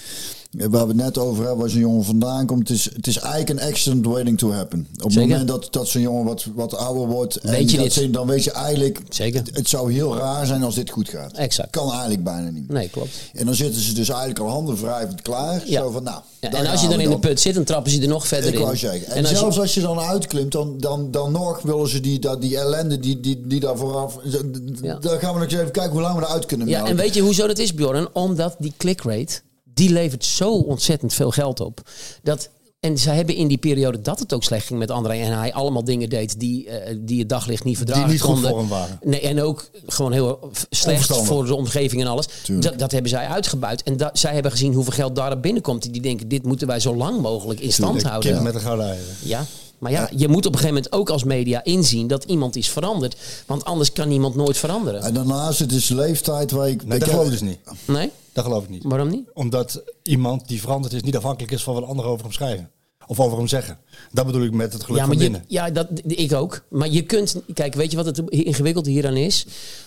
waar 0.57 0.69
we 0.87 0.87
het 0.87 0.95
net 0.95 1.17
over 1.17 1.37
hebben, 1.43 1.57
waar 1.59 1.69
zo'n 1.69 1.79
jongen 1.79 2.03
vandaan 2.03 2.45
komt. 2.45 2.67
Het 2.67 2.77
is, 2.77 2.89
het 2.93 3.07
is 3.07 3.17
eigenlijk 3.17 3.49
een 3.61 3.67
accident 3.69 4.05
waiting 4.05 4.37
to 4.37 4.51
happen. 4.51 4.87
Op 5.03 5.09
het 5.11 5.19
moment 5.19 5.47
dat, 5.47 5.67
dat 5.71 5.87
zo'n 5.87 6.01
jongen 6.01 6.25
wat, 6.25 6.45
wat 6.55 6.75
ouder 6.75 7.07
wordt. 7.07 7.35
en 7.35 7.51
Weet 7.51 7.71
je 7.71 7.77
dat 7.77 7.91
ze- 7.91 8.09
dan 8.09 8.27
weet 8.27 8.43
je 8.43 8.51
eigenlijk, 8.51 8.99
Zeker. 9.09 9.41
het, 9.53 9.69
zou 9.69 9.93
heel 9.93 10.15
raar 10.17 10.45
zijn 10.45 10.63
als 10.63 10.75
dit 10.75 10.89
goed 10.89 11.09
gaat. 11.09 11.31
Exact. 11.33 11.69
Kan 11.69 11.91
eigenlijk 11.91 12.23
bijna 12.23 12.49
niet. 12.49 12.69
Nee, 12.69 12.89
klopt. 12.89 13.09
En 13.33 13.45
dan 13.45 13.55
zitten 13.55 13.81
ze 13.81 13.93
dus 13.93 14.09
eigenlijk 14.09 14.39
al 14.39 14.47
handen 14.49 14.75
wrijvend 14.81 15.21
klaar. 15.21 15.61
Ja. 15.65 15.81
Zo 15.81 15.89
van, 15.91 16.03
nou, 16.03 16.21
Ja, 16.39 16.51
en 16.51 16.67
als 16.67 16.81
je 16.81 16.87
dan 16.87 16.99
in 16.99 17.09
de 17.09 17.19
put 17.19 17.39
zit, 17.39 17.55
dan 17.55 17.63
trappen 17.63 17.91
ze 17.91 18.01
er 18.01 18.07
nog 18.07 18.27
verder 18.27 18.53
ik 18.53 18.59
in. 18.59 18.77
zeggen. 18.77 19.07
En, 19.07 19.21
als 19.21 19.29
je- 19.29 19.35
zelfs 19.37 19.59
als 19.59 19.73
je 19.73 19.81
dan 19.81 19.99
uitklimt, 19.99 20.51
dan, 20.51 20.75
dan, 20.79 21.11
dan 21.11 21.31
nog 21.31 21.61
willen 21.61 21.89
ze 21.89 21.99
die, 21.99 22.19
dat, 22.19 22.41
die 22.41 22.57
ellende 22.57 22.99
die, 22.99 23.19
die, 23.19 23.41
die 23.47 23.59
daar 23.59 23.77
vooraf... 23.77 24.17
Ja. 24.81 24.95
Daar 24.95 25.19
gaan 25.19 25.33
we 25.33 25.39
nog 25.39 25.49
eens 25.49 25.59
even 25.59 25.71
kijken 25.71 25.91
hoe 25.91 26.01
lang 26.01 26.19
we 26.19 26.25
eruit 26.25 26.45
kunnen 26.45 26.67
Ja, 26.67 26.85
en 26.85 26.95
weet 26.95 27.13
je 27.13 27.21
hoezo 27.21 27.47
dat 27.47 27.57
is, 27.57 27.73
Bjorn? 27.73 28.07
Omdat 28.13 28.55
die 28.59 28.73
clickrate, 28.77 29.39
die 29.77 29.89
levert 29.89 30.25
zo 30.25 30.51
ontzettend 30.53 31.13
veel 31.13 31.31
geld 31.31 31.59
op. 31.59 31.81
Dat, 32.23 32.49
en 32.79 32.97
zij 32.97 33.15
hebben 33.15 33.35
in 33.35 33.47
die 33.47 33.57
periode 33.57 34.01
dat 34.01 34.19
het 34.19 34.33
ook 34.33 34.43
slecht 34.43 34.65
ging 34.65 34.79
met 34.79 34.91
André 34.91 35.13
en 35.13 35.37
hij 35.37 35.53
allemaal 35.53 35.83
dingen 35.83 36.09
deed 36.09 36.39
die, 36.39 36.69
eh, 36.69 36.95
die 36.99 37.19
het 37.19 37.29
daglicht 37.29 37.63
niet 37.63 37.77
verdragen 37.77 38.09
niet 38.09 38.21
goed 38.21 38.33
konden. 38.33 38.49
voor 38.49 38.59
hem 38.59 38.67
waren. 38.67 38.99
Nee, 39.03 39.21
en 39.21 39.41
ook 39.41 39.69
gewoon 39.85 40.11
heel 40.11 40.49
slecht 40.69 41.15
voor 41.15 41.45
de 41.45 41.55
omgeving 41.55 42.01
en 42.01 42.07
alles. 42.07 42.27
Tuurlijk. 42.43 42.69
Dat, 42.69 42.79
dat 42.79 42.91
hebben 42.91 43.09
zij 43.09 43.27
uitgebuit. 43.27 43.83
En 43.83 43.97
dat, 43.97 44.19
zij 44.19 44.33
hebben 44.33 44.51
gezien 44.51 44.73
hoeveel 44.73 44.93
geld 44.93 45.15
daar 45.15 45.39
binnenkomt. 45.39 45.93
Die 45.93 46.01
denken, 46.01 46.27
dit 46.27 46.43
moeten 46.43 46.67
wij 46.67 46.79
zo 46.79 46.95
lang 46.95 47.21
mogelijk 47.21 47.59
in 47.59 47.73
stand 47.73 48.01
De 48.01 48.07
houden. 48.07 48.43
met 48.43 48.53
de 48.53 48.59
gouden 48.59 48.85
eieren. 48.85 49.15
Ja, 49.23 49.45
maar 49.77 49.91
ja, 49.91 50.09
je 50.15 50.27
moet 50.27 50.45
op 50.45 50.53
een 50.53 50.59
gegeven 50.59 50.75
moment 50.75 50.93
ook 50.93 51.09
als 51.09 51.23
media 51.23 51.63
inzien 51.63 52.07
dat 52.07 52.23
iemand 52.23 52.55
is 52.55 52.69
veranderd. 52.69 53.15
Want 53.45 53.65
anders 53.65 53.91
kan 53.91 54.11
iemand 54.11 54.35
nooit 54.35 54.57
veranderen. 54.57 55.01
En 55.01 55.13
daarnaast 55.13 55.59
het 55.59 55.71
is 55.71 55.89
leeftijd 55.89 56.51
waar 56.51 56.69
ik... 56.69 56.85
Nee, 56.85 56.93
ik 56.93 56.99
dat 56.99 57.09
geloof 57.09 57.25
ik 57.25 57.31
dus 57.31 57.41
niet. 57.41 57.59
Nee? 57.85 58.11
Dat 58.37 58.45
geloof 58.45 58.63
ik 58.63 58.69
niet. 58.69 58.83
Waarom 58.83 59.09
niet? 59.09 59.29
Omdat 59.33 59.83
iemand 60.03 60.47
die 60.47 60.61
veranderd 60.61 60.93
is 60.93 61.01
niet 61.01 61.15
afhankelijk 61.15 61.51
is 61.53 61.63
van 61.63 61.73
wat 61.73 61.83
anderen 61.85 62.11
over 62.11 62.23
hem 62.23 62.33
schrijven. 62.33 62.69
Of 63.07 63.19
over 63.19 63.37
hem 63.37 63.47
zeggen. 63.47 63.77
Dat 64.11 64.25
bedoel 64.25 64.43
ik 64.43 64.51
met 64.51 64.73
het 64.73 64.83
geluk 64.83 64.99
Ja, 64.99 65.05
van 65.05 65.15
maar 65.15 65.23
je, 65.23 65.29
binnen. 65.31 65.49
ja, 65.49 65.69
dat, 65.69 65.87
ik 66.05 66.33
ook. 66.33 66.65
Maar 66.69 66.89
je 66.89 67.01
kunt, 67.01 67.41
kijk, 67.53 67.73
weet 67.73 67.91
je 67.91 67.97
wat 67.97 68.05
het 68.05 68.17
ingewikkelde 68.29 68.89
hieraan 68.89 69.15
is? 69.17 69.45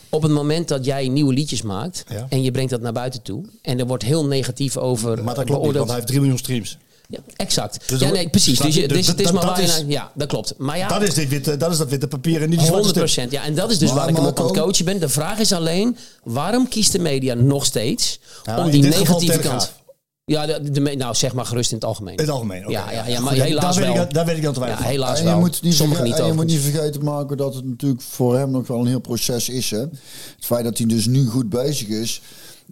Op 0.09 0.23
het 0.23 0.33
moment 0.33 0.69
dat 0.69 0.85
jij 0.85 1.09
nieuwe 1.09 1.33
liedjes 1.33 1.63
maakt 1.63 2.05
Ja. 2.09 2.27
en 2.29 2.43
je 2.43 2.51
brengt 2.51 2.71
dat 2.71 2.81
naar 2.81 2.93
buiten 2.93 3.23
toe 3.23 3.45
en 3.63 3.79
er 3.79 3.87
wordt 3.87 4.03
heel 4.03 4.27
negatief 4.27 4.77
over 4.77 5.25
Maar 5.25 5.35
dat 5.35 5.45
klopt 5.45 5.65
niet, 5.65 5.75
want 5.75 5.87
hij 5.87 5.95
heeft 5.97 6.07
3 6.09 6.21
miljoen 6.21 6.39
streams. 6.39 6.79
Ja, 7.11 7.19
exact. 7.37 7.89
Dus 7.89 8.01
ja, 8.01 8.11
nee, 8.11 8.29
precies. 8.29 8.55
snap 8.57 8.67
Dus, 8.67 8.77
je? 8.77 8.89
Dus 8.89 8.97
dus 8.97 9.07
het 9.07 9.17
dat- 9.17 9.27
is 9.27 9.33
maar 9.33 9.45
waar 9.47 9.63
je 9.63 9.85
Ja, 9.87 10.11
dat 10.15 10.29
klopt. 10.29 10.55
Maar 10.59 10.79
ja, 10.79 10.89
Dat, 10.89 11.03
is 11.03 11.15
dit 11.15 11.29
witte, 11.29 11.57
dat 11.57 11.73
is 11.73 11.79
dat 11.79 11.89
witte 11.89 12.07
papier 12.09 12.43
en 12.43 12.49
niet 12.49 12.59
die 12.59 12.67
zwarte 12.67 12.87
100 12.87 13.11
stuk. 13.11 13.31
Ja, 13.31 13.45
en 13.45 13.55
dat 13.55 13.71
is 13.71 13.79
dus 13.79 13.89
Maar 13.89 13.99
waar 13.99 14.09
ik 14.09 14.17
hem 14.17 14.25
op 14.27 14.39
aan 14.41 14.45
het 14.47 14.57
coachen 14.59 14.85
ben. 14.85 15.01
De 15.01 15.09
vraag 15.09 15.39
is 15.39 15.53
alleen, 15.53 15.97
waarom 16.25 16.69
kiest 16.69 16.93
de 16.93 16.99
media 16.99 17.35
nog 17.35 17.65
steeds 17.65 18.21
Ja, 18.45 18.59
om 18.65 18.71
die 18.71 18.83
negatieve 18.83 19.39
kant... 19.39 19.73
Ja, 20.25 20.47
de, 20.47 20.71
de, 20.71 20.81
me- 20.81 20.95
nou 20.95 21.15
zeg 21.15 21.33
maar 21.33 21.45
gerust 21.45 21.71
in 21.71 21.77
het 21.77 21.85
algemeen. 21.87 22.13
In 22.15 22.21
het 22.21 22.31
algemeen, 22.31 22.63
oké. 22.63 22.71
Ja, 22.71 22.91
ja, 22.93 23.07
ja, 23.07 23.21
maar 23.21 23.33
helaas 23.35 23.77
daar 23.77 23.85
weet 23.85 23.95
wel. 23.95 24.03
ik- 24.05 24.13
daar 24.15 24.27
weet 24.27 24.37
ik 24.37 24.43
dan 24.43 24.53
te 24.53 24.61
weinig 24.61 24.81
Ja, 24.83 24.87
helaas 24.87 25.19
En 25.19 25.25
je 25.25 25.31
wel. 25.31 25.39
moet 25.39 25.63
niet, 25.63 25.75
Sommigen 25.75 26.05
niet 26.05 26.19
en 26.19 26.27
je 26.27 26.33
moet 26.33 26.47
niet 26.47 26.61
vergeten, 26.61 27.05
Marco, 27.05 27.35
dat 27.35 27.55
het 27.55 27.65
natuurlijk 27.65 28.03
voor 28.03 28.37
hem 28.39 28.51
nog 28.51 28.67
wel 28.67 28.81
een 28.81 28.87
heel 28.87 29.01
proces 29.01 29.49
is. 29.49 29.71
Hè? 29.71 29.79
Het 29.79 29.91
feit 30.41 30.65
dat 30.65 30.79
hij 30.79 30.87
dus 30.87 31.07
nu 31.07 31.27
goed 31.27 31.49
bezig 31.49 31.89
is, 31.89 32.21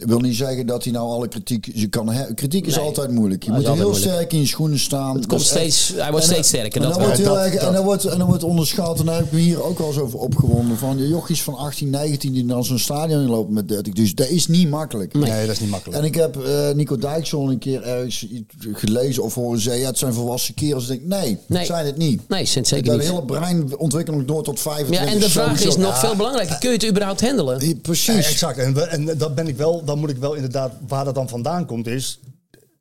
wil 0.06 0.18
niet 0.20 0.36
zeggen 0.36 0.66
dat 0.66 0.84
hij 0.84 0.92
nou 0.92 1.08
alle 1.10 1.28
kritiek... 1.28 1.68
Je 1.74 1.86
kan 1.88 2.08
he- 2.10 2.34
kritiek 2.34 2.66
is 2.66 2.74
Nee. 2.76 2.84
altijd 2.84 3.10
moeilijk. 3.10 3.42
Je 3.42 3.50
moet 3.52 3.62
heel 3.62 3.74
moeilijk. 3.74 3.96
sterk 3.96 4.32
in 4.32 4.38
je 4.40 4.46
schoenen 4.46 4.78
staan. 4.78 5.14
Het 5.16 5.26
komt 5.26 5.40
steeds, 5.42 5.92
hij 5.96 6.10
wordt 6.10 6.26
En 6.26 6.32
steeds 6.32 6.48
sterker. 6.48 6.82
En 6.82 6.88
Dat 6.88 6.98
dan, 6.98 7.02
wordt 7.02 7.18
wel. 7.18 7.26
heel 7.26 7.34
dat- 7.34 7.44
erg, 7.44 7.54
en, 7.54 7.64
dat. 7.66 7.74
dan 7.74 7.84
wordt, 7.84 8.04
en 8.04 8.18
dan 8.18 8.26
wordt 8.26 8.42
onderschat. 8.44 8.98
En 8.98 9.06
daar 9.06 9.14
heb 9.16 9.24
ik 9.24 9.32
me 9.32 9.38
hier 9.38 9.62
ook 9.62 9.78
wel 9.78 9.86
eens 9.86 9.98
over 9.98 10.18
opgewonden. 10.18 10.76
Van 10.78 10.96
de 10.96 11.08
jochies 11.08 11.42
van 11.42 11.54
18, 11.54 11.90
19 11.90 12.32
die 12.32 12.46
dan 12.46 12.64
zo'n 12.64 12.78
stadion 12.78 13.20
inlopen 13.22 13.52
met 13.54 13.68
30. 13.68 13.92
Dus 13.92 14.14
dat 14.14 14.28
is 14.28 14.46
niet 14.46 14.68
makkelijk. 14.70 15.14
Nee, 15.14 15.46
dat 15.46 15.54
is 15.54 15.60
niet 15.60 15.70
makkelijk. 15.70 15.98
En 16.00 16.04
ik 16.04 16.14
heb 16.14 16.36
eh, 16.36 16.70
Nico 16.74 16.96
Dijkshoorn 16.96 17.50
een 17.50 17.58
keer 17.58 17.82
ergens 17.82 18.26
iets 18.28 18.54
gelezen 18.72 19.22
of 19.22 19.34
horen 19.34 19.60
zeggen... 19.60 19.82
Ja, 19.82 19.88
het 19.88 19.98
zijn 19.98 20.12
volwassen 20.12 20.54
kerels. 20.54 20.88
Ik 20.88 20.88
denk, 21.08 21.22
nee, 21.22 21.38
Nee. 21.46 21.64
zijn 21.64 21.86
het 21.86 21.96
niet. 21.96 22.28
Nee, 22.28 22.44
zijn 22.44 22.58
het 22.58 22.68
zeker 22.68 22.86
Dat 22.86 22.96
niet. 23.00 23.08
hele 23.08 23.24
brein 23.24 23.78
ontwikkelt 23.78 24.16
nog 24.16 24.24
door 24.26 24.42
tot 24.42 24.60
25. 24.60 25.06
Ja, 25.06 25.12
en 25.14 25.20
de 25.20 25.30
vraag 25.30 25.60
is 25.64 25.76
nog 25.76 25.86
Ja, 25.92 25.98
veel 25.98 26.16
belangrijker. 26.16 26.58
Kun 26.58 26.70
je 26.70 26.76
het 26.76 26.88
überhaupt 26.88 27.20
handelen? 27.20 27.66
Ja, 27.68 27.74
Precies. 27.82 28.30
exact. 28.30 28.58
En, 28.58 28.90
en 28.90 29.18
dat 29.18 29.34
ben 29.34 29.48
ik 29.48 29.56
wel, 29.56 29.82
dan 29.88 29.98
moet 29.98 30.10
ik 30.10 30.16
wel 30.16 30.34
inderdaad, 30.34 30.72
waar 30.88 31.04
dat 31.04 31.14
dan 31.14 31.28
vandaan 31.28 31.66
komt, 31.66 31.86
is, 31.86 32.20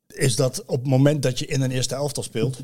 is 0.06 0.36
dat 0.36 0.64
op 0.64 0.78
het 0.78 0.86
moment 0.86 1.22
dat 1.22 1.38
je 1.38 1.46
in 1.46 1.60
een 1.60 1.70
eerste 1.70 1.94
elftal 1.94 2.22
speelt, 2.22 2.58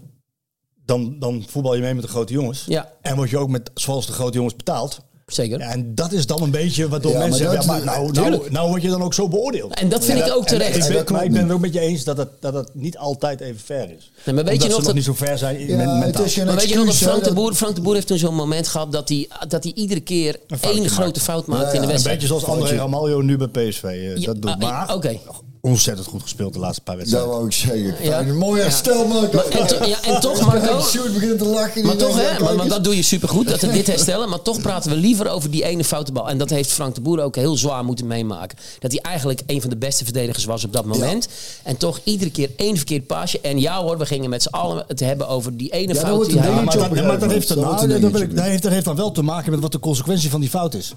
dan, 0.85 1.19
dan 1.19 1.45
voetbal 1.49 1.75
je 1.75 1.81
mee 1.81 1.95
met 1.95 2.03
de 2.03 2.09
grote 2.09 2.33
jongens. 2.33 2.65
Ja. 2.65 2.93
En 3.01 3.17
word 3.17 3.31
je 3.31 3.39
ook 3.39 3.49
met, 3.49 3.71
zoals 3.75 4.07
de 4.07 4.13
grote 4.13 4.37
jongens 4.37 4.57
betaald. 4.57 5.01
Zeker. 5.27 5.59
Ja, 5.59 5.71
en 5.71 5.95
dat 5.95 6.13
is 6.13 6.27
dan 6.27 6.43
een 6.43 6.51
beetje 6.51 6.89
waardoor 6.89 7.13
Ja, 7.13 7.19
mensen 7.19 7.45
maar 7.45 7.53
zeggen, 7.55 7.73
ja, 7.75 7.81
dat- 7.81 7.87
maar 7.87 8.13
nou, 8.13 8.31
nou, 8.31 8.51
nou 8.51 8.69
word 8.69 8.83
je 8.83 8.89
dan 8.89 9.03
ook 9.03 9.15
zo 9.15 9.29
beoordeeld. 9.29 9.75
En 9.75 9.89
dat 9.89 10.05
vind 10.05 10.19
Ja, 10.19 10.27
ik 10.27 10.33
ook 10.33 10.41
en 10.41 10.47
terecht. 10.47 10.77
Ik 10.77 10.83
ben, 10.83 10.93
dat 10.93 11.09
maar 11.11 11.25
ik 11.25 11.33
ben 11.33 11.43
het 11.43 11.53
ook 11.53 11.61
met 11.61 11.73
je 11.73 11.81
eens 11.81 12.05
dat 12.05 12.17
het, 12.17 12.29
dat 12.41 12.55
het 12.55 12.69
niet 12.73 12.99
altijd 12.99 13.41
even 13.41 13.61
fair 13.65 13.91
is. 13.99 14.11
Nee, 14.25 14.35
maar 14.35 14.45
weet 14.45 14.53
je 14.55 14.61
nog 14.61 14.69
ze 14.71 14.77
nog 14.77 14.85
dat- 14.87 14.95
niet 14.95 15.05
zo 15.05 15.15
ver 15.15 15.39
zijn 15.39 15.57
mentaal. 15.67 16.25
is 16.25 16.37
Maar 16.37 16.55
weet 16.55 16.69
je 16.69 16.75
nog 16.77 16.87
dat 16.87 16.95
Frank 16.97 17.19
de 17.19 17.25
dat- 17.25 17.35
Boer, 17.35 17.55
Frank 17.55 17.75
de 17.75 17.81
Boer 17.81 17.95
heeft 17.95 18.07
toen 18.07 18.19
zo'n 18.19 18.35
moment 18.35 18.69
gehad 18.69 18.93
dat 18.93 19.09
hij, 19.09 19.29
dat 19.49 19.63
hij 19.65 19.73
iedere 19.75 20.01
keer 20.01 20.41
één 20.61 20.79
maakt. 20.81 20.93
grote 20.93 21.21
fout 21.21 21.47
maakt 21.47 21.61
Ja, 21.63 21.67
in 21.67 21.73
de 21.73 21.77
ja, 21.77 21.83
Een 21.83 21.89
wedstrijd. 21.89 22.19
beetje 22.21 22.39
zoals 22.39 22.59
André 22.59 22.77
Ramaljo 22.77 23.21
nu 23.21 23.37
bij 23.37 23.49
PSV 23.69 23.83
eh, 23.85 24.17
Ja, 24.17 24.27
dat 24.27 24.43
doet. 24.43 24.59
Maar 24.61 24.95
oké. 24.95 25.19
Ontzettend 25.65 26.07
goed 26.07 26.23
gespeeld 26.23 26.53
de 26.53 26.59
laatste 26.59 26.83
paar 26.83 26.95
Dat 26.97 27.05
wedstrijden. 27.05 27.35
wou 27.35 27.47
ik 27.47 27.53
zeggen. 27.53 27.81
Ja. 27.81 27.95
Fijn, 28.23 28.37
Mooi 28.37 28.59
Ja. 28.59 28.63
herstel, 28.67 29.07
Marco. 29.07 29.37
Maar- 29.37 29.45
en 29.61 29.67
to- 29.67 29.85
ja, 29.85 30.03
en 30.03 30.21
toch, 30.21 30.41
Marco- 30.47 30.81
Sjoerd 30.83 31.13
begint 31.15 31.39
te 31.39 31.45
lachen. 31.45 31.87
Maar 31.87 31.97
toch, 31.97 32.15
hè, 32.17 32.37
ja, 32.37 32.55
want 32.57 32.71
dat 32.71 32.85
doe 32.85 32.97
je 32.97 33.03
supergoed, 33.03 33.49
dat 33.49 33.61
we 33.61 33.73
dit 33.73 33.87
herstellen. 33.95 34.29
Maar 34.29 34.43
toch 34.43 34.61
praten 34.61 34.91
we 34.91 34.97
liever 34.97 35.29
over 35.31 35.51
die 35.51 35.65
ene 35.65 35.85
foute 35.85 36.13
bal. 36.13 36.29
En 36.31 36.39
dat 36.39 36.51
heeft 36.51 36.73
Frank 36.73 36.95
de 36.95 37.01
Boer 37.01 37.23
ook 37.23 37.37
heel 37.37 37.57
zwaar 37.57 37.85
moeten 37.85 38.07
meemaken. 38.07 38.59
Dat 38.79 38.93
hij 38.93 39.01
eigenlijk 39.01 39.41
een 39.47 39.61
van 39.61 39.71
de 39.71 39.77
beste 39.77 40.05
verdedigers 40.05 40.45
was 40.45 40.65
op 40.65 40.73
dat 40.73 40.85
moment. 40.85 41.29
En 41.63 41.77
toch 41.77 42.01
iedere 42.05 42.31
keer 42.31 42.51
één 42.57 42.77
verkeerd 42.77 43.07
paasje. 43.07 43.41
En 43.41 43.61
ja 43.61 43.81
hoor, 43.83 43.99
we 43.99 44.07
gingen 44.07 44.31
met 44.31 44.43
z'n 44.43 44.49
allen 44.49 44.85
het 44.89 45.01
hebben 45.01 45.29
over 45.29 45.57
die 45.57 45.71
ene 45.73 45.93
dat 45.93 46.03
fout 46.03 46.27
die 46.27 46.37
een 46.37 46.43
hij 46.43 46.51
Ja, 46.51 46.55
maar 46.63 46.65
dat, 46.65 46.75
een 46.75 46.91
maar 46.91 46.97
dat, 46.97 47.07
nou, 47.09 47.21
Dat 47.21 47.83
een 47.83 48.01
dat, 48.01 48.13
dat 48.37 48.63
dat 48.63 48.73
heeft 48.73 48.85
dan 48.85 48.97
wel 48.97 49.11
te 49.13 49.23
maken 49.23 49.51
met 49.51 49.61
wat 49.61 49.73
de 49.73 49.79
consequentie 49.81 50.31
van 50.31 50.41
die 50.41 50.51
fout 50.51 50.75
is. 50.75 50.95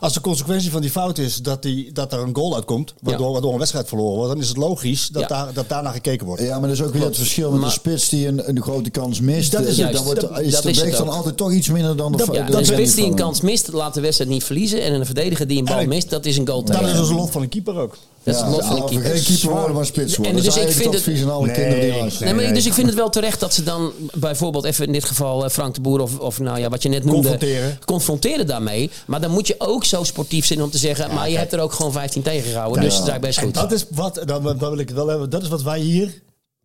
Als 0.00 0.12
de 0.12 0.20
consequentie 0.20 0.70
van 0.70 0.80
die 0.80 0.90
fout 0.90 1.18
is 1.18 1.36
dat, 1.36 1.62
die, 1.62 1.92
dat 1.92 2.12
er 2.12 2.18
een 2.18 2.34
goal 2.34 2.54
uitkomt, 2.54 2.94
waardoor, 3.00 3.26
Ja. 3.26 3.32
waardoor 3.32 3.52
een 3.52 3.58
wedstrijd 3.58 3.88
verloren 3.88 4.14
wordt, 4.16 4.32
dan 4.32 4.40
is 4.42 4.48
het 4.48 4.56
logisch 4.56 5.08
dat, 5.08 5.22
Ja. 5.22 5.28
daar, 5.28 5.52
dat 5.52 5.68
daarna 5.68 5.90
gekeken 5.90 6.26
wordt. 6.26 6.42
Ja, 6.42 6.58
maar 6.58 6.68
dat 6.68 6.78
is 6.78 6.84
ook 6.84 6.92
weer 6.92 7.04
het 7.04 7.16
verschil 7.16 7.50
met 7.50 7.60
Maar- 7.60 7.68
de 7.68 7.74
spits 7.74 8.08
die 8.08 8.26
een, 8.26 8.48
een 8.48 8.62
grote 8.62 8.90
kans 8.90 9.20
mist. 9.20 9.52
Dat 9.52 9.60
is 9.60 9.68
Eh, 9.68 9.76
juist. 9.76 9.94
dan 9.94 10.04
wordt, 10.04 10.20
Dat- 10.20 10.40
is 10.40 10.52
dat 10.52 10.62
de 10.62 10.70
is 10.70 10.96
dan 10.96 11.08
altijd 11.08 11.36
toch 11.36 11.52
iets 11.52 11.68
minder 11.68 11.96
dan 11.96 12.12
de 12.12 12.18
Dat- 12.18 12.26
fa- 12.26 12.32
Ja, 12.32 12.40
de 12.40 12.46
een 12.46 12.52
dat 12.52 12.66
spits 12.66 12.94
die 12.94 13.04
een 13.04 13.14
kans 13.14 13.40
mist, 13.40 13.72
laat 13.72 13.94
de 13.94 14.00
wedstrijd 14.00 14.30
niet 14.30 14.44
verliezen. 14.44 14.82
En 14.82 14.92
een 14.94 15.06
verdediger 15.06 15.46
die 15.46 15.58
een 15.58 15.64
bal 15.64 15.86
mist, 15.86 16.10
dat 16.10 16.24
is 16.26 16.36
een 16.36 16.46
goal 16.46 16.62
Dat 16.64 16.76
tegen. 16.76 16.92
is 16.92 16.98
dus 16.98 17.08
een 17.08 17.14
lot 17.16 17.30
van 17.30 17.42
een 17.42 17.48
keeper 17.48 17.76
ook. 17.78 17.96
Dat 18.22 18.34
is 18.34 18.40
lot 18.40 18.64
van 18.64 18.76
een 18.76 18.84
keeper. 18.86 19.10
Geen 19.10 19.22
keeper 19.24 19.50
worden, 19.50 19.74
maar 19.76 19.86
spits 19.86 20.16
worden. 20.16 20.36
En 20.36 20.42
dus 20.42 20.56
ik 20.56 20.68
vind 20.68 20.84
het 20.84 20.94
advies 20.94 21.22
aan 21.22 21.30
alle 21.30 21.46
Nee, 21.46 21.54
kinderen 21.54 21.80
die 21.80 21.90
nee, 21.90 22.00
luisteren. 22.00 22.36
Nee, 22.36 22.44
maar. 22.46 22.54
Dus 22.54 22.66
ik 22.66 22.72
vind 22.72 22.86
het 22.86 22.96
wel 22.96 23.10
terecht 23.10 23.40
dat 23.40 23.54
ze 23.54 23.62
dan 23.62 23.92
bijvoorbeeld 24.14 24.64
even 24.64 24.86
in 24.86 24.92
dit 24.92 25.04
geval 25.04 25.44
eh, 25.44 25.50
Frank 25.50 25.74
de 25.74 25.80
Boer 25.80 26.00
of, 26.00 26.18
of 26.18 26.38
nou 26.38 26.58
ja, 26.58 26.68
wat 26.68 26.82
je 26.82 26.88
net 26.88 27.04
noemde, 27.04 27.28
Confronteren. 27.28 27.78
confronteren 27.84 28.46
daarmee. 28.46 28.90
Maar 29.06 29.20
dan 29.20 29.30
moet 29.30 29.46
je 29.46 29.54
ook 29.58 29.84
zo 29.84 30.04
sportief 30.04 30.46
zijn 30.46 30.62
om 30.62 30.70
te 30.70 30.78
zeggen, 30.78 31.14
maar 31.14 31.30
je 31.30 31.36
hebt 31.38 31.52
er 31.52 31.60
ook 31.60 31.72
gewoon 31.72 31.92
15 31.92 32.22
tegengehouden. 32.22 32.82
Dus 32.82 32.94
dat 32.96 33.02
is 33.02 33.08
eigenlijk 33.08 33.26
best 33.26 33.38
En 33.38 33.44
goed. 33.44 33.54
dat 33.54 33.72
is 33.72 33.86
wat, 33.90 34.20
dan, 34.28 34.42
dan 34.42 34.58
wil 34.58 34.78
ik 34.78 34.88
het 34.88 34.96
wel 34.96 35.06
hebben, 35.08 35.30
dat 35.30 35.42
is 35.42 35.48
wat 35.48 35.62
wij 35.62 35.78
hier 35.80 36.12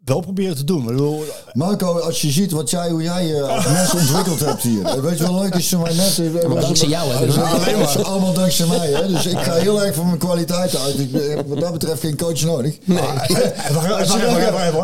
wel 0.05 0.19
proberen 0.19 0.55
te 0.55 0.63
doen. 0.63 0.79
Ik 0.81 0.85
bedoel, 0.85 1.23
Marco, 1.53 1.99
als 1.99 2.21
je 2.21 2.31
ziet 2.31 2.51
wat 2.51 2.69
jij, 2.69 2.89
hoe 2.89 3.01
jij 3.03 3.25
je 3.25 3.41
als 3.41 3.65
mens 3.65 3.93
ontwikkeld 3.93 4.39
hebt 4.39 4.61
hier. 4.61 4.85
Eh, 4.85 4.93
Weet 5.07 5.17
je 5.17 5.23
wel 5.23 5.39
leuk 5.41 5.55
is 5.55 5.69
ze 5.69 5.77
mij 5.77 5.93
net... 5.93 6.19
eh, 6.41 6.47
Maar 6.49 6.61
dankzij 6.61 6.87
jou, 6.87 7.11
hè. 7.11 7.25
Dus- 7.25 7.37
alleen 7.37 7.77
maar. 7.79 8.03
Allemaal 8.03 8.33
dankzij 8.33 8.65
mij. 8.67 8.91
Hè? 8.91 9.07
Dus 9.07 9.25
ik 9.25 9.39
ga 9.39 9.53
heel 9.53 9.83
erg 9.83 9.95
van 9.95 10.05
mijn 10.05 10.17
kwaliteit 10.17 10.77
uit. 10.77 10.99
Ik, 10.99 11.09
heb 11.11 11.47
wat 11.47 11.59
dat 11.59 11.71
betreft 11.71 11.99
geen 11.99 12.17
coach 12.17 12.41
nodig. 12.41 12.77
Wacht. 12.85 13.29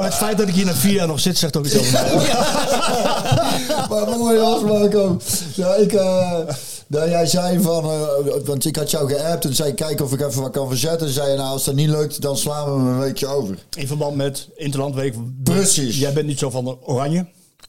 Het 0.04 0.14
feit 0.14 0.38
dat 0.38 0.48
ik 0.48 0.54
hier 0.54 0.66
na 0.66 0.74
vier 0.74 0.94
jaar 0.94 1.08
nog 1.08 1.20
zit, 1.20 1.38
zegt 1.38 1.58
ook 1.58 1.66
iets 1.66 1.78
over 1.78 1.92
mij. 1.92 2.12
maar 3.90 4.18
mooi 4.18 4.40
was, 4.40 4.62
Marco. 4.62 5.18
Ja, 5.54 5.74
ik, 5.76 5.94
eh, 5.94 6.38
nou, 6.92 7.10
jij 7.10 7.26
zei 7.26 7.62
van, 7.62 7.84
eh, 7.84 8.10
want 8.46 8.66
ik 8.66 8.76
had 8.76 8.92
jou 8.92 9.14
geappt 9.14 9.46
en 9.46 9.56
zei 9.56 9.74
kijken 9.74 10.06
of 10.06 10.14
ik 10.14 10.22
even 10.22 10.42
wat 10.42 10.52
kan 10.52 10.68
verzetten. 10.68 11.08
En 11.08 11.14
zei 11.14 11.32
je, 11.32 11.38
nou 11.38 11.50
als 11.50 11.64
dat 11.64 11.76
niet 11.76 11.90
lukt, 11.90 12.22
dan 12.22 12.38
slaan 12.38 12.66
we 12.66 12.72
hem 12.72 12.88
een 12.88 13.00
weekje 13.00 13.28
over. 13.28 13.58
In 13.78 13.88
verband 13.88 14.16
met 14.16 14.48
Interlandweek. 14.56 15.16
Precies. 15.44 16.00
Jij 16.00 16.14
bent 16.14 16.28
niet 16.28 16.40
zo 16.40 16.50
van 16.50 16.78
oranje. 16.82 17.26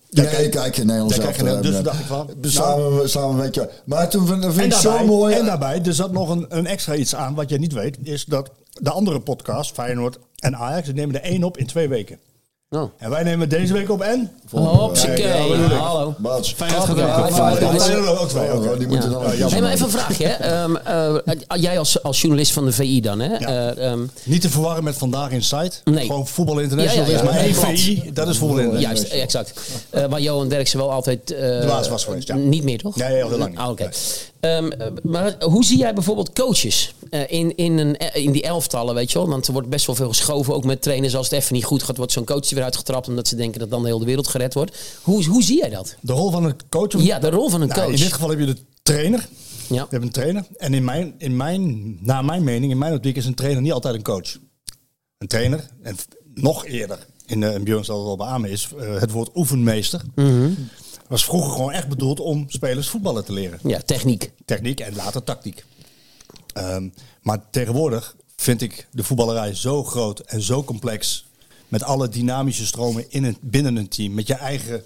Ja, 0.09 0.23
nee, 0.23 0.45
ik 0.45 0.51
kijk 0.51 0.75
geen 0.75 0.91
elftal, 0.91 1.25
Nederlands, 1.25 1.69
eh, 1.69 1.73
dus 1.73 1.83
dacht 1.83 2.01
ik 2.01 2.07
van, 2.07 2.31
Dus 2.37 2.55
nou. 2.55 2.81
slaan 2.81 2.99
we, 2.99 3.09
slaan 3.09 3.29
we 3.29 3.35
een 3.35 3.41
weekje 3.41 3.71
Maar 3.85 4.09
toen 4.09 4.27
vind, 4.27 4.59
ik 4.59 4.73
zo 4.73 5.07
mooi. 5.07 5.35
en 5.35 5.45
daarbij, 5.45 5.83
er 5.83 5.95
zat 5.95 6.13
nog 6.13 6.29
een, 6.29 6.47
een 6.49 6.67
extra 6.67 6.95
iets 6.95 7.15
aan 7.15 7.35
wat 7.35 7.49
je 7.49 7.59
niet 7.59 7.73
weet, 7.73 7.97
is 8.03 8.25
dat 8.25 8.51
de 8.73 8.91
andere 8.91 9.21
podcast, 9.21 9.73
Feyenoord 9.73 10.19
en 10.39 10.57
Ajax, 10.57 10.87
die 10.87 10.95
nemen 10.95 11.15
er 11.15 11.23
één 11.23 11.45
op 11.45 11.59
in 11.59 11.67
twee 11.67 11.89
weken. 11.89 12.19
Oh. 12.73 12.91
En 12.99 13.11
wij 13.11 13.23
nemen 13.23 13.49
deze 13.49 13.73
week 13.73 13.91
op 13.91 14.01
en... 14.01 14.31
Hopsakee. 14.51 15.27
Ja. 15.27 15.75
Hallo. 15.75 16.15
Fijn 16.57 16.73
dat 16.73 16.85
guys. 16.85 17.87
ja, 17.87 17.99
Oh, 17.99 18.21
ook 18.23 18.29
twee, 18.29 18.79
die 18.79 18.87
moeten 18.87 19.11
Ja. 19.11 19.17
dan 19.19 19.27
ook 19.45 19.51
Hey, 19.51 19.61
maar 19.61 19.73
even 19.73 19.85
een 19.85 19.91
vraagje. 19.91 20.27
Hè. 20.27 20.33
Ehm, 20.33 20.77
eh, 20.77 21.61
jij 21.61 21.79
als, 21.79 22.03
als 22.03 22.21
journalist 22.21 22.53
van 22.53 22.65
de 22.65 22.73
VI 22.73 23.01
dan, 23.01 23.21
hè? 23.21 23.35
Eh, 23.35 23.91
ehm, 23.91 24.01
Niet 24.25 24.41
te 24.41 24.49
verwarren 24.51 24.85
met 24.85 24.97
Vandaag 24.97 25.31
in 25.31 25.43
Site. 25.43 25.71
Nee. 25.85 26.07
Gewoon 26.07 26.27
Voetbal 26.27 26.59
International. 26.59 27.07
Ja, 27.11 27.13
ja, 27.13 27.23
ja. 27.23 27.29
Er 27.31 27.45
is 27.47 27.55
maar 27.55 27.67
één 27.69 27.77
VI, 27.77 28.11
dat 28.13 28.29
is 28.29 28.39
Voetbal 28.39 28.59
International. 28.59 28.97
juist, 28.97 29.13
exact. 29.13 29.61
Eh, 29.91 30.05
waar 30.05 30.21
Johan 30.21 30.49
Derksen 30.49 30.79
wel 30.79 30.93
altijd... 30.93 31.31
eh, 31.31 31.41
De 31.61 31.65
baas 31.67 31.89
was 31.89 32.05
geweest, 32.05 32.29
ja. 32.29 32.35
Niet 32.35 32.65
meer, 32.65 32.79
toch? 32.79 32.97
Nee, 32.97 33.13
heel 33.15 33.31
lang 33.39 33.51
niet. 33.51 33.59
Ah, 33.59 33.69
Oké. 33.71 33.89
Ehm, 34.43 34.69
eh, 34.71 34.87
maar 35.03 35.37
hoe 35.45 35.65
zie 35.65 35.79
jij 35.79 35.95
bijvoorbeeld 35.95 36.33
coaches 36.33 36.95
eh, 37.11 37.21
in, 37.31 37.57
in, 37.57 37.79
een, 37.79 37.97
eh, 37.97 38.25
in 38.25 38.33
die 38.33 38.43
elftallen, 38.43 38.95
weet 38.95 39.13
je 39.13 39.19
wel? 39.19 39.29
Want 39.29 39.47
er 39.47 39.53
wordt 39.53 39.69
best 39.69 39.87
wel 39.87 39.95
veel 39.95 40.09
geschoven, 40.09 40.55
ook 40.55 40.65
met 40.65 40.83
trainers. 40.83 41.17
Als 41.17 41.31
het 41.31 41.39
even 41.41 41.55
niet 41.55 41.65
goed 41.65 41.83
gaat, 41.83 41.97
wordt 41.97 42.13
zo'n 42.13 42.25
coach 42.25 42.49
er 42.49 42.55
weer 42.55 42.65
uitgetrapt... 42.65 43.09
omdat 43.09 43.29
ze 43.29 43.37
denken 43.37 43.61
dat 43.61 43.71
dan 43.71 43.83
de 43.83 43.89
hele 43.89 44.05
wereld 44.05 44.29
gered 44.29 44.55
wordt. 44.55 44.77
Hoe, 45.03 45.25
hoe 45.25 45.43
zie 45.43 45.59
jij 45.59 45.69
dat? 45.71 45.97
De 46.01 46.13
rol 46.13 46.31
van 46.31 46.45
een 46.45 46.55
coach? 46.69 46.95
of- 46.95 47.03
Ja, 47.03 47.19
de 47.19 47.31
rol 47.31 47.49
van 47.49 47.61
een 47.61 47.69
Nou, 47.69 47.81
coach. 47.81 47.93
in 47.95 48.01
dit 48.01 48.13
geval 48.13 48.29
heb 48.31 48.39
je 48.39 48.47
de 48.47 48.57
trainer. 48.83 49.29
Ja. 49.69 49.75
Je 49.77 49.87
hebt 49.91 50.05
een 50.05 50.11
trainer. 50.11 50.45
En 50.57 50.75
in 50.75 50.85
mijn, 50.85 51.15
in 51.19 51.37
mijn, 51.37 51.97
naar 52.01 52.25
mijn 52.25 52.45
mening, 52.45 52.73
in 52.73 52.79
mijn 52.79 52.95
optiek, 52.95 53.17
is 53.17 53.27
een 53.27 53.35
trainer 53.35 53.63
niet 53.63 53.73
altijd 53.73 53.95
een 53.95 54.03
coach. 54.03 54.37
Een 55.19 55.29
trainer, 55.29 55.67
en 55.83 55.97
nog 56.35 56.67
eerder, 56.67 57.07
in 57.27 57.41
de 57.41 57.47
en 57.47 57.65
Björn 57.65 57.85
zal 57.85 57.97
het 57.99 58.07
wel 58.07 58.17
beamen, 58.17 58.51
is 58.51 58.69
eh, 58.79 59.01
het 59.01 59.11
woord 59.11 59.31
oefenmeester. 59.35 60.01
Mhm. 60.15 60.51
Was 61.09 61.25
vroeger 61.25 61.51
gewoon 61.51 61.73
echt 61.73 61.89
bedoeld 61.89 62.21
om 62.21 62.45
spelers 62.49 62.89
voetballen 62.89 63.25
te 63.25 63.33
leren. 63.33 63.59
Ja, 63.63 63.81
techniek. 63.81 64.33
Techniek 64.45 64.81
en 64.81 64.95
later 64.95 65.25
tactiek. 65.25 65.65
Ehm, 66.53 66.89
maar 67.23 67.51
tegenwoordig 67.51 68.17
vind 68.37 68.61
ik 68.61 68.87
de 68.91 69.05
voetballerij 69.05 69.55
zo 69.55 69.85
groot 69.85 70.21
en 70.21 70.43
zo 70.43 70.65
complex. 70.65 71.27
Met 71.69 71.83
alle 71.83 72.09
dynamische 72.09 72.67
stromen 72.67 73.11
in 73.11 73.25
een, 73.25 73.37
binnen 73.41 73.77
een 73.77 73.89
team. 73.89 74.15
Met 74.15 74.27
je 74.27 74.35
eigen 74.35 74.85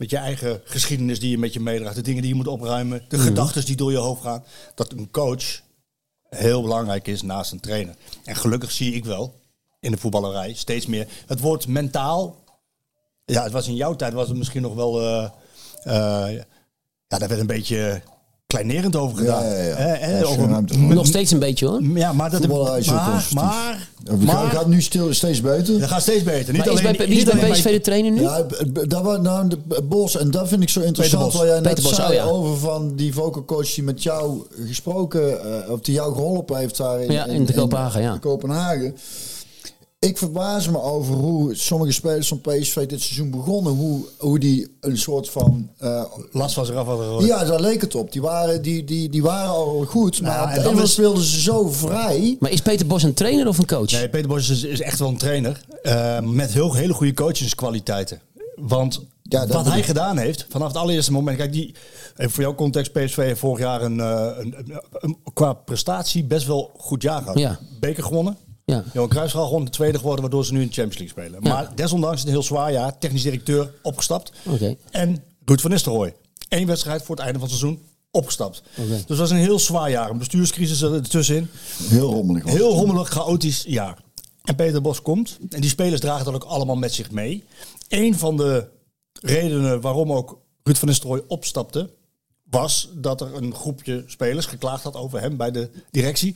met 0.00 0.10
je 0.10 0.16
eigen 0.16 0.60
geschiedenis 0.64 1.20
die 1.20 1.30
je 1.30 1.38
met 1.38 1.52
je 1.52 1.60
meedraagt. 1.60 1.94
De 1.94 2.02
dingen 2.02 2.22
die 2.22 2.30
je 2.30 2.36
moet 2.36 2.46
opruimen. 2.46 3.04
De 3.08 3.18
gedachten 3.18 3.64
die 3.64 3.76
door 3.76 3.90
je 3.90 3.96
hoofd 3.96 4.22
gaan. 4.22 4.44
Dat 4.74 4.92
een 4.92 5.10
coach 5.10 5.60
heel 6.28 6.62
belangrijk 6.62 7.06
is 7.06 7.22
naast 7.22 7.52
een 7.52 7.60
trainer. 7.60 7.94
En 8.24 8.36
gelukkig 8.36 8.70
zie 8.72 8.94
ik 8.94 9.04
wel 9.04 9.34
in 9.80 9.90
de 9.90 9.96
voetballerij 9.96 10.54
steeds 10.54 10.86
meer. 10.86 11.06
Het 11.26 11.40
woord 11.40 11.66
mentaal. 11.66 12.38
Ja, 13.30 13.42
het 13.42 13.52
was 13.52 13.68
in 13.68 13.74
jouw 13.74 13.96
tijd 13.96 14.12
was 14.12 14.28
het 14.28 14.36
misschien 14.36 14.62
nog 14.62 14.74
wel. 14.74 15.00
eh, 15.00 15.24
eh, 15.82 16.36
ja, 17.08 17.18
daar 17.18 17.28
werd 17.28 17.40
een 17.40 17.46
beetje 17.46 18.00
kleinerend 18.46 18.96
over 18.96 19.16
gedaan. 19.18 19.44
Ja, 19.44 19.54
ja, 19.54 20.08
ja. 20.08 20.22
Over- 20.22 20.48
ruimte. 20.48 20.78
Nog 20.78 21.06
steeds 21.06 21.30
een 21.30 21.38
beetje, 21.38 21.66
hoor. 21.66 21.82
ja, 21.82 22.12
maar 22.12 22.30
dat 22.30 22.46
maar, 22.46 23.26
maar, 23.34 23.88
Het 24.04 24.22
maar, 24.24 24.50
gaat 24.50 24.66
nu 24.66 24.82
stil, 24.82 25.14
steeds 25.14 25.40
beter. 25.40 25.78
dat 25.80 25.88
gaat 25.88 26.02
steeds 26.02 26.22
beter. 26.22 26.52
Niet 26.52 26.64
Maar 26.64 26.72
is 26.74 26.80
alleen, 26.80 26.96
bij, 26.96 27.06
wie 27.06 27.16
is 27.16 27.24
niet 27.24 27.32
bij 27.32 27.42
alleen 27.42 27.52
PSV 27.52 27.70
de 27.72 27.80
trainer 27.80 28.10
nu? 28.10 28.20
Ja, 28.20 28.46
dat 28.88 29.02
was 29.02 29.18
nou 29.20 29.48
de 29.48 29.82
Bos 29.82 30.16
en 30.16 30.30
dat 30.30 30.48
vind 30.48 30.62
ik 30.62 30.68
zo 30.68 30.80
interessant 30.80 31.32
wat 31.32 31.42
jij 31.42 31.60
net 31.60 31.62
Peter 31.62 31.82
Bos, 31.82 31.94
zei 31.94 32.08
oh 32.08 32.14
ja. 32.14 32.24
over 32.24 32.56
van 32.58 32.96
die 32.96 33.14
vocal 33.14 33.44
coach 33.44 33.74
die 33.74 33.84
met 33.84 34.02
jou 34.02 34.46
gesproken 34.66 35.42
eh, 35.64 35.70
of 35.70 35.80
die 35.80 35.94
jou 35.94 36.14
geholpen 36.14 36.56
heeft 36.58 36.76
daar 36.76 37.00
in, 37.00 37.12
Ja, 37.12 37.26
in 37.26 37.44
de 37.44 37.52
Kopenhagen, 37.52 38.02
ja. 38.02 38.18
Kopenhagen. 38.18 38.96
Ik 40.06 40.18
verbaas 40.18 40.68
me 40.68 40.82
over 40.82 41.14
hoe 41.14 41.54
sommige 41.54 41.92
spelers 41.92 42.28
van 42.28 42.40
PSV 42.40 42.86
dit 42.86 43.00
seizoen 43.00 43.30
begonnen, 43.30 43.72
hoe, 43.72 44.04
hoe 44.18 44.38
die 44.38 44.68
een 44.80 44.98
soort 44.98 45.30
van 45.30 45.70
eh, 45.78 46.04
last 46.32 46.54
van 46.54 46.66
zich 46.66 46.74
af 46.74 46.86
hadden 46.86 47.26
ja, 47.26 47.44
daar 47.44 47.60
leek 47.60 47.80
het 47.80 47.94
op. 47.94 48.12
Die 48.12 48.20
waren, 48.22 48.62
die, 48.62 48.84
die, 48.84 49.08
die 49.08 49.22
waren 49.22 49.50
al 49.50 49.84
goed, 49.88 50.20
maar 50.22 50.46
Nou, 50.46 50.54
de 50.54 50.62
dan 50.62 50.82
is- 50.82 50.92
speelden 50.92 51.22
ze 51.22 51.40
zo 51.40 51.68
vrij. 51.68 52.36
Maar 52.40 52.50
is 52.50 52.60
Peter 52.60 52.86
Bos 52.86 53.02
een 53.02 53.14
trainer 53.14 53.48
of 53.48 53.58
een 53.58 53.66
coach? 53.66 53.90
Nee, 53.90 54.08
Peter 54.08 54.28
Bos 54.28 54.48
is, 54.48 54.62
is 54.62 54.80
echt 54.80 54.98
wel 54.98 55.08
een 55.08 55.16
trainer. 55.16 55.60
eh, 55.82 56.20
met 56.20 56.52
heel, 56.52 56.74
hele 56.74 56.92
goede 56.92 57.14
coachingskwaliteiten. 57.14 58.20
Want 58.56 59.00
Ja, 59.22 59.40
dat 59.46 59.54
wat 59.56 59.66
hij 59.66 59.78
ik. 59.78 59.84
gedaan 59.84 60.16
heeft, 60.18 60.46
vanaf 60.48 60.68
het 60.68 60.76
allereerste 60.76 61.12
moment... 61.12 61.36
Kijk, 61.36 61.52
die, 61.52 61.74
even 62.16 62.30
voor 62.32 62.42
jouw 62.42 62.54
context, 62.54 62.92
PSV 62.92 63.16
heeft 63.16 63.40
vorig 63.40 63.58
jaar 63.58 63.82
een, 63.82 64.00
eh, 64.00 64.26
een, 64.38 64.54
een, 64.58 64.80
een- 64.92 65.16
qua 65.34 65.52
prestatie 65.52 66.24
best 66.24 66.46
wel 66.46 66.70
goed 66.76 67.02
jaar 67.02 67.20
gehad. 67.22 67.38
Ja. 67.38 67.58
Beker 67.80 68.02
gewonnen. 68.02 68.36
Ja. 68.64 68.84
Johan 68.92 69.08
Cruijffschaal 69.08 69.46
gewoon 69.46 69.64
de 69.64 69.70
tweede 69.70 69.98
geworden, 69.98 70.20
waardoor 70.20 70.44
ze 70.44 70.52
nu 70.52 70.60
in 70.60 70.66
de 70.66 70.72
Champions 70.72 70.98
League 70.98 71.24
spelen. 71.24 71.44
Ja. 71.44 71.54
Maar 71.54 71.76
desondanks 71.76 72.14
is 72.14 72.20
het 72.20 72.28
een 72.28 72.34
heel 72.34 72.46
zwaar 72.46 72.72
jaar. 72.72 72.98
Technisch 72.98 73.22
directeur 73.22 73.74
opgestapt. 73.82 74.32
Oké. 74.46 74.76
En 74.90 75.22
Ruud 75.44 75.60
van 75.60 75.70
Nistelrooy. 75.70 76.14
Eén 76.48 76.66
wedstrijd 76.66 77.02
voor 77.02 77.16
het 77.16 77.24
einde 77.24 77.38
van 77.38 77.48
het 77.48 77.58
seizoen 77.58 77.82
opgestapt. 78.10 78.62
Dus 78.74 79.04
het 79.08 79.18
was 79.18 79.30
een 79.30 79.36
heel 79.36 79.58
zwaar 79.58 79.90
jaar. 79.90 80.10
Een 80.10 80.18
bestuurscrisis 80.18 80.82
ertussenin. 80.82 81.48
Heel 81.82 82.10
rommelig. 82.10 82.42
was 82.42 82.52
Heel 82.52 82.72
rommelig, 82.72 83.08
chaotisch 83.08 83.64
jaar. 83.66 83.98
En 84.44 84.54
Peter 84.54 84.82
Bos 84.82 85.02
komt. 85.02 85.38
En 85.48 85.60
die 85.60 85.70
spelers 85.70 86.00
dragen 86.00 86.24
dat 86.24 86.34
ook 86.34 86.44
allemaal 86.44 86.76
met 86.76 86.94
zich 86.94 87.10
mee. 87.10 87.44
Een 87.88 88.18
van 88.18 88.36
de 88.36 88.68
redenen 89.20 89.80
waarom 89.80 90.12
ook 90.12 90.38
Ruud 90.62 90.76
van 90.76 90.88
Nistelrooy 90.88 91.22
opstapte... 91.26 91.90
was 92.50 92.88
dat 92.94 93.20
er 93.20 93.34
een 93.34 93.54
groepje 93.54 94.04
spelers 94.06 94.46
geklaagd 94.46 94.82
had 94.82 94.94
over 94.96 95.20
hem 95.20 95.36
bij 95.36 95.50
de 95.50 95.70
directie. 95.90 96.34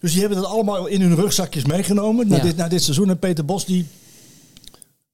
Dus 0.00 0.10
die 0.12 0.20
hebben 0.20 0.38
dat 0.38 0.46
allemaal 0.50 0.86
in 0.86 1.00
hun 1.00 1.14
rugzakjes 1.14 1.64
meegenomen 1.64 2.28
naar, 2.28 2.38
Ja. 2.38 2.44
dit, 2.44 2.56
naar 2.56 2.68
dit 2.68 2.82
seizoen. 2.82 3.10
En 3.10 3.18
Peter 3.18 3.44
Bos 3.44 3.64
die... 3.64 3.86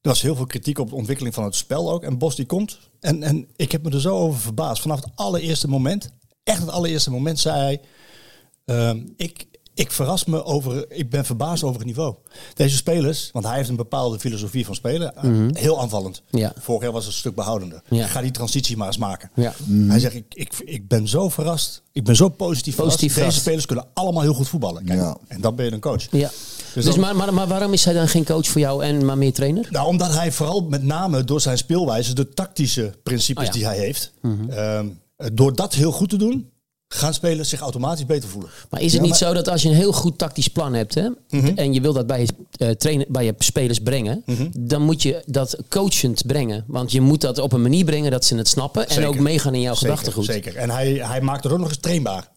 Er 0.00 0.08
was 0.08 0.22
heel 0.22 0.36
veel 0.36 0.46
kritiek 0.46 0.78
op 0.78 0.88
de 0.88 0.94
ontwikkeling 0.94 1.34
van 1.34 1.44
het 1.44 1.54
spel 1.54 1.92
ook. 1.92 2.02
En 2.02 2.18
Bos 2.18 2.36
die 2.36 2.46
komt. 2.46 2.78
En, 3.00 3.22
en 3.22 3.46
ik 3.56 3.72
heb 3.72 3.82
me 3.82 3.90
er 3.90 4.00
zo 4.00 4.16
over 4.16 4.40
verbaasd. 4.40 4.82
Vanaf 4.82 5.00
het 5.00 5.12
allereerste 5.14 5.68
moment, 5.68 6.10
echt 6.42 6.60
het 6.60 6.70
allereerste 6.70 7.10
moment, 7.10 7.38
zei 7.38 7.60
hij... 7.60 7.80
Ehm, 8.64 9.00
ik, 9.16 9.46
ik 9.74 9.90
verras 9.92 10.24
me 10.24 10.44
over, 10.44 10.84
ik 10.90 11.10
ben 11.10 11.24
verbaasd 11.24 11.62
over 11.62 11.76
het 11.76 11.86
niveau. 11.86 12.14
Deze 12.54 12.76
spelers, 12.76 13.30
want 13.32 13.44
hij 13.46 13.56
heeft 13.56 13.68
een 13.68 13.76
bepaalde 13.76 14.18
filosofie 14.18 14.64
van 14.66 14.74
spelen, 14.74 15.16
eh, 15.16 15.30
heel 15.62 15.80
aanvallend. 15.80 16.22
Mhm. 16.30 16.38
Ja. 16.42 16.52
Vorig 16.58 16.82
jaar 16.82 16.92
was 16.92 17.04
het 17.04 17.12
een 17.12 17.18
stuk 17.18 17.34
behoudender. 17.34 17.82
Ja. 17.88 18.06
Ga 18.06 18.20
die 18.20 18.30
transitie 18.30 18.76
maar 18.76 18.86
eens 18.86 18.96
maken. 18.96 19.30
Ja. 19.34 19.52
Hij 19.68 19.98
zegt, 19.98 20.14
ik, 20.14 20.24
ik, 20.34 20.52
ik 20.64 20.88
ben 20.88 21.08
zo 21.08 21.28
verrast, 21.28 21.82
ik 21.92 22.04
ben 22.04 22.16
zo 22.16 22.28
positief, 22.28 22.76
Positief 22.76 22.76
verrast. 22.76 23.12
verrast. 23.12 23.30
Deze 23.34 23.40
spelers 23.40 23.66
kunnen 23.66 23.86
allemaal 23.94 24.22
heel 24.22 24.34
goed 24.34 24.48
voetballen. 24.48 24.84
Kijk, 24.84 24.98
Ja. 24.98 25.16
En 25.28 25.40
dan 25.40 25.54
ben 25.54 25.64
je 25.64 25.72
een 25.72 25.80
coach. 25.80 26.06
Ja. 26.10 26.30
Dus 26.74 26.84
Dus, 26.84 26.84
dan- 26.84 27.00
maar, 27.00 27.16
maar, 27.16 27.34
maar 27.34 27.46
waarom 27.48 27.72
is 27.72 27.84
hij 27.84 27.94
dan 27.94 28.08
geen 28.08 28.24
coach 28.24 28.46
voor 28.46 28.60
jou 28.60 28.84
en 28.84 29.04
maar 29.04 29.18
meer 29.18 29.32
trainer? 29.32 29.66
Nou, 29.70 29.86
omdat 29.88 30.12
hij 30.14 30.32
vooral 30.32 30.60
met 30.60 30.82
name 30.82 31.24
door 31.24 31.40
zijn 31.40 31.58
speelwijze, 31.58 32.14
de 32.14 32.28
tactische 32.28 32.92
principes 33.02 33.42
Oh 33.48 33.52
ja. 33.52 33.58
die 33.58 33.66
hij 33.66 33.78
heeft, 33.78 34.12
ehm, 34.50 34.86
door 35.32 35.54
dat 35.54 35.74
heel 35.74 35.92
goed 35.92 36.08
te 36.08 36.16
doen, 36.16 36.50
gaan 36.94 37.14
spelers 37.14 37.48
zich 37.48 37.60
automatisch 37.60 38.06
beter 38.06 38.28
voelen. 38.28 38.50
Maar 38.70 38.80
is 38.80 38.86
het 38.86 38.94
Ja, 38.94 39.00
niet 39.00 39.20
maar- 39.20 39.28
zo 39.28 39.34
dat 39.34 39.48
als 39.48 39.62
je 39.62 39.68
een 39.68 39.74
heel 39.74 39.92
goed 39.92 40.18
tactisch 40.18 40.48
plan 40.48 40.74
hebt 40.74 40.94
hè, 40.94 41.08
Mhm. 41.30 41.52
en 41.56 41.72
je 41.72 41.80
wil 41.80 41.92
dat 41.92 42.06
bij 42.06 42.26
je, 42.56 42.76
trainer, 42.76 43.06
bij 43.08 43.24
je 43.24 43.34
spelers 43.38 43.78
brengen, 43.78 44.22
Mhm. 44.26 44.46
dan 44.58 44.82
moet 44.82 45.02
je 45.02 45.22
dat 45.26 45.56
coachend 45.68 46.26
brengen. 46.26 46.64
Want 46.66 46.92
je 46.92 47.00
moet 47.00 47.20
dat 47.20 47.38
op 47.38 47.52
een 47.52 47.62
manier 47.62 47.84
brengen 47.84 48.10
dat 48.10 48.24
ze 48.24 48.36
het 48.36 48.48
snappen 48.48 48.88
en 48.88 49.06
ook 49.06 49.18
meegaan 49.18 49.54
in 49.54 49.60
jouw 49.60 49.74
Zeker, 49.74 49.88
gedachtegoed. 49.88 50.24
Zeker. 50.24 50.56
En 50.56 50.70
hij, 50.70 50.92
hij 50.92 51.20
maakt 51.20 51.44
het 51.44 51.52
ook 51.52 51.58
nog 51.58 51.68
eens 51.68 51.78
trainbaar. 51.80 52.28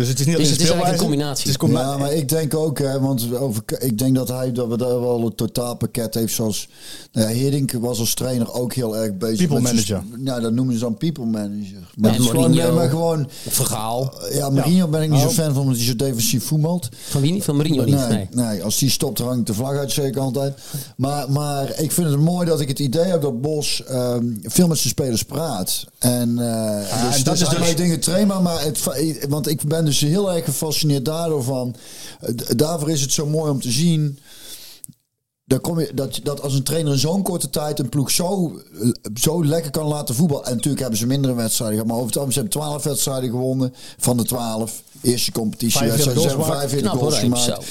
Dus 0.00 0.08
het 0.08 0.20
is 0.20 0.26
niet 0.26 0.36
Dus 0.36 0.44
alleen 0.46 0.58
het 0.58 0.62
is 0.62 0.70
eigenlijk 0.70 1.02
een 1.02 1.08
combinatie. 1.08 1.42
Het 1.42 1.48
is 1.50 1.56
combi- 1.56 1.76
Ja, 1.78 1.96
maar 1.96 2.12
ik 2.12 2.28
denk 2.28 2.54
ook, 2.54 2.78
hè, 2.78 3.00
want 3.00 3.34
over, 3.36 3.62
ik 3.78 3.98
denk 3.98 4.14
dat 4.14 4.28
hij 4.28 4.52
dat 4.52 4.68
we 4.68 4.76
daar 4.76 5.00
wel 5.00 5.20
een 5.26 5.34
totaalpakket 5.34 6.14
heeft. 6.14 6.34
Zoals 6.34 6.68
nou 7.12 7.28
ja, 7.28 7.34
Hiddink 7.34 7.72
was 7.72 7.98
als 7.98 8.14
trainer 8.14 8.52
ook 8.52 8.72
heel 8.74 8.96
erg 8.96 9.16
bezig. 9.16 9.38
People 9.48 9.60
met 9.60 9.84
zijn- 9.84 10.04
manager. 10.10 10.24
Ja, 10.34 10.40
dat 10.40 10.52
noemen 10.52 10.74
ze 10.74 10.80
dan 10.80 10.96
people 10.96 11.24
manager. 11.24 11.90
Maar, 11.96 12.10
het 12.10 12.20
is 12.20 12.26
gewoon, 12.28 12.50
nee, 12.50 12.70
maar 12.70 12.88
gewoon. 12.88 13.28
Vergaal. 13.48 14.14
Ja, 14.32 14.50
Mourinho 14.50 14.88
ben 14.88 15.02
ik 15.02 15.10
niet 15.10 15.20
zo 15.20 15.28
fan 15.28 15.52
van, 15.52 15.62
omdat 15.62 15.76
hij 15.76 15.84
zo 15.86 15.96
defensief 15.96 16.44
voetbalt. 16.44 16.88
Van 17.08 17.20
wie 17.20 17.32
niet? 17.32 17.44
Van 17.44 17.56
Mourinho 17.56 17.84
niet? 17.84 17.94
Nee, 17.94 18.08
Nee. 18.08 18.28
nee. 18.46 18.62
als 18.62 18.78
die 18.78 18.90
stopt, 18.90 19.18
dan 19.18 19.26
hangt 19.26 19.46
de 19.46 19.54
vlag 19.54 19.76
uit, 19.76 19.92
zeker 19.92 20.20
altijd. 20.20 20.58
Maar, 20.96 21.30
maar 21.30 21.80
ik 21.80 21.92
vind 21.92 22.10
het 22.10 22.20
mooi 22.20 22.46
dat 22.46 22.60
ik 22.60 22.68
het 22.68 22.78
idee 22.78 23.04
heb 23.04 23.22
dat 23.22 23.40
Bos 23.40 23.84
ehm, 23.88 24.24
veel 24.42 24.68
met 24.68 24.78
zijn 24.78 24.88
spelers 24.90 25.22
praat. 25.22 25.84
En, 25.98 26.38
eh 26.38 26.78
dus, 27.06 27.16
en 27.16 27.24
dat 27.24 27.38
dus 27.38 27.48
is 27.48 27.56
hij 27.56 27.66
dus- 27.66 27.76
dingen 27.76 28.00
trainen, 28.00 28.42
maar 28.42 28.60
het, 28.64 28.80
want 29.28 29.48
ik 29.48 29.62
ben 29.64 29.89
dus 29.90 30.10
heel 30.10 30.32
erg 30.32 30.44
gefascineerd 30.44 31.04
daardoor 31.04 31.42
van. 31.42 31.74
eh, 32.20 32.34
daarvoor 32.56 32.90
is 32.90 33.00
het 33.00 33.12
zo 33.12 33.26
mooi 33.26 33.50
om 33.50 33.60
te 33.60 33.70
zien. 33.70 34.18
Dan 35.44 35.60
kom 35.60 35.80
je, 35.80 35.94
dat, 35.94 36.20
dat 36.22 36.42
als 36.42 36.54
een 36.54 36.62
trainer 36.62 36.92
in 36.92 36.98
zo'n 36.98 37.22
korte 37.22 37.50
tijd 37.50 37.78
een 37.78 37.88
ploeg 37.88 38.10
zo, 38.10 38.60
eh, 38.80 38.90
zo 39.14 39.44
lekker 39.44 39.70
kan 39.70 39.86
laten 39.86 40.14
voetballen. 40.14 40.44
En 40.44 40.54
natuurlijk 40.54 40.80
hebben 40.80 40.98
ze 40.98 41.06
mindere 41.06 41.34
wedstrijden 41.34 41.76
gehad. 41.76 41.90
Maar 41.90 42.00
over 42.00 42.08
het 42.08 42.18
algemeen, 42.18 42.34
ze 42.34 42.40
hebben 42.40 42.60
twaalf 42.60 42.84
wedstrijden 42.84 43.30
gewonnen 43.30 43.74
van 43.98 44.16
de 44.16 44.24
twaalf. 44.24 44.82
Eerste 45.02 45.32
competitiewedstrijd. 45.32 46.20
Ze 46.20 46.28
45 46.28 46.28
hebben 46.28 46.44
goals 46.46 46.58
45 46.58 46.80
Knap, 46.80 46.98
goals 47.00 47.18
gemaakt. 47.18 47.66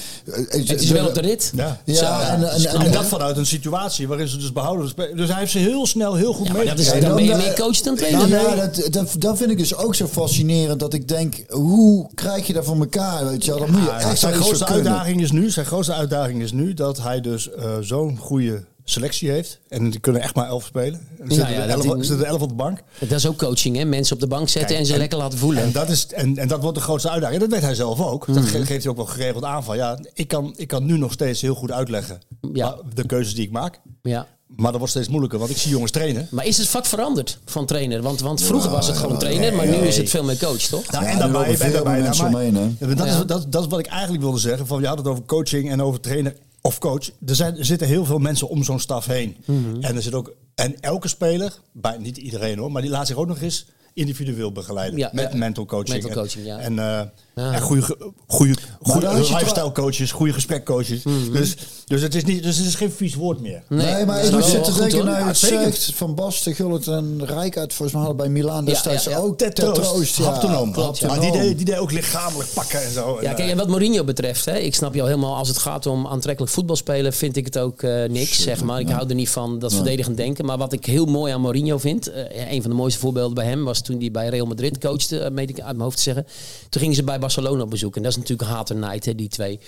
Eh, 0.52 0.68
Het 0.70 0.82
is 0.82 0.90
wel 0.90 1.08
op 1.08 1.14
de 1.14 1.22
rit. 1.22 1.52
Ja. 1.56 1.82
Ja, 1.86 2.30
en, 2.30 2.50
en, 2.52 2.66
en, 2.66 2.82
En 2.86 2.92
dat 2.92 3.06
vanuit 3.06 3.38
een 3.38 3.46
situatie 3.46 4.08
waarin 4.08 4.28
ze 4.28 4.38
dus 4.38 4.52
behouden. 4.52 4.92
Dus 5.16 5.30
hij 5.30 5.40
heeft 5.40 5.52
ze 5.52 5.58
heel 5.60 5.86
snel, 5.86 6.16
heel 6.16 6.34
goed 6.34 6.48
Ja, 6.48 6.54
mee. 6.54 6.66
dat 6.66 6.80
is, 6.80 6.86
Ja, 6.92 7.00
dan 7.00 7.16
ben 7.16 7.24
je 7.26 7.36
meer 7.36 7.54
coach 7.54 7.78
dan 7.82 7.96
trainer. 7.96 8.30
Nou, 8.30 8.56
ja, 8.56 8.56
dat, 8.66 8.88
dat, 8.94 9.16
dat 9.18 9.38
vind 9.38 9.52
ik 9.52 9.58
dus 9.58 9.76
ook 9.76 9.96
zo 9.96 10.08
fascinerend. 10.08 10.80
Dat 10.80 10.94
ik 10.94 11.08
denk, 11.08 11.36
hoe 11.50 12.10
krijg 12.14 12.48
je 12.48 12.54
dat 12.54 12.66
van 12.66 12.80
elkaar? 12.80 13.26
Weet 13.28 13.46
je? 13.46 13.52
Dan 13.52 13.72
moet 13.72 13.80
je 13.82 13.86
Ja, 13.86 14.00
echt 14.00 14.20
zijn 14.20 14.34
grootste 14.34 14.66
uitdaging 14.66 15.22
is 15.22 15.32
nu, 15.32 15.50
zijn 15.50 15.66
grootste 15.66 15.94
uitdaging 15.94 16.42
is 16.42 16.52
nu 16.52 16.74
dat 16.74 17.02
hij 17.02 17.22
dus 17.22 17.52
eh, 17.52 17.78
zo'n 17.82 18.18
goede 18.18 18.64
selectie 18.90 19.30
heeft. 19.30 19.60
En 19.68 19.90
die 19.90 20.00
kunnen 20.00 20.22
echt 20.22 20.36
maar 20.36 20.48
elf 20.48 20.66
spelen. 20.66 21.08
Er 21.20 21.26
zitten, 21.32 21.52
ja, 21.54 21.62
er, 21.64 21.70
elf, 21.70 21.82
die- 21.82 21.96
er 21.98 22.06
zitten 22.06 22.28
elf 22.28 22.42
op 22.42 22.50
de 22.50 22.56
bank. 22.56 22.80
Dat 23.00 23.12
is 23.12 23.28
ook 23.28 23.38
coaching, 23.38 23.76
hè? 23.78 23.86
Mensen 23.86 24.14
op 24.16 24.22
de 24.22 24.28
bank 24.28 24.50
zetten 24.50 24.68
Kijk, 24.68 24.80
en 24.80 24.86
ze 24.86 24.94
en- 24.94 25.00
lekker 25.00 25.18
laten 25.18 25.38
voelen. 25.40 25.64
En 25.64 25.72
dat, 25.72 25.90
is, 25.90 26.08
en, 26.08 26.38
en 26.38 26.48
dat 26.48 26.62
wordt 26.62 26.78
de 26.78 26.84
grootste 26.84 27.10
uitdaging. 27.10 27.42
En 27.42 27.50
dat 27.50 27.58
weet 27.60 27.68
hij 27.68 27.76
zelf 27.78 28.02
ook. 28.02 28.28
Mhm. 28.28 28.38
Dat 28.40 28.50
ge- 28.50 28.66
geeft 28.66 28.82
hij 28.84 28.92
ook 28.92 28.98
wel 28.98 29.06
geregeld 29.06 29.44
aan 29.44 29.64
van. 29.64 29.76
Ja, 29.78 30.00
ik 30.14 30.28
kan, 30.28 30.54
ik 30.56 30.68
kan 30.68 30.86
nu 30.86 30.98
nog 30.98 31.12
steeds 31.12 31.42
heel 31.42 31.56
goed 31.56 31.72
uitleggen 31.72 32.22
Ja. 32.54 32.78
de 32.94 33.06
keuzes 33.06 33.36
die 33.36 33.46
ik 33.46 33.52
maak. 33.52 33.80
ja. 34.02 34.28
Maar 34.56 34.68
dat 34.70 34.78
wordt 34.80 34.94
steeds 34.94 35.08
moeilijker, 35.08 35.40
want 35.40 35.52
ik 35.52 35.58
zie 35.58 35.72
jongens 35.72 35.92
trainen. 35.92 36.28
Maar 36.32 36.46
is 36.46 36.58
het 36.58 36.68
vak 36.68 36.86
veranderd 36.86 37.40
van 37.46 37.66
trainer? 37.66 38.02
Want, 38.02 38.20
want 38.20 38.42
vroeger 38.44 38.70
was 38.72 38.88
het 38.88 38.98
gewoon 38.98 39.18
trainer, 39.18 39.56
maar 39.56 39.66
nu 39.68 39.74
is 39.76 39.98
het 39.98 40.10
veel 40.10 40.24
meer 40.24 40.38
coach, 40.38 40.58
toch? 40.62 40.92
Nou, 40.92 41.04
Ja, 41.04 41.10
en 41.12 41.18
daarbij, 41.20 41.38
lopen 41.40 41.52
en 41.52 41.58
veel 41.58 41.72
daarbij, 41.72 42.02
mensen 42.02 42.24
daarbij- 42.24 42.48
omheen, 42.48 42.78
dat, 42.98 43.06
is, 43.08 43.26
dat, 43.26 43.52
dat 43.52 43.64
is 43.64 43.68
wat 43.70 43.80
ik 43.80 43.86
eigenlijk 43.86 44.22
wilde 44.24 44.38
zeggen. 44.40 44.68
Van, 44.68 44.82
je 44.82 44.88
had 44.88 44.98
het 44.98 45.08
over 45.08 45.24
coaching 45.26 45.72
en 45.72 45.82
over 45.82 46.00
trainer 46.00 46.36
of 46.62 46.80
coach. 46.80 47.10
Er, 47.26 47.36
zijn, 47.36 47.58
er 47.58 47.66
zitten 47.66 47.88
heel 47.88 48.06
veel 48.06 48.20
mensen 48.20 48.50
om 48.50 48.64
zo'n 48.64 48.80
staf 48.80 49.06
heen. 49.06 49.38
Mhm. 49.46 49.82
En 49.82 49.96
er 49.96 50.02
zit 50.02 50.14
ook 50.14 50.34
en 50.56 50.80
elke 50.80 51.08
speler, 51.08 51.60
bij, 51.72 51.98
niet 51.98 52.18
iedereen 52.18 52.58
hoor, 52.58 52.72
maar 52.72 52.82
die 52.82 52.92
laat 52.92 53.08
zich 53.08 53.16
ook 53.16 53.28
nog 53.28 53.42
eens 53.42 53.66
individueel 54.00 54.52
begeleiden. 54.52 55.00
Ja, 55.00 55.10
met 55.14 55.32
ja. 55.32 55.38
mental 55.38 55.66
coaching. 55.66 56.02
Mental 56.04 56.22
coaching, 56.24 56.46
ja. 56.46 56.58
En, 56.58 56.80
eh, 56.80 57.02
Ja. 57.36 57.54
en 57.54 57.62
goede, 57.62 57.98
goede, 58.28 58.56
goede 58.82 59.14
lifestyle 59.14 59.72
coaches, 59.72 60.12
goede 60.12 60.34
gesprekcoaches. 60.34 61.04
Dus, 61.32 61.56
dus, 61.86 62.02
het 62.02 62.16
is 62.16 62.24
niet, 62.24 62.44
dus 62.44 62.58
het 62.58 62.66
is 62.66 62.76
geen 62.76 62.92
vies 62.92 63.16
woord 63.16 63.40
meer. 63.42 63.64
Nee, 63.70 64.06
maar 64.06 64.18
ik 64.18 64.24
is 64.24 64.46
zit 64.46 64.52
wel 64.54 64.62
te 64.64 64.72
goed, 64.72 64.80
denken 64.82 65.06
naar 65.06 65.28
het 65.28 65.38
zegt 65.38 65.92
van 65.96 66.16
Basten, 66.16 66.56
Gullit 66.56 66.88
en 66.88 67.26
Rijkaard. 67.26 67.74
Volgens 67.74 67.98
mij 67.98 68.08
hadden 68.08 68.26
bij 68.26 68.30
Milaan 68.30 68.66
destijds 68.66 69.04
ja, 69.04 69.12
ja. 69.12 69.18
ook 69.18 69.38
ter 69.38 69.54
troost, 69.54 70.20
Maar 70.20 70.40
die 70.40 70.50
haptonoom. 70.50 71.32
deed, 71.32 71.58
die 71.58 71.66
deed 71.66 71.78
ook 71.78 71.92
lichamelijk 71.92 72.50
pakken 72.54 72.84
en 72.84 72.92
zo. 72.92 73.18
Ja, 73.22 73.30
En, 73.30 73.36
kijk, 73.36 73.50
en 73.50 73.58
wat 73.58 73.68
Mourinho 73.68 74.04
betreft, 74.04 74.46
hè, 74.46 74.58
ik 74.58 74.76
snap 74.76 74.94
jou 74.94 75.08
helemaal, 75.08 75.36
als 75.36 75.48
het 75.48 75.58
gaat 75.58 75.86
om 75.86 76.08
aantrekkelijk 76.08 76.54
voetbal 76.54 76.76
spelen, 76.76 77.14
vind 77.14 77.36
ik 77.38 77.46
het 77.46 77.58
ook 77.58 77.82
eh, 77.84 78.10
niks, 78.10 78.42
zeg 78.42 78.64
maar. 78.64 78.80
Ik 78.80 78.90
hou 78.90 79.10
er 79.10 79.16
niet 79.16 79.30
van 79.30 79.60
dat 79.60 79.74
verdedigend 79.74 80.18
denken. 80.18 80.46
Maar 80.46 80.58
wat 80.58 80.74
ik 80.74 80.86
heel 80.86 81.06
mooi 81.06 81.34
aan 81.34 81.42
Mourinho 81.42 81.78
vind, 81.78 82.12
eh, 82.12 82.52
een 82.52 82.62
van 82.62 82.72
de 82.72 82.78
mooiste 82.78 83.00
voorbeelden 83.00 83.34
bij 83.36 83.46
hem 83.46 83.64
was 83.64 83.82
toen 83.90 84.00
hij 84.00 84.12
bij 84.12 84.28
Real 84.28 84.46
Madrid 84.46 84.78
coachte, 84.78 85.20
eh, 85.20 85.32
meen 85.32 85.48
ik 85.48 85.60
uit 85.60 85.66
mijn 85.66 85.80
hoofd 85.80 85.98
te 85.98 86.04
zeggen. 86.04 86.26
Toen 86.70 86.82
gingen 86.82 86.96
ze 86.96 87.04
bij 87.04 87.20
Barcelona 87.20 87.64
op 87.64 87.70
bezoek. 87.70 87.96
En 87.96 88.02
dat 88.02 88.12
is 88.12 88.18
natuurlijk 88.18 88.50
haat 88.50 88.70
en 88.70 88.80
nijd, 88.80 89.06
hè, 89.06 89.16
die 89.16 89.28
twee. 89.28 89.60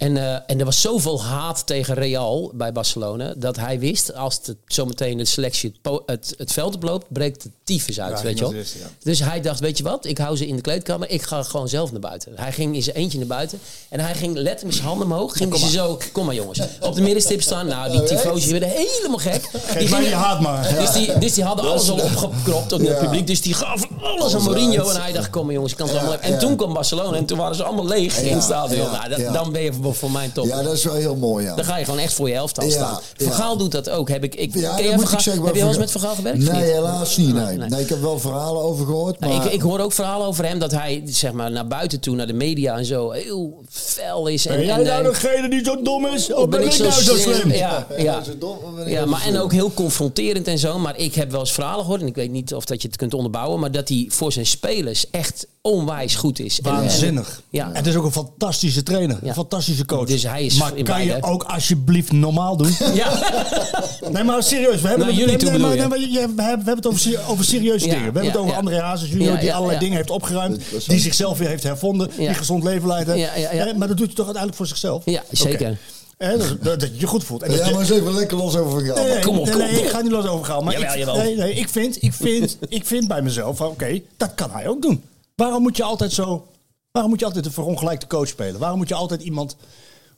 En, 0.00 0.16
eh, 0.16 0.32
en 0.46 0.58
er 0.58 0.64
was 0.64 0.80
zoveel 0.80 1.22
haat 1.22 1.66
tegen 1.66 1.94
Real 1.94 2.50
bij 2.54 2.72
Barcelona, 2.72 3.34
dat 3.36 3.56
hij 3.56 3.78
wist, 3.78 4.14
als 4.14 4.40
het 4.44 4.56
zometeen 4.66 5.18
de 5.18 5.24
selectie 5.24 5.74
het, 5.82 6.00
het, 6.06 6.34
het 6.38 6.52
veld 6.52 6.74
oploopt, 6.74 7.06
breekt 7.08 7.42
de 7.42 7.50
tyfus 7.64 8.00
uit, 8.00 8.16
Ja, 8.18 8.24
weet 8.24 8.38
je 8.38 8.44
wel. 8.44 8.52
is, 8.54 8.72
ja. 8.72 8.86
Dus 9.02 9.18
hij 9.20 9.40
dacht, 9.40 9.60
weet 9.60 9.78
je 9.78 9.84
wat, 9.84 10.04
ik 10.04 10.18
hou 10.18 10.36
ze 10.36 10.46
in 10.46 10.56
de 10.56 10.62
kleedkamer, 10.62 11.10
ik 11.10 11.22
ga 11.22 11.42
gewoon 11.42 11.68
zelf 11.68 11.90
naar 11.92 12.00
buiten. 12.00 12.32
Hij 12.34 12.52
ging 12.52 12.74
in 12.74 12.82
zijn 12.82 12.96
eentje 12.96 13.18
naar 13.18 13.26
buiten 13.26 13.58
en 13.88 14.00
hij 14.00 14.14
ging 14.14 14.34
letterlijk 14.34 14.64
met 14.64 14.74
zijn 14.74 14.86
handen 14.86 15.06
omhoog, 15.06 15.36
ging 15.36 15.56
ze 15.58 15.70
zo, 15.70 15.98
kom 16.12 16.26
maar 16.26 16.34
jongens, 16.34 16.60
op 16.80 16.94
de 16.94 17.00
middenstip 17.02 17.42
staan. 17.42 17.66
Nou, 17.66 17.90
die 17.90 18.02
tifosi 18.02 18.50
werden 18.50 18.68
helemaal 18.68 19.18
gek. 19.18 19.50
Die 19.78 19.86
gingen- 19.88 20.02
je 20.08 20.14
haat 20.14 20.40
maar. 20.40 20.74
dus 20.78 20.92
die, 20.92 21.18
dus 21.18 21.34
die 21.34 21.44
hadden 21.44 21.64
alles 21.64 21.90
al 21.90 21.98
opgekropt 22.00 22.72
op 22.72 22.80
het 22.80 22.98
publiek. 22.98 23.26
Dus 23.26 23.40
die 23.40 23.54
gaven 23.54 23.88
alles 24.02 24.34
aan 24.34 24.42
Mourinho. 24.42 24.88
En 24.90 25.00
hij 25.02 25.12
dacht, 25.12 25.30
kom 25.30 25.44
maar 25.44 25.54
jongens, 25.54 25.72
ik 25.72 25.78
kan 25.78 25.88
het 25.88 25.96
allemaal. 25.96 26.18
En 26.20 26.38
toen 26.38 26.56
kwam 26.56 26.72
Barcelona 26.72 27.16
en 27.16 27.24
toen 27.24 27.38
waren 27.38 27.56
ze 27.56 27.62
allemaal 27.64 27.86
leeg 27.86 28.18
in 28.20 28.34
het 28.34 28.42
stadion. 28.42 28.90
nou, 28.90 29.08
dat-. 29.08 29.32
Dan 29.34 29.52
ben 29.52 29.62
je 29.62 29.72
voor, 29.90 29.94
voor 29.94 30.10
mij 30.10 30.30
top. 30.34 30.46
Ja, 30.46 30.62
dat 30.62 30.72
is 30.72 30.84
wel 30.84 30.94
heel 30.94 31.16
mooi, 31.16 31.44
ja. 31.44 31.54
Dan 31.54 31.64
ga 31.64 31.76
je 31.76 31.84
gewoon 31.84 32.00
echt 32.00 32.12
voor 32.12 32.28
je 32.28 32.34
elftal 32.34 32.64
Ja, 32.64 32.70
staan. 32.70 33.32
Gaal 33.32 33.56
doet 33.56 33.72
dat 33.72 33.90
ook. 33.90 34.08
Heb 34.08 34.24
ik, 34.24 34.34
ik, 34.34 34.54
Ja, 34.54 34.74
ken 34.74 34.94
moet 34.94 35.12
ik 35.12 35.18
zeggen, 35.20 35.44
heb 35.44 35.54
je 35.54 35.60
wel 35.60 35.68
eens 35.68 35.78
met 35.78 35.90
Van 35.90 36.00
Gaal 36.00 36.14
gewerkt? 36.14 36.38
Nee, 36.38 36.62
niet? 36.62 36.72
helaas 36.72 37.16
niet. 37.16 37.34
Nee. 37.34 37.56
Nee. 37.56 37.68
Nee. 37.68 37.80
ik 37.80 37.88
heb 37.88 38.00
wel 38.00 38.18
verhalen 38.18 38.62
over 38.62 38.86
gehoord. 38.86 39.20
Maar 39.20 39.34
ik, 39.46 39.52
ik 39.52 39.60
hoor 39.60 39.78
ook 39.80 39.92
verhalen 39.92 40.26
over 40.26 40.44
hem 40.44 40.58
dat 40.58 40.70
hij 40.70 41.02
zeg 41.06 41.32
maar, 41.32 41.50
naar 41.50 41.66
buiten 41.66 42.00
toe, 42.00 42.16
naar 42.16 42.26
de 42.26 42.32
media 42.32 42.76
en 42.76 42.84
zo, 42.84 43.10
heel 43.10 43.62
fel 43.70 44.26
is. 44.26 44.46
En, 44.46 44.56
Ben 44.56 44.66
jij 44.66 44.74
en, 44.78 44.84
nou 44.84 45.04
en- 45.04 45.10
degene 45.12 45.50
die 45.50 45.64
zo 45.64 45.82
dom 45.82 46.06
is? 46.06 46.32
Of 46.32 46.48
ben 46.48 46.60
ik 46.66 46.78
nou 46.78 46.92
zo 46.92 47.16
slim? 47.16 47.52
Ja, 47.52 47.86
ja. 47.98 48.22
ja 48.86 49.04
maar 49.06 49.26
en 49.26 49.38
ook 49.38 49.52
heel 49.52 49.72
confronterend 49.74 50.46
en 50.46 50.58
zo. 50.58 50.78
Maar 50.78 50.98
ik 50.98 51.14
heb 51.14 51.30
wel 51.30 51.40
eens 51.40 51.52
verhalen 51.52 51.80
gehoord. 51.84 52.00
En 52.00 52.06
ik 52.06 52.14
weet 52.14 52.30
niet 52.30 52.54
of 52.54 52.64
dat 52.64 52.82
je 52.82 52.88
het 52.88 52.96
kunt 52.96 53.14
onderbouwen. 53.14 53.60
Maar 53.60 53.72
dat 53.72 53.88
hij 53.88 54.06
voor 54.08 54.32
zijn 54.32 54.46
spelers 54.46 55.10
echt 55.10 55.46
onwijs 55.62 56.14
goed 56.14 56.38
is. 56.38 56.60
En- 56.60 56.70
en- 56.70 56.76
Waanzinnig. 56.76 57.42
ja. 57.50 57.66
En 57.68 57.74
het 57.76 57.86
is 57.86 57.94
ook 57.94 58.04
een 58.04 58.12
fantastische 58.12 58.82
trainer. 58.82 59.18
Ja. 59.22 59.28
Een 59.28 59.34
fantastische 59.34 59.84
coach. 59.86 60.06
Dus 60.06 60.22
hij 60.22 60.44
is 60.44 60.54
maar 60.58 60.72
kan 60.72 61.04
je 61.04 61.18
ook 61.22 61.42
alsjeblieft 61.42 62.12
normaal 62.12 62.56
doen? 62.56 62.74
ja. 62.94 63.22
Nee, 64.12 64.24
maar 64.24 64.42
serieus. 64.42 64.80
We 64.80 64.88
hebben, 64.88 65.06
het- 65.06 65.16
nee, 65.16 65.26
nee, 65.50 65.58
maar, 65.58 65.76
nee, 65.76 65.88
maar 66.28 66.58
we 66.58 66.62
hebben, 66.64 66.84
over, 66.86 67.00
ser- 67.00 67.20
over 67.28 67.44
serieuze 67.44 67.86
Ja, 67.86 67.90
dingen. 67.94 68.12
We 68.12 68.18
hebben 68.20 68.22
ja, 68.24 68.28
het 68.30 68.38
over 68.38 68.52
ja. 68.52 68.58
André 68.58 68.80
Hazes 68.80 69.08
junior 69.10 69.32
Ja, 69.34 69.40
die 69.40 69.52
allerlei 69.52 69.74
ja. 69.74 69.80
dingen 69.80 69.96
heeft 69.96 70.10
opgeruimd. 70.10 70.60
Die 70.86 70.98
zichzelf 71.00 71.38
weer 71.38 71.48
heeft 71.48 71.62
hervonden. 71.62 72.10
Ja. 72.18 72.26
Die 72.26 72.34
gezond 72.34 72.64
leven 72.64 72.88
leidt. 72.88 73.06
hè. 73.08 73.14
Ja, 73.14 73.34
ja, 73.36 73.52
ja. 73.52 73.66
Eh, 73.66 73.74
Maar 73.76 73.88
dat 73.88 73.96
doet 73.96 74.08
je 74.10 74.14
toch 74.16 74.26
uiteindelijk 74.26 74.56
voor 74.56 74.66
zichzelf? 74.66 75.02
Ja, 75.04 75.22
zeker. 75.30 75.78
Eh, 76.16 76.30
dat, 76.62 76.80
je 76.82 76.90
je 76.96 77.06
goed 77.06 77.24
voelt. 77.24 77.42
En 77.42 77.50
Ja, 77.52 77.64
je- 77.66 77.70
maar 77.72 77.80
eens 77.80 77.90
even 77.90 78.14
lekker 78.14 78.36
los 78.36 78.56
over 78.56 78.80
gaan. 78.80 78.94
Nee, 78.94 79.12
nee, 79.12 79.20
Kom 79.22 79.38
op, 79.38 79.44
nee, 79.44 79.54
kom 79.54 79.62
nee, 79.64 79.78
op. 79.78 79.84
ik 79.84 79.90
ga 79.90 80.00
niet 80.00 80.12
los 80.12 80.26
over 80.26 80.44
gaan. 80.44 80.64
Maar 80.64 80.72
Jawel, 80.72 80.92
ik, 80.92 80.98
jawel. 80.98 81.16
Nee, 81.16 81.36
nee, 81.36 81.52
ik, 81.54 81.68
vind, 81.68 82.02
ik, 82.02 82.12
vind, 82.12 82.56
ik 82.68 82.86
vind 82.86 83.08
bij 83.08 83.22
mezelf, 83.22 83.56
van, 83.56 83.66
oké, 83.66 84.00
dat 84.16 84.34
kan 84.34 84.50
hij 84.50 84.68
ook 84.68 84.82
doen. 84.82 85.02
Waarom 85.40 85.62
moet 85.62 85.76
je 85.76 85.82
altijd 85.82 86.12
zo, 86.12 86.46
waarom 86.90 87.10
moet 87.10 87.20
je 87.20 87.26
altijd 87.26 87.46
een 87.46 87.52
verongelijkte 87.52 88.06
coach 88.06 88.28
spelen? 88.28 88.60
Waarom 88.60 88.78
moet 88.78 88.88
je 88.88 88.94
altijd 88.94 89.22
iemand 89.22 89.56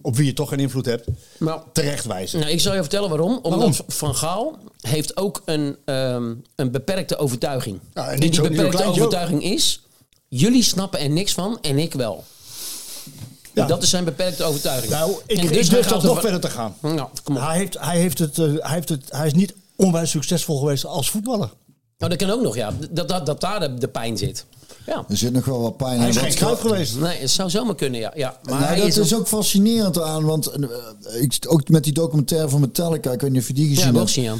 op 0.01 0.17
wie 0.17 0.27
je 0.27 0.33
toch 0.33 0.49
geen 0.49 0.59
invloed 0.61 0.87
hebt, 0.87 1.07
Nou, 1.39 1.61
terecht 1.73 2.05
wijzen? 2.05 2.41
nou, 2.41 2.53
ik 2.53 2.61
zal 2.61 2.75
je 2.75 2.81
vertellen 2.81 3.09
waarom. 3.09 3.33
Omdat 3.43 3.51
Waarom? 3.59 3.75
Van 3.87 4.15
Gaal 4.15 4.59
heeft 4.81 5.17
ook 5.17 5.43
een, 5.45 5.77
ehm, 5.85 6.35
een 6.57 6.71
beperkte 6.71 7.17
overtuiging. 7.17 7.81
Ja, 7.95 8.09
en 8.11 8.21
die 8.21 8.35
zo- 8.35 8.43
beperkte 8.43 8.85
ook. 8.85 8.91
overtuiging 8.91 9.43
is... 9.43 9.83
Jullie 10.29 10.63
snappen 10.63 11.01
er 11.01 11.11
niks 11.11 11.33
van 11.33 11.59
en 11.61 11.79
ik 11.79 11.95
wel. 11.95 12.25
Ja. 13.55 13.67
Dat 13.67 13.83
is 13.83 13.91
zijn 13.91 14.05
beperkte 14.05 14.45
overtuiging. 14.45 14.93
Nou, 14.93 15.11
ik, 15.27 15.37
En 15.39 15.43
ik 15.45 15.53
dus 15.53 15.67
hij 15.69 15.77
durf 15.77 15.89
zelfs 15.89 16.05
nog 16.05 16.15
er- 16.17 16.21
verder 16.23 16.41
te 16.41 16.51
gaan. 16.51 16.75
Nou, 16.81 17.09
kom 17.23 17.37
op. 17.37 17.43
Hij, 17.43 17.57
heeft, 17.57 17.79
hij, 17.79 17.99
heeft 17.99 18.19
het, 18.19 18.39
eh, 18.39 18.45
hij, 18.45 18.75
heeft 18.75 18.89
het, 18.89 19.05
hij 19.09 19.27
is 19.27 19.33
niet 19.35 19.55
onwijs 19.77 20.11
succesvol 20.11 20.59
geweest 20.59 20.85
als 20.85 21.11
voetballer. 21.11 21.51
Oh, 21.99 22.09
dat 22.09 22.17
kan 22.17 22.31
ook 22.31 22.43
nog, 22.43 22.57
ja. 22.57 22.73
Dat, 22.91 23.09
dat, 23.09 23.27
dat 23.27 23.41
daar 23.41 23.61
de, 23.61 23.75
de 23.75 23.89
pijn 23.89 24.17
zit. 24.19 24.45
Ja. 24.87 25.05
Er 25.09 25.17
zit 25.17 25.33
nog 25.33 25.45
wel 25.45 25.61
wat 25.61 25.77
pijn 25.77 26.01
Hij 26.01 26.09
is 26.09 26.17
in. 26.17 26.23
geen 26.23 26.35
kruip 26.35 26.59
geweest. 26.61 26.99
Nee, 26.99 27.19
het 27.21 27.31
zou 27.31 27.51
zomaar 27.51 27.75
kunnen, 27.75 28.01
ja. 28.01 28.13
ja. 28.17 28.39
Maar 28.43 28.61
Nou, 28.61 28.77
dat 28.77 28.87
is, 28.87 28.97
is, 28.99 29.15
ook 29.15 29.29
fascinerend 29.29 30.01
aan, 30.01 30.25
want 30.25 30.47
eh, 30.47 31.23
ik, 31.23 31.35
ook 31.49 31.69
met 31.69 31.85
die 31.85 31.93
documentaire 31.93 32.49
van 32.49 32.61
Metallica, 32.61 33.13
ik 33.13 33.21
weet 33.21 33.31
niet 33.31 33.41
of 33.41 33.47
je 33.49 33.55
die 33.55 33.69
Ja, 33.71 33.75
gezien 33.75 33.93
wel 33.93 34.01
hebt. 34.01 34.15
ja. 34.15 34.35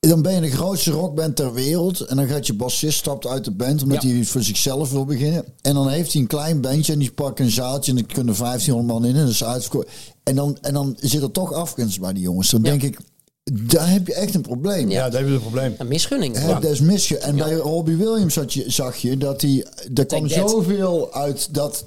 Dan 0.00 0.22
ben 0.22 0.34
je 0.34 0.40
de 0.40 0.50
grootste 0.50 0.90
rockband 0.90 1.36
ter 1.36 1.52
wereld. 1.52 2.00
En 2.00 2.16
dan 2.16 2.26
gaat 2.26 2.46
je 2.46 2.54
bassist 2.54 2.98
stapt 2.98 3.26
uit 3.26 3.44
de 3.44 3.50
band 3.50 3.82
omdat 3.82 4.02
Ja. 4.02 4.08
hij 4.08 4.24
voor 4.24 4.42
zichzelf 4.42 4.90
wil 4.90 5.04
beginnen. 5.04 5.44
En 5.60 5.74
dan 5.74 5.88
heeft 5.88 6.12
hij 6.12 6.20
een 6.22 6.26
klein 6.28 6.60
bandje 6.60 6.92
en 6.92 6.98
die 6.98 7.10
pakken 7.10 7.44
een 7.44 7.50
zaaltje 7.50 7.92
en 7.92 7.98
er 7.98 8.04
kunnen 8.06 8.34
1500 8.38 9.00
man 9.00 9.08
in. 9.10 9.16
En 9.16 9.20
dat 9.24 9.30
is 9.34 9.44
uitverkocht. 9.44 9.88
En 10.22 10.34
dan, 10.36 10.58
en 10.60 10.74
dan 10.74 10.96
zit 11.00 11.22
er 11.22 11.30
toch 11.30 11.52
afgunst 11.52 12.00
bij 12.00 12.12
die 12.12 12.22
jongens. 12.22 12.50
Dan 12.50 12.62
Ja. 12.62 12.70
denk 12.70 12.82
ik, 12.82 12.98
daar 13.52 13.90
heb 13.90 14.06
je 14.06 14.14
echt 14.14 14.34
een 14.34 14.40
probleim. 14.40 14.90
Ja, 14.90 15.08
daar 15.08 15.20
heb 15.20 15.28
je 15.28 15.34
een 15.34 15.40
probleem. 15.40 15.74
Een 15.78 15.88
misgunning. 15.88 16.36
Hè, 16.36 16.46
Dat 16.60 16.64
is. 16.64 17.12
En 17.14 17.36
bij 17.36 17.54
Robbie 17.54 17.96
Williams 17.96 18.34
had 18.34 18.52
je, 18.52 18.64
zag 18.66 18.96
je 18.96 19.16
dat 19.16 19.40
hij. 19.40 19.64
Er 19.94 20.06
kwam 20.06 20.28
that. 20.28 20.50
zoveel 20.50 21.12
uit 21.14 21.54
dat 21.54 21.84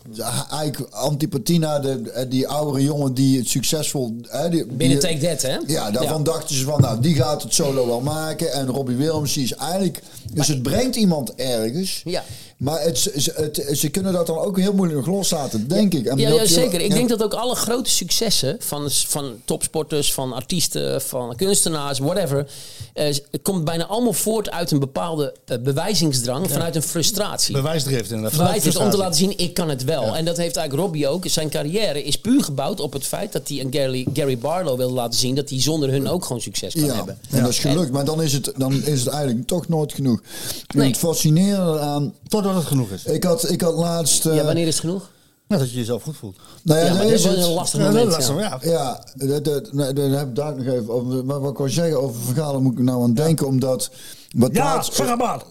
eigenlijk 0.52 0.94
antipathie 0.94 1.60
naar 1.60 1.82
de, 1.82 2.26
die 2.30 2.48
oudere 2.48 2.84
jongen 2.84 3.14
die 3.14 3.38
het 3.38 3.48
succesvol. 3.50 4.16
Hè, 4.22 4.50
die, 4.50 4.66
Binnen 4.66 5.00
die- 5.00 5.10
Take 5.20 5.28
That, 5.36 5.42
hè? 5.42 5.58
Ja, 5.74 5.92
daarvan 5.92 6.24
dachten 6.24 6.56
ze 6.56 6.64
van, 6.64 6.82
nou, 6.82 7.00
die 7.02 7.16
gaat 7.16 7.44
het 7.44 7.54
solo 7.54 7.88
wel 7.88 8.02
maken. 8.02 8.52
En 8.54 8.68
Robbie 8.68 8.96
Williams, 8.96 9.34
die 9.34 9.44
is 9.44 9.54
eigenlijk... 9.56 10.02
Dus 10.34 10.48
het 10.48 10.64
brengt 10.64 10.96
iemand 10.96 11.36
ergens. 11.36 12.02
Ja. 12.06 12.24
Maar 12.58 12.82
het, 12.82 12.98
ze, 12.98 13.34
het, 13.36 13.78
ze 13.78 13.90
kunnen 13.90 14.14
dat 14.14 14.28
dan 14.28 14.38
ook 14.38 14.58
heel 14.60 14.74
moeilijk 14.74 15.06
nog 15.06 15.16
loslaten, 15.16 15.68
denk 15.68 15.94
ik. 15.94 16.06
En 16.06 16.18
Ja, 16.18 16.30
ja, 16.30 16.42
je- 16.42 16.48
zeker. 16.48 16.82
Ik 16.82 16.88
ja. 16.90 16.96
denk 16.96 17.10
dat 17.10 17.24
ook 17.24 17.34
alle 17.34 17.56
grote 17.56 17.90
successen 17.90 18.56
van, 18.60 18.90
van 18.92 19.34
topsporters, 19.46 20.14
van 20.14 20.34
artiesten, 20.34 21.02
van 21.02 21.36
kunstenaars, 21.54 22.00
whatever, 22.00 22.48
eh, 22.94 23.06
het 23.06 23.42
komt 23.42 23.64
bijna 23.64 23.86
allemaal 23.86 24.14
voort 24.14 24.50
uit 24.52 24.72
een 24.72 24.80
bepaalde 24.80 25.34
eh, 25.46 25.58
bewijzingsdrang, 25.60 26.52
vanuit 26.52 26.76
een 26.76 26.82
frustratie. 26.82 27.54
Bewijsdrift 27.54 28.12
inderdaad. 28.12 28.40
Bewijs 28.40 28.66
is 28.66 28.76
om 28.76 28.90
te 28.90 28.98
laten 28.98 29.16
zien, 29.16 29.38
ik 29.38 29.54
kan 29.54 29.70
het 29.70 29.84
wel. 29.84 30.16
En 30.16 30.26
dat 30.26 30.38
heeft 30.38 30.56
eigenlijk 30.56 30.86
Robbie 30.88 31.08
ook. 31.08 31.24
Zijn 31.28 31.50
carrière 31.50 32.04
is 32.04 32.16
puur 32.18 32.44
gebouwd 32.44 32.80
op 32.80 32.94
het 32.94 33.06
feit 33.06 33.32
dat 33.32 33.48
hij 33.48 33.60
een 33.60 33.74
Gary, 33.74 34.06
Gary 34.14 34.38
Barlow 34.38 34.78
wilde 34.78 34.94
laten 34.94 35.20
zien 35.20 35.36
dat 35.36 35.50
hij 35.50 35.62
zonder 35.62 35.90
hun 35.90 36.08
ook 36.08 36.26
gewoon 36.26 36.42
succes 36.42 36.74
kan 36.74 36.84
Ja, 36.84 36.96
hebben. 36.96 37.18
en 37.30 37.40
dat 37.42 37.50
is 37.50 37.60
gelukt. 37.60 37.92
Maar 37.92 38.06
dan 38.06 38.22
is, 38.22 38.34
het, 38.34 38.52
dan 38.58 38.74
is 38.84 39.00
het 39.00 39.08
eigenlijk 39.10 39.48
toch 39.48 39.68
nooit 39.68 39.94
genoeg. 39.94 40.20
En 40.68 40.78
Nee. 40.78 40.88
Het 40.88 40.98
fascinerende 40.98 41.80
aan... 41.80 42.14
Totdat 42.28 42.56
het 42.56 42.66
genoeg 42.66 42.90
is. 42.92 43.06
Ik 43.06 43.24
had, 43.24 43.50
ik 43.50 43.62
had 43.62 43.76
laatst... 43.76 44.26
eh, 44.26 44.36
Ja, 44.36 44.44
wanneer 44.44 44.68
is 44.68 44.74
het 44.74 44.80
genoeg? 44.86 45.10
Ja, 45.48 45.58
dat 45.58 45.72
je 45.72 45.78
jezelf 45.78 46.04
goed 46.04 46.18
voelt. 46.18 46.36
nou 46.64 46.80
ja, 46.80 46.86
Ja, 46.86 46.94
dat 46.98 47.06
is 47.06 47.26
is 47.26 47.46
een 47.46 47.54
lastig 47.54 47.80
moment. 47.80 48.18
is 48.18 48.28
ja. 48.28 48.60
ja. 48.62 49.04
Dat, 49.14 49.44
dat, 49.46 49.74
nee, 49.74 49.94
daar 49.94 50.10
heb 50.10 50.28
ik 50.28 50.36
daar 50.36 50.56
nog 50.56 50.66
even 50.66 50.90
over. 50.90 51.26
Maar 51.26 51.40
wat 51.42 51.52
ik 51.52 51.58
wil 51.58 51.70
zeggen 51.70 52.02
over 52.02 52.22
verhalen 52.22 52.64
moet 52.64 52.74
ik 52.74 52.84
nou 52.84 53.04
aan 53.04 53.14
denken, 53.14 53.48
omdat. 53.48 53.90
Wat 54.36 54.50
Ja, 54.54 54.64
laatst-. 54.64 54.98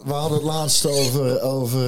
We 0.05 0.12
hadden 0.12 0.38
het 0.38 0.43
laatst 0.47 0.86
over, 0.86 1.40
over, 1.43 1.80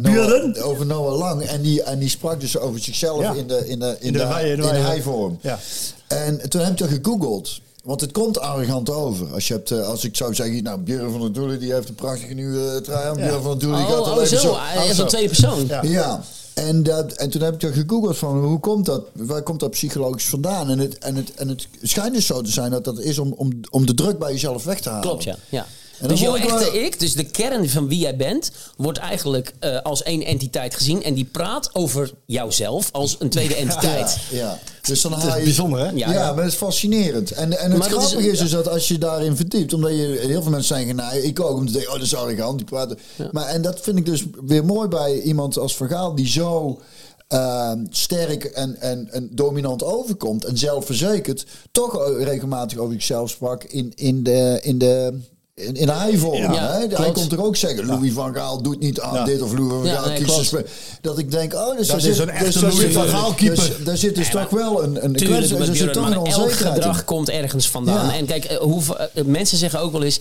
Buren? 0.00 0.50
Noah, 0.50 0.66
over 0.66 0.86
Noah 0.86 1.18
Lang. 1.18 1.42
En 1.42 1.62
die, 1.62 1.82
en 1.82 1.98
die 1.98 2.08
sprak 2.08 2.40
dus 2.40 2.58
over 2.58 2.80
zichzelf 2.80 3.20
Ja. 3.20 3.32
in 3.32 3.46
de, 3.46 3.68
in 3.68 3.78
de, 3.78 3.96
in 4.00 4.12
de 4.12 4.18
de, 4.18 4.48
in 4.50 4.56
de 4.60 4.66
hij-vorm. 4.66 5.38
Ja. 5.40 5.58
En 6.06 6.48
toen 6.48 6.60
heb 6.60 6.70
ik 6.72 6.78
dat 6.78 6.88
gegoogeld. 6.88 7.60
Want 7.84 8.00
het 8.00 8.12
komt 8.12 8.38
arrogant 8.40 8.90
over. 8.90 9.32
Als, 9.32 9.48
je 9.48 9.54
hebt, 9.54 9.70
eh, 9.70 9.86
als 9.88 10.04
ik 10.04 10.16
zou 10.16 10.34
zeggen, 10.34 10.62
nou, 10.62 10.78
Björn 10.80 11.10
van 11.10 11.20
der 11.20 11.32
Doelen 11.32 11.58
die 11.60 11.72
heeft 11.72 11.88
een 11.88 11.94
prachtige 11.94 12.34
nieuwe 12.34 12.80
trui 12.80 13.08
aan. 13.08 13.14
Björn 13.16 13.42
van 13.42 13.50
der 13.50 13.58
Doelen 13.58 13.78
die 13.78 13.88
gaat 13.88 13.98
Oh, 13.98 14.06
al 14.12 14.18
oh 14.18 14.24
zo. 14.24 14.54
Hij 14.58 14.88
is 14.88 14.96
zo. 14.96 15.02
een 15.02 15.08
tweede 15.08 15.28
persoon. 15.28 15.66
Ja. 15.66 15.82
Ja, 15.82 16.20
en, 16.66 16.82
dat, 16.82 17.12
en 17.12 17.30
toen 17.30 17.42
heb 17.42 17.62
ik 17.62 17.74
gegoogeld 17.74 18.18
van 18.18 18.44
hoe 18.44 18.60
komt 18.60 18.86
dat? 18.86 19.02
Waar 19.12 19.42
komt 19.42 19.60
dat 19.60 19.70
psychologisch 19.70 20.28
vandaan? 20.28 20.70
En 20.70 20.78
het, 20.78 20.98
en 20.98 21.16
het, 21.16 21.34
en 21.34 21.48
het 21.48 21.68
schijnt 21.82 22.14
dus 22.14 22.26
zo 22.26 22.40
te 22.40 22.50
zijn 22.50 22.70
dat 22.70 22.84
dat 22.84 22.98
is 22.98 23.18
om, 23.18 23.32
om, 23.32 23.60
om 23.70 23.86
de 23.86 23.94
druk 23.94 24.18
bij 24.18 24.32
jezelf 24.32 24.64
weg 24.64 24.80
te 24.80 24.88
halen. 24.88 25.08
Klopt, 25.08 25.24
ja. 25.24 25.36
ja. 25.48 25.66
Dat 26.00 26.08
dus 26.08 26.20
jouw 26.20 26.32
wel- 26.38 26.58
echte 26.60 26.80
ik, 26.84 27.00
dus 27.00 27.12
de 27.14 27.24
kern 27.24 27.68
van 27.68 27.88
wie 27.88 27.98
jij 27.98 28.16
bent, 28.16 28.50
wordt 28.76 28.98
eigenlijk 28.98 29.54
eh, 29.60 29.80
als 29.82 30.02
één 30.02 30.22
entiteit 30.24 30.74
gezien. 30.74 31.02
En 31.02 31.14
die 31.14 31.24
praat 31.24 31.70
over 31.72 32.12
jouzelf 32.26 32.88
als 32.92 33.16
een 33.18 33.28
tweede 33.30 33.54
entiteit. 33.64 34.16
Ja, 34.30 34.58
dus 34.82 35.00
dan 35.00 35.12
Het 35.12 35.20
haal 35.22 35.30
is 35.32 35.36
je... 35.38 35.44
bijzonder, 35.44 35.78
hè? 35.78 35.84
Ja, 35.84 35.92
Ja, 35.94 36.12
ja. 36.12 36.32
maar 36.32 36.44
het 36.44 36.52
is 36.52 36.58
fascinerend. 36.58 37.30
En, 37.30 37.58
en 37.58 37.70
het 37.70 37.78
Maar 37.78 37.88
dat 37.88 37.98
is- 38.00 38.06
grappige 38.06 38.30
is, 38.30 38.38
dus 38.38 38.50
dat 38.50 38.68
als 38.68 38.88
je 38.88 38.98
daarin 38.98 39.36
verdiept, 39.36 39.72
omdat 39.72 39.90
je 39.90 40.22
heel 40.26 40.42
veel 40.42 40.50
mensen 40.50 40.76
zeggen, 40.76 40.96
nou, 40.96 41.16
ik 41.16 41.40
ook, 41.40 41.56
om 41.56 41.66
te 41.66 41.72
denken, 41.72 41.88
oh, 41.90 41.96
dat 41.96 42.06
is 42.06 42.14
arrogant, 42.14 42.56
die 42.58 42.66
praten. 42.66 42.98
Maar 43.32 43.46
en 43.46 43.62
dat 43.62 43.80
vind 43.80 43.98
ik 43.98 44.06
dus 44.06 44.24
weer 44.46 44.64
mooi 44.64 44.88
bij 44.88 45.20
iemand 45.20 45.58
als 45.58 45.76
Vergaal, 45.76 46.14
die 46.14 46.28
zo 46.28 46.80
eh, 47.28 47.72
sterk 47.90 48.44
en, 48.44 48.76
en, 48.80 49.08
en 49.12 49.28
dominant 49.32 49.82
overkomt 49.84 50.44
en 50.44 50.58
zelfverzekerd, 50.58 51.46
toch 51.72 52.08
regelmatig 52.18 52.78
over 52.78 52.92
zichzelf 52.92 53.30
sprak 53.30 53.64
in, 53.64 53.92
in 53.94 54.22
de. 54.22 54.58
In 54.62 54.78
de 54.78 55.18
in, 55.60 55.74
in 55.74 55.88
hij-vorm. 55.88 56.52
Ja? 56.52 56.86
Hij 56.90 57.10
komt 57.12 57.32
er 57.32 57.42
ook 57.44 57.56
zeggen, 57.56 57.86
Louis 57.86 58.12
van 58.12 58.34
Gaal 58.34 58.62
doet 58.62 58.80
niet 58.80 59.00
aan 59.00 59.24
dit 59.24 59.42
of 59.42 59.52
Louis 59.52 59.70
van 59.72 59.84
Ja, 59.86 59.94
Gaal 59.96 60.08
nee, 60.08 60.22
kiest 60.22 60.54
Dat 61.00 61.18
ik 61.18 61.30
denk, 61.30 61.54
oh, 61.54 61.76
dus 61.76 61.86
Dat 61.86 61.96
is 61.96 62.02
zit, 62.02 62.18
een 62.18 62.30
echte 62.30 62.44
dus 62.44 62.54
daar 62.54 62.72
Louis 62.72 62.92
van 62.94 63.06
Gaal 63.08 63.32
keeper. 63.34 63.56
Dus, 63.56 63.84
daar 63.84 63.96
zit 63.96 64.14
dus 64.14 64.30
toch 64.30 64.48
wel 64.50 64.82
een, 64.82 65.04
een 65.04 65.12
kwets- 65.12 65.48
zit 65.48 65.72
Björn, 65.72 65.92
toch 65.92 66.10
een 66.10 66.26
elk 66.26 66.52
gedrag 66.52 67.04
komt 67.04 67.28
ergens 67.28 67.68
vandaan. 67.68 68.10
En 68.10 68.26
kijk, 68.26 68.44
eh, 68.44 68.56
hoeveel, 68.58 68.98
eh, 68.98 69.24
mensen 69.24 69.58
zeggen 69.58 69.80
ook 69.80 69.92
wel 69.92 70.02
eens... 70.02 70.20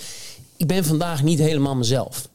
ik 0.58 0.68
ben 0.68 0.86
vandaag 0.86 1.24
niet 1.24 1.40
helemaal 1.40 1.76
mezelf. 1.76 2.28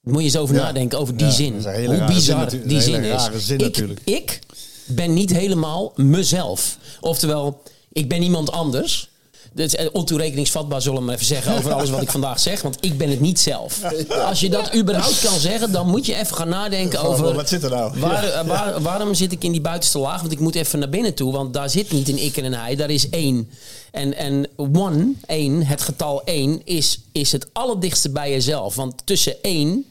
Moet 0.00 0.18
je 0.18 0.24
eens 0.24 0.36
over 0.36 0.54
Ja. 0.54 0.62
nadenken, 0.62 0.98
over 0.98 1.16
die 1.16 1.26
Ja, 1.26 1.32
zin. 1.32 1.52
Hoe 1.52 1.62
zin 1.62 2.06
bizar 2.06 2.48
die 2.64 2.80
zin 2.80 3.04
is. 3.04 3.28
zin 3.36 3.58
ik, 3.58 3.64
natuurlijk. 3.64 4.00
ik 4.04 4.38
ben 4.86 5.14
niet 5.14 5.30
helemaal 5.32 5.92
mezelf. 5.96 6.78
Oftewel, 7.00 7.62
ik 7.92 8.08
ben 8.08 8.22
iemand 8.22 8.52
anders... 8.52 9.10
Dat 9.56 9.66
is 9.66 9.74
eh, 9.76 9.86
ontoerekeningsvatbaar, 9.92 10.82
zullen 10.82 10.98
we 10.98 11.04
maar 11.04 11.14
even 11.14 11.26
zeggen, 11.26 11.56
over 11.58 11.72
alles 11.72 11.90
wat 11.90 12.02
ik 12.02 12.10
vandaag 12.10 12.40
zeg. 12.40 12.62
Want 12.62 12.76
ik 12.80 12.98
ben 12.98 13.10
het 13.10 13.20
niet 13.20 13.40
zelf. 13.40 13.80
Als 14.08 14.40
je 14.40 14.48
dat 14.50 14.74
überhaupt 14.74 15.20
kan 15.20 15.38
zeggen, 15.38 15.72
dan 15.72 15.88
moet 15.88 16.06
je 16.06 16.14
even 16.14 16.36
gaan 16.36 16.48
nadenken 16.48 17.00
over... 17.00 17.34
wat 17.34 17.48
zit 17.48 17.62
er 17.62 17.70
nou? 17.70 18.00
Waar, 18.00 18.24
eh, 18.24 18.46
waar- 18.46 18.82
waarom 18.82 19.14
zit 19.14 19.32
ik 19.32 19.44
in 19.44 19.52
die 19.52 19.60
buitenste 19.60 19.98
laag? 19.98 20.20
Want 20.20 20.32
ik 20.32 20.40
moet 20.40 20.54
even 20.54 20.78
naar 20.78 20.88
binnen 20.88 21.14
toe. 21.14 21.32
Want 21.32 21.54
daar 21.54 21.70
zit 21.70 21.92
niet 21.92 22.08
een 22.08 22.24
ik 22.24 22.36
en 22.36 22.44
een 22.44 22.54
hij. 22.54 22.76
Daar 22.76 22.90
is 22.90 23.08
één. 23.08 23.50
En, 23.90 24.14
en 24.16 24.48
one, 24.56 25.12
één, 25.26 25.66
het 25.66 25.80
getal 25.82 26.24
één, 26.24 26.60
is, 26.64 27.00
is 27.12 27.32
het 27.32 27.46
allerdichtste 27.52 28.10
bij 28.10 28.30
jezelf. 28.30 28.74
Want 28.74 28.94
tussen 29.04 29.42
één 29.42 29.84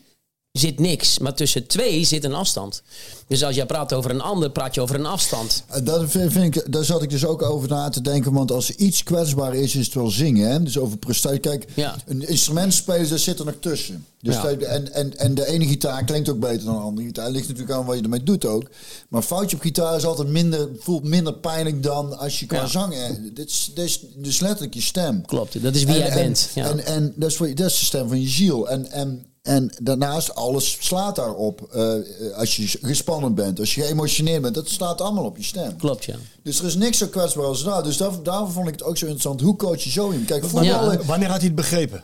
zit 0.59 0.79
niks. 0.79 1.19
Maar 1.19 1.33
tussen 1.33 1.67
twee 1.67 2.03
zit 2.05 2.23
een 2.23 2.33
afstand. 2.33 2.81
Dus 3.27 3.43
als 3.43 3.55
jij 3.55 3.65
praat 3.65 3.93
over 3.93 4.11
een 4.11 4.21
ander, 4.21 4.49
praat 4.49 4.75
je 4.75 4.81
over 4.81 4.95
een 4.95 5.05
afstand. 5.05 5.63
Eh, 5.67 5.85
Dat 5.85 6.03
vind, 6.11 6.35
ik, 6.55 6.71
daar 6.71 6.83
zat 6.83 7.01
ik 7.01 7.09
dus 7.09 7.25
ook 7.25 7.41
over 7.41 7.69
na 7.69 7.89
te 7.89 8.01
denken. 8.01 8.33
Want 8.33 8.51
als 8.51 8.69
iets 8.71 9.03
kwetsbaar 9.03 9.55
is, 9.55 9.75
is 9.75 9.85
het 9.85 9.95
wel 9.95 10.09
zingen. 10.09 10.49
Hè? 10.51 10.63
Dus 10.63 10.77
over 10.77 10.97
prestatie. 10.97 11.39
Kijk, 11.39 11.65
Ja. 11.73 11.95
een 12.05 12.27
instrument 12.27 12.73
spelen, 12.73 13.09
daar 13.09 13.19
zit 13.19 13.39
er 13.39 13.45
nog 13.45 13.55
tussen. 13.59 14.05
Dus 14.21 14.35
Ja. 14.35 14.47
en, 14.49 14.93
en, 14.93 15.17
en 15.17 15.35
de 15.35 15.47
ene 15.47 15.67
gitaar 15.67 16.03
klinkt 16.03 16.29
ook 16.29 16.39
beter 16.39 16.65
dan 16.65 16.73
de 16.75 16.79
andere 16.81 17.07
gitaar. 17.07 17.29
ligt 17.31 17.47
natuurlijk 17.47 17.77
aan 17.77 17.85
wat 17.85 17.95
je 17.97 18.01
ermee 18.03 18.23
doet 18.23 18.45
ook. 18.45 18.63
Maar 19.09 19.21
foutje 19.21 19.55
op 19.55 19.61
gitaar 19.61 19.95
is 19.95 20.05
altijd 20.05 20.27
minder, 20.27 20.69
voelt 20.79 21.03
minder 21.03 21.33
pijnlijk 21.33 21.83
dan 21.83 22.17
als 22.17 22.39
je 22.39 22.45
qua 22.45 22.57
Ja. 22.57 22.67
zang... 22.67 22.93
eh, 22.93 23.09
Dit 23.33 23.49
is, 23.49 23.71
dit 23.75 23.85
is 23.85 23.99
dus 24.15 24.39
letterlijk 24.39 24.73
je 24.73 24.81
stem. 24.81 25.25
Klopt, 25.25 25.63
dat 25.63 25.75
is 25.75 25.83
wie 25.83 25.95
jij 25.97 26.09
en, 26.09 26.15
bent. 26.23 26.49
Ja. 26.55 26.69
En, 26.69 26.85
en 26.85 27.13
dat, 27.15 27.29
is, 27.31 27.37
dat 27.37 27.49
is 27.71 27.79
de 27.79 27.85
stem 27.85 28.07
van 28.07 28.21
je 28.21 28.27
ziel. 28.29 28.69
En, 28.69 28.91
en, 28.91 29.25
en 29.45 29.71
daarnaast, 29.81 30.35
alles 30.35 30.77
slaat 30.79 31.15
daarop. 31.15 31.61
Eh, 31.71 31.93
als 32.37 32.55
je 32.55 32.77
gespannen 32.81 33.33
bent, 33.33 33.59
als 33.59 33.75
je 33.75 33.81
geëmotioneerd 33.81 34.41
bent, 34.41 34.55
dat 34.55 34.69
staat 34.69 35.01
allemaal 35.01 35.23
op 35.23 35.37
je 35.37 35.43
stem. 35.43 35.77
Klopt, 35.77 36.05
ja. 36.05 36.15
Dus 36.43 36.59
er 36.59 36.65
is 36.65 36.75
niks 36.75 36.97
zo 36.97 37.07
kwetsbaar 37.07 37.45
als 37.45 37.63
dat. 37.63 37.83
Dus 37.83 37.97
daar, 37.97 38.11
daarom 38.23 38.51
vond 38.51 38.67
ik 38.67 38.73
het 38.73 38.83
ook 38.83 38.97
zo 38.97 39.05
interessant. 39.05 39.41
Hoe 39.41 39.55
coach 39.55 39.81
je 39.83 39.89
zo 39.89 40.09
in? 40.09 40.25
Kijk, 40.25 40.43
Ja. 40.61 40.97
Wanneer 41.05 41.27
had 41.29 41.37
hij 41.37 41.45
het 41.45 41.55
begrepen? 41.55 42.03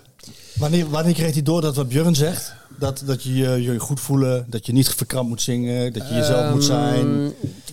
Wanneer, 0.54 0.90
wanneer 0.90 1.14
kreeg 1.14 1.34
hij 1.34 1.44
door 1.44 1.62
dat 1.62 1.76
wat 1.76 1.88
Björn 1.90 2.16
zegt? 2.16 2.54
Dat, 2.80 3.02
dat 3.06 3.24
je 3.24 3.34
je 3.34 3.62
je 3.62 3.80
goed 3.80 4.00
voelen, 4.00 4.46
dat 4.50 4.66
je 4.66 4.72
niet 4.74 4.90
verkrampt 4.90 5.30
moet 5.30 5.42
zingen, 5.42 5.94
dat 5.94 6.08
je 6.08 6.14
jezelf 6.14 6.54
moet 6.54 6.64
zijn. 6.64 7.06
Ehm, 7.06 7.30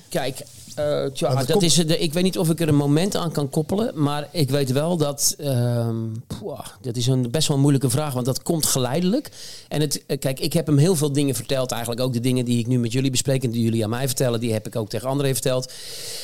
Kijk, 0.09 0.43
eh, 0.79 1.05
tja, 1.13 1.29
Maar 1.33 1.37
dat 1.47 1.51
komt- 1.51 1.63
is, 1.65 1.75
de, 1.75 1.99
ik 1.99 2.13
weet 2.13 2.23
niet 2.23 2.39
of 2.39 2.51
ik 2.51 2.61
er 2.61 2.69
een 2.69 2.75
moment 2.75 3.17
aan 3.17 3.33
kan 3.33 3.51
koppelen. 3.51 4.03
Maar 4.03 4.29
ik 4.31 4.51
weet 4.51 4.73
wel 4.73 4.97
dat. 4.97 5.35
ehm, 5.39 5.97
poeh, 6.27 6.61
dat 6.81 6.97
is 6.97 7.07
een 7.07 7.31
best 7.31 7.47
wel 7.49 7.57
een 7.57 7.63
moeilijke 7.63 7.91
vraag, 7.91 8.13
want 8.13 8.27
dat 8.27 8.43
komt 8.43 8.67
geleidelijk. 8.67 9.29
En 9.69 9.81
het, 9.81 10.03
eh, 10.07 10.19
kijk, 10.19 10.41
ik 10.41 10.53
heb 10.53 10.67
hem 10.67 10.77
heel 10.79 10.97
veel 10.97 11.13
dingen 11.13 11.35
verteld. 11.35 11.71
Eigenlijk 11.71 12.03
ook 12.03 12.13
de 12.13 12.21
dingen 12.21 12.45
die 12.45 12.59
ik 12.59 12.67
nu 12.67 12.79
met 12.79 12.93
jullie 12.93 13.11
bespreek 13.11 13.45
en 13.45 13.51
die 13.51 13.63
jullie 13.63 13.85
aan 13.85 13.91
mij 13.91 14.07
vertellen, 14.07 14.41
die 14.41 14.53
heb 14.53 14.67
ik 14.67 14.77
ook 14.77 14.89
tegen 14.89 15.09
André 15.09 15.33
verteld. 15.33 15.73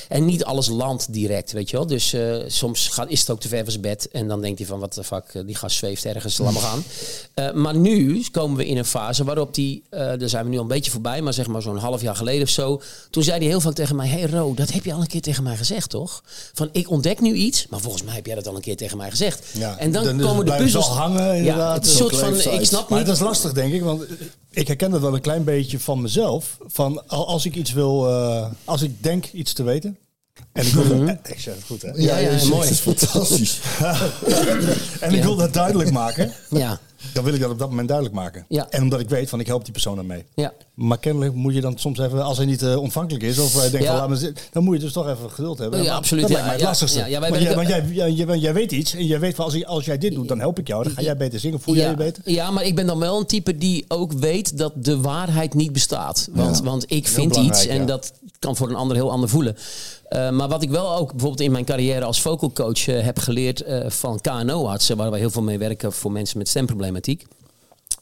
En 0.08 0.24
niet 0.24 0.44
alles 0.44 0.68
landt 0.68 1.12
direct, 1.12 1.52
weet 1.52 1.70
je 1.70 1.76
wel. 1.76 1.86
Dus 1.86 2.12
eh, 2.12 2.34
soms 2.46 2.88
gaat, 2.88 3.10
is 3.10 3.20
het 3.20 3.30
ook 3.30 3.40
te 3.40 3.48
ver 3.48 3.62
van 3.62 3.70
zijn 3.70 3.82
bed. 3.82 4.08
En 4.12 4.28
dan 4.28 4.40
denkt 4.40 4.58
hij 4.58 4.66
van, 4.68 4.78
wat 4.78 4.94
de 4.94 5.04
fuck, 5.04 5.24
eh, 5.32 5.42
die 5.46 5.54
gast 5.56 5.76
zweeft 5.76 6.04
ergens, 6.04 6.38
laat 6.38 6.52
maar 6.52 6.62
gaan. 6.62 6.82
Eh, 7.34 7.52
maar 7.52 7.76
nu 7.76 8.24
komen 8.30 8.56
we 8.56 8.66
in 8.66 8.76
een 8.76 8.84
fase 8.84 9.24
waarop 9.24 9.54
die, 9.54 9.82
eh, 9.90 9.98
daar 10.00 10.28
zijn 10.28 10.44
we 10.44 10.50
nu 10.50 10.56
al 10.56 10.62
een 10.62 10.68
beetje 10.68 10.90
voorbij, 10.90 11.22
maar 11.22 11.32
zeg 11.32 11.46
maar 11.46 11.62
zo'n 11.62 11.76
half 11.76 12.02
jaar 12.02 12.16
geleden 12.16 12.42
of 12.42 12.48
zo. 12.48 12.80
Toen 13.10 13.22
zei 13.22 13.38
hij 13.38 13.46
heel 13.46 13.60
vaak 13.60 13.74
tegen 13.74 13.96
mij, 13.96 14.08
hey 14.08 14.22
Ro, 14.26 14.43
dat 14.54 14.70
heb 14.72 14.84
je 14.84 14.92
al 14.92 15.00
een 15.00 15.06
keer 15.06 15.20
tegen 15.20 15.42
mij 15.42 15.56
gezegd, 15.56 15.90
toch? 15.90 16.22
Van, 16.54 16.68
ik 16.72 16.90
ontdek 16.90 17.20
nu 17.20 17.32
iets, 17.34 17.66
maar 17.70 17.80
volgens 17.80 18.02
mij 18.02 18.14
heb 18.14 18.26
jij 18.26 18.34
dat 18.34 18.46
al 18.46 18.54
een 18.54 18.60
keer 18.60 18.76
tegen 18.76 18.96
mij 18.96 19.10
gezegd. 19.10 19.46
Ja, 19.52 19.78
en 19.78 19.92
dan, 19.92 20.04
dan 20.04 20.18
is- 20.20 20.24
komen 20.26 20.44
de 20.46 20.54
puzzels... 20.56 20.88
al 20.88 20.94
hangen, 20.96 21.36
inderdaad. 21.36 21.66
Ja, 21.68 21.74
het 21.74 21.84
is 21.84 21.90
een 21.90 21.96
soort 21.96 22.16
van, 22.16 22.52
ik 22.52 22.66
snap 22.66 22.88
Maar 22.88 22.98
niet... 22.98 23.06
dat 23.06 23.16
is 23.16 23.22
lastig, 23.22 23.52
denk 23.52 23.72
ik, 23.72 23.82
want 23.82 24.02
ik 24.50 24.66
herken 24.66 24.90
dat 24.90 25.00
wel 25.00 25.14
een 25.14 25.20
klein 25.20 25.44
beetje 25.44 25.80
van 25.80 26.02
mezelf. 26.02 26.56
Van 26.66 27.08
al- 27.08 27.26
als 27.28 27.44
ik 27.44 27.54
iets 27.54 27.72
wil, 27.72 28.08
eh, 28.08 28.46
als 28.64 28.82
ik 28.82 29.02
denk 29.02 29.26
iets 29.32 29.52
te 29.52 29.62
weten. 29.62 29.98
En 30.52 30.66
ik 30.66 30.72
wil, 30.72 31.06
eh, 31.06 31.14
ik 31.24 31.40
zeg 31.40 31.54
het 31.54 31.64
goed, 31.66 31.82
hè? 31.82 31.90
Ja, 31.94 32.46
mooi. 32.48 32.68
het 32.68 32.80
fantastisch. 32.80 33.58
En 35.00 35.14
ik 35.14 35.22
wil 35.22 35.36
dat 35.36 35.52
duidelijk 35.52 35.90
maken. 35.90 36.32
Ja, 36.50 36.80
Dan 37.12 37.24
wil 37.24 37.34
ik 37.34 37.40
dat 37.40 37.50
op 37.50 37.58
dat 37.58 37.68
moment 37.68 37.88
duidelijk 37.88 38.16
maken. 38.16 38.44
Ja. 38.48 38.66
En 38.70 38.82
omdat 38.82 39.00
ik 39.00 39.08
weet 39.08 39.28
van 39.28 39.40
ik 39.40 39.46
help 39.46 39.62
die 39.64 39.72
persoon 39.72 39.98
ermee. 39.98 40.24
ja. 40.34 40.52
Maar 40.74 40.98
kennelijk 40.98 41.34
moet 41.34 41.54
je 41.54 41.60
dan 41.60 41.78
soms 41.78 41.98
even, 41.98 42.22
als 42.24 42.36
hij 42.36 42.46
niet 42.46 42.62
eh, 42.62 42.76
ontvankelijk 42.76 43.24
is, 43.24 43.38
of 43.38 43.52
hij 43.52 43.70
denkt 43.70 43.86
Ja. 43.86 43.90
van 43.90 44.00
laat 44.00 44.08
me 44.08 44.16
zitten, 44.16 44.44
dan 44.52 44.64
moet 44.64 44.74
je 44.76 44.80
dus 44.82 44.92
toch 44.92 45.08
even 45.08 45.30
geduld 45.30 45.58
hebben. 45.58 45.82
Ja, 45.82 45.94
absoluut, 45.94 46.22
Dat 46.22 46.30
ja, 46.30 46.36
lijkt 46.36 46.50
mij 46.50 46.58
het 46.60 46.68
lastigste. 46.68 46.98
ja, 46.98 47.06
ja, 47.06 47.20
wij 47.20 47.30
want 47.30 47.42
jij, 47.42 47.54
want 47.54 47.68
jij, 47.68 47.84
jij, 47.92 48.12
jij, 48.12 48.38
jij 48.38 48.52
weet 48.54 48.72
iets 48.72 48.94
en 48.94 49.06
jij 49.06 49.20
weet 49.20 49.34
van 49.34 49.44
als, 49.44 49.64
als 49.64 49.84
jij 49.84 49.98
dit 49.98 50.14
doet, 50.14 50.28
dan 50.28 50.38
help 50.38 50.58
ik 50.58 50.66
jou. 50.66 50.82
Dan 50.84 50.92
ga 50.92 51.02
jij 51.02 51.16
beter 51.16 51.40
zingen, 51.40 51.60
voel 51.60 51.74
jij 51.74 51.90
je 51.90 51.96
beter. 51.96 52.22
Ja, 52.30 52.50
maar 52.50 52.64
ik 52.64 52.74
ben 52.74 52.86
dan 52.86 52.98
wel 52.98 53.18
een 53.18 53.26
type 53.26 53.58
die 53.58 53.84
ook 53.88 54.12
weet 54.12 54.58
dat 54.58 54.72
de 54.76 55.00
waarheid 55.00 55.54
niet 55.54 55.72
bestaat. 55.72 56.28
Want, 56.32 56.60
want 56.62 56.84
ik 56.88 57.08
vind 57.08 57.36
iets 57.36 57.66
en 57.66 57.86
dat 57.86 58.12
kan 58.38 58.56
voor 58.56 58.68
een 58.68 58.74
ander 58.74 58.96
heel 58.96 59.10
ander 59.10 59.28
voelen. 59.28 59.56
Eh, 60.14 60.30
maar 60.30 60.48
wat 60.48 60.62
ik 60.62 60.70
wel 60.70 60.96
ook 60.96 61.10
bijvoorbeeld 61.10 61.40
in 61.40 61.52
mijn 61.52 61.64
carrière 61.64 62.04
als 62.04 62.20
vocal 62.20 62.52
coach 62.52 62.88
eh, 62.88 63.02
heb 63.02 63.18
geleerd 63.18 63.60
eh, 63.60 63.90
van 63.90 64.20
KNO-artsen, 64.20 64.96
waar 64.96 65.10
we 65.10 65.18
heel 65.18 65.30
veel 65.30 65.42
mee 65.42 65.58
werken 65.58 65.92
voor 65.92 66.12
mensen 66.12 66.38
met 66.38 66.48
stemproblematiek. 66.48 67.26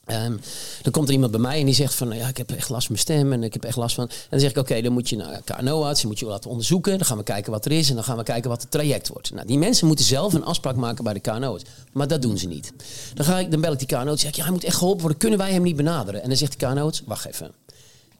Ehm, 0.04 0.36
dan 0.82 0.92
komt 0.92 1.08
er 1.08 1.14
iemand 1.14 1.30
bij 1.30 1.40
mij 1.40 1.58
en 1.58 1.64
die 1.64 1.74
zegt 1.74 1.94
van, 1.94 2.08
nou 2.08 2.20
ja, 2.20 2.28
ik 2.28 2.36
heb 2.36 2.50
echt 2.50 2.68
last 2.68 2.86
van 2.86 2.94
mijn 2.94 3.06
stem 3.06 3.32
en 3.32 3.42
ik 3.42 3.52
heb 3.52 3.64
echt 3.64 3.76
last 3.76 3.94
van... 3.94 4.08
En 4.08 4.26
dan 4.30 4.40
zeg 4.40 4.50
ik, 4.50 4.56
oké, 4.56 4.82
dan 4.82 4.92
moet 4.92 5.08
je 5.08 5.16
naar 5.16 5.40
KNO-arts, 5.44 6.04
moet 6.04 6.18
je 6.18 6.26
laten 6.26 6.50
onderzoeken. 6.50 6.98
Dan 6.98 7.06
gaan 7.06 7.16
we 7.16 7.22
kijken 7.22 7.52
wat 7.52 7.64
er 7.64 7.72
is 7.72 7.88
en 7.88 7.94
dan 7.94 8.04
gaan 8.04 8.16
we 8.16 8.22
kijken 8.22 8.50
wat 8.50 8.62
het 8.62 8.70
traject 8.70 9.08
wordt. 9.08 9.34
Nou, 9.34 9.46
die 9.46 9.58
mensen 9.58 9.86
moeten 9.86 10.04
zelf 10.04 10.32
een 10.32 10.44
afspraak 10.44 10.76
maken 10.76 11.04
bij 11.04 11.12
de 11.12 11.20
KNO-arts. 11.20 11.64
Maar 11.92 12.08
dat 12.08 12.22
doen 12.22 12.38
ze 12.38 12.46
niet. 12.46 12.72
Dan, 13.14 13.24
ga 13.24 13.38
ik, 13.38 13.50
dan 13.50 13.60
bel 13.60 13.72
ik 13.72 13.78
die 13.78 13.88
KNO-arts 13.88 14.10
en 14.10 14.18
zeg 14.18 14.30
ik, 14.30 14.36
ja, 14.36 14.42
hij 14.42 14.52
moet 14.52 14.64
echt 14.64 14.76
geholpen 14.76 15.00
worden. 15.00 15.18
Kunnen 15.18 15.38
wij 15.38 15.52
hem 15.52 15.62
niet 15.62 15.76
benaderen? 15.76 16.22
En 16.22 16.28
dan 16.28 16.38
zegt 16.38 16.60
de 16.60 16.66
KNO-arts, 16.66 17.02
wacht 17.06 17.26
even. 17.26 17.50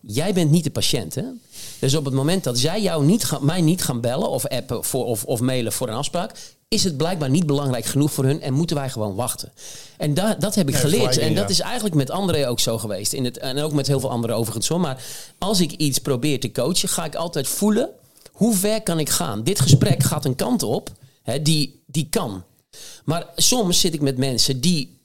Jij 0.01 0.33
bent 0.33 0.51
niet 0.51 0.65
de 0.65 0.71
patiënt, 0.71 1.15
hè? 1.15 1.25
Dus 1.83 1.95
op 1.95 2.05
het 2.05 2.15
moment 2.15 2.45
dat 2.45 2.59
zij 2.59 2.83
jou 2.83 3.05
niet 3.05 3.25
gaan, 3.25 3.45
mij 3.45 3.61
niet 3.61 3.83
gaan 3.83 4.01
bellen 4.01 4.29
of 4.29 4.47
appen 4.47 4.85
voor, 4.85 5.05
of, 5.05 5.25
of 5.25 5.41
mailen 5.41 5.73
voor 5.73 5.89
een 5.89 5.95
afspraak, 5.95 6.33
is 6.69 6.85
het 6.85 6.97
blijkbaar 6.97 7.31
niet 7.31 7.47
belangrijk 7.47 7.85
genoeg 7.85 8.13
voor 8.13 8.25
hun 8.25 8.41
en 8.43 8.53
moeten 8.53 8.77
wij 8.77 8.91
gewoon 8.91 9.15
wachten. 9.15 9.53
En 9.97 10.15
da, 10.15 10.35
dat 10.35 10.55
heb 10.55 10.69
ik 10.69 10.75
geleerd. 10.75 11.19
En 11.19 11.35
dat 11.35 11.51
is 11.51 11.61
eigenlijk 11.61 11.95
met 11.95 12.11
André 12.11 12.49
ook 12.49 12.61
zo 12.61 12.79
geweest. 12.79 13.13
In 13.13 13.25
het, 13.25 13.39
en 13.39 13.59
ook 13.59 13.73
met 13.73 13.87
heel 13.87 14.01
veel 14.01 14.11
anderen 14.11 14.37
overigens 14.37 14.69
hoor. 14.69 14.81
Maar 14.81 15.03
als 15.39 15.61
ik 15.61 15.73
iets 15.73 15.99
probeer 15.99 16.41
te 16.41 16.53
coachen, 16.53 16.89
ga 16.89 17.05
ik 17.05 17.15
altijd 17.15 17.49
voelen 17.49 17.91
hoe 18.33 18.55
ver 18.55 18.83
kan 18.83 18.99
ik 18.99 19.11
gaan. 19.11 19.43
Dit 19.45 19.61
gesprek 19.61 20.03
gaat 20.03 20.25
een 20.25 20.37
kant 20.37 20.63
op 20.63 20.91
hè, 21.23 21.43
die, 21.43 21.83
die 21.87 22.07
kan. 22.11 22.45
Maar 23.05 23.27
soms 23.37 23.81
zit 23.81 23.95
ik 23.95 24.01
met 24.01 24.19
mensen 24.19 24.61
die. 24.61 25.01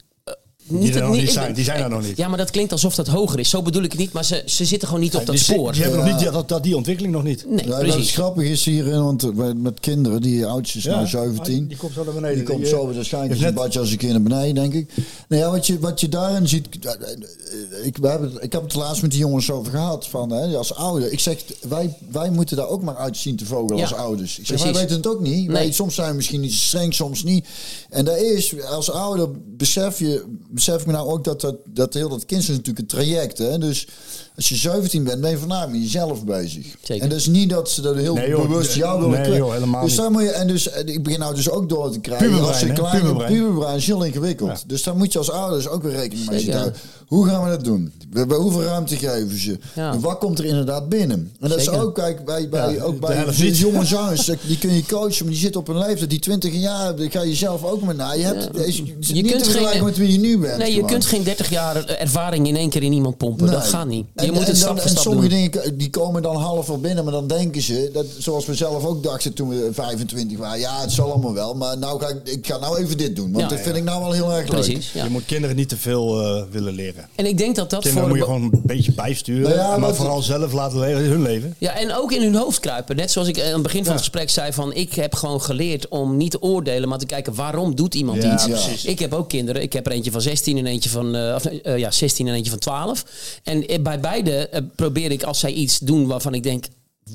Eh, 0.70 1.10
Die 1.10 1.20
niet 1.20 1.30
zijn, 1.30 1.54
die 1.54 1.64
zijn 1.64 1.82
er 1.82 1.88
nog 1.90 2.02
niet. 2.02 2.16
Ja, 2.16 2.28
maar 2.28 2.38
dat 2.38 2.50
klinkt 2.50 2.72
alsof 2.72 2.94
dat 2.94 3.06
hoger 3.06 3.38
is. 3.38 3.50
Zo 3.50 3.62
bedoel 3.62 3.82
ik 3.82 3.90
het 3.90 4.00
niet. 4.00 4.12
Maar 4.12 4.24
ze, 4.24 4.42
ze 4.46 4.64
zitten 4.64 4.88
gewoon 4.88 5.02
niet 5.02 5.14
op 5.14 5.26
dat 5.26 5.34
die, 5.34 5.44
spoor. 5.44 5.72
die 5.72 5.82
hebben 5.82 6.00
nog 6.00 6.08
niet 6.08 6.18
die, 6.18 6.30
dat, 6.30 6.48
dat- 6.48 6.62
die 6.62 6.76
ontwikkeling 6.76 7.14
nog 7.14 7.22
niet. 7.24 7.44
Nee, 7.48 7.66
Ja, 7.68 7.78
precies. 7.78 8.12
grappig 8.12 8.44
is 8.48 8.64
hierin, 8.64 9.02
want 9.04 9.34
met- 9.36 9.58
met 9.62 9.80
kinderen, 9.80 10.20
die 10.22 10.46
oudjes 10.46 10.82
Ja, 10.82 10.94
nou 10.94 11.06
17. 11.06 11.68
die 11.68 11.76
komt 11.76 11.92
zo 11.92 12.04
naar 12.04 12.14
beneden. 12.14 12.36
Die 12.36 12.46
komt 12.54 12.66
zo 12.68 12.88
eh, 12.88 12.94
waarschijnlijk 12.94 13.40
een 13.40 13.54
badje 13.54 13.78
als 13.80 13.90
een 13.90 13.96
keer 13.96 14.10
naar 14.10 14.22
beneden, 14.22 14.54
denk 14.54 14.74
ik. 14.74 14.90
Nou 15.28 15.42
ja, 15.42 15.50
wat 15.50 15.66
je, 15.66 15.78
wat 15.78 16.00
je 16.00 16.08
daarin 16.08 16.48
ziet. 16.48 16.66
eh, 16.80 16.92
eh, 16.92 17.86
Ik, 17.86 17.96
we 17.96 18.08
hebben, 18.08 18.32
ik 18.42 18.52
heb 18.52 18.62
het 18.62 18.74
laatst 18.74 19.02
met 19.02 19.10
die 19.10 19.20
jongens 19.20 19.50
over 19.50 19.72
gehad. 19.72 20.06
Van, 20.08 20.30
hè, 20.30 20.56
als 20.56 20.74
ouder. 20.74 21.12
Ik 21.12 21.20
zeg, 21.20 21.44
wij, 21.68 21.96
wij 22.10 22.30
moeten 22.30 22.56
daar 22.56 22.68
ook 22.68 22.82
maar 22.82 22.96
uitzien 22.96 23.36
te 23.36 23.44
vogelen 23.46 23.76
Ja, 23.76 23.82
als 23.82 23.94
ouders. 23.94 24.38
Ik 24.38 24.46
zeg, 24.46 24.56
precies. 24.56 24.72
wij 24.72 24.80
weten 24.82 24.96
het 24.96 25.06
ook 25.06 25.20
niet. 25.20 25.32
Nee. 25.46 25.48
Wij, 25.48 25.72
soms 25.72 25.94
zijn 25.94 26.10
we 26.10 26.16
misschien 26.16 26.40
niet 26.40 26.52
streng, 26.52 26.94
soms 26.94 27.22
niet. 27.24 27.46
En 27.90 28.04
daar 28.04 28.18
is, 28.18 28.62
als 28.64 28.90
ouder 28.90 29.28
besef 29.56 29.98
je 29.98 30.24
besef 30.58 30.80
ik 30.80 30.86
me 30.86 30.92
nou 30.92 31.08
ook 31.08 31.24
dat, 31.24 31.40
dat, 31.40 31.56
dat 31.64 31.94
heel 31.94 32.08
dat 32.08 32.24
kind 32.24 32.42
is 32.42 32.48
natuurlijk 32.48 32.78
een 32.78 32.86
traject. 32.86 33.38
Hè? 33.38 33.58
Dus 33.58 33.88
als 34.36 34.48
je 34.48 34.54
17 34.54 35.04
bent, 35.04 35.20
ben 35.20 35.30
je 35.30 35.38
voornamelijk 35.38 35.72
met 35.72 35.82
jezelf 35.82 36.24
bezig. 36.24 36.66
Zeker. 36.82 37.02
En 37.02 37.08
dat 37.08 37.18
is 37.18 37.26
niet 37.26 37.50
dat 37.50 37.70
ze 37.70 37.82
dat 37.82 37.96
heel 37.96 38.14
Nee, 38.14 38.28
joh, 38.28 38.48
bewust 38.48 38.74
jou 38.74 39.00
willen 39.00 39.28
nee, 39.28 39.36
joh, 39.36 39.52
helemaal 39.52 39.84
Dus 39.84 39.96
daar 39.96 40.10
moet 40.10 40.22
je, 40.22 40.30
en 40.30 40.46
dus, 40.46 40.70
en 40.70 40.88
ik 40.88 41.02
begin 41.02 41.18
nou 41.18 41.34
dus 41.34 41.50
ook 41.50 41.68
door 41.68 41.90
te 41.90 42.00
krijgen. 42.00 42.26
Puberbrein, 42.26 42.52
als 42.52 42.62
je 42.62 42.66
hè? 42.66 42.72
kleine 42.72 43.00
Puberbrein. 43.00 43.32
puberbrein 43.32 43.76
is 43.76 43.86
heel 43.86 44.04
ingewikkeld. 44.04 44.68
Dus 44.68 44.82
daar 44.82 44.96
moet 44.96 45.12
je 45.12 45.18
als 45.18 45.30
ouders 45.30 45.68
ook 45.68 45.82
weer 45.82 45.92
rekening 45.92 46.30
mee 46.30 46.52
houden. 46.52 46.74
Hoe 47.08 47.26
gaan 47.26 47.44
we 47.44 47.50
dat 47.50 47.64
doen? 47.64 47.92
Bij, 48.08 48.26
bij 48.26 48.36
hoeveel 48.36 48.62
ruimte 48.62 48.96
geven 48.96 49.38
ze? 49.40 49.58
Ja. 49.74 49.92
En 49.92 50.00
wat 50.00 50.18
komt 50.18 50.38
er 50.38 50.44
inderdaad 50.44 50.88
binnen? 50.88 51.32
En 51.40 51.48
dat 51.48 51.58
Zeker. 51.58 51.72
is 51.74 51.78
ook, 51.80 51.94
kijk, 51.94 52.24
bij, 52.24 52.48
bij, 52.48 52.74
Ja, 52.74 52.82
ook 52.82 53.00
bij 53.00 53.24
niet. 53.38 53.58
jonge 53.58 53.84
zangers, 53.96 54.30
die 54.46 54.58
kun 54.58 54.74
je 54.74 54.82
coachen, 54.86 55.24
maar 55.24 55.32
die 55.32 55.42
zitten 55.42 55.60
op 55.60 55.68
een 55.68 55.78
leeftijd, 55.78 56.10
die 56.10 56.18
20 56.18 56.52
jaar, 56.54 56.96
die 56.96 57.10
ga 57.10 57.22
je 57.22 57.34
zelf 57.34 57.64
ook 57.64 57.82
maar 57.82 57.94
na. 57.94 58.12
Je 58.12 58.22
hebt 58.22 58.42
Ja. 58.42 58.50
deze, 58.64 58.82
Je 58.82 58.86
je 58.86 58.92
kunt 58.92 59.12
niet 59.12 59.38
te 59.38 59.44
vergelijken 59.50 59.84
met 59.84 59.96
wie 59.96 60.12
je 60.12 60.18
nu 60.18 60.38
bent. 60.38 60.58
Nee, 60.58 60.66
je 60.68 60.74
gewoon. 60.74 60.90
kunt 60.90 61.06
geen 61.06 61.22
30 61.22 61.50
jaar 61.50 61.84
ervaring 61.86 62.46
in 62.48 62.56
één 62.56 62.70
keer 62.70 62.82
in 62.82 62.92
iemand 62.92 63.16
pompen. 63.16 63.46
Dat 63.46 63.64
gaat 63.64 63.86
niet. 63.88 64.06
Je 64.14 64.20
En- 64.22 64.32
moet 64.32 64.42
en 64.42 64.46
het 64.48 64.56
stap 64.56 64.68
dan- 64.68 64.76
voor 64.78 64.84
En 64.86 64.90
stap 64.90 65.02
sommige 65.02 65.28
doen. 65.28 65.50
dingen 65.50 65.78
die 65.78 65.90
komen 65.90 66.22
dan 66.22 66.36
half 66.36 66.66
wel 66.66 66.78
binnen, 66.80 67.04
maar 67.04 67.12
dan 67.12 67.26
denken 67.26 67.62
ze, 67.62 67.90
dat, 67.92 68.06
zoals 68.18 68.46
we 68.46 68.54
zelf 68.54 68.84
ook 68.84 69.02
dachten 69.02 69.32
toen 69.32 69.48
we 69.48 69.68
25 69.72 70.38
waren, 70.38 70.60
ja, 70.60 70.80
het 70.80 70.92
zal 70.92 71.10
allemaal 71.12 71.34
wel, 71.34 71.54
maar 71.54 71.78
nou 71.78 72.00
ga 72.00 72.08
ik, 72.08 72.16
ik 72.24 72.46
ga 72.46 72.58
nou 72.58 72.78
even 72.78 72.98
dit 72.98 73.16
doen, 73.16 73.32
want 73.32 73.42
Ja. 73.50 73.56
dat 73.56 73.60
vind 73.64 73.76
ik 73.76 73.84
nou 73.84 74.00
wel 74.02 74.12
heel 74.12 74.32
erg 74.32 74.48
leuk. 74.48 74.60
Precies. 74.62 74.92
Ja. 74.92 75.04
Je 75.04 75.10
moet 75.10 75.24
kinderen 75.24 75.56
niet 75.56 75.68
te 75.68 75.76
veel 75.76 76.20
eh, 76.22 76.42
willen 76.50 76.74
leren. 76.74 76.97
En 77.14 77.26
ik 77.26 77.38
denk 77.38 77.56
dat 77.56 77.70
dat 77.70 77.82
Kinderen 77.82 78.08
voor 78.08 78.16
moet 78.18 78.26
je 78.26 78.32
gewoon 78.34 78.42
een 78.52 78.62
beetje 78.64 78.92
bijsturen. 78.92 79.42
Nou 79.42 79.54
ja, 79.54 79.76
maar 79.76 79.94
vooral 79.94 80.22
zelf 80.22 80.52
laten 80.52 80.78
leven, 80.78 81.04
hun 81.04 81.22
leven. 81.22 81.54
Ja, 81.58 81.72
en 81.78 81.94
ook 81.94 82.12
in 82.12 82.22
hun 82.22 82.34
hoofd 82.34 82.60
kruipen. 82.60 82.96
Net 82.96 83.10
zoals 83.10 83.28
ik 83.28 83.36
eh, 83.36 83.46
aan 83.46 83.52
het 83.52 83.62
begin 83.62 83.82
van 83.82 83.92
het 83.92 84.00
gesprek 84.00 84.30
zei 84.30 84.52
van... 84.52 84.72
ik 84.74 84.94
heb 84.94 85.14
gewoon 85.14 85.42
geleerd 85.42 85.88
om 85.88 86.16
niet 86.16 86.30
te 86.30 86.42
oordelen, 86.42 86.88
maar 86.88 86.98
te 86.98 87.06
kijken 87.06 87.34
waarom 87.34 87.74
doet 87.74 87.94
iemand 87.94 88.22
Ja, 88.22 88.34
iets. 88.34 88.44
precies. 88.44 88.84
Ik 88.84 88.98
heb 88.98 89.12
ook 89.12 89.28
kinderen. 89.28 89.62
Ik 89.62 89.72
heb 89.72 89.86
er 89.86 89.92
eentje 89.92 90.10
van 90.10 90.20
16 90.20 90.58
en 90.58 90.66
eentje 90.66 90.90
van, 90.90 91.14
eh, 91.14 91.34
of, 91.34 91.44
eh, 91.44 91.78
ja, 91.78 91.90
16 91.90 92.26
en 92.28 92.34
eentje 92.34 92.50
van 92.50 92.58
12. 92.60 93.04
En 93.42 93.64
bij 93.82 94.00
beide 94.00 94.48
probeer 94.76 95.10
ik 95.10 95.22
als 95.22 95.38
zij 95.38 95.52
iets 95.52 95.78
doen 95.78 96.06
waarvan 96.06 96.34
ik 96.34 96.42
denk... 96.42 96.64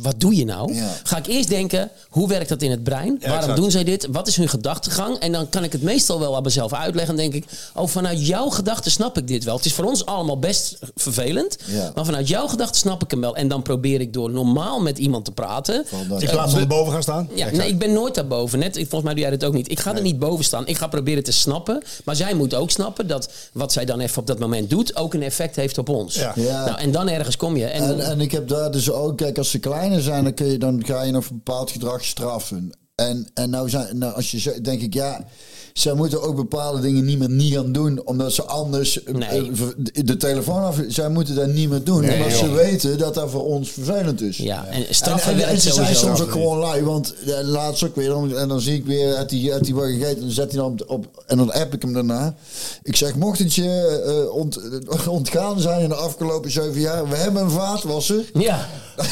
Wat 0.01 0.19
doe 0.19 0.35
je 0.35 0.45
nou? 0.45 0.73
Ja. 0.73 0.89
Ga 1.03 1.17
ik 1.17 1.27
eerst 1.27 1.49
denken, 1.49 1.91
hoe 2.09 2.27
werkt 2.27 2.49
dat 2.49 2.61
in 2.61 2.71
het 2.71 2.83
brein? 2.83 3.17
Waarom 3.19 3.39
exact. 3.39 3.57
doen 3.57 3.71
zij 3.71 3.83
dit? 3.83 4.07
Wat 4.11 4.27
is 4.27 4.35
hun 4.35 4.49
gedachtegang? 4.49 5.17
En 5.17 5.31
dan 5.31 5.49
kan 5.49 5.63
ik 5.63 5.71
het 5.71 5.81
meestal 5.81 6.19
wel 6.19 6.35
aan 6.35 6.43
mezelf 6.43 6.73
uitleggen. 6.73 7.13
En 7.13 7.19
denk 7.19 7.33
ik, 7.33 7.51
oh, 7.75 7.87
vanuit 7.87 8.27
jouw 8.27 8.49
gedachten 8.49 8.91
snap 8.91 9.17
ik 9.17 9.27
dit 9.27 9.43
wel. 9.43 9.55
Het 9.55 9.65
is 9.65 9.73
voor 9.73 9.85
ons 9.85 10.05
allemaal 10.05 10.39
best 10.39 10.77
vervelend. 10.95 11.57
Ja. 11.65 11.91
Maar 11.95 12.05
vanuit 12.05 12.27
jouw 12.27 12.47
gedachten 12.47 12.77
snap 12.77 13.03
ik 13.03 13.11
hem 13.11 13.21
wel. 13.21 13.35
En 13.35 13.47
dan 13.47 13.61
probeer 13.61 14.01
ik 14.01 14.13
door 14.13 14.29
normaal 14.29 14.81
met 14.81 14.97
iemand 14.97 15.25
te 15.25 15.31
praten. 15.31 15.85
dat. 16.09 16.21
In 16.21 16.29
plaats 16.29 16.51
van 16.51 16.61
erboven 16.61 16.93
gaan 16.93 17.01
staan. 17.01 17.29
Ja, 17.35 17.49
nee, 17.51 17.67
ik 17.67 17.79
ben 17.79 17.93
nooit 17.93 18.15
daarboven. 18.15 18.59
Net, 18.59 18.75
volgens 18.75 19.03
mij 19.03 19.13
doe 19.13 19.21
jij 19.21 19.31
dat 19.31 19.43
ook 19.43 19.53
niet. 19.53 19.71
Ik 19.71 19.79
ga 19.79 19.95
er 19.95 20.01
niet 20.01 20.19
boven 20.19 20.45
staan. 20.45 20.67
Ik 20.67 20.77
ga 20.77 20.87
proberen 20.87 21.23
te 21.23 21.31
snappen. 21.31 21.83
Maar 22.05 22.15
zij 22.15 22.33
moet 22.33 22.55
ook 22.55 22.71
snappen 22.71 23.07
dat 23.07 23.31
wat 23.53 23.71
zij 23.71 23.85
dan 23.85 23.99
even 23.99 24.17
op 24.17 24.27
dat 24.27 24.39
moment 24.39 24.69
doet... 24.69 24.95
ook 24.95 25.13
een 25.13 25.23
effect 25.23 25.55
heeft 25.55 25.77
op 25.77 25.89
ons. 25.89 26.15
Ja. 26.15 26.33
Ja. 26.35 26.65
Nou, 26.65 26.79
en 26.79 26.91
dan 26.91 27.09
ergens 27.09 27.37
kom 27.37 27.57
je. 27.57 27.65
En, 27.65 27.83
En, 27.83 27.99
en 27.99 28.21
ik 28.21 28.31
heb 28.31 28.47
daar 28.47 28.71
dus 28.71 28.91
ook, 28.91 29.17
kijk, 29.17 29.37
als 29.37 29.49
ze 29.51 29.59
kleiner 29.83 30.03
zijn, 30.03 30.23
dan, 30.23 30.33
kun 30.33 30.45
je, 30.45 30.57
dan 30.57 30.85
ga 30.85 31.01
je 31.01 31.11
nog 31.11 31.29
een 31.29 31.35
bepaald 31.35 31.71
gedrag 31.71 32.03
straffen. 32.03 32.77
En, 32.95 33.31
en 33.33 33.49
nou, 33.49 33.69
zijn, 33.69 33.97
nou, 33.97 34.13
als 34.13 34.31
je 34.31 34.61
denk 34.61 34.81
ik, 34.81 34.93
ja, 34.93 35.25
zij 35.73 35.93
moeten 35.93 36.21
ook 36.21 36.35
bepaalde 36.35 36.81
dingen 36.81 37.05
niet 37.05 37.19
meer 37.19 37.29
niet 37.29 37.53
gaan 37.53 37.71
doen, 37.71 38.01
omdat 38.05 38.33
ze 38.33 38.43
anders 38.43 39.03
eh, 39.03 39.13
Nee. 39.13 39.51
eh, 39.51 40.03
de, 40.05 40.17
telefoon 40.17 40.63
af. 40.63 40.77
Zij 40.87 41.09
moeten 41.09 41.35
dat 41.35 41.47
niet 41.47 41.69
meer 41.69 41.83
doen, 41.83 42.01
Nee, 42.01 42.15
omdat 42.23 42.37
ze 42.37 42.51
weten 42.51 42.97
dat 42.97 43.13
dat 43.13 43.29
voor 43.29 43.43
ons 43.45 43.69
vervelend 43.71 44.21
is. 44.21 44.37
ja, 44.37 44.65
en 44.65 44.87
En, 44.87 44.95
straffen 44.95 45.31
en, 45.33 45.39
en 45.39 45.45
werkt 45.45 45.61
ze 45.61 45.73
zijn 45.73 45.95
soms 45.95 46.21
ook 46.21 46.31
gewoon 46.31 46.57
lui, 46.57 46.83
want 46.83 47.13
eh, 47.25 47.33
laatst 47.41 47.83
ook 47.83 47.95
weer, 47.95 48.35
en 48.37 48.47
dan 48.47 48.61
zie 48.61 48.75
ik 48.75 48.85
weer, 48.85 49.15
had 49.17 49.29
hij, 49.31 49.39
had 49.39 49.65
hij 49.65 49.73
wat 49.73 49.85
gegeten, 49.85 50.15
en 50.15 50.19
dan 50.19 50.29
zet 50.31 50.51
hij 50.51 50.61
dan 50.61 50.71
op, 50.71 50.83
op, 50.89 51.23
en 51.27 51.37
dan 51.37 51.51
app 51.53 51.73
ik 51.73 51.81
hem 51.81 51.93
daarna. 51.93 52.35
Ik 52.83 52.95
zeg, 52.95 53.15
mocht 53.15 53.39
het 53.39 53.53
je 53.53 54.29
ont, 54.33 54.59
ontgaan 55.07 55.59
zijn 55.59 55.81
in 55.81 55.89
de 55.89 55.95
afgelopen 55.95 56.51
zeven 56.51 56.79
jaar, 56.81 57.09
we 57.09 57.15
hebben 57.15 57.41
een 57.43 57.51
vaatwasser. 57.51 58.23
Ja, 58.33 58.67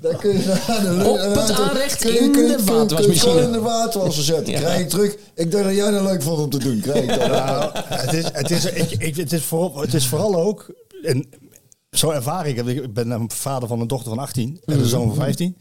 Dan 0.00 0.16
kun 0.16 0.32
je 0.32 0.44
naar 0.68 0.80
de 0.96 1.08
Op 1.08 1.18
het 1.18 1.50
aanrecht 1.50 1.96
kun 1.98 2.12
je- 2.12 2.18
in 2.18 2.32
kun 2.32 2.46
je- 2.46 2.56
de 2.56 2.62
vaatwasmachine. 2.62 3.18
gewoon 3.18 3.42
in 3.42 3.52
de 3.52 3.60
vaatwasser 3.60 4.24
zetten. 4.24 4.52
Ja. 4.52 4.58
Krijg 4.60 4.80
ik 4.80 4.88
terug. 4.88 5.16
Ik 5.34 5.50
dacht 5.50 5.64
dat 5.64 5.74
jij 5.74 5.85
dat 5.92 6.02
leuk 6.02 6.22
vond 6.22 6.38
om 6.38 6.50
te 6.50 6.58
doen. 6.58 6.80
Krijg 6.80 7.02
ik 7.02 7.08
dat. 7.08 7.28
Nou, 7.28 7.70
het, 7.74 8.12
is, 8.12 8.24
het, 8.32 8.50
is, 8.50 8.64
ik, 8.64 8.90
ik, 8.90 9.16
het, 9.16 9.32
is 9.32 9.42
vooral, 9.42 9.80
het 9.80 9.94
is 9.94 10.06
vooral 10.06 10.36
ook. 10.36 10.70
En 11.02 11.26
zo 11.90 12.10
ervaar 12.10 12.46
ik 12.46 12.56
het. 12.56 12.66
Ik 12.66 12.94
ben 12.94 13.10
een 13.10 13.30
vader 13.30 13.68
van 13.68 13.80
een 13.80 13.86
dochter 13.86 14.08
van 14.08 14.18
18 14.18 14.60
en 14.64 14.78
een 14.78 14.84
zoon 14.86 15.06
van 15.06 15.16
15. 15.16 15.56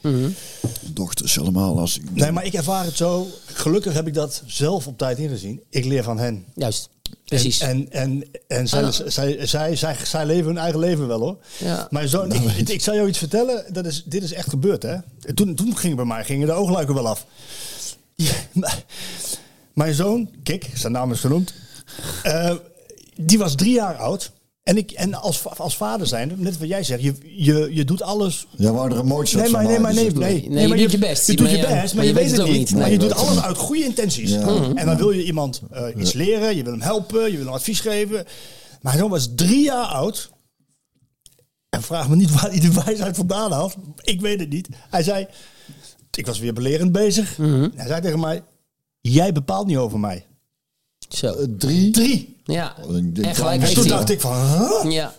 Dochter 0.82 1.26
is 1.26 1.36
helemaal 1.36 1.76
lastig. 1.76 2.04
Nee, 2.14 2.32
maar 2.32 2.46
ik 2.46 2.54
ervaar 2.54 2.86
het 2.86 2.98
zo. 2.98 3.28
Gelukkig 3.46 3.94
heb 3.94 4.08
ik 4.08 4.14
dat 4.14 4.44
zelf 4.46 4.88
op 4.88 4.98
tijd 4.98 5.18
ingezien. 5.18 5.62
Ik 5.70 5.86
leer 5.86 6.04
van 6.04 6.18
hen. 6.18 6.46
juist. 6.56 6.90
Precies. 7.26 7.60
En, 7.60 7.92
en, 7.92 8.24
en 8.48 8.68
zij, 8.68 8.84
Ah. 8.84 8.92
zij, 9.06 9.48
zij, 9.48 9.76
zij, 9.76 9.96
zij 10.04 10.26
leven 10.26 10.46
hun 10.46 10.58
eigen 10.58 10.80
leven 10.80 11.08
wel 11.08 11.20
hoor. 11.20 11.38
Ja. 11.58 11.88
Maar 11.90 12.08
zo, 12.08 12.24
ik, 12.58 12.70
ik 12.70 12.82
zal 12.82 12.96
jou 12.96 13.08
iets 13.08 13.18
vertellen. 13.18 13.74
Dat 13.74 13.86
is, 13.86 14.04
dit 14.06 14.24
is 14.24 14.34
echt 14.34 14.50
gebeurd 14.50 14.84
hè. 14.84 14.96
Toen, 15.34 15.56
toen 15.56 15.78
gingen 15.78 15.96
bij 15.96 16.06
mij 16.06 16.24
gingen 16.26 16.48
de 16.48 16.54
oogluiken 16.54 16.94
wel 16.94 17.08
af. 17.08 17.26
Ja, 18.16 18.34
maar- 18.54 18.84
mijn 19.76 19.94
zoon, 19.94 20.30
Kik, 20.44 20.70
zijn 20.74 20.92
naam 20.94 21.12
is 21.12 21.20
genoemd. 21.20 21.54
eh, 22.24 22.56
die 23.16 23.38
was 23.38 23.56
drie 23.56 23.74
jaar 23.74 23.96
oud. 23.96 24.32
En, 24.64 24.78
ik, 24.78 24.92
en 24.92 25.14
als, 25.14 25.58
als 25.58 25.78
vader 25.78 26.08
zijn, 26.08 26.34
net 26.38 26.58
wat 26.58 26.68
jij 26.68 26.84
zegt, 26.84 27.02
je, 27.02 27.14
je, 27.36 27.70
je 27.72 27.86
doet 27.86 28.02
alles 28.02 28.48
Jij 28.58 28.72
wou 28.72 28.92
er 28.92 29.28
shot 29.28 29.42
Nee, 29.42 29.52
maar, 29.52 29.62
van 29.64 29.72
nee, 29.72 29.80
maar 29.80 29.94
nee, 29.94 30.04
dus 30.14 30.14
nee, 30.14 30.42
dat- 30.42 30.50
Nee, 30.52 30.68
je 30.68 30.76
doet 30.78 30.92
je 30.92 30.98
best. 30.98 31.28
Je 31.28 31.36
doet 31.36 31.50
je 31.50 31.58
Maar 31.62 31.70
ja, 31.76 31.82
best, 31.82 31.96
maar 31.96 32.06
je, 32.06 32.14
weet 32.14 32.38
het 32.38 32.48
niet. 32.48 32.72
Maar 32.72 32.82
Nee, 32.82 32.92
je 32.92 32.98
doet 32.98 33.14
alles 33.14 33.42
uit 33.42 33.58
goede 33.58 33.84
intenties. 33.84 34.30
Ja. 34.32 34.72
En 34.76 34.86
dan 34.86 34.98
wil 34.98 35.12
je 35.12 35.24
iemand 35.26 35.62
eh, 35.72 35.88
iets 35.98 36.14
leren, 36.14 36.56
je 36.56 36.64
wil 36.64 36.72
hem 36.72 36.82
helpen, 36.82 37.32
je 37.32 37.38
wil 37.38 37.46
hem 37.46 37.54
advies 37.54 37.80
geven. 37.80 38.26
Maar 38.82 38.94
hij 38.94 39.08
was 39.08 39.30
drie 39.36 39.64
jaar 39.64 39.86
oud. 39.86 40.32
En 41.70 41.82
vraag 41.82 42.10
me 42.10 42.16
niet 42.16 42.32
waar 42.32 42.50
hij 42.50 42.60
de 42.60 42.74
wijsheid 42.86 43.16
vandaan 43.16 43.52
had. 43.52 43.76
Ik 44.02 44.22
weet 44.22 44.40
het 44.40 44.50
niet. 44.50 44.68
Hij 44.90 45.04
zei, 45.04 45.28
ik 46.12 46.26
was 46.26 46.40
weer 46.40 46.54
belerend 46.54 46.92
bezig. 46.92 47.38
Hij 47.76 47.88
zei 47.88 48.02
tegen 48.02 48.20
mij, 48.20 48.44
jij 49.14 49.32
bepaalt 49.32 49.68
niet 49.68 49.78
over 49.78 50.00
mij. 50.00 50.26
Zo. 51.10 51.28
Eh, 51.28 51.46
Drie. 51.58 51.92
Drie. 51.92 52.36
Ja. 52.44 52.74
Denk 52.92 53.18
En 53.18 53.36
gelijk 53.36 53.36
dat- 53.36 53.52
En 53.54 53.60
heeft 53.62 53.74
toen 53.76 53.88
dacht 53.88 54.10
ik 54.10 54.22
van, 54.22 54.34
huh? 54.36 54.92
Ja. 54.92 55.14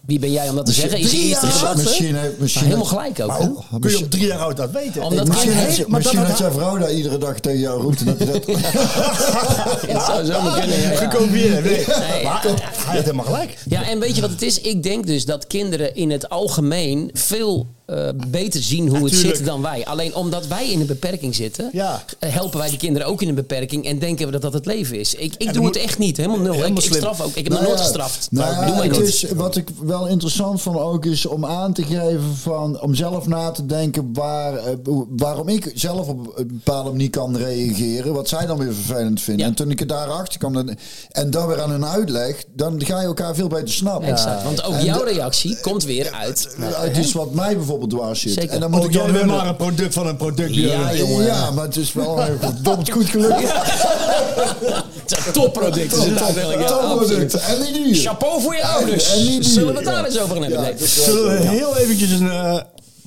Wie 0.00 0.18
ben 0.18 0.32
jij 0.32 0.48
om 0.48 0.56
dat 0.56 0.66
te 0.66 0.72
zeggen? 0.72 0.98
Is 0.98 1.04
je 1.10 1.16
drie 1.16 1.28
jaar? 1.28 1.76
Misschien 1.76 2.04
heeft- 2.04 2.30
Maar 2.30 2.30
misschien 2.38 2.64
helemaal 2.64 2.88
heeft- 2.90 2.98
gelijk 3.00 3.20
ook. 3.20 3.26
Maar 3.28 3.40
hè? 3.40 3.46
hoe 3.70 3.80
kun 3.80 3.90
je 3.90 3.98
op 3.98 4.10
drie 4.10 4.26
jaar 4.26 4.38
oud 4.38 4.56
dat 4.56 4.70
weten? 4.70 5.02
Omdat 5.02 5.26
Maar 5.26 5.34
Misschien 5.36 5.52
heeft, 5.52 5.86
maar 5.86 5.98
misschien 5.98 6.18
dat 6.18 6.28
heeft 6.28 6.40
had 6.40 6.52
zijn 6.52 6.60
vrouw 6.62 6.78
daar 6.78 6.92
iedere 6.92 7.18
dag 7.18 7.40
tegen 7.40 7.58
jou 7.58 7.80
roept. 7.82 8.00
en 8.00 8.04
Dat 8.06 8.18
dat... 8.18 8.46
Het 9.94 10.02
zou 10.02 10.24
zo 10.24 10.40
kunnen. 10.52 10.80
ja, 10.80 10.90
ja. 10.90 10.96
gekopieerd. 10.96 11.64
Nee. 11.64 11.72
Nee. 11.86 12.24
Maar 12.24 12.42
hij 12.42 12.96
had 12.96 13.04
helemaal 13.04 13.24
gelijk. 13.24 13.58
Ja, 13.68 13.88
en 13.88 13.98
weet 13.98 14.14
je 14.14 14.20
wat 14.20 14.30
het 14.30 14.42
is? 14.42 14.60
Ik 14.60 14.82
denk 14.82 15.06
dus 15.06 15.24
dat 15.24 15.46
kinderen 15.46 15.94
in 15.94 16.10
het 16.10 16.28
algemeen 16.28 17.10
veel 17.12 17.66
eh, 17.90 18.08
beter 18.28 18.62
zien 18.62 18.88
hoe 18.88 19.04
het 19.04 19.14
zit 19.14 19.44
dan 19.44 19.62
wij. 19.62 19.84
Alleen 19.86 20.14
omdat 20.14 20.46
wij 20.46 20.70
in 20.70 20.80
een 20.80 20.86
beperking 20.86 21.34
zitten, 21.34 21.68
Ja. 21.72 22.02
helpen 22.18 22.58
wij 22.58 22.70
de 22.70 22.76
kinderen 22.76 23.08
ook 23.08 23.22
in 23.22 23.28
een 23.28 23.34
beperking 23.34 23.84
en 23.86 23.98
denken 23.98 24.26
we 24.26 24.32
dat 24.32 24.42
dat 24.42 24.52
het 24.52 24.66
leven 24.66 24.98
is. 24.98 25.14
Ik, 25.14 25.34
ik 25.38 25.52
doe 25.52 25.62
moet- 25.62 25.74
het 25.74 25.84
echt 25.84 25.98
niet, 25.98 26.16
helemaal 26.16 26.38
nul. 26.38 26.52
Helemaal 26.52 26.78
ik, 26.78 26.84
ik 26.84 26.94
straf 26.94 27.20
ook. 27.20 27.34
Ik 27.34 27.44
heb 27.44 27.52
Nou 27.52 27.64
nooit 27.64 27.80
gestraft. 27.80 28.28
Nou 28.30 28.50
ja, 28.54 28.66
doe 28.66 28.74
maar 28.74 28.84
het 28.84 28.98
niet. 28.98 29.08
is, 29.08 29.24
wat 29.34 29.56
ik 29.56 29.68
wel 29.82 30.06
interessant 30.06 30.60
vond 30.62 30.78
ook 30.78 31.04
is 31.06 31.26
om 31.26 31.46
aan 31.46 31.72
te 31.72 31.82
geven 31.82 32.34
van 32.42 32.80
om 32.80 32.94
zelf 32.94 33.26
na 33.26 33.50
te 33.50 33.66
denken 33.66 34.10
waar, 34.12 34.56
eh, 34.56 34.72
waarom 35.16 35.48
ik 35.48 35.72
zelf 35.74 36.08
op 36.08 36.32
een 36.38 36.46
bepaalde 36.46 36.90
manier 36.90 37.10
kan 37.10 37.36
reageren, 37.36 38.12
wat 38.12 38.28
zij 38.28 38.46
dan 38.46 38.58
weer 38.58 38.74
vervelend 38.74 39.20
vinden. 39.20 39.44
Ja. 39.44 39.50
En 39.50 39.56
toen 39.56 39.70
ik 39.70 39.80
er 39.80 39.86
daarachter 39.86 40.38
kwam 40.38 40.52
dan- 40.52 40.76
en 41.10 41.30
dan 41.30 41.46
weer 41.46 41.60
aan 41.62 41.70
hun 41.70 41.86
uitleg, 41.86 42.44
dan 42.54 42.84
ga 42.84 43.00
je 43.00 43.06
elkaar 43.06 43.34
veel 43.34 43.48
beter 43.48 43.68
snappen. 43.74 44.08
Exact, 44.08 44.42
want 44.42 44.62
ook 44.62 44.74
En 44.74 44.84
jouw 44.84 45.02
reactie 45.04 45.60
komt 45.60 45.84
weer 45.84 46.10
uit. 46.12 46.56
Uit 46.76 46.96
iets 46.96 47.12
wat 47.12 47.34
mij 47.34 47.56
bijvoorbeeld 47.56 47.79
dwars 47.88 48.20
zit. 48.20 48.32
Zeker. 48.32 48.50
En 48.50 48.60
dan 48.60 48.70
moet 48.70 48.80
Ook 48.80 48.86
ik 48.86 48.92
dan 48.92 49.02
jij 49.02 49.12
bent 49.12 49.24
hun- 49.24 49.34
maar 49.36 49.46
een 49.46 49.56
product 49.56 49.94
van 49.94 50.06
een 50.06 50.16
product. 50.16 50.54
Ja, 50.54 50.94
jongen. 50.94 51.24
Ja, 51.24 51.50
maar 51.50 51.64
het 51.64 51.76
is 51.76 51.92
wel 51.92 52.20
een 52.20 52.38
verdomd 52.40 52.90
goed 52.90 53.08
gelukt. 53.08 53.42
Het 53.42 55.20
zijn 55.22 55.32
topproducten. 55.32 55.98
is 55.98 56.04
het 56.04 56.20
eigenlijk, 56.20 56.60
ja, 56.60 56.66
Topproduct. 56.66 57.34
absoluut. 57.34 57.34
En 57.66 57.72
niet 57.72 57.84
duur. 57.84 57.94
Chapeau 57.94 58.42
voor 58.42 58.54
je 58.56 58.64
ouders. 58.64 59.12
En 59.12 59.18
niet 59.24 59.42
duur. 59.42 59.52
Zullen 59.52 59.68
we 59.68 59.74
het 59.74 59.84
daar 59.84 59.94
Ja. 60.00 60.06
eens 60.06 60.18
over 60.20 60.32
gaan 60.34 60.42
hebben? 60.42 60.60
Ja, 60.62 60.66
Nee. 60.78 60.88
Zullen 60.88 61.38
we 61.38 61.46
heel 61.48 61.76
eventjes 61.76 62.10
een, 62.10 62.30
eh, 62.30 62.60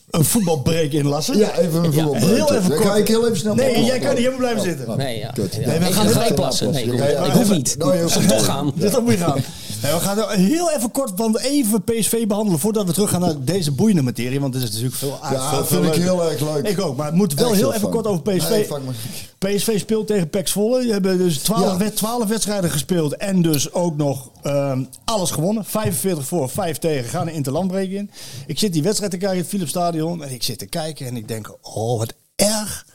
een 0.10 0.26
voetbalbreak 0.26 0.92
inlassen? 0.92 1.38
Ja, 1.38 1.58
even 1.58 1.84
een 1.84 1.94
voetbal. 1.94 2.14
heel 2.16 2.52
even 2.54 2.70
Dan 2.70 2.78
kort. 2.78 2.90
ga 2.90 2.96
ik 2.96 3.08
heel 3.08 3.26
even 3.26 3.38
snel 3.38 3.56
Nee, 3.56 3.84
jij 3.84 4.00
kan 4.00 4.10
niet 4.10 4.18
helemaal 4.18 4.38
blijven 4.38 4.62
zitten. 4.62 4.98
Nee, 4.98 5.20
ja. 5.20 5.30
Kut. 5.34 5.56
Ja, 5.60 5.68
Nee, 5.68 5.80
we 5.80 5.86
gaan 5.94 6.26
je 6.28 6.34
plassen. 6.34 6.72
Nee, 6.72 6.84
ik 6.84 6.90
hoef- 6.92 7.00
Ja, 7.00 7.08
ja, 7.08 7.24
ik 7.26 7.32
hoef 7.32 7.42
even- 7.44 7.56
niet. 7.56 7.76
Nou, 7.78 8.08
toch 8.28 8.46
gaan. 8.46 8.72
Dit 8.76 8.92
dat 8.92 9.02
moet 9.02 9.12
je 9.12 9.18
gaan. 9.18 9.44
We 9.92 10.00
gaan 10.00 10.30
heel 10.40 10.72
even 10.72 10.92
kort 10.92 11.12
van 11.16 11.38
even 11.38 11.84
PSV 11.84 12.28
behandelen 12.28 12.60
voordat 12.60 12.86
we 12.88 12.94
teruggaan 12.94 13.22
naar 13.22 13.44
deze 13.44 13.72
boeiende 13.72 14.02
materie. 14.02 14.40
Want 14.40 14.54
dit 14.54 14.62
is 14.64 14.70
natuurlijk 14.70 14.96
veel 14.96 15.18
Ja, 15.22 15.50
veel- 15.50 15.58
dat 15.58 15.68
vind 15.68 15.86
ik 15.86 15.94
heel 16.02 16.30
erg 16.30 16.40
leuk. 16.42 16.68
Ik 16.68 16.82
ook, 16.82 16.98
maar 16.98 17.06
het 17.06 17.16
moet 17.16 17.34
wel 17.34 17.48
Echt 17.50 17.58
heel 17.58 17.74
even 17.74 17.90
kort 17.90 18.08
over 18.08 18.22
PSV. 18.22 18.50
Nee. 18.50 19.56
PSV 19.56 19.80
speelt 19.80 20.08
tegen 20.08 20.30
PEC 20.30 20.48
Zwolle. 20.48 20.82
Die 20.82 20.92
hebben 20.92 21.18
dus 21.18 21.38
12, 21.38 21.62
Ja. 21.64 21.78
wed- 21.78 21.96
12 21.96 22.28
wedstrijden 22.28 22.70
gespeeld 22.72 23.16
en 23.18 23.42
dus 23.42 23.72
ook 23.74 23.98
nog 23.98 24.32
ehm, 24.42 24.84
alles 25.06 25.32
gewonnen. 25.32 25.66
45 25.66 26.26
voor, 26.26 26.50
5 26.50 26.78
tegen. 26.78 27.10
Gaan 27.10 27.28
een 27.28 27.34
interlandbreek 27.34 27.92
in. 27.92 28.12
Ik 28.48 28.60
zit 28.60 28.74
die 28.74 28.84
wedstrijd 28.84 29.12
te 29.12 29.18
kijken 29.18 29.36
in 29.38 29.42
het 29.44 29.52
Philips 29.52 29.70
Stadion 29.70 30.24
en 30.24 30.32
ik 30.32 30.44
zit 30.44 30.60
te 30.60 30.66
kijken 30.66 31.06
en 31.08 31.16
ik 31.18 31.28
denk, 31.28 31.58
oh 31.62 31.98
wat 32.00 32.14
erg. 32.36 32.86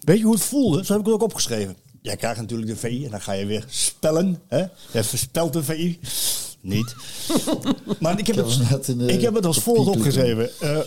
Weet 0.00 0.18
je 0.18 0.24
hoe 0.24 0.34
het 0.34 0.42
voelde? 0.44 0.84
Zo 0.84 0.92
heb 0.92 1.00
ik 1.00 1.06
het 1.06 1.14
ook 1.14 1.22
opgeschreven. 1.22 1.76
Jij 2.04 2.16
krijgt 2.16 2.40
natuurlijk 2.40 2.70
de 2.70 2.76
VI 2.76 3.04
en 3.04 3.10
dan 3.10 3.20
ga 3.20 3.32
je 3.32 3.46
weer 3.46 3.64
spellen. 3.68 4.42
Hè? 4.48 4.64
Je 4.92 5.04
verspelt 5.04 5.52
de 5.52 5.62
VI. 5.62 5.98
Niet. 6.60 6.94
maar 8.00 8.18
ik 8.18 8.26
heb, 8.26 8.36
het, 8.36 8.84
de 8.86 9.06
ik 9.06 9.20
heb 9.20 9.34
het 9.34 9.46
als 9.46 9.58
volgt 9.58 9.88
opgeschreven. 9.88 10.50
Eh, 10.60 10.78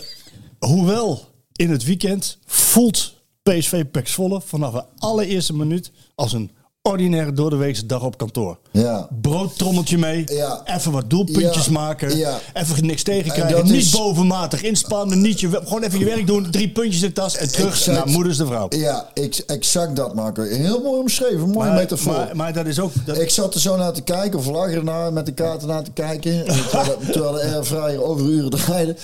hoewel 0.58 1.28
in 1.52 1.70
het 1.70 1.84
weekend 1.84 2.38
voelt 2.46 3.12
PSV 3.42 3.84
Pek 3.84 4.08
Zwolle 4.08 4.40
vanaf 4.40 4.72
de 4.72 4.84
allereerste 4.98 5.54
minuut 5.54 5.90
als 6.14 6.32
een 6.32 6.50
ordinaire 6.88 7.32
doordeweekse 7.32 7.86
dag 7.86 8.02
op 8.04 8.18
kantoor. 8.18 8.58
Ja. 8.70 9.08
Broodtrommeltje 9.20 9.98
mee, 9.98 10.24
Ja. 10.26 10.62
even 10.64 10.92
wat 10.92 11.10
doelpuntjes 11.10 11.64
Ja. 11.66 11.72
maken, 11.72 12.16
Ja. 12.16 12.38
even 12.54 12.86
niks 12.86 13.02
En 13.02 13.12
tegenkrijgen, 13.12 13.64
niet 13.64 13.74
is- 13.74 13.90
bovenmatig 13.90 14.62
inspannen, 14.62 15.20
niet 15.20 15.40
je, 15.40 15.48
gewoon 15.48 15.82
even 15.82 15.98
je 15.98 16.04
werk 16.04 16.26
doen, 16.26 16.50
drie 16.50 16.68
puntjes 16.68 17.02
in 17.02 17.08
de 17.08 17.14
tas 17.14 17.36
en 17.36 17.52
terug 17.52 17.70
Exact. 17.72 17.96
naar 17.98 18.08
moeders 18.14 18.36
de 18.36 18.46
vrouw. 18.46 18.66
Ja, 18.70 19.08
ex- 19.14 19.44
exact 19.44 19.96
dat, 19.96 20.14
Marco. 20.14 20.42
Heel 20.42 20.80
mooi 20.82 21.00
omschreven, 21.00 21.48
mooie 21.48 21.68
Maar, 21.68 21.74
metafoor. 21.76 22.12
maar, 22.12 22.36
maar 22.36 22.52
dat 22.52 22.66
is 22.66 22.80
ook... 22.80 22.92
Dat, 23.04 23.18
Ik 23.18 23.30
zat 23.30 23.54
er 23.54 23.60
zo 23.60 23.76
naar 23.76 23.92
te 23.92 24.02
kijken, 24.02 24.38
of 24.38 24.46
lag 24.46 24.70
ernaar 24.70 25.12
met 25.12 25.26
de 25.26 25.32
kaarten 25.32 25.68
naar 25.68 25.82
te 25.82 25.90
kijken. 25.90 26.44
terwijl, 26.70 26.98
de- 26.98 27.10
terwijl 27.12 27.32
de 27.32 27.40
airfryer 27.42 28.02
overuren 28.04 28.50
draaide. 28.50 28.96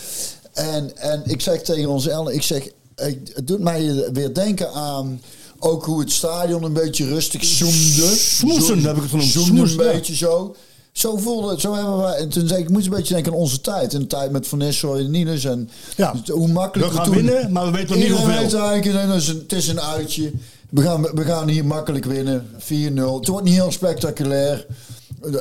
En, 0.52 0.96
en 0.96 1.22
ik 1.24 1.40
zeg 1.40 1.62
tegen 1.62 1.88
onze 1.90 2.10
Ellen, 2.10 2.34
ik 2.34 2.42
zeg, 2.42 2.64
ik- 2.96 3.30
het 3.34 3.46
doet 3.46 3.60
mij 3.60 4.08
weer 4.12 4.34
denken 4.34 4.72
aan 4.72 5.20
ook 5.64 5.84
hoe 5.84 6.00
het 6.00 6.12
stadion 6.12 6.62
een 6.62 6.72
beetje 6.72 7.06
rustig 7.06 7.44
zoemde. 7.44 8.14
Smoesen, 8.16 8.84
heb 8.84 8.96
ik 8.96 9.02
het 9.02 9.10
genoemd. 9.10 9.28
Zoemde 9.30 9.60
een 9.70 9.76
beetje 9.76 10.14
zo. 10.16 10.54
Zo 10.92 11.16
voelde 11.16 11.50
het, 11.50 11.60
zo 11.60 11.74
hebben 11.74 11.96
wij. 11.96 12.14
En 12.16 12.28
toen 12.28 12.48
zei 12.48 12.60
ik, 12.60 12.66
ik 12.66 12.72
moet 12.72 12.84
een 12.84 12.90
beetje 12.90 13.14
denken 13.14 13.32
aan 13.32 13.38
onze 13.38 13.60
tijd. 13.60 13.92
In 13.92 14.00
de 14.00 14.06
tijd 14.06 14.30
met 14.30 14.48
Van 14.48 14.58
Nistelrooy 14.58 14.98
en 15.04 15.10
Niels. 15.10 15.44
En 15.44 15.70
Ja. 15.96 16.14
hoe 16.32 16.48
makkelijk 16.48 16.90
We 16.90 16.96
gaan 16.96 17.04
toen- 17.04 17.14
winnen, 17.14 17.52
maar 17.52 17.64
we 17.64 17.70
weten 17.70 17.88
nog 17.88 17.98
niet 17.98 18.08
hoeveel. 18.08 18.26
weet 18.42 18.54
eigenlijk, 18.54 18.84
het 18.84 19.14
is 19.22 19.28
een, 19.28 19.38
het 19.38 19.52
is 19.52 19.68
een 19.68 19.80
uitje. 19.80 20.32
We 20.70 20.82
gaan, 20.82 21.02
we 21.02 21.24
gaan 21.24 21.48
hier 21.48 21.64
makkelijk 21.64 22.04
winnen. 22.04 22.46
4-0. 22.58 23.14
Het 23.18 23.28
wordt 23.28 23.44
niet 23.44 23.54
heel 23.54 23.72
spectaculair. 23.72 24.66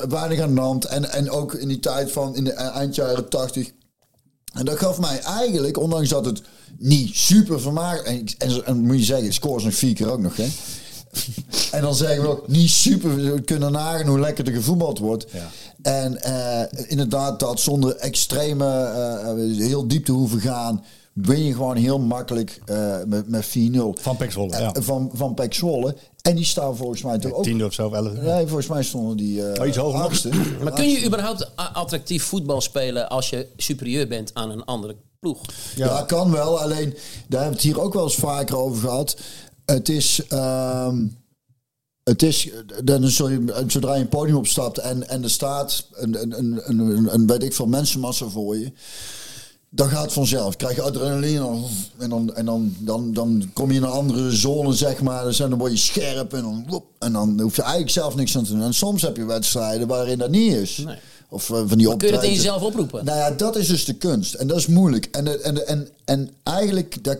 Weinig 0.10 0.40
aan 0.40 0.56
de 0.56 0.62
hand. 0.62 0.86
En, 0.86 1.12
en 1.12 1.30
ook 1.30 1.54
in 1.54 1.68
die 1.68 1.80
tijd 1.80 2.12
van 2.12 2.36
in 2.36 2.44
de 2.44 2.52
e- 2.52 2.56
eind 2.56 2.96
jaren 2.96 3.30
80. 3.30 3.72
En 4.54 4.66
dat 4.66 4.78
gaf 4.78 5.00
mij 5.00 5.20
eigenlijk, 5.20 5.78
ondanks 5.78 6.10
dat 6.10 6.26
het 6.26 6.42
niet 6.78 7.16
super 7.16 7.62
vermaakt. 7.62 8.04
En, 8.04 8.26
en, 8.38 8.66
en 8.66 8.80
moet 8.80 8.98
je 8.98 9.04
zeggen, 9.04 9.34
scores 9.34 9.64
nog 9.64 9.74
vier 9.74 9.94
keer 9.94 10.12
ook 10.12 10.22
nog, 10.22 10.36
hè? 10.36 10.48
En 11.72 11.82
dan 11.82 11.96
zeggen 11.96 12.22
we 12.22 12.28
ook 12.28 12.48
niet 12.48 12.70
super. 12.70 13.16
We 13.16 13.42
kunnen 13.42 13.72
nagaan 13.72 14.08
hoe 14.08 14.20
lekker 14.20 14.48
er 14.48 14.54
gevoetbald 14.54 15.00
wordt. 15.00 15.26
Ja. 15.32 15.50
En 15.82 16.22
eh, 16.22 16.84
inderdaad, 16.88 17.40
dat 17.40 17.60
zonder 17.60 17.96
extreme, 17.96 18.66
eh, 18.66 19.68
heel 19.68 19.88
diep 19.88 20.06
te 20.06 20.12
hoeven 20.12 20.42
gaan. 20.42 20.84
Win 21.14 21.44
je 21.44 21.54
gewoon 21.54 21.76
heel 21.76 22.00
makkelijk 22.00 22.62
eh, 22.66 22.98
met, 23.08 23.30
met 23.30 23.46
4-0. 23.46 23.50
Van 24.02 24.18
Pek 24.18 24.32
Zwolle, 24.32 24.52
Eh, 24.56 24.60
ja. 24.60 24.74
Van, 24.82 25.12
van 25.14 25.34
Pek 25.34 25.54
Zwolle. 25.54 25.96
En 26.22 26.36
die 26.36 26.46
staan 26.46 26.78
volgens 26.78 27.02
mij 27.04 27.18
toch 27.18 27.32
ook... 27.32 27.44
Tiende 27.44 27.66
of 27.66 27.74
zo, 27.74 27.92
elf. 27.92 28.14
Nee, 28.14 28.46
volgens 28.48 28.68
mij 28.68 28.84
stonden 28.84 29.18
die 29.18 29.48
eh 29.48 29.62
Oh, 29.62 29.68
iets 29.68 29.78
hoger 29.78 30.02
achtste. 30.02 30.30
Maar 30.64 30.74
kun 30.74 30.90
je 30.90 31.06
überhaupt 31.06 31.52
attractief 31.56 32.24
voetbal 32.24 32.62
spelen 32.62 33.10
als 33.10 33.30
je 33.30 33.48
superieur 33.58 34.08
bent 34.08 34.34
aan 34.34 34.50
een 34.50 34.66
andere 34.66 34.96
ploeg? 35.20 35.42
Ja. 35.76 36.02
kan 36.02 36.32
wel. 36.32 36.60
Alleen, 36.60 36.90
daar 37.28 37.42
hebben 37.42 37.60
we 37.60 37.68
het 37.68 37.76
hier 37.76 37.82
ook 37.82 37.94
wel 37.94 38.04
eens 38.04 38.16
vaker 38.16 38.58
over 38.58 38.82
gehad. 38.82 39.18
Het 39.66 39.90
is... 39.90 40.22
ehm, 40.28 41.06
het 42.04 42.24
is, 42.24 42.50
dan 42.84 43.08
zul 43.08 43.30
je, 43.30 43.64
zodra 43.68 43.96
je 43.96 44.02
een 44.02 44.10
podium 44.10 44.38
opstapt 44.38 44.78
en, 44.78 45.10
en 45.10 45.24
er 45.24 45.30
staat 45.30 45.88
een, 45.92 46.22
een, 46.22 46.38
een, 46.40 46.62
een, 46.70 46.80
een, 46.80 47.14
een 47.14 47.28
weet 47.28 47.44
ik 47.44 47.54
veel 47.54 47.68
mensenmassa 47.68 48.28
voor 48.28 48.58
je, 48.58 48.72
dan 49.76 49.90
gaat 49.90 50.04
het 50.04 50.14
vanzelf. 50.14 50.56
Krijg 50.56 50.76
je 50.76 50.82
adrenaline 50.82 51.66
en 51.98 52.10
dan, 52.10 52.36
en 52.36 52.46
dan, 52.46 52.76
dan, 52.80 53.14
dan 53.14 53.50
kom 53.54 53.72
je 53.72 53.78
in 53.78 53.84
een 53.84 53.90
andere 53.90 54.32
zone, 54.32 54.74
zeg 54.74 55.02
maar. 55.02 55.24
Dus 55.24 55.38
dan 55.38 55.58
word 55.58 55.72
je 55.72 55.78
scherp 55.78 56.34
en 56.34 56.42
dan, 56.42 56.84
en 57.00 57.14
dan 57.14 57.40
hoef 57.42 57.56
je 57.56 57.62
eigenlijk 57.62 57.92
zelf 57.92 58.16
niks 58.16 58.38
aan 58.38 58.44
te 58.44 58.52
doen. 58.52 58.62
En 58.62 58.74
soms 58.74 59.02
heb 59.02 59.18
je 59.18 59.26
wedstrijden 59.26 59.88
waarin 59.88 60.18
dat 60.18 60.30
niet 60.30 60.54
is. 60.54 60.78
Nee. 60.78 60.96
Of 61.30 61.50
eh, 61.50 61.62
van 61.66 61.78
die 61.78 61.98
Kun 61.98 62.08
je 62.08 62.14
dat 62.14 62.24
in 62.24 62.34
jezelf 62.34 62.62
oproepen? 62.62 63.06
Nou 63.06 63.18
ja, 63.18 63.32
dat 63.32 63.56
is 63.56 63.68
dus 63.68 63.86
de 63.86 63.94
kunst. 63.94 64.34
En 64.34 64.48
dat 64.48 64.58
is 64.58 64.68
moeilijk. 64.68 65.06
En, 65.06 65.44
en, 65.44 65.68
en, 65.68 65.88
en 66.06 66.30
eigenlijk, 66.44 67.04
dat, 67.04 67.18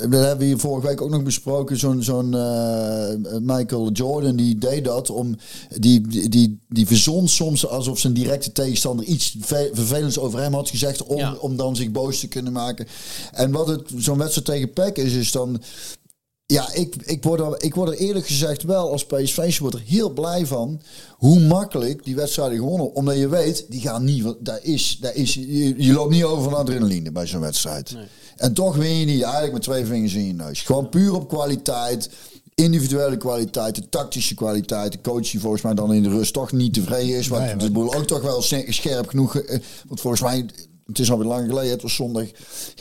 dat 0.00 0.10
hebben 0.24 0.38
we 0.38 0.44
hier 0.44 0.58
vorige 0.58 0.86
week 0.86 1.00
ook 1.00 1.10
nog 1.10 1.22
besproken. 1.22 1.76
Zo'n 1.78 2.02
zo'n 2.02 2.34
eh, 2.34 3.08
Michael 3.40 3.90
Jordan, 3.90 4.36
die 4.36 4.58
deed 4.58 4.84
dat. 4.84 5.10
Om, 5.10 5.36
die, 5.78 6.00
die, 6.08 6.28
die, 6.28 6.58
die 6.68 6.86
verzon 6.86 7.28
soms 7.28 7.66
alsof 7.68 7.98
zijn 7.98 8.12
directe 8.12 8.52
tegenstander 8.52 9.04
iets 9.06 9.36
ve- 9.40 9.70
vervelends 9.72 10.18
over 10.18 10.40
hem 10.40 10.54
had 10.54 10.68
gezegd. 10.70 11.02
Om, 11.02 11.16
Ja. 11.16 11.34
om 11.40 11.56
dan 11.56 11.76
zich 11.76 11.90
boos 11.90 12.20
te 12.20 12.28
kunnen 12.28 12.52
maken. 12.52 12.86
En 13.32 13.50
wat 13.50 13.66
het 13.68 13.82
zo'n 13.96 14.18
wedstrijd 14.18 14.46
tegen 14.46 14.72
PEC 14.72 14.96
is, 14.98 15.12
is 15.12 15.32
dan... 15.32 15.60
Ja, 16.48 16.72
ik, 16.72 16.94
ik, 17.04 17.22
word 17.22 17.40
er, 17.40 17.62
ik 17.62 17.74
word 17.74 17.88
er 17.88 17.96
eerlijk 17.96 18.26
gezegd 18.26 18.62
wel 18.62 18.90
als 18.90 19.06
PSV-supporter 19.06 19.82
heel 19.86 20.10
blij 20.10 20.46
van 20.46 20.80
hoe 21.16 21.40
makkelijk 21.40 22.04
die 22.04 22.14
wedstrijden 22.14 22.58
gewonnen. 22.58 22.94
Omdat 22.94 23.16
je 23.16 23.28
weet, 23.28 23.66
die 23.68 23.80
gaan 23.80 24.04
niet, 24.04 24.34
daar 24.38 24.58
is, 24.62 24.98
daar 25.00 25.14
is, 25.14 25.34
je, 25.34 25.74
je 25.84 25.92
loopt 25.92 26.10
niet 26.10 26.24
over 26.24 26.44
van 26.44 26.54
adrenaline 26.54 27.12
bij 27.12 27.26
zo'n 27.26 27.40
wedstrijd. 27.40 27.96
En 28.36 28.52
toch 28.54 28.76
win 28.76 28.94
je 28.98 29.04
niet 29.06 29.22
eigenlijk 29.22 29.52
met 29.52 29.62
twee 29.62 29.84
vingers 29.84 30.14
in 30.14 30.26
je 30.26 30.32
neus. 30.32 30.60
Gewoon 30.62 30.88
puur 30.88 31.14
op 31.14 31.28
kwaliteit, 31.28 32.10
individuele 32.54 33.16
kwaliteit, 33.16 33.74
de 33.74 33.88
tactische 33.88 34.34
kwaliteit. 34.34 34.92
De 34.92 35.00
coach 35.00 35.30
die 35.30 35.40
volgens 35.40 35.62
mij 35.62 35.74
dan 35.74 35.92
in 35.94 36.02
de 36.02 36.08
rust 36.08 36.32
toch 36.32 36.52
niet 36.52 36.74
tevreden 36.74 37.16
is. 37.16 37.28
Want 37.28 37.42
Nee, 37.44 37.54
maar- 37.54 37.64
de 37.64 37.70
boel 37.70 37.94
ook 37.94 38.06
toch 38.06 38.22
wel 38.22 38.42
scherp 38.68 39.08
genoeg. 39.08 39.36
eh, 39.36 39.58
Want 39.88 40.00
volgens 40.00 40.22
mij, 40.22 40.46
het 40.86 40.98
is 40.98 41.10
alweer 41.10 41.26
lang 41.26 41.48
geleden, 41.48 41.70
het 41.70 41.82
was 41.82 41.94
zondag, 41.94 42.24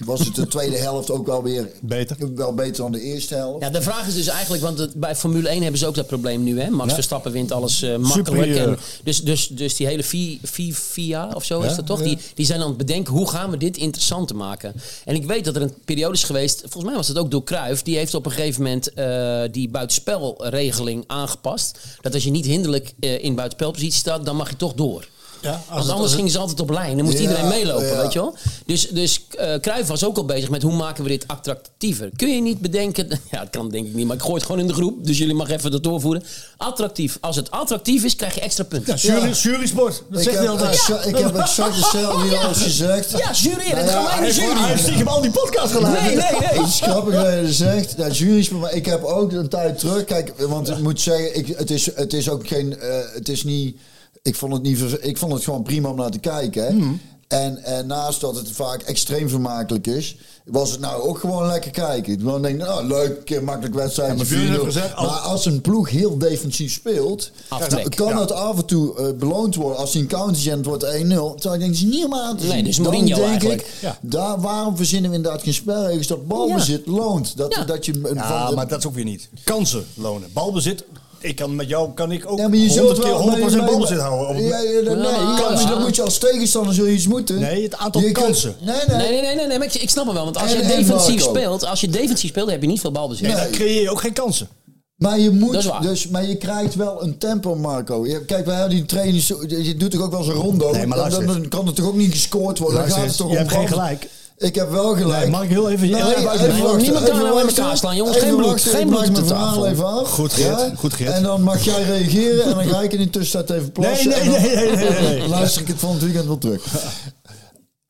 was 0.06 0.20
het 0.20 0.36
de 0.36 0.48
tweede 0.48 0.78
helft 0.78 1.12
ook 1.12 1.26
wel 1.26 1.44
weer 1.44 1.72
Beter. 1.82 2.18
wel 2.36 2.54
beter 2.54 2.76
dan 2.76 2.92
de 2.92 3.02
eerste 3.02 3.36
helft. 3.36 3.64
Ja, 3.64 3.70
de 3.70 3.82
vraag 3.82 4.08
is 4.08 4.14
dus 4.14 4.28
eigenlijk, 4.28 4.64
want 4.64 4.78
het- 4.80 4.94
bij 4.94 5.16
Formule 5.16 5.50
1 5.50 5.62
hebben 5.62 5.80
ze 5.80 5.88
ook 5.88 5.96
dat 5.96 6.08
probleem 6.08 6.44
nu. 6.44 6.60
Hè? 6.62 6.70
Max 6.70 6.88
Ja. 6.90 6.94
Verstappen 6.94 7.32
wint 7.32 7.52
alles 7.52 7.82
eh, 7.82 7.90
makkelijk. 7.98 8.28
Superieur. 8.28 8.68
En 8.68 8.78
dus, 9.04 9.22
dus, 9.24 9.48
dus 9.48 9.76
die 9.76 9.88
hele 9.88 10.04
vi- 10.04 10.40
vi- 10.44 10.74
VIA 10.74 11.32
of 11.36 11.44
zo 11.44 11.62
is 11.62 11.76
dat 11.76 11.86
toch? 11.86 12.00
ja. 12.00 12.06
Die, 12.06 12.18
die 12.34 12.46
zijn 12.46 12.62
aan 12.62 12.68
het 12.68 12.78
bedenken, 12.78 13.14
hoe 13.14 13.30
gaan 13.30 13.50
we 13.52 13.58
dit 13.58 13.78
interessant 13.78 14.28
te 14.28 14.34
maken? 14.36 14.74
En 15.06 15.16
ik 15.16 15.26
weet 15.26 15.46
dat 15.46 15.56
er 15.56 15.62
een 15.62 15.74
periode 15.86 16.14
is 16.14 16.24
geweest, 16.24 16.60
volgens 16.62 16.84
mij 16.84 16.96
was 16.96 17.08
het 17.08 17.18
ook 17.18 17.32
door 17.32 17.44
Cruijff. 17.44 17.82
Die 17.82 17.98
heeft 17.98 18.14
op 18.14 18.26
een 18.26 18.32
gegeven 18.32 18.64
moment 18.64 18.94
eh, 18.94 19.42
die 19.52 19.70
buitenspelregeling 19.70 21.04
aangepast. 21.08 21.78
Dat 22.02 22.14
als 22.14 22.24
je 22.24 22.32
niet 22.32 22.46
hinderlijk 22.46 22.94
eh, 23.00 23.24
in 23.24 23.36
buitenspelpositie 23.36 24.00
staat, 24.00 24.26
dan 24.26 24.36
mag 24.36 24.50
je 24.50 24.56
toch 24.56 24.74
door. 24.74 25.08
Ja, 25.46 25.52
als 25.52 25.60
Want 25.70 25.82
het- 25.82 25.92
anders 25.92 25.98
als 26.00 26.04
het- 26.10 26.16
gingen 26.16 26.32
ze 26.32 26.38
altijd 26.40 26.60
op 26.60 26.70
lijn. 26.70 26.96
Dan 26.96 27.06
moest 27.06 27.18
Ja, 27.18 27.24
iedereen 27.24 27.48
meelopen, 27.48 27.86
ja. 27.88 28.02
weet 28.02 28.14
je 28.14 28.20
wel. 28.20 28.36
Dus, 28.66 28.88
dus 28.90 29.26
eh 29.38 29.60
Cruijff 29.60 29.88
was 29.88 30.04
ook 30.06 30.18
al 30.18 30.26
bezig 30.26 30.50
met 30.50 30.62
hoe 30.62 30.74
maken 30.74 31.04
we 31.04 31.10
dit 31.10 31.24
attractiever. 31.28 32.10
Kun 32.16 32.36
je 32.36 32.42
niet 32.42 32.60
bedenken... 32.60 33.08
Ja, 33.32 33.40
dat 33.40 33.50
kan 33.50 33.70
denk 33.70 33.86
ik 33.88 33.94
niet, 33.94 34.06
maar 34.08 34.16
ik 34.16 34.22
gooi 34.22 34.34
het 34.36 34.44
gewoon 34.46 34.62
in 34.62 34.68
de 34.68 34.74
groep. 34.74 35.06
Dus 35.06 35.18
jullie 35.18 35.34
mag 35.36 35.50
even 35.50 35.72
dat 35.72 35.84
doorvoeren. 35.84 36.24
Attractief. 36.58 37.18
Als 37.22 37.36
het 37.36 37.52
attractief 37.52 38.04
is, 38.04 38.16
krijg 38.16 38.36
je 38.36 38.42
extra 38.42 38.64
punten. 38.64 38.94
Ja, 39.02 39.14
jury, 39.14 39.28
Ja. 39.28 39.34
jurysport. 39.34 40.04
Dat 40.10 40.20
Ik 40.20 40.24
zegt 40.26 40.36
hij 40.38 40.46
heb, 40.46 40.54
altijd. 40.54 40.74
exa- 40.74 41.04
ik 41.04 41.18
heb 41.18 41.36
exact 41.36 41.76
hetzelfde 41.76 42.28
hier 42.28 42.38
al 42.38 42.48
eens 42.48 42.62
gezegd. 42.62 43.12
Ja, 43.12 43.32
jureren. 43.32 43.64
Nou 43.64 43.80
het 43.80 43.90
ja, 43.90 43.94
gaan 43.96 44.04
wij 44.04 44.14
Hij 44.18 44.28
in 44.30 44.34
de 44.36 44.42
heeft, 44.42 44.48
hij 44.48 44.48
jury. 44.56 44.68
heeft 44.70 44.82
stiekem 44.84 45.08
al 45.08 45.22
die 45.22 45.32
podcast 45.32 45.72
geluisterd. 45.72 46.06
Nee, 46.16 46.16
nee, 46.32 46.40
nee. 46.50 46.60
Het 46.60 46.68
is 46.68 46.80
grappig 46.82 47.14
dat 47.14 47.34
je 47.36 47.42
dat 47.42 47.52
zegt. 47.54 47.94
Ja, 47.98 48.08
jury's, 48.10 48.50
maar 48.50 48.74
ik 48.74 48.86
heb 48.86 49.04
ook 49.04 49.32
een 49.32 49.50
tijd 49.50 49.80
terug. 49.80 50.04
Kijk, 50.06 50.34
want 50.38 50.70
ik 50.70 50.78
moet 50.80 51.02
zeggen, 51.02 51.36
ik, 51.38 51.48
het, 51.58 51.72
is, 51.72 51.90
het 51.96 52.14
is 52.14 52.30
ook 52.30 52.48
geen. 52.48 52.80
eh, 52.80 52.98
het 53.14 53.30
is 53.30 53.44
niet. 53.44 53.78
Ik 54.26 54.36
vond 54.36 54.54
het, 54.54 54.62
niet, 54.62 54.80
ik 55.02 55.18
vond 55.18 55.34
het 55.34 55.44
gewoon 55.44 55.64
prima 55.64 55.90
om 55.90 55.96
naar 55.96 56.12
te 56.12 56.20
kijken. 56.20 56.64
Hè. 56.66 56.72
Hmm. 56.72 57.00
En, 57.28 57.64
en 57.64 57.88
naast 57.88 58.22
dat 58.22 58.36
het 58.36 58.52
vaak 58.52 58.82
extreem 58.82 59.30
vermakelijk 59.30 59.88
is, 59.88 60.18
was 60.46 60.72
het 60.72 60.80
nou 60.80 61.02
ook 61.02 61.18
gewoon 61.20 61.48
lekker 61.48 61.72
kijken. 61.72 62.20
Gewoon 62.20 62.42
denk, 62.42 62.58
nou 62.58 62.88
leuk, 62.88 63.18
een 63.18 63.24
keer 63.24 63.44
makkelijk 63.44 63.76
wedstrijd. 63.76 64.30
Ja, 64.30 64.38
maar 64.50 64.60
als- 64.66 64.76
maar 64.96 65.20
als 65.20 65.46
een 65.46 65.62
ploeg 65.62 65.90
heel 65.90 66.18
defensief 66.18 66.74
speelt, 66.74 67.32
Aftrek, 67.48 67.82
dan 67.98 68.08
kan 68.08 68.08
ja. 68.16 68.20
het 68.22 68.32
af 68.32 68.58
en 68.58 68.66
toe 68.66 68.98
eh, 68.98 69.14
beloond 69.18 69.56
worden. 69.56 69.78
Als 69.80 69.94
hij 69.94 70.02
een 70.02 70.08
counter 70.08 70.36
zet 70.42 70.52
en 70.52 70.58
het 70.58 70.66
wordt 70.68 70.84
1-0, 70.84 70.88
terwijl 70.88 71.34
ik 71.34 71.42
denk, 71.42 71.62
dat 71.62 71.70
is 71.72 71.82
niet 71.82 71.94
helemaal 71.94 72.24
aan 72.24 72.38
te 72.38 72.44
Nee, 72.44 72.52
zien. 72.56 72.64
dus 72.64 72.76
Dan 72.76 72.86
Mourinho 72.86 73.16
denk 73.16 73.28
eigenlijk. 73.28 73.62
Ik, 73.62 73.68
Ja. 73.82 73.98
daar, 74.02 74.42
waarom 74.42 74.78
verzinnen 74.78 75.10
we 75.12 75.16
inderdaad 75.16 75.44
geen 75.44 75.54
spelregels 75.54 76.08
dat 76.08 76.28
balbezit 76.28 76.86
loont? 76.88 77.38
Dat, 77.38 77.54
Ja. 77.56 77.64
dat 77.64 77.86
je 77.86 77.94
Ja, 78.14 78.46
van 78.46 78.56
maar 78.56 78.68
dat 78.68 78.80
is 78.80 78.86
ook 78.88 78.96
weer 78.96 79.04
niet. 79.06 79.30
Kansen 79.44 79.86
lonen. 79.94 80.30
Balbezit. 80.34 80.84
Ik 81.20 81.36
kan 81.36 81.56
met 81.56 81.68
jou 81.70 81.94
kan 81.94 82.12
ik 82.12 82.32
ook 82.32 82.38
Ja, 82.40 82.48
maar 82.48 82.58
je 82.58 82.70
zult 82.70 82.98
100 82.98 83.00
keer 83.00 83.18
wel 83.18 83.50
100% 83.50 83.56
nee, 83.56 83.66
balbezit 83.66 83.98
maar- 83.98 84.08
houden. 84.08 84.36
Op- 84.36 84.42
Ja, 84.50 84.60
ja, 84.60 84.82
nee, 84.82 84.96
maar- 84.96 85.42
kansen, 85.42 85.68
ja. 85.68 85.74
dan 85.74 85.82
moet 85.82 85.96
je 85.96 86.02
als 86.02 86.18
tegenstander 86.18 86.74
zul 86.74 86.86
je 86.86 86.94
iets 86.94 87.08
moeten. 87.08 87.40
Nee, 87.40 87.64
het 87.64 87.76
aantal 87.76 88.02
Je 88.02 88.12
kansen. 88.12 88.56
Nee, 88.62 88.76
nee. 88.88 88.98
Nee, 88.98 89.12
nee, 89.12 89.22
nee, 89.22 89.36
nee, 89.36 89.48
nee, 89.48 89.58
maar 89.58 89.68
ik, 89.68 89.74
ik 89.74 89.90
snap 89.90 90.06
het 90.06 90.14
wel. 90.14 90.24
Want 90.24 90.38
als 90.38 90.52
En- 90.54 90.58
je 90.58 90.64
en 90.64 90.78
defensief 90.78 91.22
speelt, 91.22 91.66
als 91.66 91.82
je 91.82 91.90
defensief 91.90 92.30
speelt, 92.30 92.50
heb 92.50 92.62
je 92.62 92.68
niet 92.68 92.80
veel 92.80 92.92
balbezit. 92.92 93.28
Nee, 93.28 93.36
dan 93.36 93.50
creëer 93.52 93.82
je 93.82 93.90
ook 93.90 94.02
geen 94.02 94.14
kansen. 94.14 94.48
Maar 94.96 95.20
je 95.20 95.30
moet 95.30 95.82
dus, 95.82 96.08
maar 96.08 96.26
je 96.28 96.36
krijgt 96.38 96.76
wel 96.76 97.04
een 97.04 97.18
tempo, 97.18 97.56
Marco. 97.56 98.08
Je, 98.08 98.26
kijk, 98.26 98.46
wij 98.46 98.56
hebben 98.56 98.76
die 98.76 98.86
trainers, 98.86 99.28
je 99.48 99.76
doet 99.78 99.92
toch 99.92 100.02
ook 100.02 100.12
wel 100.12 100.20
eens 100.20 100.28
een 100.30 100.34
rondo. 100.36 100.72
Nee, 100.72 100.86
maar 100.86 101.10
dan, 101.10 101.26
dan 101.26 101.48
kan 101.48 101.68
er 101.68 101.74
toch 101.74 101.86
ook 101.86 101.96
niet 101.96 102.12
gescoord 102.12 102.60
worden. 102.60 102.80
Dan 102.80 102.90
Luister 102.90 103.02
gaat 103.02 103.08
het 103.10 103.18
toch 103.18 103.28
je 103.28 103.34
om 103.34 103.40
hebt 103.40 103.52
geen 103.52 103.68
gelijk. 103.68 104.08
Ik 104.38 104.56
heb 104.56 104.70
wel 104.70 104.96
gelijk. 104.96 105.22
Nee, 105.22 105.30
mag 105.32 105.44
ik 105.44 105.50
heel 105.50 105.70
even- 105.70 105.90
Nee, 105.90 106.02
even 106.02 106.16
even 106.18 106.30
uitleggen? 106.30 106.64
wachten, 106.64 106.82
Niemand 106.82 107.06
kan 107.10 107.18
nou 107.18 107.34
wachten. 107.34 107.58
elkaar 107.64 107.78
slaan, 107.78 107.96
jongens. 107.96 108.18
Geen 108.18 108.36
bloed, 108.36 108.46
wachten, 108.46 108.72
geen 108.72 108.82
ik 108.82 108.88
bloed 108.88 109.00
op 109.08 109.12
mijn 109.12 109.24
de 109.24 109.30
tafel. 109.30 109.68
even 109.68 109.86
af. 109.86 110.10
Goed, 110.12 110.34
Geert, 110.34 110.60
Ja? 110.60 110.72
goed, 110.76 110.94
Geert. 110.94 111.12
En 111.14 111.24
dan 111.24 111.42
mag 111.42 111.64
jij 111.64 111.84
reageren 111.84 112.44
en 112.46 112.54
dan 112.54 112.64
ga 112.68 112.82
ik 112.82 112.94
in 112.94 113.00
de 113.00 113.10
tussentijd 113.10 113.60
even 113.60 113.72
plassen. 113.72 114.10
Nee, 114.10 114.20
nee, 114.24 114.32
dan 114.32 114.42
nee, 114.42 114.56
nee, 114.76 114.90
nee, 114.90 115.20
nee. 115.20 115.28
luister 115.28 115.62
ik 115.62 115.68
het 115.68 115.80
van 115.80 115.92
het 115.92 116.02
weekend 116.04 116.26
wel 116.26 116.38
terug. 116.38 116.64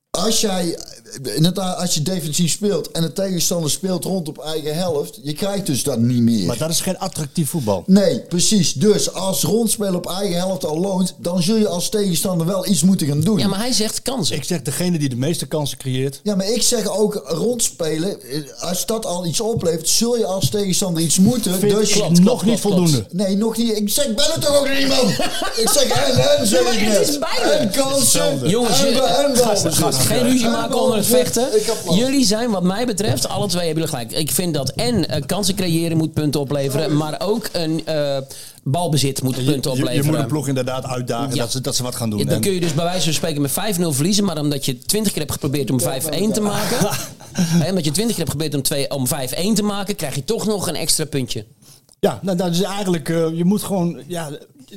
Als 0.09 0.41
jij 0.41 0.79
inderdaad, 1.35 1.77
als 1.77 1.93
je 1.93 2.01
defensief 2.01 2.51
speelt 2.51 2.91
en 2.91 3.01
de 3.01 3.13
tegenstander 3.13 3.69
speelt 3.71 4.03
rond 4.03 4.27
op 4.27 4.37
eigen 4.39 4.75
helft, 4.75 5.19
je 5.23 5.33
krijgt 5.33 5.65
dus 5.65 5.83
dat 5.83 5.99
niet 5.99 6.21
meer. 6.21 6.45
Maar 6.45 6.57
dat 6.57 6.69
is 6.69 6.81
geen 6.81 6.97
attractief 6.97 7.49
voetbal. 7.49 7.83
Nee, 7.85 8.19
precies. 8.19 8.73
Dus 8.73 9.13
als 9.13 9.43
rondspelen 9.43 9.95
op 9.95 10.09
eigen 10.09 10.37
helft 10.37 10.65
al 10.65 10.79
loont, 10.79 11.15
dan 11.17 11.41
zul 11.43 11.55
je 11.57 11.67
als 11.67 11.89
tegenstander 11.89 12.47
wel 12.47 12.67
iets 12.67 12.83
moeten 12.83 13.07
gaan 13.07 13.21
doen. 13.21 13.39
Ja, 13.39 13.47
maar 13.47 13.59
hij 13.59 13.71
zegt 13.71 14.01
kansen. 14.01 14.35
Ik 14.35 14.43
zeg 14.43 14.61
degene 14.61 14.97
die 14.99 15.09
de 15.09 15.15
meeste 15.15 15.45
kansen 15.45 15.77
creëert. 15.77 16.19
Ja, 16.23 16.35
maar 16.35 16.49
ik 16.49 16.61
zeg 16.61 16.87
ook 16.87 17.21
rondspelen. 17.25 18.21
eh, 18.21 18.41
Als 18.59 18.85
dat 18.85 19.05
al 19.05 19.25
iets 19.25 19.39
oplevert, 19.41 19.89
zul 19.89 20.17
je 20.17 20.25
als 20.25 20.49
tegenstander 20.49 21.03
iets 21.03 21.19
moeten. 21.19 21.59
Vind 21.59 21.75
dus 21.75 21.89
ik 21.89 21.95
klopt, 21.95 22.09
nog 22.19 22.23
klopt, 22.25 22.43
niet 22.45 22.59
klopt, 22.59 22.75
voldoende. 22.75 23.05
Nee, 23.11 23.35
nog 23.37 23.57
niet. 23.57 23.77
Ik 23.77 23.89
zeg, 23.89 24.05
ben 24.13 24.25
het 24.31 24.41
toch 24.41 24.59
ook 24.59 24.69
niet, 24.69 24.87
man? 24.87 25.07
ik 25.63 25.69
zeg 25.73 25.83
en 25.83 26.37
en, 26.39 26.47
zeg 26.47 26.63
maar 26.63 26.73
ik 26.73 26.79
het 26.79 26.99
net. 26.99 27.07
is 27.09 27.19
beide. 27.19 27.49
En 27.51 27.69
kansen. 27.71 28.49
Jongens, 28.49 28.79
en, 28.83 28.89
je- 28.93 29.01
en 29.01 29.25
En 29.25 29.37
vechten. 29.37 29.73
Ik 30.99 31.65
heb 31.65 31.77
last. 31.85 31.97
Jullie 31.99 32.25
zijn 32.25 32.49
wat 32.51 32.63
mij 32.63 32.85
betreft, 32.85 33.27
alle 33.27 33.47
twee 33.47 33.65
hebben 33.65 33.83
jullie 33.83 33.97
gelijk. 33.99 34.19
Ik 34.21 34.31
vind 34.31 34.53
dat 34.53 34.69
en 34.69 35.09
eh, 35.09 35.21
kansen 35.25 35.55
creëren 35.55 35.97
moet 35.97 36.13
punten 36.13 36.39
opleveren, 36.39 36.97
maar 36.97 37.15
ook 37.21 37.49
een 37.51 37.85
eh, 37.85 38.17
balbezit 38.63 39.21
moet 39.23 39.45
punten 39.45 39.71
Je, 39.71 39.77
je 39.77 39.83
opleveren. 39.83 40.11
moet 40.13 40.21
de 40.21 40.25
ploeg 40.27 40.47
inderdaad 40.47 40.85
uitdagen 40.85 41.35
Ja. 41.35 41.41
dat, 41.41 41.51
ze, 41.51 41.61
dat 41.61 41.75
ze 41.75 41.83
wat 41.83 41.95
gaan 41.95 42.09
doen. 42.09 42.19
Ja, 42.19 42.25
dan 42.25 42.33
En- 42.33 42.41
kun 42.41 42.53
je 42.53 42.59
dus 42.59 42.73
bij 42.73 42.83
wijze 42.85 43.03
van 43.03 43.13
spreken 43.13 43.41
met 43.41 43.51
5-0 43.51 43.91
verliezen, 43.91 44.23
maar 44.25 44.37
omdat 44.39 44.65
je 44.65 44.77
20 44.77 45.11
keer 45.11 45.21
hebt 45.21 45.33
geprobeerd 45.33 45.71
om 45.71 45.79
5-1 45.81 46.31
te 46.33 46.41
maken, 46.41 46.77
hè, 47.63 47.69
omdat 47.69 47.85
je 47.85 47.91
20 47.91 48.15
keer 48.15 48.25
hebt 48.25 48.29
geprobeerd 48.29 48.53
om, 48.55 48.61
twee- 48.61 48.89
om 48.91 49.07
5-1 49.07 49.53
te 49.55 49.63
maken, 49.63 49.95
krijg 49.95 50.15
je 50.15 50.23
toch 50.23 50.45
nog 50.45 50.67
een 50.67 50.75
extra 50.75 51.05
puntje. 51.05 51.45
Ja, 51.99 52.19
nou, 52.21 52.37
dat 52.37 52.51
is 52.51 52.61
eigenlijk, 52.61 53.09
eh, 53.09 53.25
je 53.33 53.45
moet 53.45 53.63
gewoon, 53.63 54.01
ja, 54.07 54.29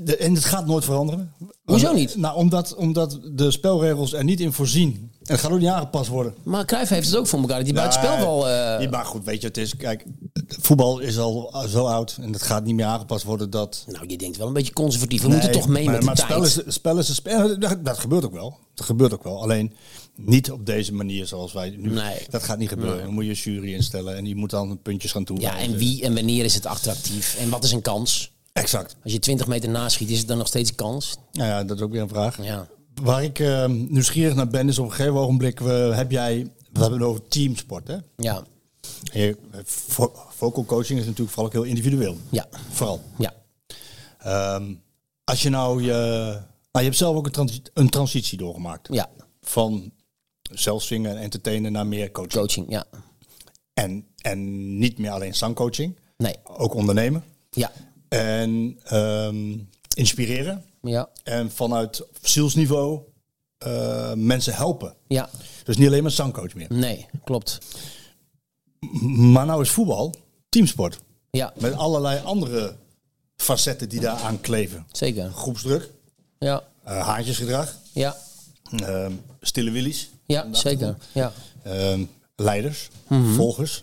de- 0.05 0.17
en 0.17 0.35
het 0.35 0.45
gaat 0.45 0.67
nooit 0.67 0.85
veranderen. 0.85 1.33
Hoezo 1.65 1.93
niet? 1.93 2.17
Nou, 2.17 2.37
omdat, 2.37 2.75
omdat 2.75 3.19
de 3.33 3.51
spelregels 3.51 4.13
er 4.13 4.25
niet 4.25 4.41
in 4.41 4.53
voorzien. 4.53 5.11
En 5.23 5.35
het 5.35 5.41
gaat 5.41 5.51
ook 5.53 5.59
niet 5.59 5.69
aangepast 5.69 6.09
worden. 6.09 6.35
Maar 6.43 6.65
Cruijff 6.65 6.91
heeft 6.91 7.07
het 7.09 7.17
ook 7.17 7.27
voor 7.27 7.39
elkaar. 7.41 7.65
dat 7.65 7.67
Die 7.75 7.93
spel 7.93 8.17
wel... 8.19 8.49
eh, 8.49 8.83
Ja, 8.83 8.89
maar 8.91 9.05
goed, 9.05 9.25
weet 9.25 9.41
je, 9.41 9.47
het 9.47 9.57
is, 9.57 9.77
kijk, 9.77 10.05
voetbal 10.47 10.99
is 10.99 11.19
al 11.19 11.53
zo 11.69 11.85
oud 11.87 12.19
en 12.21 12.33
het 12.33 12.43
gaat 12.43 12.65
niet 12.65 12.75
meer 12.75 12.85
aangepast 12.85 13.25
worden 13.25 13.51
dat... 13.51 13.85
Nou, 13.89 14.05
je 14.09 14.19
denkt 14.19 14.37
wel 14.37 14.47
een 14.47 14.53
beetje 14.53 14.73
conservatief. 14.73 15.23
We 15.23 15.29
moeten 15.29 15.51
toch 15.53 15.69
mee 15.69 15.85
maar, 15.85 15.93
met 15.93 16.01
de 16.01 16.07
maar 16.07 16.17
het 16.17 16.27
tijd. 16.29 16.49
spel 16.51 16.65
is, 16.67 16.75
spel 16.75 16.99
is 16.99 17.09
een 17.09 17.15
spel. 17.15 17.59
Dat, 17.59 17.85
dat 17.85 17.99
gebeurt 17.99 18.25
ook 18.25 18.33
wel. 18.33 18.59
Dat 18.75 18.87
gebeurt 18.87 19.13
ook 19.15 19.25
wel. 19.25 19.43
Alleen 19.43 19.73
niet 20.17 20.51
op 20.51 20.67
deze 20.67 20.93
manier 20.95 21.27
zoals 21.27 21.53
wij 21.53 21.71
nu. 21.79 21.91
Nee. 21.91 22.19
Dat 22.31 22.43
gaat 22.43 22.59
niet 22.59 22.69
gebeuren. 22.69 23.05
Dan 23.05 23.15
moet 23.15 23.25
je 23.25 23.31
een 23.31 23.37
jury 23.37 23.75
instellen 23.75 24.17
en 24.17 24.25
die 24.25 24.37
moet 24.37 24.51
dan 24.51 24.79
puntjes 24.83 25.13
gaan 25.13 25.25
toe. 25.25 25.41
Ja, 25.41 25.59
en 25.59 25.77
wie 25.77 26.03
en 26.03 26.15
wanneer 26.15 26.45
is 26.45 26.55
het 26.55 26.67
attractief? 26.67 27.37
En 27.41 27.51
wat 27.51 27.65
is 27.65 27.73
een 27.73 27.83
kans? 27.83 28.33
Exact. 28.59 28.97
Als 29.05 29.13
je 29.13 29.19
20 29.19 29.47
meter 29.47 29.69
naschiet, 29.71 30.11
is 30.11 30.19
het 30.19 30.29
dan 30.29 30.39
nog 30.39 30.47
steeds 30.47 30.75
kans? 30.75 31.17
Nou 31.33 31.49
ja, 31.49 31.65
dat 31.65 31.77
is 31.77 31.83
ook 31.83 31.91
weer 31.93 32.01
een 32.03 32.09
vraag. 32.09 32.43
Ja. 32.45 32.69
Waar 33.03 33.23
ik 33.25 33.39
eh, 33.39 33.67
nieuwsgierig 33.67 34.35
naar 34.35 34.49
ben, 34.49 34.69
is 34.69 34.79
op 34.79 34.85
een 34.85 34.93
gegeven 34.93 35.15
ogenblik 35.19 35.61
we, 35.61 35.71
heb 35.95 36.11
jij. 36.11 36.51
We 36.73 36.81
hebben 36.81 36.99
het 36.99 37.09
over 37.09 37.29
teamsport, 37.29 37.89
hè? 37.89 37.97
Ja. 38.17 38.43
Je- 39.03 39.37
vo- 39.65 40.13
vocal 40.29 40.65
coaching 40.65 40.99
is 40.99 41.05
natuurlijk 41.05 41.31
vooral 41.31 41.47
ook 41.47 41.53
heel 41.53 41.63
individueel. 41.71 42.17
Ja. 42.31 42.47
Vooral. 42.71 43.01
Ja. 43.19 43.35
Ehm, 44.19 44.73
als 45.25 45.43
je 45.43 45.49
nou 45.49 45.83
je. 45.83 45.93
Nou, 46.73 46.85
je 46.85 46.91
hebt 46.91 46.97
zelf 46.97 47.17
ook 47.17 47.27
een, 47.27 47.33
transi- 47.33 47.63
een 47.75 47.89
transitie 47.91 48.39
doorgemaakt. 48.39 48.89
Ja. 48.91 49.11
Van 49.41 49.93
zelf 50.43 50.83
zingen 50.83 51.11
en 51.11 51.17
entertainen 51.23 51.73
naar 51.73 51.87
meer 51.87 52.11
coaching. 52.11 52.33
Coaching, 52.45 52.67
ja. 52.71 52.85
En, 53.75 54.07
en 54.17 54.79
niet 54.79 54.99
meer 54.99 55.11
alleen 55.11 55.35
zangcoaching, 55.35 55.97
Nee. 56.17 56.35
ook 56.45 56.75
ondernemen. 56.75 57.25
Ja. 57.51 57.73
En 58.09 58.81
ehm, 58.85 59.57
inspireren. 59.97 60.65
Ja. 60.83 61.09
En 61.23 61.51
vanuit 61.51 62.03
zielsniveau 62.23 63.01
eh, 63.59 64.13
mensen 64.15 64.55
helpen. 64.55 64.95
Ja. 65.09 65.29
Dus 65.65 65.77
niet 65.77 65.87
alleen 65.87 66.03
maar 66.03 66.11
zangcoach 66.13 66.55
meer. 66.55 66.67
Nee, 66.71 67.07
klopt. 67.25 67.59
Maar 69.11 69.47
nou 69.47 69.63
is 69.63 69.71
voetbal 69.71 70.15
teamsport. 70.49 70.99
Ja, 71.31 71.53
Met 71.61 71.73
allerlei 71.75 72.21
andere 72.25 72.77
facetten 73.37 73.89
die 73.89 74.01
daaraan 74.01 74.41
kleven. 74.41 74.87
zeker. 74.93 75.31
Groepsdruk, 75.31 75.91
Ja. 76.39 76.63
eh 76.85 77.07
haantjesgedrag, 77.07 77.77
Ja. 77.93 78.17
ehm, 78.77 79.13
stille 79.41 79.71
willies, 79.71 80.11
Ja, 80.27 80.47
zeker. 80.51 80.97
Ja, 81.13 81.33
ehm, 81.63 82.05
leiders, 82.37 82.89
Mhm. 83.09 83.35
volgers. 83.35 83.83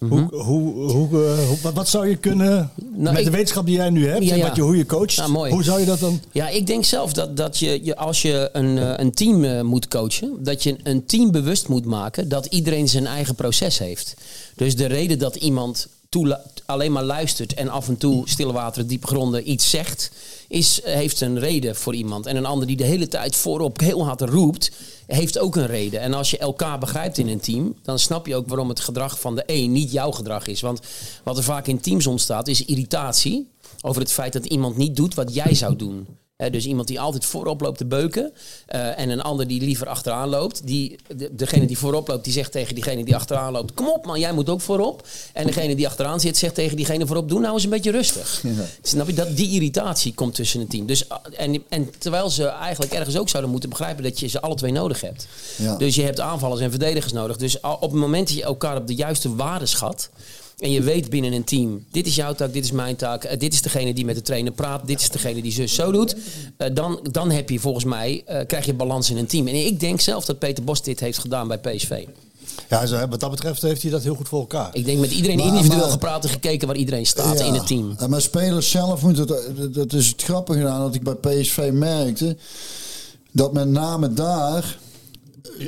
Zeker. 0.00 0.16
Hoe, 0.18 0.42
hoe, 0.42 0.90
hoe, 0.92 1.24
eh, 1.24 1.62
wat, 1.62 1.72
wat 1.74 1.88
zou 1.88 2.08
je 2.08 2.16
kunnen, 2.16 2.70
met 2.96 3.18
ik- 3.18 3.24
de 3.24 3.30
wetenschap 3.30 3.66
die 3.66 3.74
jij 3.76 3.90
nu 3.90 4.06
hebt, 4.08 4.24
Ja, 4.24 4.32
en 4.32 4.38
ja. 4.38 4.46
wat 4.46 4.56
je, 4.56 4.62
hoe 4.62 4.76
je 4.76 4.86
coacht, 4.86 5.26
mooi. 5.26 5.52
hoe 5.52 5.62
zou 5.62 5.80
je 5.80 5.86
dat 5.86 5.98
dan... 6.00 6.20
Ja, 6.32 6.48
ik 6.48 6.66
denk 6.66 6.84
zelf 6.84 7.12
dat, 7.12 7.36
dat 7.36 7.58
je, 7.58 7.80
je 7.84 7.96
als 7.96 8.22
je 8.22 8.48
een, 8.52 8.78
eh, 8.78 8.92
een 8.96 9.12
team 9.12 9.44
eh, 9.44 9.60
moet 9.62 9.88
coachen, 9.88 10.36
dat 10.42 10.62
je 10.62 10.76
een 10.82 11.06
team 11.06 11.30
bewust 11.30 11.68
moet 11.68 11.84
maken 11.84 12.28
dat 12.28 12.46
iedereen 12.46 12.88
zijn 12.88 13.06
eigen 13.06 13.34
proces 13.34 13.78
heeft. 13.78 14.14
Dus 14.56 14.76
de 14.76 14.86
reden 14.86 15.18
dat 15.18 15.36
iemand 15.36 15.88
alleen 16.66 16.92
maar 16.92 17.04
luistert 17.04 17.54
en 17.54 17.68
af 17.68 17.88
en 17.88 17.96
toe 17.96 18.28
stille 18.28 18.52
wateren, 18.52 18.88
diepe 18.88 19.06
gronden 19.06 19.50
iets 19.50 19.70
zegt, 19.70 20.10
is, 20.48 20.80
eh, 20.80 20.94
heeft 20.94 21.20
een 21.20 21.38
reden 21.38 21.76
voor 21.76 21.94
iemand. 21.94 22.26
En 22.26 22.36
een 22.36 22.46
ander 22.46 22.66
die 22.66 22.76
de 22.76 22.84
hele 22.84 23.08
tijd 23.08 23.36
voorop 23.36 23.80
heel 23.80 24.04
hard 24.04 24.20
roept, 24.20 24.70
heeft 25.06 25.38
ook 25.38 25.56
een 25.56 25.66
reden. 25.66 26.00
En 26.00 26.14
als 26.14 26.30
je 26.30 26.38
elkaar 26.38 26.78
begrijpt 26.78 27.18
in 27.18 27.28
een 27.28 27.40
team, 27.40 27.76
dan 27.82 27.98
snap 27.98 28.26
je 28.26 28.36
ook 28.36 28.48
waarom 28.48 28.68
het 28.68 28.80
gedrag 28.80 29.20
van 29.20 29.34
de 29.34 29.42
een 29.46 29.72
niet 29.72 29.92
jouw 29.92 30.10
gedrag 30.10 30.46
is. 30.46 30.60
Want 30.60 30.80
wat 31.24 31.36
er 31.36 31.42
vaak 31.42 31.66
in 31.66 31.80
teams 31.80 32.06
ontstaat, 32.06 32.48
is 32.48 32.64
irritatie 32.64 33.50
over 33.80 34.00
het 34.00 34.12
feit 34.12 34.32
dat 34.32 34.46
iemand 34.46 34.76
niet 34.76 34.96
doet 34.96 35.14
wat 35.14 35.34
jij 35.34 35.54
zou 35.54 35.76
doen. 35.76 36.06
Dus 36.50 36.66
iemand 36.66 36.88
die 36.88 37.00
altijd 37.00 37.24
voorop 37.24 37.60
loopt 37.60 37.78
te 37.78 37.86
beuken 37.86 38.32
eh, 38.66 38.98
en 38.98 39.08
een 39.10 39.20
ander 39.22 39.46
die 39.46 39.60
liever 39.60 39.86
achteraan 39.86 40.28
loopt. 40.28 40.66
Die, 40.66 40.96
de, 41.16 41.34
degene 41.34 41.66
die 41.66 41.78
voorop 41.78 42.08
loopt, 42.08 42.24
die 42.24 42.32
zegt 42.32 42.52
tegen 42.52 42.74
diegene 42.74 43.04
die 43.04 43.14
achteraan 43.14 43.52
loopt... 43.52 43.74
kom 43.74 43.88
op 43.88 44.06
man, 44.06 44.20
jij 44.20 44.32
moet 44.32 44.48
ook 44.48 44.60
voorop. 44.60 45.06
En 45.32 45.46
degene 45.46 45.74
die 45.76 45.86
achteraan 45.86 46.20
zit, 46.20 46.36
zegt 46.36 46.54
tegen 46.54 46.76
diegene 46.76 47.06
voorop... 47.06 47.28
doe 47.28 47.40
nou 47.40 47.54
eens 47.54 47.64
een 47.64 47.70
beetje 47.70 47.90
rustig. 47.90 48.42
Snap 48.82 49.06
je? 49.06 49.12
Dat, 49.12 49.36
die 49.36 49.50
irritatie 49.50 50.14
komt 50.14 50.34
tussen 50.34 50.60
een 50.60 50.68
team. 50.68 50.86
Dus, 50.86 51.08
ah, 51.08 51.18
en, 51.36 51.62
en 51.68 51.90
terwijl 51.98 52.30
ze 52.30 52.46
eigenlijk 52.46 52.92
ergens 52.92 53.18
ook 53.18 53.28
zouden 53.28 53.50
moeten 53.50 53.68
begrijpen... 53.70 54.02
dat 54.02 54.20
je 54.20 54.26
ze 54.26 54.40
alle 54.40 54.54
twee 54.54 54.72
nodig 54.72 55.00
hebt. 55.00 55.26
Ja. 55.56 55.76
Dus 55.76 55.94
je 55.94 56.02
hebt 56.02 56.20
aanvallers 56.20 56.60
en 56.60 56.70
verdedigers 56.70 57.12
nodig. 57.12 57.36
Dus 57.36 57.62
al- 57.62 57.74
op 57.74 57.90
het 57.90 58.00
moment 58.00 58.28
dat 58.28 58.36
je 58.36 58.42
elkaar 58.42 58.76
op 58.76 58.86
de 58.86 58.94
juiste 58.94 59.34
waarde 59.34 59.66
schat... 59.66 60.10
En 60.58 60.70
je 60.70 60.82
weet 60.82 61.10
binnen 61.10 61.32
een 61.32 61.44
team, 61.44 61.84
dit 61.90 62.06
is 62.06 62.14
jouw 62.14 62.34
taak, 62.34 62.52
dit 62.52 62.64
is 62.64 62.70
mijn 62.70 62.96
taak. 62.96 63.24
eh, 63.24 63.38
dit 63.38 63.52
is 63.52 63.62
degene 63.62 63.94
die 63.94 64.04
met 64.04 64.14
de 64.14 64.22
trainer 64.22 64.52
praat. 64.52 64.86
Dit 64.86 65.00
is 65.00 65.10
degene 65.10 65.42
die 65.42 65.52
zus 65.52 65.74
zo 65.74 65.92
doet. 65.92 66.16
eh, 66.56 66.68
dan, 66.74 67.00
dan 67.10 67.30
heb 67.30 67.50
je 67.50 67.58
volgens 67.60 67.84
mij, 67.84 68.22
eh, 68.26 68.46
krijg 68.46 68.66
je 68.66 68.74
balans 68.74 69.10
in 69.10 69.16
een 69.16 69.26
team. 69.26 69.46
En 69.46 69.66
ik 69.66 69.80
denk 69.80 70.00
zelf 70.00 70.24
dat 70.24 70.38
Peter 70.38 70.64
Bos 70.64 70.82
dit 70.82 71.00
heeft 71.00 71.18
gedaan 71.18 71.48
bij 71.48 71.58
PSV. 71.58 72.04
Ja, 72.68 72.86
zo, 72.86 73.06
wat 73.08 73.20
dat 73.20 73.30
betreft 73.30 73.62
heeft 73.62 73.82
hij 73.82 73.90
dat 73.90 74.02
heel 74.02 74.14
goed 74.14 74.28
voor 74.28 74.40
elkaar. 74.40 74.70
Ik 74.72 74.84
denk 74.84 74.98
met 74.98 75.10
iedereen 75.10 75.36
Maar- 75.36 75.46
individueel 75.46 75.80
maar- 75.80 75.90
gepraat 75.90 76.24
en 76.24 76.30
gekeken 76.30 76.66
waar 76.66 76.76
iedereen 76.76 77.06
staat 77.06 77.38
Ja. 77.38 77.44
in 77.44 77.54
het 77.54 77.66
team. 77.66 77.96
Maar 78.08 78.20
spelers 78.20 78.70
zelf 78.70 79.02
moeten 79.02 79.28
het, 79.28 79.74
dat 79.74 79.92
is 79.92 80.06
het 80.08 80.22
grappige 80.22 80.66
aan 80.68 80.80
dat 80.80 80.94
ik 80.94 81.02
bij 81.02 81.14
PSV 81.14 81.70
merkte 81.72 82.36
dat 83.32 83.52
met 83.52 83.68
name 83.68 84.12
daar 84.12 84.78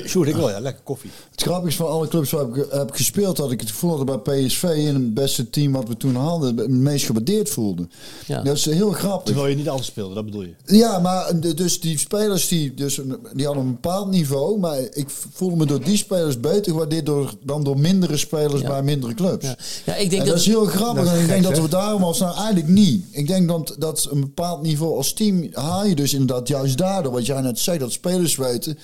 Sjoerd, 0.05 0.27
ik 0.29 0.35
wil 0.35 0.49
ja, 0.49 0.59
lekker 0.59 0.83
koffie. 0.83 1.09
Het 1.31 1.41
grappige 1.41 1.67
is 1.67 1.75
van 1.75 1.87
alle 1.87 2.07
clubs 2.07 2.31
waar 2.31 2.47
ik 2.47 2.65
heb 2.69 2.91
gespeeld, 2.91 3.37
had 3.37 3.51
ik 3.51 3.59
het 3.59 3.69
gevoel 3.69 4.05
dat 4.05 4.15
ik 4.17 4.23
bij 4.23 4.45
PSV 4.45 4.63
in 4.63 4.93
het 4.93 5.13
beste 5.13 5.49
team 5.49 5.71
wat 5.71 5.87
we 5.87 5.97
toen 5.97 6.15
hadden, 6.15 6.57
het 6.57 6.69
meest 6.69 7.05
gewaardeerd 7.05 7.49
voelde. 7.49 7.87
Ja. 8.27 8.41
Dat 8.41 8.55
is 8.55 8.65
heel 8.65 8.91
grappig. 8.91 9.25
Terwijl 9.25 9.47
je 9.47 9.55
niet 9.55 9.69
alles 9.69 9.85
speelde, 9.85 10.15
dat 10.15 10.25
bedoel 10.25 10.41
je. 10.41 10.53
Ja, 10.65 10.99
maar 10.99 11.39
de- 11.39 11.53
dus 11.53 11.79
die 11.79 11.97
spelers 11.99 12.47
die, 12.47 12.73
dus, 12.73 12.97
een- 12.97 13.17
die 13.33 13.45
hadden 13.45 13.63
een 13.65 13.71
bepaald 13.71 14.09
niveau, 14.09 14.59
maar 14.59 14.79
ik 14.91 15.09
voelde 15.33 15.55
me 15.55 15.65
door 15.65 15.83
die 15.83 15.97
spelers 15.97 16.39
beter 16.39 16.71
gewaardeerd 16.71 17.05
door, 17.05 17.33
dan 17.43 17.63
door 17.63 17.79
mindere 17.79 18.17
spelers 18.17 18.61
Ja. 18.61 18.67
bij 18.67 18.83
mindere 18.83 19.13
clubs. 19.13 19.45
Ja. 19.45 19.55
Ja, 19.85 19.95
ik 19.95 20.09
denk 20.09 20.21
En 20.21 20.27
dat, 20.27 20.27
dat 20.27 20.37
is 20.37 20.45
heel 20.45 20.65
grappig. 20.65 21.03
Dat 21.03 21.13
is 21.13 21.17
en 21.19 21.23
ik 21.23 21.29
denk 21.29 21.43
dat 21.43 21.59
we 21.59 21.67
daarom 21.67 22.03
als 22.03 22.19
nou 22.19 22.35
eigenlijk 22.35 22.67
niet. 22.67 23.05
Ik 23.11 23.27
denk 23.27 23.47
dat, 23.47 23.75
dat 23.79 24.07
een 24.11 24.19
bepaald 24.21 24.61
niveau 24.61 24.95
als 24.97 25.13
team 25.13 25.47
haal 25.53 25.85
je 25.85 25.95
dus 25.95 26.13
inderdaad 26.13 26.47
juist 26.47 26.77
daardoor. 26.77 27.11
Wat 27.11 27.25
jij 27.25 27.41
net 27.41 27.59
zei, 27.59 27.77
dat 27.77 27.91
spelers 27.91 28.35
weten 28.35 28.77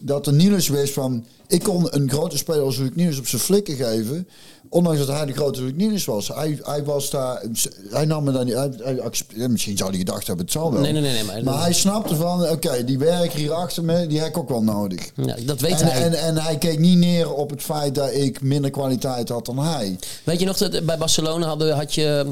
dat 0.00 0.26
er 0.26 0.32
Niels 0.32 0.68
wees 0.68 0.90
van... 0.92 1.24
Ik 1.48 1.62
kon 1.62 1.86
een 1.90 2.10
grote 2.10 2.36
speler 2.36 2.62
als 2.62 2.76
Luc 2.76 2.90
Niels 2.94 3.18
op 3.18 3.26
zijn 3.26 3.42
flikken 3.42 3.74
geven. 3.76 4.28
Ondanks 4.68 4.98
dat 4.98 5.08
hij 5.08 5.26
de 5.26 5.32
grote 5.32 5.62
Luc 5.62 5.72
Niels 5.74 6.04
was. 6.04 6.28
Hij, 6.28 6.58
hij 6.62 6.84
was 6.84 7.10
daar... 7.10 7.42
Hij 7.90 8.04
nam 8.04 8.24
me 8.24 8.32
dan 8.32 8.44
niet 8.46 8.54
uit. 8.54 8.82
Hij 8.84 9.00
accepteerde- 9.00 9.48
Misschien 9.48 9.76
zou 9.76 9.90
hij 9.90 9.98
gedacht 9.98 10.26
hebben, 10.26 10.44
het 10.44 10.54
zal 10.54 10.72
wel. 10.72 10.80
Nee, 10.82 10.92
nee, 10.92 11.02
nee, 11.02 11.12
nee, 11.12 11.24
maar- 11.24 11.44
maar 11.44 11.60
hij 11.62 11.72
snapte 11.72 12.16
van... 12.16 12.48
Oké, 12.48 12.84
die 12.84 12.98
werker 12.98 13.38
hier 13.38 13.52
achter 13.52 13.84
me, 13.84 14.06
die 14.06 14.18
heb 14.18 14.28
ik 14.28 14.38
ook 14.38 14.48
wel 14.48 14.62
nodig. 14.62 15.10
ja, 15.16 15.36
dat 15.46 15.60
weet 15.60 15.80
En, 15.80 15.86
hij. 15.90 16.02
en, 16.02 16.12
en 16.14 16.36
hij 16.36 16.58
keek 16.58 16.78
niet 16.78 16.98
neer 16.98 17.32
op 17.32 17.50
het 17.50 17.62
feit 17.62 17.94
dat 17.94 18.12
ik 18.14 18.40
minder 18.40 18.70
kwaliteit 18.70 19.28
had 19.28 19.46
dan 19.46 19.58
hij. 19.58 19.98
Weet 20.24 20.40
je 20.40 20.46
nog 20.46 20.56
dat 20.56 20.84
bij 20.86 20.98
Barcelona 20.98 21.46
hadden, 21.46 21.74
had 21.76 21.94
je 21.94 22.26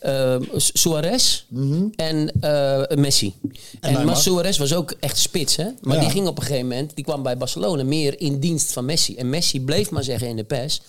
Su- 0.00 0.70
Suarez 0.72 1.42
en 1.96 2.32
eh, 2.40 2.82
Messi. 2.96 3.34
En, 3.80 4.04
maar 4.04 4.16
Suarez 4.16 4.58
was 4.58 4.74
ook 4.74 4.94
echt 5.00 5.18
spits, 5.18 5.56
hè? 5.56 5.66
Maar 5.82 5.94
Ja. 5.96 6.00
die 6.02 6.10
ging 6.10 6.26
op 6.26 6.36
een 6.38 6.44
gegeven 6.44 6.68
moment, 6.68 6.92
die 6.94 7.04
kwam 7.04 7.22
bij 7.22 7.36
Barcelona 7.36 7.84
meer 7.84 8.20
in 8.20 8.38
dienst 8.38 8.72
van 8.72 8.84
Messi. 8.84 9.16
En 9.16 9.28
Messi 9.30 9.60
bleef 9.60 9.90
maar 9.90 10.04
zeggen 10.04 10.28
in 10.28 10.36
de 10.36 10.44
pers. 10.44 10.80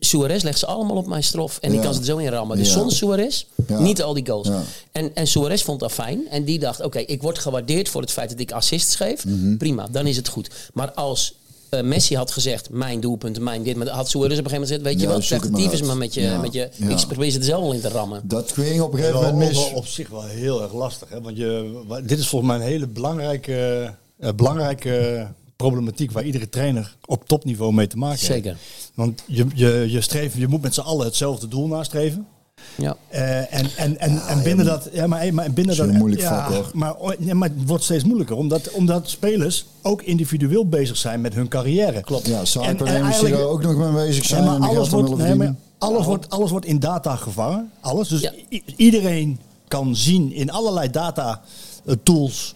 Suarez 0.00 0.42
legt 0.42 0.58
ze 0.58 0.66
allemaal 0.66 0.96
op 0.96 1.06
mijn 1.06 1.24
strof. 1.24 1.58
En 1.60 1.68
die 1.70 1.78
Ja. 1.78 1.84
kan 1.84 1.94
ze 1.94 2.00
er 2.00 2.06
zo 2.06 2.16
in 2.16 2.28
rammen. 2.28 2.56
Dus 2.58 2.66
Ja. 2.68 2.72
zonder 2.72 2.96
Suarez, 2.96 3.44
niet 3.66 4.02
al 4.02 4.14
die 4.14 4.26
goals. 4.26 4.48
En, 4.92 5.14
en 5.14 5.26
Suarez 5.26 5.62
vond 5.62 5.80
dat 5.80 5.92
fijn. 5.92 6.28
En 6.30 6.44
die 6.44 6.58
dacht, 6.58 6.82
oké, 6.82 6.98
ik 6.98 7.22
word 7.22 7.38
gewaardeerd 7.38 7.88
voor 7.88 8.00
het 8.00 8.10
feit 8.10 8.30
dat 8.30 8.40
ik 8.40 8.52
assists 8.52 8.94
geef. 8.96 9.24
Mhm. 9.24 9.56
Prima, 9.56 9.86
dan 9.90 10.06
is 10.06 10.16
het 10.16 10.28
goed. 10.28 10.50
Maar 10.72 10.92
als 10.92 11.34
eh, 11.70 11.82
Messi 11.82 12.16
had 12.16 12.30
gezegd, 12.30 12.70
mijn 12.70 13.00
doelpunten, 13.00 13.42
mijn 13.42 13.62
dit. 13.62 13.76
Maar 13.76 13.88
had 13.88 14.08
Suarez 14.08 14.38
op 14.38 14.44
een 14.44 14.50
gegeven 14.50 14.68
moment 14.68 14.68
gezegd, 14.68 14.82
weet 14.82 15.00
je 15.00 15.06
Ja, 15.06 15.12
wat, 15.12 15.24
zeg 15.24 15.42
het 15.42 15.72
het 15.80 15.86
maar 15.86 15.96
met 15.96 16.14
je... 16.14 16.20
Ja, 16.20 16.40
Met 16.40 16.52
je 16.52 16.70
ja. 16.76 16.88
Ik 16.88 17.06
probeer 17.06 17.30
ze 17.30 17.38
er 17.38 17.44
zelf 17.44 17.62
wel 17.62 17.72
in 17.72 17.80
te 17.80 17.88
rammen. 17.88 18.22
Dat 18.24 18.52
ging 18.52 18.80
op 18.80 18.92
een 18.92 18.98
gegeven 18.98 19.20
moment 19.20 19.36
mis. 19.36 19.58
op, 19.58 19.76
op 19.76 19.86
zich 19.86 20.08
wel 20.08 20.24
heel 20.24 20.62
erg 20.62 20.72
lastig. 20.72 21.08
Hè? 21.08 21.20
Want 21.20 21.36
je, 21.36 21.80
dit 22.04 22.18
is 22.18 22.28
volgens 22.28 22.50
mij 22.50 22.60
een 22.60 22.72
hele 22.72 22.86
belangrijke, 22.86 23.94
eh, 24.18 24.32
belangrijke 24.36 25.26
problematiek 25.56 26.10
waar 26.12 26.24
iedere 26.24 26.48
trainer 26.48 26.96
op 27.04 27.28
topniveau 27.28 27.72
mee 27.72 27.86
te 27.86 27.96
maken 27.96 28.18
heeft. 28.18 28.32
Zeker. 28.32 28.56
Want 28.94 29.22
je, 29.26 29.46
je, 29.54 29.86
je, 29.88 30.00
streeft, 30.00 30.36
je 30.36 30.48
moet 30.48 30.62
met 30.62 30.74
z'n 30.74 30.80
allen 30.80 31.06
hetzelfde 31.06 31.48
doel 31.48 31.66
nastreven. 31.66 32.26
Ja. 32.74 32.96
Eh, 33.08 33.54
en, 33.54 33.66
en, 33.76 33.98
en, 33.98 34.26
en 34.26 34.42
binnen 34.42 34.64
dat, 34.64 34.88
ja, 34.92 35.06
maar, 35.06 35.34
maar 35.34 35.50
binnen 35.50 35.64
Dat 35.64 35.68
is 35.72 35.76
dat, 35.76 35.88
een 35.88 35.96
moeilijk 35.96 36.22
ja, 36.22 36.48
vak, 36.48 36.54
hoor. 36.54 36.70
Maar, 36.74 36.94
ja, 37.18 37.34
maar 37.34 37.48
het 37.48 37.66
wordt 37.68 37.84
steeds 37.84 38.04
moeilijker, 38.04 38.36
omdat, 38.36 38.70
omdat 38.70 39.08
spelers 39.08 39.66
ook 39.82 40.02
individueel 40.02 40.68
bezig 40.68 40.96
zijn 40.96 41.20
met 41.20 41.34
hun 41.34 41.48
carrière. 41.48 42.00
Klopt. 42.00 42.26
Ja, 42.26 42.42
en 42.62 42.76
die 42.76 42.86
eigenlijk- 42.86 43.34
daar 43.34 43.44
ook 43.44 43.62
nog 43.62 43.76
mee 43.76 44.06
bezig 44.06 44.24
zijn. 44.24 44.44
Ja, 44.44 44.58
maar 44.58 44.68
alles, 44.68 44.88
wordt, 44.88 45.16
nee, 45.16 45.34
maar 45.34 45.54
alles, 45.78 46.06
wordt, 46.06 46.30
alles 46.30 46.50
wordt 46.50 46.66
in 46.66 46.78
data 46.78 47.16
gevangen. 47.16 47.70
Alles. 47.80 48.08
Dus 48.08 48.30
iedereen 48.76 49.38
kan 49.68 49.96
zien 49.96 50.32
in 50.32 50.50
allerlei 50.50 50.90
data 50.90 51.40
eh, 51.84 51.94
tools 52.02 52.54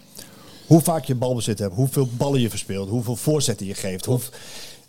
hoe 0.66 0.81
vaak 0.81 1.05
je 1.05 1.14
balbezit 1.14 1.59
hebt, 1.59 1.74
hoeveel 1.74 2.09
ballen 2.16 2.40
je 2.40 2.51
verspeelt, 2.51 2.89
hoeveel 2.89 3.16
voorzetten 3.16 3.66
je 3.66 3.74
geeft. 3.74 4.05
Hoe, 4.05 4.20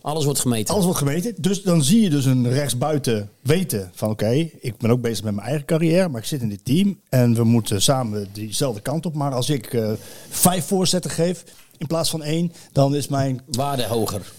Alles 0.05 0.23
wordt 0.23 0.39
gemeten. 0.39 0.73
alles 0.73 0.85
wordt 0.85 0.99
gemeten. 0.99 1.33
Dus 1.37 1.61
dan 1.61 1.83
zie 1.83 2.01
je 2.01 2.09
dus 2.09 2.25
een 2.25 2.49
rechtsbuiten 2.49 3.29
weten 3.41 3.91
van 3.93 4.09
oké, 4.09 4.49
ik 4.59 4.77
ben 4.77 4.89
ook 4.91 5.01
bezig 5.01 5.23
met 5.23 5.35
mijn 5.35 5.47
eigen 5.47 5.65
carrière, 5.65 6.09
maar 6.09 6.21
ik 6.21 6.27
zit 6.27 6.41
in 6.41 6.49
dit 6.49 6.65
team 6.65 6.99
en 7.09 7.35
we 7.35 7.43
moeten 7.43 7.81
samen 7.81 8.27
diezelfde 8.33 8.81
kant 8.81 9.05
op. 9.05 9.13
Maar 9.13 9.33
als 9.33 9.49
ik 9.49 9.73
eh, 9.73 9.91
vijf 10.29 10.65
voorzetten 10.65 11.11
geef 11.11 11.43
in 11.77 11.87
plaats 11.87 12.09
van 12.09 12.23
één, 12.23 12.51
dan 12.71 12.95
is 12.95 13.07
mijn... 13.07 13.41
Waarde 13.47 13.83
hoger. 13.85 14.31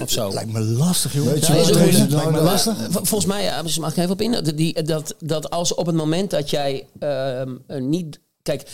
Of 0.00 0.10
zo. 0.10 0.32
Lijkt 0.32 0.52
me 0.52 0.60
lastig, 0.60 1.12
joh. 1.14 1.24
Weet 1.24 1.46
je 1.46 1.52
Ja, 1.52 1.58
wat 1.58 1.76
is 1.76 1.96
Lijkt 2.08 2.30
me 2.30 2.40
lastig. 2.40 2.76
Vol- 2.76 3.04
Volgens 3.04 3.26
mij, 3.26 3.42
ja, 3.42 3.62
dus 3.62 3.78
mag 3.78 3.90
ik 3.90 3.96
even 3.96 4.10
op 4.10 4.20
in. 4.20 4.84
Dat, 4.84 5.14
dat 5.18 5.50
als 5.50 5.74
op 5.74 5.86
het 5.86 5.94
moment 5.94 6.30
dat 6.30 6.50
jij 6.50 6.86
ehm, 6.98 7.56
eh, 7.66 7.80
niet. 7.80 8.20
Kijk, 8.42 8.70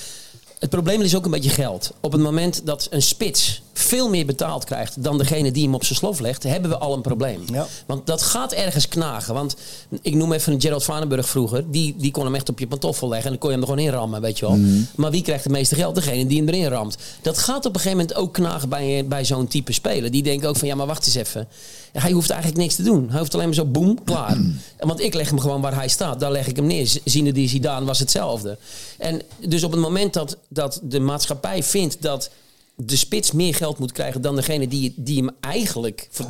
het 0.58 0.70
probleem 0.70 1.00
is 1.00 1.16
ook 1.16 1.24
een 1.24 1.30
beetje 1.30 1.50
geld. 1.50 1.92
Op 2.00 2.12
het 2.12 2.20
moment 2.20 2.66
dat 2.66 2.86
een 2.90 3.02
spits 3.02 3.62
veel 3.72 4.08
meer 4.08 4.26
betaald 4.26 4.64
krijgt 4.64 5.02
dan 5.02 5.18
degene 5.18 5.52
die 5.52 5.64
hem 5.64 5.74
op 5.74 5.84
zijn 5.84 5.98
slof 5.98 6.20
legt, 6.20 6.42
hebben 6.42 6.70
we 6.70 6.78
al 6.78 6.94
een 6.94 7.00
probleem. 7.00 7.42
Ja. 7.52 7.66
Want 7.86 8.06
dat 8.06 8.22
gaat 8.22 8.52
ergens 8.52 8.88
knagen. 8.88 9.34
Want 9.34 9.56
ik 10.02 10.14
noem 10.14 10.32
even 10.32 10.60
Gerald 10.60 10.84
Vanenburg 10.84 11.28
vroeger. 11.28 11.70
Die, 11.70 11.94
die 11.98 12.10
kon 12.10 12.24
hem 12.24 12.34
echt 12.34 12.48
op 12.48 12.58
je 12.58 12.66
pantoffel 12.66 13.08
leggen 13.08 13.26
en 13.26 13.30
dan 13.30 13.40
kon 13.40 13.50
je 13.50 13.56
hem 13.56 13.64
er 13.64 13.70
gewoon 13.72 13.86
in 13.88 13.98
rammen, 13.98 14.20
weet 14.20 14.38
je 14.38 14.46
wel. 14.46 14.58
Maar 14.94 15.10
wie 15.10 15.22
krijgt 15.22 15.44
het 15.44 15.52
meeste 15.52 15.74
geld? 15.74 15.94
Degene 15.94 16.26
die 16.26 16.38
hem 16.38 16.48
erin 16.48 16.68
ramt. 16.68 16.96
Dat 17.22 17.38
gaat 17.38 17.66
op 17.66 17.74
een 17.74 17.80
gegeven 17.80 17.98
moment 17.98 18.16
ook 18.16 18.32
knagen 18.32 18.68
bij, 18.68 19.06
bij 19.06 19.24
zo'n 19.24 19.46
type 19.48 19.72
speler. 19.72 20.10
Die 20.10 20.22
denken 20.22 20.48
ook 20.48 20.56
van 20.56 20.68
ja, 20.68 20.74
maar 20.74 20.86
wacht 20.86 21.06
eens 21.06 21.14
even. 21.14 21.48
Hij 22.00 22.12
hoeft 22.12 22.30
eigenlijk 22.30 22.60
niks 22.60 22.74
te 22.74 22.82
doen. 22.82 23.10
Hij 23.10 23.18
hoeft 23.18 23.34
alleen 23.34 23.46
maar 23.46 23.54
zo 23.54 23.64
boem, 23.64 24.04
klaar. 24.04 24.36
Want 24.78 25.00
ik 25.00 25.14
leg 25.14 25.28
hem 25.28 25.38
gewoon 25.40 25.60
waar 25.60 25.74
hij 25.74 25.88
staat. 25.88 26.20
Daar 26.20 26.32
leg 26.32 26.46
ik 26.46 26.56
hem 26.56 26.66
neer. 26.66 26.98
Ziende 27.04 27.32
die 27.32 27.48
Zidane 27.48 27.86
was 27.86 27.98
hetzelfde. 27.98 28.58
En 28.98 29.22
dus 29.46 29.64
op 29.64 29.70
het 29.70 29.80
moment 29.80 30.12
dat, 30.12 30.36
dat 30.48 30.80
de 30.82 31.00
maatschappij 31.00 31.62
vindt 31.62 32.02
dat 32.02 32.30
de 32.74 32.96
spits 32.96 33.32
meer 33.32 33.54
geld 33.54 33.78
moet 33.78 33.92
krijgen 33.92 34.20
dan 34.20 34.36
degene 34.36 34.68
die, 34.68 34.94
die 34.96 35.24
hem 35.24 35.34
eigenlijk 35.40 36.08
voor 36.10 36.26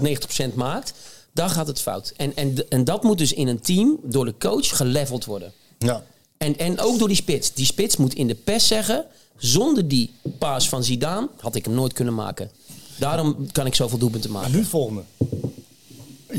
90% 0.50 0.54
maakt, 0.54 0.92
dan 1.32 1.50
gaat 1.50 1.66
het 1.66 1.80
fout. 1.80 2.12
En, 2.16 2.36
en, 2.36 2.68
en 2.68 2.84
dat 2.84 3.02
moet 3.02 3.18
dus 3.18 3.32
in 3.32 3.48
een 3.48 3.60
team 3.60 3.98
door 4.02 4.24
de 4.24 4.34
coach 4.38 4.76
geleveld 4.76 5.24
worden. 5.24 5.52
Ja. 5.78 6.02
En, 6.38 6.58
en 6.58 6.80
ook 6.80 6.98
door 6.98 7.08
die 7.08 7.16
spits. 7.16 7.52
Die 7.52 7.66
spits 7.66 7.96
moet 7.96 8.14
in 8.14 8.26
de 8.26 8.34
pers 8.34 8.66
zeggen, 8.66 9.04
zonder 9.36 9.88
die 9.88 10.10
paas 10.38 10.68
van 10.68 10.84
Zidane 10.84 11.28
had 11.40 11.54
ik 11.54 11.64
hem 11.64 11.74
nooit 11.74 11.92
kunnen 11.92 12.14
maken. 12.14 12.50
Daarom 12.98 13.46
kan 13.52 13.66
ik 13.66 13.74
zoveel 13.74 13.98
doelpunten 13.98 14.30
En 14.30 14.36
maken. 14.36 14.52
nu 14.52 14.58
het 14.58 14.68
volgende. 14.68 15.02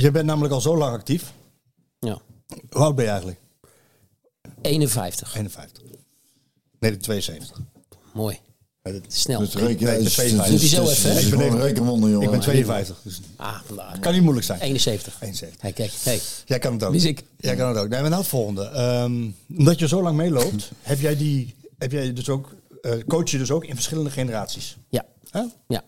Je 0.01 0.11
bent 0.11 0.25
namelijk 0.25 0.53
al 0.53 0.61
zo 0.61 0.77
lang 0.77 0.93
actief. 0.93 1.33
Ja. 1.99 2.19
Hoe 2.69 2.81
oud 2.83 2.95
ben 2.95 3.03
je 3.05 3.09
eigenlijk? 3.11 3.39
51. 4.61 5.35
51. 5.35 5.83
Nee, 6.79 6.91
de 6.91 6.97
72. 6.97 7.61
Mooi. 8.13 8.39
Snel. 9.07 9.39
Dat 9.39 9.53
reken- 9.53 9.63
Nee, 9.65 9.73
ik 9.73 9.79
ben 9.79 9.99
is- 10.05 10.13
52. 10.13 10.53
is- 10.53 10.61
Doet 10.61 10.69
hij 10.71 10.85
zo 10.85 10.91
is- 10.91 11.03
even, 11.17 11.39
Ik 11.39 11.49
ben 11.49 11.61
rekenwonder, 11.61 12.09
jongen. 12.09 12.25
Ik 12.25 12.31
ben 12.31 12.39
52. 12.39 12.99
Dus 13.03 13.21
Ah, 13.35 13.59
vandaar. 13.65 13.99
kan 13.99 14.13
niet 14.13 14.21
moeilijk 14.21 14.45
zijn. 14.45 14.59
71. 14.59 15.17
71. 15.21 15.61
Hey, 15.61 15.71
kijk. 15.73 15.91
Hey. 16.03 16.19
Jij 16.45 16.59
kan 16.59 16.73
het 16.73 16.83
ook. 16.83 16.91
Wie 16.91 16.99
is 16.99 17.05
ik? 17.05 17.23
Jij 17.37 17.55
kan 17.55 17.67
het 17.67 17.77
ook. 17.77 17.89
Nee, 17.89 17.99
maar 18.01 18.09
nou 18.09 18.21
het 18.21 18.29
volgende. 18.31 18.63
Ehm, 18.65 19.29
omdat 19.57 19.79
je 19.79 19.87
zo 19.87 20.01
lang 20.01 20.15
meeloopt, 20.17 20.71
heb 20.81 20.99
jij 20.99 21.17
die, 21.17 21.55
heb 21.77 21.91
jij 21.91 22.13
dus 22.13 22.29
ook, 22.29 22.55
eh, 22.81 22.91
coach 23.07 23.29
je 23.29 23.37
dus 23.37 23.51
ook 23.51 23.65
in 23.65 23.73
verschillende 23.75 24.09
generaties. 24.09 24.77
Ja. 24.89 25.05
Hè? 25.31 25.43
Ja. 25.67 25.83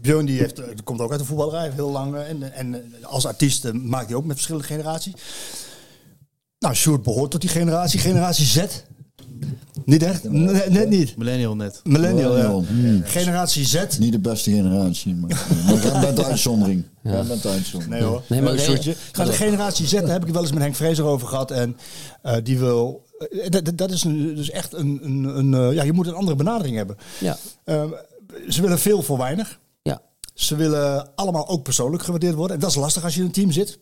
Björn 0.00 0.26
die 0.26 0.38
heeft, 0.38 0.60
komt 0.84 1.00
ook 1.00 1.10
uit 1.10 1.20
de 1.20 1.26
voetballerij, 1.26 1.70
heel 1.74 1.90
lang. 1.90 2.14
eh, 2.14 2.28
En, 2.28 2.52
en 2.52 2.74
eh, 2.74 3.06
als 3.06 3.26
artiest 3.26 3.64
eh, 3.64 3.72
maakt 3.72 4.06
hij 4.06 4.16
ook 4.16 4.24
met 4.24 4.34
verschillende 4.34 4.66
generaties. 4.66 5.12
Nou, 6.58 6.74
Sjoerd 6.74 7.02
behoort 7.02 7.30
tot 7.30 7.40
die 7.40 7.50
generatie, 7.50 7.98
generatie 8.00 8.46
Z. 8.46 8.64
Niet 9.84 10.02
echt? 10.02 10.30
Net, 10.30 10.70
net 10.70 10.88
niet. 10.88 11.16
Millennial 11.16 11.56
net. 11.56 11.80
Millennial, 11.84 12.36
ja. 12.36 12.50
Hmm. 12.66 13.02
Generatie 13.04 13.64
Z. 13.64 13.98
Niet 13.98 14.12
de 14.12 14.18
beste 14.18 14.50
generatie, 14.50 15.14
maar, 15.14 15.46
maar 15.66 16.00
bent 16.00 16.16
de 16.16 16.24
uitzondering. 16.24 16.84
Jij 17.02 17.24
bent 17.24 17.42
de 17.42 17.48
uitzondering. 17.48 17.98
Nee 18.00 18.08
hoor. 18.10 18.22
Nee, 18.28 18.42
maar- 18.42 18.54
nee, 18.54 18.82
ja. 18.82 18.92
Maar 19.16 19.26
de 19.26 19.32
generatie 19.32 19.86
Z, 19.86 19.92
daar 19.92 20.08
heb 20.08 20.26
ik 20.26 20.32
wel 20.32 20.42
eens 20.42 20.52
met 20.52 20.62
Henk 20.62 20.74
Vrezer 20.74 21.04
over 21.04 21.28
gehad. 21.28 21.50
En 21.50 21.76
eh, 22.22 22.36
die 22.42 22.58
wil... 22.58 23.04
dat, 23.74 23.90
is 23.90 24.04
een, 24.04 24.34
dus 24.34 24.50
echt 24.50 24.72
een... 24.72 25.00
een, 25.02 25.24
een 25.54 25.74
ja, 25.74 25.82
je 25.82 25.92
moet 25.92 26.06
een 26.06 26.14
andere 26.14 26.36
benadering 26.36 26.76
hebben. 26.76 26.96
Ja. 27.20 27.36
Eh, 27.64 27.84
ze 28.48 28.62
willen 28.62 28.78
veel 28.78 29.02
voor 29.02 29.18
weinig. 29.18 29.60
Ja. 29.82 30.02
Ze 30.34 30.56
willen 30.56 31.14
allemaal 31.14 31.48
ook 31.48 31.62
persoonlijk 31.62 32.02
gewaardeerd 32.02 32.34
worden. 32.34 32.56
En 32.56 32.62
dat 32.62 32.70
is 32.70 32.76
lastig 32.76 33.04
als 33.04 33.14
je 33.14 33.20
in 33.20 33.26
een 33.26 33.32
team 33.32 33.52
zit. 33.52 33.78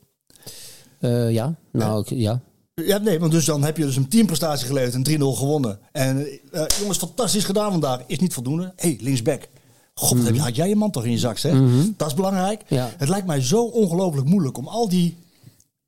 Eh, 1.01 1.31
ja. 1.31 1.55
Nou, 1.73 2.05
ja. 2.17 2.41
Ja, 2.75 2.99
nee, 2.99 3.21
want 3.21 3.33
dus 3.33 3.45
dan 3.45 3.63
heb 3.63 3.77
je 3.77 3.85
dus 3.85 3.97
een 3.97 4.09
teamprestatie 4.09 4.67
geleverd 4.67 4.95
en 4.95 5.03
3-0 5.21 5.37
gewonnen. 5.37 5.79
En 5.93 6.27
eh, 6.53 6.65
jongens, 6.81 6.99
fantastisch 6.99 7.45
gedaan 7.45 7.71
vandaag. 7.71 8.01
Is 8.07 8.19
niet 8.19 8.35
voldoende. 8.35 8.73
Hé, 8.77 8.89
hey, 8.89 8.99
linksback. 9.01 9.49
God, 9.95 10.25
heb 10.25 10.35
je- 10.35 10.41
had 10.41 10.57
jij 10.57 10.69
je 10.69 10.77
man 10.77 10.91
toch 10.91 11.05
in 11.05 11.11
je 11.11 11.19
zak, 11.19 11.39
zeg? 11.39 11.53
Dat 11.97 12.09
is 12.09 12.15
belangrijk. 12.15 12.63
Ja. 12.69 12.91
Het 12.97 13.09
lijkt 13.09 13.27
mij 13.27 13.41
zo 13.41 13.65
ongelooflijk 13.65 14.27
moeilijk 14.29 14.59
om 14.59 14.69
al 14.69 14.89
die 14.89 15.17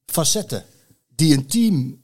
facetten 0.06 0.64
die 1.14 1.34
een 1.36 1.46
team 1.46 2.02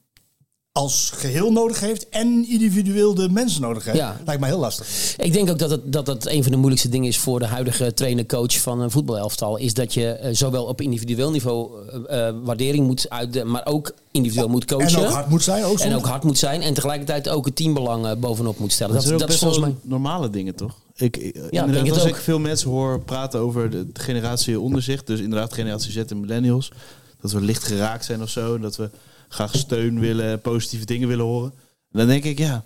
als 0.81 1.11
geheel 1.15 1.53
nodig 1.53 1.81
heeft 1.81 2.09
en 2.09 2.47
individueel 2.49 3.15
de 3.15 3.29
mensen 3.29 3.61
nodig 3.61 3.85
heeft. 3.85 3.97
Ja. 3.97 4.21
Lijkt 4.25 4.41
mij 4.41 4.51
heel 4.51 4.59
lastig. 4.59 5.15
Ik 5.19 5.33
denk 5.33 5.51
ook 5.51 5.59
dat 5.59 5.71
het, 5.71 5.93
dat 5.93 6.07
het 6.07 6.27
een 6.27 6.43
van 6.43 6.51
de 6.53 6.59
moeilijkste 6.59 6.89
dingen 6.89 7.09
is 7.09 7.19
voor 7.19 7.39
de 7.39 7.47
huidige 7.47 7.95
trainer-coach 7.95 8.61
van 8.61 8.81
een 8.81 8.91
voetbalelftal. 8.91 9.57
Is 9.57 9.75
dat 9.75 9.95
je 9.95 10.11
eh, 10.13 10.35
zowel 10.35 10.65
op 10.65 10.81
individueel 10.81 11.31
niveau 11.31 11.71
eh, 12.09 12.29
eh, 12.29 12.35
waardering 12.43 12.87
moet 12.87 13.07
uit, 13.09 13.45
maar 13.45 13.67
ook 13.67 13.95
individueel 14.11 14.49
moet 14.49 14.65
coachen. 14.65 14.89
En 14.99 15.07
ook 15.07 15.13
hard 15.13 15.29
moet 15.29 15.43
zijn. 15.43 15.65
Ook 15.65 15.79
En 15.79 15.95
ook 15.95 16.07
hard 16.07 16.25
moet 16.25 16.39
zijn. 16.39 16.63
En 16.63 16.75
tegelijkertijd 16.75 17.29
ook 17.29 17.45
het 17.45 17.57
teambelang 17.57 18.19
bovenop 18.19 18.59
moet 18.59 18.73
stellen. 18.73 18.95
Dat, 18.95 19.03
Dat, 19.03 19.11
zijn 19.11 19.23
ook 19.23 19.29
dat 19.29 19.37
is 19.37 19.43
best 19.43 19.57
volgens 19.57 19.75
wel 19.75 19.81
mij. 19.91 19.99
normale 19.99 20.31
dingen, 20.31 20.55
toch? 20.55 20.75
Ik, 20.97 21.17
ik- 21.17 21.35
denk 21.35 21.51
inderdaad, 21.51 21.87
het 21.87 21.93
als 21.95 22.03
ook. 22.03 22.09
ik 22.09 22.17
veel 22.17 22.39
mensen 22.39 22.71
hoor 22.71 23.01
praten 23.01 23.41
over 23.41 23.71
de, 23.71 23.93
de 23.93 24.01
generatie 24.01 24.61
onder 24.61 24.83
zich, 24.83 25.05
dus 25.05 25.21
inderdaad 25.21 25.53
generatie 25.53 25.93
Z 25.93 25.97
en 25.97 26.21
millennials, 26.21 26.73
dat 27.21 27.33
we 27.33 27.41
licht 27.41 27.63
geraakt 27.65 28.05
zijn 28.05 28.23
of 28.23 28.29
zo, 28.29 28.59
dat 28.59 28.77
we 28.77 28.91
graag 29.31 29.57
steun 29.57 30.01
willen, 30.01 30.41
positieve 30.41 30.85
dingen 30.85 31.09
willen 31.09 31.25
horen. 31.25 31.53
Dan 31.91 32.07
denk 32.07 32.25
ik, 32.25 32.39
ja, 32.39 32.65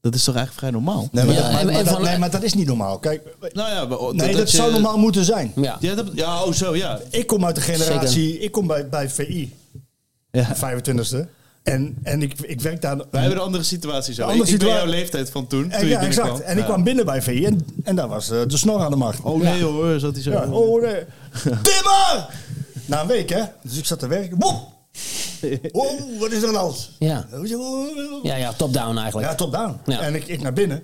dat 0.00 0.14
is 0.14 0.24
toch 0.24 0.34
eigenlijk 0.34 0.66
vrij 0.66 0.70
normaal? 0.82 1.08
Nee, 1.12 1.24
maar, 1.24 1.34
Ja, 1.34 1.40
dat, 1.40 1.52
maar, 1.72 1.84
maar 1.84 2.00
nee, 2.00 2.18
maar 2.18 2.30
dat 2.30 2.42
is 2.42 2.54
niet 2.54 2.66
normaal. 2.66 2.98
Kijk, 2.98 3.22
Nou 3.52 3.70
ja, 3.70 3.84
maar- 3.84 4.14
nee, 4.14 4.36
dat, 4.36 4.50
je- 4.50 4.56
zou 4.56 4.72
normaal 4.72 4.98
moeten 4.98 5.24
zijn. 5.24 5.52
Ja. 5.56 5.76
Ja, 5.80 5.94
dat, 5.94 6.06
ja, 6.14 6.42
oh 6.44 6.52
zo, 6.52 6.76
ja. 6.76 7.00
Ik 7.10 7.26
kom 7.26 7.44
uit 7.44 7.54
de 7.54 7.60
generatie, 7.60 8.38
ik 8.38 8.52
kom 8.52 8.66
bij, 8.66 8.88
bij 8.88 9.10
VI, 9.10 9.54
ja. 10.30 10.56
25e. 10.56 11.28
En, 11.62 11.96
en 12.02 12.22
ik, 12.22 12.40
ik 12.40 12.60
werk 12.60 12.80
daar. 12.80 12.96
Wij 12.96 13.06
hebben 13.10 13.38
een 13.38 13.44
andere 13.44 13.62
situatie 13.64 14.14
zo. 14.14 14.22
Andere 14.22 14.50
ik, 14.50 14.58
ben 14.58 14.68
jouw 14.68 14.86
leeftijd 14.86 15.30
van 15.30 15.46
toen, 15.46 15.70
en, 15.70 15.78
toen 15.78 15.88
je 15.88 15.94
ja, 15.94 16.00
exact. 16.00 16.40
En 16.40 16.58
ik 16.58 16.64
kwam 16.64 16.84
binnen 16.84 17.04
bij 17.04 17.22
VI 17.22 17.44
en, 17.44 17.66
en 17.84 17.96
daar 17.96 18.08
was 18.08 18.30
eh, 18.30 18.40
de 18.46 18.56
snor 18.56 18.80
aan 18.80 18.90
de 18.90 18.96
macht. 18.96 19.20
Oh 19.22 19.40
nee 19.42 19.62
hoor, 19.62 19.98
zat 19.98 20.12
hij 20.14 20.22
zo. 20.22 20.30
Ja, 20.30 20.46
oh 20.50 20.82
nee. 20.82 20.94
Timmer! 21.42 22.28
Na 22.84 23.00
een 23.00 23.06
week, 23.06 23.28
hè? 23.28 23.42
Dus 23.62 23.78
ik 23.78 23.84
zat 23.84 23.98
te 23.98 24.06
werken. 24.06 24.38
Woep! 24.38 24.77
Oh, 25.72 26.18
wat 26.18 26.32
is 26.32 26.42
er 26.42 26.46
aan 26.46 26.52
de 26.52 26.58
hand? 26.58 26.90
Ja. 26.98 27.26
Je 27.42 27.56
wel? 27.58 28.20
Ja, 28.22 28.36
ja, 28.36 28.52
top-down 28.52 28.96
eigenlijk. 28.96 29.28
Ja, 29.28 29.34
top 29.34 29.52
down. 29.52 29.80
Ja. 29.86 30.00
En 30.00 30.14
ik, 30.14 30.26
ik 30.26 30.42
naar 30.42 30.52
binnen. 30.52 30.82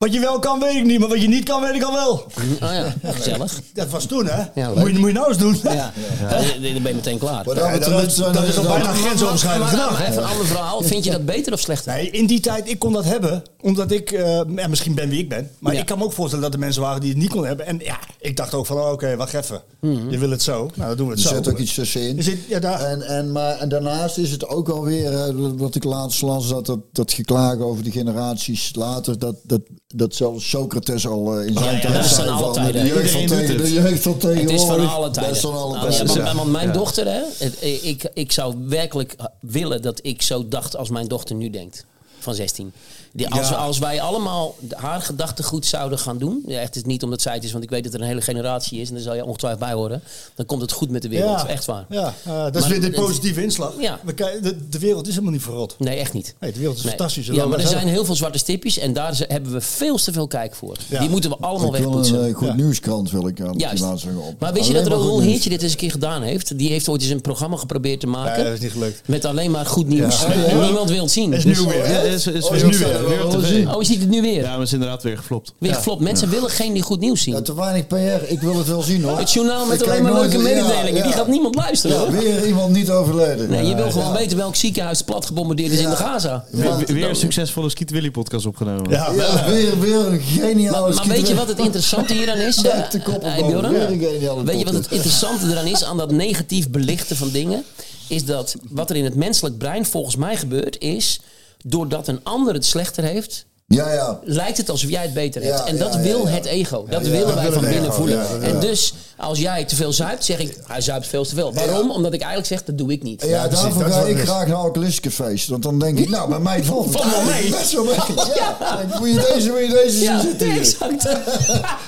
Wat 0.00 0.12
je 0.12 0.20
wel 0.20 0.38
kan, 0.38 0.60
weet 0.60 0.74
ik 0.76 0.84
niet. 0.84 0.98
Maar 0.98 1.08
wat 1.08 1.20
je 1.22 1.28
niet 1.28 1.44
kan, 1.44 1.60
weet 1.62 1.74
ik 1.74 1.82
al 1.82 1.92
wel. 1.92 2.10
Oh 2.12 2.72
ja, 2.72 2.94
gezellig. 3.02 3.60
Dat 3.74 3.88
was 3.90 4.04
toen, 4.04 4.26
hè? 4.26 4.42
Ja, 4.60 4.70
moet, 4.74 4.90
je, 4.92 4.98
moet 4.98 5.08
je 5.08 5.14
nou 5.14 5.28
eens 5.28 5.38
doen. 5.38 5.56
Ja. 5.62 5.72
Ja. 5.72 5.92
Dan 6.28 6.40
dan 6.62 6.82
ben 6.82 6.88
je 6.88 6.94
meteen 6.94 7.18
klaar. 7.18 7.44
Wat 7.44 7.56
Ja, 7.56 7.78
dat 7.78 7.84
dat, 7.90 8.02
is- 8.06 8.14
zijn 8.14 8.32
dat 8.32 8.42
er 8.42 8.48
is 8.48 8.56
al 8.56 8.62
bijna 8.62 8.92
grensoverschrijdend 8.92 9.72
Maar- 9.72 9.90
maar 9.92 10.00
even 10.08 10.22
een 10.22 10.28
ander 10.28 10.46
verhaal. 10.46 10.82
Vind 10.82 11.04
je 11.04 11.10
dat 11.10 11.24
beter 11.24 11.52
of 11.52 11.60
slechter? 11.60 11.92
Nee, 11.92 12.10
in 12.10 12.26
die 12.26 12.40
tijd, 12.40 12.68
ik 12.70 12.78
kon 12.78 12.92
dat 12.92 13.04
hebben. 13.04 13.42
Omdat 13.60 13.90
ik, 13.90 14.10
eh, 14.12 14.40
ja, 14.56 14.68
misschien 14.68 14.94
ben 14.94 15.08
wie 15.08 15.18
ik 15.18 15.28
ben. 15.28 15.50
Maar 15.58 15.72
Ja. 15.74 15.80
ik 15.80 15.86
kan 15.86 15.98
me 15.98 16.04
ook 16.04 16.12
voorstellen 16.12 16.44
dat 16.44 16.54
er 16.54 16.60
mensen 16.60 16.82
waren 16.82 17.00
die 17.00 17.10
het 17.10 17.18
niet 17.18 17.30
konden 17.30 17.48
hebben. 17.48 17.66
En 17.66 17.78
ja, 17.78 17.98
ik 18.20 18.36
dacht 18.36 18.54
ook 18.54 18.66
van, 18.66 18.76
oh, 18.76 18.90
oké, 18.92 19.16
wacht 19.16 19.34
even. 19.34 19.62
Je 20.10 20.18
wil 20.18 20.30
het 20.30 20.42
zo. 20.42 20.70
Nou, 20.74 20.88
dan 20.88 20.96
doen 20.96 21.06
we 21.06 21.12
het 21.12 21.22
Er 21.22 21.28
zo. 21.28 21.34
zit 21.34 21.48
ook 21.48 21.58
iets 21.58 21.74
tussenin. 21.74 22.16
Er 22.16 22.22
zit, 22.22 22.38
ja, 22.48 22.58
daar, 22.58 22.80
En, 22.80 23.02
en, 23.02 23.32
maar, 23.32 23.58
en 23.58 23.68
daarnaast 23.68 24.18
is 24.18 24.30
het 24.30 24.46
ook 24.48 24.68
alweer, 24.68 25.12
eh, 25.26 25.34
wat 25.56 25.74
ik 25.74 25.84
laatst 25.84 26.22
las, 26.22 26.48
dat, 26.48 26.66
dat, 26.66 26.78
dat 26.92 27.12
geklagen 27.12 27.64
over 27.64 27.84
de 27.84 27.90
generaties 27.90 28.70
later, 28.74 29.18
dat, 29.18 29.34
dat 29.42 29.60
dat 29.94 30.14
zelfs 30.14 30.48
Socrates 30.50 31.06
al 31.06 31.38
eh, 31.40 31.46
in 31.46 31.52
zijn 31.58 31.74
ja, 31.74 31.80
tijd 31.80 31.94
dat 31.94 32.04
is 32.04 32.14
zei 32.14 32.28
van 32.38 32.52
de 32.72 32.82
jeugd 32.86 33.10
van 33.10 33.26
tegen 33.26 33.56
de 33.56 33.62
het. 33.62 33.72
jeugd 33.72 34.02
van 34.02 34.12
Het 34.12 34.24
is 34.24 34.30
tegenwoordig. 34.46 34.84
van 34.84 34.94
alle 34.94 35.10
tijden. 35.10 35.22
Dat 35.28 35.36
is 35.36 35.40
van 35.40 35.54
alle 35.56 35.76
Nou, 35.76 35.90
tijden. 35.90 36.14
ja, 36.16 36.24
want, 36.24 36.36
want 36.36 36.50
mijn 36.50 36.66
Ja. 36.66 36.72
dochter, 36.72 37.06
hè, 37.06 37.20
ik, 37.66 38.10
ik 38.14 38.32
zou 38.32 38.54
werkelijk 38.68 39.16
willen 39.40 39.82
dat 39.82 39.98
ik 40.02 40.22
zo 40.22 40.48
dacht 40.48 40.76
als 40.76 40.88
mijn 40.88 41.08
dochter 41.08 41.36
nu 41.36 41.50
denkt. 41.50 41.84
Van 42.18 42.34
16. 42.34 42.72
Die, 43.12 43.28
als, 43.28 43.48
Ja. 43.48 43.54
als 43.54 43.78
wij 43.78 44.00
allemaal 44.00 44.54
haar 44.76 45.00
gedachtegoed 45.02 45.66
zouden 45.66 45.98
gaan 45.98 46.18
doen. 46.18 46.42
Ja, 46.46 46.56
echt, 46.58 46.66
het 46.66 46.76
is 46.76 46.84
niet 46.84 47.02
omdat 47.02 47.22
zij 47.22 47.34
het 47.34 47.44
is, 47.44 47.52
want 47.52 47.64
ik 47.64 47.70
weet 47.70 47.84
dat 47.84 47.94
er 47.94 48.00
een 48.00 48.06
hele 48.06 48.20
generatie 48.20 48.80
is. 48.80 48.88
En 48.88 48.94
daar 48.94 49.02
zal 49.02 49.14
je 49.14 49.24
ongetwijfeld 49.24 49.62
bij 49.64 49.72
horen. 49.72 50.02
Dan 50.34 50.46
komt 50.46 50.60
het 50.60 50.72
goed 50.72 50.90
met 50.90 51.02
de 51.02 51.08
wereld. 51.08 51.46
Echt 51.46 51.64
waar. 51.64 51.84
Ja, 51.88 52.14
eh, 52.24 52.32
dat 52.44 52.54
is 52.56 52.60
Maar 52.60 52.70
weer 52.70 52.80
de 52.80 52.90
positieve 52.90 53.42
inslag. 53.42 53.72
Ja. 53.78 54.00
De, 54.16 54.56
de 54.70 54.78
wereld 54.78 55.06
is 55.06 55.12
helemaal 55.12 55.32
niet 55.32 55.42
verrot. 55.42 55.74
Nee, 55.78 55.96
echt 55.98 56.12
niet. 56.12 56.34
Nee, 56.40 56.52
de 56.52 56.58
wereld 56.58 56.76
is 56.76 56.82
Nee. 56.82 56.92
fantastisch. 56.94 57.26
Ja, 57.26 57.46
maar 57.46 57.58
er 57.58 57.66
zijn 57.66 57.88
heel 57.88 58.04
veel 58.04 58.14
zwarte 58.14 58.38
stipjes. 58.38 58.78
En 58.78 58.92
daar 58.92 59.20
hebben 59.28 59.52
we 59.52 59.60
veel 59.60 59.96
te 59.96 60.12
veel 60.12 60.26
kijk 60.26 60.54
voor. 60.54 60.76
Ja. 60.88 61.00
Die 61.00 61.08
moeten 61.08 61.30
we 61.30 61.36
allemaal 61.40 61.74
Ik 61.74 61.80
wil 61.80 61.86
wegpoetsen. 61.88 62.18
een 62.22 62.28
eh, 62.28 62.34
goed 62.36 62.46
Ja. 62.48 62.54
nieuwskrant 62.54 63.10
wil 63.10 63.26
ik 63.26 63.40
aan 63.40 63.52
die 63.52 63.60
Juist. 63.60 63.82
op. 63.82 64.34
Maar 64.38 64.52
wist 64.52 64.66
je 64.66 64.72
dat 64.72 64.92
goed 64.92 65.02
nieuws. 65.12 65.22
Heertje 65.24 65.50
dit 65.50 65.62
eens 65.62 65.72
een 65.72 65.78
keer 65.78 65.90
gedaan 65.90 66.22
heeft? 66.22 66.58
Die 66.58 66.68
heeft 66.70 66.88
ooit 66.88 67.02
eens 67.02 67.10
een 67.10 67.20
programma 67.20 67.56
geprobeerd 67.56 68.00
te 68.00 68.06
maken. 68.06 68.38
Ja, 68.38 68.44
dat 68.44 68.52
is 68.52 68.60
niet 68.60 68.72
gelukt. 68.72 69.02
Met 69.04 69.24
alleen 69.24 69.50
maar 69.50 69.66
goed 69.66 69.86
nieuws. 69.88 70.24
En 70.24 70.60
niemand 70.60 70.90
wil 70.90 71.02
het 71.02 71.10
zien. 71.10 71.32
Is 71.32 71.44
Dus- 71.44 71.58
nieuw 71.58 71.68
weer. 71.68 71.84
Is, 72.04 72.26
is 72.26 72.44
Oh, 72.48 72.54
is 72.56 72.62
nu 72.62 72.78
weer. 72.78 72.99
Weer 73.08 73.24
op 73.26 73.34
Oh, 73.34 73.40
tv. 73.40 73.66
Oh, 73.66 73.80
je 73.80 73.86
ziet 73.86 74.00
het 74.00 74.08
nu 74.08 74.22
weer? 74.22 74.40
Ja, 74.42 74.48
maar 74.48 74.58
het 74.58 74.66
is 74.66 74.72
inderdaad 74.72 75.02
weer 75.02 75.16
geflopt. 75.16 75.52
Weer 75.58 75.74
geflopt. 75.74 76.00
Mensen 76.00 76.30
willen 76.30 76.50
geen 76.50 76.80
goed 76.80 77.00
nieuws 77.00 77.22
zien. 77.22 77.34
Ja, 77.34 77.42
te 77.42 77.54
weinig 77.54 77.86
PR. 77.86 77.96
Ik 78.32 78.40
wil 78.40 78.56
het 78.58 78.66
wel 78.66 78.82
zien 78.82 79.02
hoor. 79.02 79.18
het 79.18 79.32
journaal 79.32 79.66
met 79.66 79.80
Ik 79.80 79.86
alleen 79.88 80.02
maar 80.02 80.12
leuke 80.12 80.38
mededelingen. 80.38 80.94
ja. 80.94 81.02
Die 81.02 81.12
gaat 81.12 81.26
niemand 81.28 81.54
luisteren. 81.54 81.96
Ja, 81.96 82.02
hoor. 82.02 82.12
weer 82.12 82.46
iemand 82.46 82.72
niet 82.72 82.90
overleden. 82.90 83.50
Nee, 83.50 83.66
je 83.66 83.74
wil 83.74 83.90
gewoon 83.90 84.12
weten 84.12 84.36
welk 84.36 84.56
ziekenhuis 84.56 85.02
plat 85.02 85.26
gebombardeerd 85.26 85.72
is 85.72 85.78
in 85.78 85.90
de 85.90 85.96
Gaza. 85.96 86.44
Weer, 86.50 86.76
weer 86.86 87.08
een 87.08 87.16
succesvolle 87.16 87.68
Skeet 87.70 87.90
Willy 87.90 88.10
podcast 88.10 88.46
opgenomen. 88.46 88.90
Ja, 88.90 89.10
Ja, 89.16 89.44
weer, 89.50 89.80
weer 89.80 90.06
een 90.06 90.20
geniale 90.20 90.80
Maar, 90.94 90.94
maar 90.94 91.06
weet 91.16 91.28
je 91.28 91.34
wat 91.34 91.48
het 91.48 91.58
interessante 91.58 92.14
is? 92.14 92.60
Bjorn? 93.46 93.70
weer 93.70 93.90
een 93.90 93.98
geniale 94.00 94.44
Weet 94.44 94.58
je 94.58 94.64
wat 94.64 94.74
het 94.74 94.86
interessante 94.90 95.46
eraan 95.50 95.66
is 95.66 95.84
aan 95.84 95.96
dat 95.96 96.10
negatief 96.10 96.70
belichten 96.70 97.16
van 97.16 97.30
dingen? 97.30 97.64
Is 98.08 98.24
dat 98.24 98.54
wat 98.70 98.90
er 98.90 98.96
in 98.96 99.04
het 99.04 99.14
menselijk 99.14 99.58
brein 99.58 99.86
volgens 99.86 100.16
mij 100.16 100.36
gebeurt, 100.36 100.78
is 100.78 101.20
doordat 101.64 102.08
een 102.08 102.20
ander 102.22 102.54
het 102.54 102.64
slechter 102.66 103.04
heeft, 103.04 103.46
Ja, 103.66 103.92
ja. 103.92 104.18
lijkt 104.24 104.56
het 104.56 104.68
alsof 104.70 104.90
jij 104.90 105.02
het 105.02 105.14
beter 105.14 105.42
hebt. 105.42 105.58
Ja, 105.58 105.66
en 105.66 105.78
dat 105.78 105.96
wil 105.96 106.26
ja. 106.26 106.32
het 106.32 106.44
ego. 106.44 106.86
Dat 106.88 107.04
ja, 107.04 107.10
willen 107.10 107.34
wij 107.34 107.52
van 107.52 107.62
binnen 107.62 107.82
ego, 107.84 107.92
voelen. 107.92 108.16
ja, 108.16 108.22
ja. 108.34 108.40
En 108.40 108.60
dus 108.60 108.94
als 109.16 109.38
jij 109.38 109.64
te 109.64 109.76
veel 109.76 109.92
zuipt, 109.92 110.24
zeg 110.24 110.38
ik, 110.38 110.56
hij 110.66 110.80
zuipt 110.80 111.06
veel 111.06 111.24
te 111.24 111.34
veel. 111.34 111.54
Waarom? 111.54 111.90
Omdat 111.90 112.12
ik 112.12 112.20
eigenlijk 112.20 112.48
zeg, 112.52 112.64
dat 112.64 112.78
doe 112.78 112.92
ik 112.92 113.02
niet. 113.02 113.22
Ja, 113.26 113.48
daarvoor 113.48 113.84
ga 113.84 114.00
ik 114.02 114.18
graag 114.18 114.46
naar 114.46 114.56
alcoholistenfeest. 114.56 115.48
Want 115.48 115.62
dan 115.62 115.78
denk 115.78 115.98
ik, 115.98 116.08
nou, 116.08 116.28
bij 116.28 116.38
mij 116.38 116.64
valt 116.64 116.84
het 116.84 116.92
Valt 117.02 117.14
wel 117.14 117.22
mee. 117.24 117.50
best 117.50 117.72
wel 117.72 117.84
mee. 117.84 117.94
Ja, 118.34 118.56
moet 118.98 119.08
je 119.08 119.32
deze, 119.34 119.50
moet 119.50 119.60
je 119.60 119.80
deze 119.84 120.02
Ja, 120.02 120.20
zitten 120.20 120.50
exact. 120.50 121.02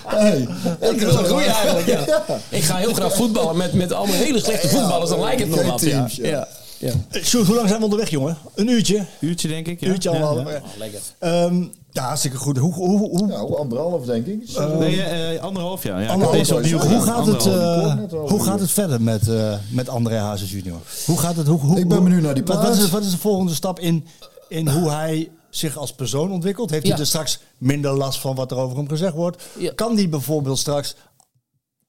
Hey, 0.06 0.48
Dat 0.80 0.94
is 0.94 1.02
wel 1.02 1.24
goed 1.24 1.44
eigenlijk, 1.46 1.86
ja. 2.08 2.24
Ik 2.48 2.62
ga 2.62 2.76
heel 2.76 2.92
graag 2.94 3.14
voetballen 3.14 3.56
met, 3.56 3.72
met 3.72 3.92
allemaal 3.92 4.16
hele 4.16 4.40
slechte 4.40 4.68
voetballers. 4.68 5.10
Dan 5.10 5.20
lijkt 5.20 5.40
het 5.40 5.50
nog 5.50 5.62
wat. 5.62 5.80
Ja. 5.80 6.48
Ja. 6.82 6.88
Ja. 6.88 6.94
Ja. 7.10 7.24
Sjoerd, 7.24 7.46
hoe 7.46 7.56
lang 7.56 7.66
zijn 7.68 7.78
we 7.78 7.84
onderweg, 7.84 8.10
jongen? 8.10 8.36
Een 8.54 8.68
uurtje. 8.68 9.04
Uurtje 9.20 9.48
denk 9.48 9.66
ik. 9.66 9.80
Ja. 9.80 9.88
Uurtje 9.88 10.10
Ja, 10.10 10.20
allemaal. 10.20 10.50
ja. 10.52 10.56
Oh, 10.58 10.62
lekker. 10.78 11.00
Ehm, 11.18 11.62
ja, 11.90 12.02
hartstikke 12.06 12.36
goed. 12.36 12.56
Hoe, 12.58 12.72
hoe, 12.74 12.98
hoe, 12.98 13.26
Nou, 13.26 13.56
anderhalf 13.56 14.04
denk 14.04 14.26
ik. 14.26 14.58
Nee, 14.78 15.02
eh, 15.02 15.42
anderhalf 15.42 15.82
jaar. 15.82 16.02
Ja, 16.02 16.08
Anderhalf 16.08 16.36
deze 16.38 16.54
opnieuw 16.54 16.78
hoe, 16.78 17.02
gaat 17.02 17.26
het, 17.26 17.46
eh, 17.46 17.96
hoe 18.28 18.42
gaat 18.44 18.60
het 18.60 18.70
verder 18.70 19.02
met, 19.02 19.28
eh 19.28 19.54
met 19.70 19.88
André 19.88 20.16
Hazes 20.16 20.50
junior? 20.50 20.80
Hoe 21.06 21.18
gaat 21.18 21.36
het? 21.36 21.46
Hoe, 21.46 21.58
hoe, 21.60 21.78
Ik 21.78 21.88
ben 21.88 22.04
benieuwd 22.04 22.22
naar 22.22 22.34
die 22.34 22.44
wat, 22.44 22.60
plaat. 22.60 22.68
wat, 22.76 22.84
is, 22.84 22.90
wat 22.90 23.02
is 23.02 23.10
de 23.10 23.18
volgende 23.18 23.54
stap 23.54 23.78
in, 23.80 24.06
in 24.48 24.68
hoe 24.68 24.90
hij 24.90 25.30
zich 25.50 25.76
als 25.76 25.92
persoon 25.94 26.32
ontwikkelt? 26.32 26.70
Heeft 26.70 26.84
Ja. 26.86 26.90
hij 26.92 27.00
er 27.00 27.06
straks 27.06 27.38
minder 27.58 27.96
last 27.96 28.18
van 28.20 28.34
wat 28.34 28.50
er 28.50 28.56
over 28.56 28.76
hem 28.76 28.88
gezegd 28.88 29.14
wordt? 29.14 29.42
Ja. 29.58 29.72
Kan 29.74 29.94
hij 29.96 30.08
bijvoorbeeld 30.08 30.58
straks 30.58 30.94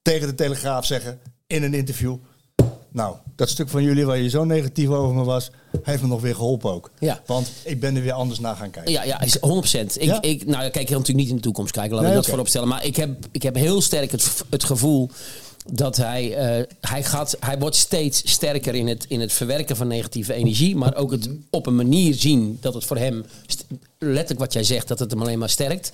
tegen 0.02 0.26
de 0.28 0.34
Telegraaf 0.34 0.84
zeggen 0.86 1.18
in 1.46 1.62
een 1.62 1.74
interview... 1.74 2.16
Nou, 2.94 3.16
dat 3.36 3.48
stuk 3.48 3.68
van 3.68 3.82
jullie 3.82 4.06
waar 4.06 4.18
je 4.18 4.28
zo 4.28 4.44
negatief 4.44 4.88
over 4.88 5.14
me 5.14 5.24
was, 5.24 5.50
heeft 5.82 6.02
me 6.02 6.08
nog 6.08 6.20
weer 6.20 6.34
geholpen 6.34 6.72
ook. 6.72 6.90
Ja. 6.98 7.20
Want 7.26 7.50
ik 7.64 7.80
ben 7.80 7.96
er 7.96 8.02
weer 8.02 8.12
anders 8.12 8.40
naar 8.40 8.56
gaan 8.56 8.70
kijken. 8.70 8.92
Ja, 8.92 9.02
ja, 9.04 9.20
is 9.20 9.36
100%. 9.36 9.40
Ik, 9.40 10.02
Ja? 10.02 10.22
ik, 10.22 10.46
nou, 10.46 10.64
ik 10.64 10.72
kijk 10.72 10.88
natuurlijk 10.88 11.18
niet 11.18 11.28
in 11.28 11.34
de 11.36 11.42
toekomst 11.42 11.72
kijken, 11.72 11.92
laat 11.94 12.00
Nee, 12.00 12.08
ik 12.10 12.14
dat 12.16 12.22
oké. 12.24 12.30
voorop 12.30 12.48
stellen. 12.48 12.68
Maar 12.68 12.84
ik 12.84 12.96
heb, 12.96 13.26
ik 13.30 13.42
heb 13.42 13.54
heel 13.54 13.80
sterk 13.80 14.10
het, 14.10 14.44
het 14.50 14.64
gevoel 14.64 15.10
dat 15.72 15.96
hij, 15.96 16.34
eh, 16.36 16.64
hij, 16.80 17.04
gaat, 17.04 17.36
hij 17.40 17.58
wordt 17.58 17.76
steeds 17.76 18.30
sterker 18.30 18.74
in 18.74 18.86
het, 18.88 19.04
in 19.08 19.20
het 19.20 19.32
verwerken 19.32 19.76
van 19.76 19.86
negatieve 19.88 20.34
energie. 20.34 20.76
Maar 20.76 20.94
ook 20.96 21.10
het 21.10 21.28
op 21.50 21.66
een 21.66 21.76
manier 21.76 22.14
zien 22.14 22.58
dat 22.60 22.74
het 22.74 22.84
voor 22.84 22.96
hem, 22.98 23.24
letterlijk 23.98 24.40
wat 24.40 24.52
jij 24.52 24.64
zegt, 24.64 24.88
dat 24.88 24.98
het 24.98 25.10
hem 25.10 25.20
alleen 25.20 25.38
maar 25.38 25.50
sterkt. 25.50 25.92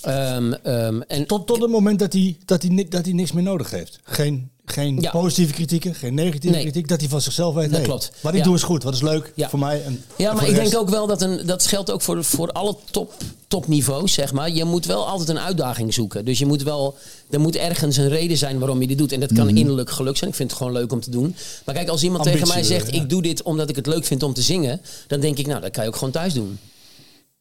Ehm, 0.00 0.52
ehm, 0.52 1.00
en 1.00 1.26
Tot, 1.26 1.46
tot 1.46 1.60
het 1.62 1.70
moment 1.70 1.98
dat 1.98 2.12
hij, 2.12 2.36
dat, 2.44 2.62
hij, 2.62 2.86
dat 2.88 3.04
hij 3.04 3.14
niks 3.14 3.32
meer 3.32 3.42
nodig 3.42 3.70
heeft. 3.70 3.98
Geen, 4.04 4.50
geen 4.64 5.00
Ja. 5.00 5.10
positieve 5.10 5.52
kritieken, 5.52 5.94
geen 5.94 6.14
negatieve 6.14 6.54
Nee. 6.54 6.62
kritiek. 6.64 6.88
Dat 6.88 7.00
hij 7.00 7.08
van 7.08 7.20
zichzelf 7.20 7.54
weet, 7.54 7.64
Dat 7.68 7.76
hey, 7.78 7.86
klopt. 7.86 8.10
wat 8.20 8.32
ik 8.32 8.38
Ja. 8.38 8.44
doe 8.44 8.54
is 8.54 8.62
goed, 8.62 8.82
wat 8.82 8.94
is 8.94 9.00
leuk 9.02 9.32
Ja. 9.34 9.48
voor 9.48 9.58
mij. 9.58 9.82
En, 9.84 10.04
Ja, 10.16 10.32
maar 10.32 10.42
ik 10.48 10.54
de 10.54 10.60
denk 10.62 10.76
ook 10.76 10.88
wel 10.88 11.06
dat 11.06 11.22
een, 11.22 11.46
dat 11.46 11.66
geldt 11.66 11.90
ook 11.90 12.02
voor, 12.02 12.24
voor 12.24 12.52
alle 12.52 12.76
top, 12.90 13.12
topniveaus, 13.48 14.12
zeg 14.12 14.32
maar. 14.32 14.50
Je 14.50 14.64
moet 14.64 14.86
wel 14.86 15.06
altijd 15.08 15.28
een 15.28 15.38
uitdaging 15.38 15.94
zoeken. 15.94 16.24
Dus 16.24 16.38
je 16.38 16.46
moet 16.46 16.62
wel, 16.62 16.94
er 17.30 17.40
moet 17.40 17.56
ergens 17.56 17.96
een 17.96 18.08
reden 18.08 18.36
zijn 18.36 18.58
waarom 18.58 18.80
je 18.80 18.86
dit 18.86 18.98
doet. 18.98 19.12
En 19.12 19.20
dat 19.20 19.32
kan 19.32 19.56
innerlijk 19.56 19.90
geluk 19.90 20.16
zijn. 20.16 20.30
Ik 20.30 20.36
vind 20.36 20.48
het 20.50 20.58
gewoon 20.58 20.72
leuk 20.72 20.92
om 20.92 21.00
te 21.00 21.10
doen. 21.10 21.36
Maar 21.64 21.74
kijk, 21.74 21.88
als 21.88 22.02
iemand 22.02 22.24
tegen 22.24 22.48
mij 22.48 22.62
zegt, 22.62 22.92
ik 22.94 23.08
doe 23.08 23.22
dit 23.22 23.42
omdat 23.42 23.68
ik 23.68 23.76
het 23.76 23.86
leuk 23.86 24.04
vind 24.04 24.22
om 24.22 24.34
te 24.34 24.42
zingen. 24.42 24.80
Dan 25.06 25.20
denk 25.20 25.38
ik, 25.38 25.46
nou, 25.46 25.60
dat 25.60 25.70
kan 25.70 25.82
je 25.82 25.88
ook 25.88 25.96
gewoon 25.96 26.12
thuis 26.12 26.32
doen. 26.34 26.58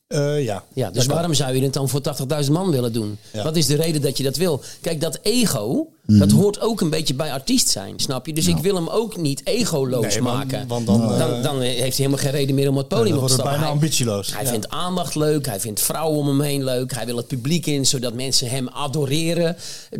Eh, 0.07 0.43
ja. 0.43 0.63
Ja, 0.73 0.87
dus 0.87 0.95
Dat 0.95 1.05
kan. 1.05 1.15
waarom 1.15 1.33
zou 1.33 1.55
je 1.55 1.61
het 1.63 1.73
dan 1.73 1.89
voor 1.89 2.01
80.000 2.01 2.51
man 2.53 2.71
willen 2.71 2.93
doen? 2.93 3.17
Wat 3.43 3.55
is 3.55 3.65
de 3.65 3.75
reden 3.75 4.01
dat 4.01 4.17
je 4.17 4.23
dat 4.23 4.37
wil? 4.37 4.61
Kijk, 4.81 5.01
dat 5.01 5.19
ego, 5.21 5.87
dat 6.05 6.31
hoort 6.31 6.61
ook 6.61 6.81
een 6.81 6.89
beetje 6.89 7.13
bij 7.13 7.31
artiest 7.31 7.69
zijn, 7.69 7.93
snap 7.99 8.25
je? 8.25 8.33
Dus 8.33 8.47
ik 8.47 8.57
wil 8.57 8.75
hem 8.75 8.87
ook 8.89 9.17
niet 9.17 9.41
egoloos 9.43 10.01
Nee, 10.13 10.21
want- 10.23 10.37
maken. 10.37 10.67
want 10.67 10.85
dan, 10.85 11.01
eh, 11.11 11.17
dan, 11.19 11.41
dan 11.41 11.61
heeft 11.61 11.77
hij 11.79 11.91
helemaal 11.95 12.17
geen 12.17 12.31
reden 12.31 12.55
meer 12.55 12.69
om 12.69 12.77
het 12.77 12.87
podium 12.87 13.17
op 13.17 13.21
te 13.21 13.27
stappen. 13.27 13.45
bijna 13.51 13.63
Hij- 13.65 13.73
ambitieloos. 13.73 14.33
Hij 14.33 14.43
Ja. 14.43 14.49
vindt 14.49 14.69
aandacht 14.69 15.15
leuk, 15.15 15.45
hij 15.45 15.59
vindt 15.59 15.81
vrouwen 15.81 16.19
om 16.19 16.27
hem 16.27 16.41
heen 16.41 16.63
leuk, 16.63 16.93
hij 16.93 17.05
wil 17.05 17.17
het 17.17 17.27
publiek 17.27 17.65
in, 17.65 17.85
zodat 17.85 18.13
mensen 18.13 18.49
hem 18.49 18.69
adoreren. 18.69 19.55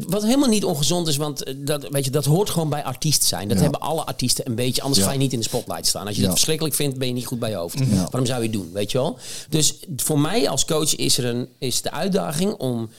Wat 0.07 0.23
helemaal 0.23 0.49
niet 0.49 0.65
ongezond 0.65 1.07
is, 1.07 1.17
want 1.17 1.43
eh, 1.43 1.53
dat, 1.57 1.87
weet 1.89 2.05
je, 2.05 2.11
dat 2.11 2.25
hoort 2.25 2.49
gewoon 2.49 2.69
bij 2.69 2.83
artiest 2.83 3.23
zijn. 3.23 3.47
Dat 3.47 3.59
hebben 3.59 3.79
alle 3.79 4.05
artiesten 4.05 4.47
een 4.47 4.55
beetje, 4.55 4.81
anders 4.81 5.01
Ja. 5.01 5.07
ga 5.07 5.13
je 5.13 5.19
niet 5.19 5.33
in 5.33 5.39
de 5.39 5.45
spotlight 5.45 5.87
staan. 5.87 6.05
Als 6.05 6.15
je 6.15 6.21
Ja. 6.21 6.25
dat 6.27 6.35
verschrikkelijk 6.35 6.75
vindt, 6.75 6.97
ben 6.97 7.07
je 7.07 7.13
niet 7.13 7.25
goed 7.25 7.39
bij 7.39 7.49
je 7.49 7.55
hoofd. 7.55 7.79
Waarom 7.95 8.25
zou 8.25 8.37
je 8.41 8.47
het 8.47 8.53
doen, 8.53 8.69
weet 8.73 8.91
je 8.91 8.97
wel? 8.97 9.17
Dus 9.49 9.73
voor 9.97 10.19
mij 10.19 10.49
als 10.49 10.65
coach 10.65 10.95
is 10.95 11.17
er 11.17 11.25
een, 11.25 11.47
is 11.59 11.81
de 11.81 11.91
uitdaging 11.91 12.53
om 12.53 12.89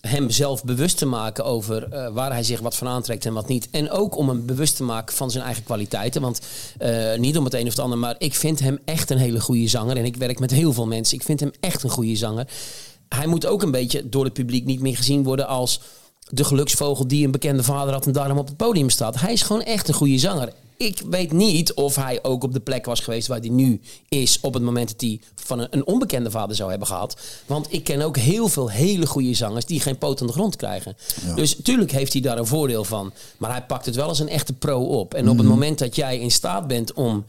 hem 0.00 0.30
zelf 0.30 0.64
bewust 0.64 0.98
te 0.98 1.06
maken 1.06 1.44
over 1.44 1.88
eh, 1.88 2.12
waar 2.12 2.32
hij 2.32 2.42
zich 2.42 2.60
wat 2.60 2.76
van 2.76 2.88
aantrekt 2.88 3.26
en 3.26 3.32
wat 3.32 3.48
niet. 3.48 3.68
En 3.70 3.90
ook 3.90 4.16
om 4.16 4.28
hem 4.28 4.46
bewust 4.46 4.76
te 4.76 4.82
maken 4.82 5.16
van 5.16 5.30
zijn 5.30 5.44
eigen 5.44 5.64
kwaliteiten. 5.64 6.22
Want 6.22 6.40
eh, 6.78 7.18
niet 7.18 7.38
om 7.38 7.44
het 7.44 7.54
een 7.54 7.62
of 7.62 7.68
het 7.68 7.78
ander, 7.78 7.98
maar 7.98 8.14
ik 8.18 8.34
vind 8.34 8.60
hem 8.60 8.78
echt 8.84 9.10
een 9.10 9.18
hele 9.18 9.40
goede 9.40 9.68
zanger. 9.68 9.96
En 9.96 10.04
ik 10.04 10.16
werk 10.16 10.38
met 10.38 10.50
heel 10.50 10.72
veel 10.72 10.86
mensen. 10.86 11.16
Ik 11.16 11.24
vind 11.24 11.40
hem 11.40 11.50
echt 11.60 11.82
een 11.82 11.90
goede 11.90 12.16
zanger. 12.16 12.48
Hij 13.08 13.26
moet 13.26 13.46
ook 13.46 13.62
een 13.62 13.70
beetje 13.70 14.08
door 14.08 14.24
het 14.24 14.32
publiek 14.32 14.64
niet 14.64 14.80
meer 14.80 14.96
gezien 14.96 15.22
worden 15.22 15.46
als 15.46 15.80
de 16.28 16.44
geluksvogel 16.44 17.08
die 17.08 17.24
een 17.24 17.30
bekende 17.30 17.62
vader 17.62 17.92
had 17.92 18.06
en 18.06 18.12
daarom 18.12 18.38
op 18.38 18.46
het 18.46 18.56
podium 18.56 18.90
staat. 18.90 19.20
Hij 19.20 19.32
is 19.32 19.42
gewoon 19.42 19.62
echt 19.62 19.88
een 19.88 19.94
goede 19.94 20.18
zanger. 20.18 20.52
Ik 20.80 21.02
weet 21.10 21.32
niet 21.32 21.72
of 21.72 21.96
hij 21.96 22.18
ook 22.22 22.44
op 22.44 22.52
de 22.52 22.60
plek 22.60 22.84
was 22.84 23.00
geweest 23.00 23.28
waar 23.28 23.38
hij 23.38 23.48
nu 23.48 23.80
is 24.08 24.40
op 24.40 24.54
het 24.54 24.62
moment 24.62 24.88
dat 24.88 25.00
hij 25.00 25.20
van 25.34 25.66
een, 25.70 25.86
onbekende 25.86 26.30
vader 26.30 26.56
zou 26.56 26.70
hebben 26.70 26.88
gehad. 26.88 27.20
Want 27.46 27.72
ik 27.72 27.84
ken 27.84 28.02
ook 28.02 28.16
heel 28.16 28.48
veel 28.48 28.70
hele 28.70 29.06
goede 29.06 29.34
zangers 29.34 29.64
die 29.64 29.80
geen 29.80 29.98
poot 29.98 30.20
aan 30.20 30.26
de 30.26 30.32
grond 30.32 30.56
krijgen. 30.56 30.96
Dus 31.34 31.56
tuurlijk 31.62 31.90
heeft 31.90 32.12
hij 32.12 32.22
daar 32.22 32.38
een 32.38 32.46
voordeel 32.46 32.84
van. 32.84 33.12
Maar 33.38 33.50
hij 33.50 33.62
pakt 33.62 33.86
het 33.86 33.94
wel 33.94 34.08
als 34.08 34.18
een 34.18 34.28
echte 34.28 34.52
pro 34.52 34.84
op. 34.84 35.14
En 35.14 35.28
op 35.28 35.38
het 35.38 35.46
moment 35.46 35.78
dat 35.78 35.96
jij 35.96 36.18
in 36.18 36.30
staat 36.30 36.66
bent 36.66 36.92
om 36.92 37.24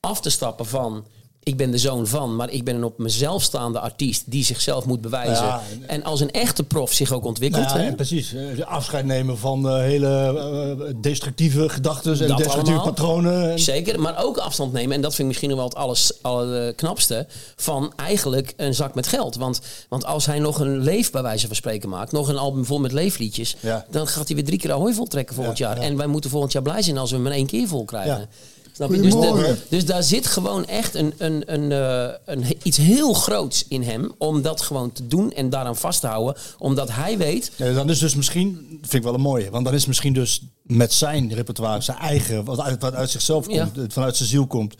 af 0.00 0.20
te 0.20 0.30
stappen 0.30 0.66
van 0.66 1.04
ik 1.46 1.56
ben 1.56 1.70
de 1.70 1.78
zoon 1.78 2.06
van, 2.06 2.36
maar 2.36 2.50
ik 2.50 2.64
ben 2.64 2.74
een 2.74 2.84
op 2.84 2.98
mezelf 2.98 3.42
staande 3.42 3.80
artiest 3.80 4.22
die 4.30 4.44
zichzelf 4.44 4.84
moet 4.86 5.00
bewijzen. 5.00 5.44
Ja, 5.44 5.62
en 5.86 6.04
als 6.04 6.20
een 6.20 6.30
echte 6.30 6.62
prof 6.64 6.92
zich 6.92 7.12
ook 7.12 7.24
ontwikkelt. 7.24 7.70
Ja, 7.70 7.76
hè? 7.78 7.92
precies. 7.94 8.34
Eh, 8.34 8.66
Afscheid 8.66 9.04
nemen 9.04 9.38
van 9.38 9.68
eh, 9.68 9.76
hele 9.76 10.08
eh, 10.88 10.94
destructieve 11.00 11.68
gedachten 11.68 12.12
en 12.20 12.28
Dat 12.28 12.36
destructieve 12.38 12.78
allemaal. 12.78 12.94
patronen. 12.94 13.50
En- 13.50 13.58
Zeker, 13.58 14.00
maar 14.00 14.24
ook 14.24 14.36
afstand 14.36 14.72
nemen. 14.72 14.94
En 14.96 15.00
dat 15.00 15.10
vind 15.10 15.20
ik 15.20 15.26
misschien 15.26 15.48
nog 15.48 15.58
wel 15.58 15.68
het 15.68 15.76
alles, 15.76 16.12
allerknapste. 16.22 17.26
Van 17.56 17.92
eigenlijk 17.96 18.54
een 18.56 18.74
zak 18.74 18.94
met 18.94 19.06
geld. 19.06 19.36
Want, 19.36 19.60
want 19.88 20.04
als 20.04 20.26
hij 20.26 20.38
nog 20.38 20.58
een 20.60 20.78
leef, 20.78 21.10
bij 21.10 21.22
wijze 21.22 21.46
van 21.46 21.56
spreken, 21.56 21.88
maakt. 21.88 22.12
Nog 22.12 22.28
een 22.28 22.38
album 22.38 22.64
vol 22.64 22.78
met 22.78 22.92
leefliedjes. 22.92 23.56
Ja. 23.60 23.86
Dan 23.90 24.06
gaat 24.06 24.26
hij 24.26 24.36
weer 24.36 24.44
drie 24.44 24.58
keer 24.58 24.72
Ahoy 24.72 24.92
vol 24.92 25.06
trekken 25.06 25.34
volgend 25.34 25.58
Ja, 25.58 25.66
jaar. 25.68 25.76
ja. 25.76 25.82
En 25.82 25.96
wij 25.96 26.06
moeten 26.06 26.30
volgend 26.30 26.52
jaar 26.52 26.62
blij 26.62 26.82
zijn 26.82 26.98
als 26.98 27.10
we 27.10 27.16
hem 27.16 27.26
in 27.26 27.32
één 27.32 27.46
keer 27.46 27.68
vol 27.68 27.84
krijgen. 27.84 28.28
Ja. 28.78 28.86
Snap 28.86 28.94
je? 28.94 29.00
Dus, 29.00 29.12
de- 29.14 29.56
dus 29.68 29.84
daar 29.84 30.02
zit 30.02 30.26
gewoon 30.26 30.66
echt 30.66 30.94
een, 30.94 31.14
een, 31.18 31.42
een, 31.54 31.72
eh, 31.72 32.14
een, 32.24 32.44
iets 32.62 32.76
heel 32.76 33.12
groots 33.12 33.64
in 33.68 33.82
hem. 33.82 34.12
Om 34.18 34.42
dat 34.42 34.60
gewoon 34.60 34.92
te 34.92 35.06
doen 35.06 35.32
en 35.32 35.50
daaraan 35.50 35.76
vast 35.76 36.00
te 36.00 36.06
houden. 36.06 36.36
Omdat 36.58 36.90
hij 36.92 37.18
weet. 37.18 37.50
Ja, 37.56 37.72
dan 37.72 37.90
is 37.90 37.98
dus 37.98 38.14
misschien, 38.14 38.66
vind 38.80 38.92
ik 38.94 39.02
wel 39.02 39.14
een 39.14 39.20
mooie, 39.20 39.50
want 39.50 39.64
dan 39.64 39.74
is 39.74 39.86
misschien 39.86 40.12
dus 40.12 40.42
met 40.62 40.92
zijn 40.92 41.34
repertoire, 41.34 41.80
zijn 41.80 41.98
eigen, 41.98 42.44
wat 42.44 42.60
uit, 42.60 42.80
wat 42.82 42.94
uit 42.94 43.10
zichzelf 43.10 43.46
komt, 43.46 43.70
Ja. 43.74 43.84
vanuit 43.88 44.16
zijn 44.16 44.28
ziel 44.28 44.46
komt, 44.46 44.74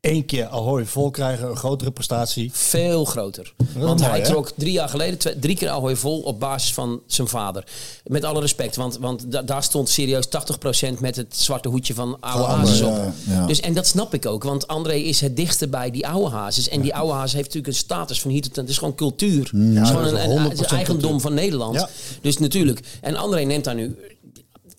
één 0.00 0.24
keer 0.24 0.46
Ahoy 0.46 0.84
vol 0.86 1.10
krijgen, 1.10 1.48
een 1.48 1.56
grotere 1.56 1.90
prestatie. 1.90 2.50
Veel 2.52 3.04
groter. 3.04 3.54
Want 3.76 4.00
mooi, 4.00 4.10
hij 4.12 4.22
trok 4.22 4.52
drie 4.56 4.72
jaar 4.72 4.88
geleden 4.88 5.18
twee- 5.18 5.38
drie 5.38 5.56
keer 5.56 5.68
Ahoy 5.68 5.96
vol 5.96 6.20
op 6.20 6.40
basis 6.40 6.72
van 6.74 7.00
zijn 7.06 7.28
vader. 7.28 7.64
Met 8.04 8.24
alle 8.24 8.40
respect, 8.40 8.76
want, 8.76 8.98
want 8.98 9.32
da- 9.32 9.42
daar 9.42 9.62
stond 9.62 9.88
serieus 9.88 10.26
80% 10.28 11.00
met 11.00 11.16
het 11.16 11.36
zwarte 11.36 11.68
hoedje 11.68 11.94
van 11.94 12.16
oude 12.20 12.44
hazes 12.44 12.80
op. 12.80 12.92
ja, 12.96 13.12
ja. 13.26 13.46
Dus, 13.46 13.60
en 13.60 13.74
dat 13.74 13.86
snap 13.86 14.14
ik 14.14 14.26
ook, 14.26 14.42
want 14.44 14.66
André 14.66 14.94
is 14.94 15.20
het 15.20 15.36
dichtste 15.36 15.68
bij 15.68 15.90
die 15.90 16.06
oude 16.08 16.30
hazes. 16.36 16.68
En 16.68 16.80
die 16.80 16.94
oude 16.94 17.12
hazes 17.12 17.32
heeft 17.32 17.46
natuurlijk 17.46 17.72
een 17.72 17.78
status 17.80 18.20
van 18.20 18.30
hier 18.30 18.42
tot 18.42 18.56
Het 18.56 18.68
is 18.68 18.78
gewoon 18.78 18.94
cultuur. 18.94 19.50
het 19.54 19.82
is 19.82 19.88
gewoon 19.90 20.04
een, 20.06 20.30
een, 20.30 20.38
100% 20.46 20.48
het 20.50 20.60
is 20.60 20.66
eigendom 20.66 21.00
cultuur. 21.00 21.20
van 21.20 21.34
Nederland. 21.34 21.86
Dus 22.20 22.38
natuurlijk. 22.38 22.80
En 23.00 23.16
André 23.16 23.40
neemt 23.42 23.64
daar 23.64 23.74
nu. 23.74 23.96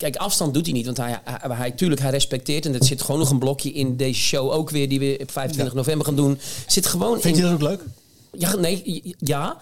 Kijk, 0.00 0.16
afstand 0.16 0.54
doet 0.54 0.64
hij 0.64 0.74
niet, 0.74 0.84
want 0.84 0.96
hij, 0.96 1.20
hij, 1.24 1.56
hij, 1.56 1.70
tuurlijk, 1.70 2.00
hij 2.00 2.10
respecteert. 2.10 2.66
En 2.66 2.74
er 2.74 2.84
zit 2.84 3.02
gewoon 3.02 3.20
nog 3.20 3.30
een 3.30 3.38
blokje 3.38 3.72
in 3.72 3.96
deze 3.96 4.20
show 4.20 4.50
ook 4.50 4.70
weer, 4.70 4.88
die 4.88 4.98
we 4.98 5.18
op 5.20 5.30
25 5.30 5.74
november 5.74 6.06
gaan 6.06 6.16
doen. 6.16 6.38
Zit 6.66 6.86
gewoon 6.86 7.20
Vind 7.20 7.36
in, 7.36 7.42
je 7.42 7.42
dat 7.42 7.52
ook 7.52 7.68
leuk? 7.68 7.80
ja, 8.32 8.56
nee, 8.56 9.02
ja. 9.18 9.58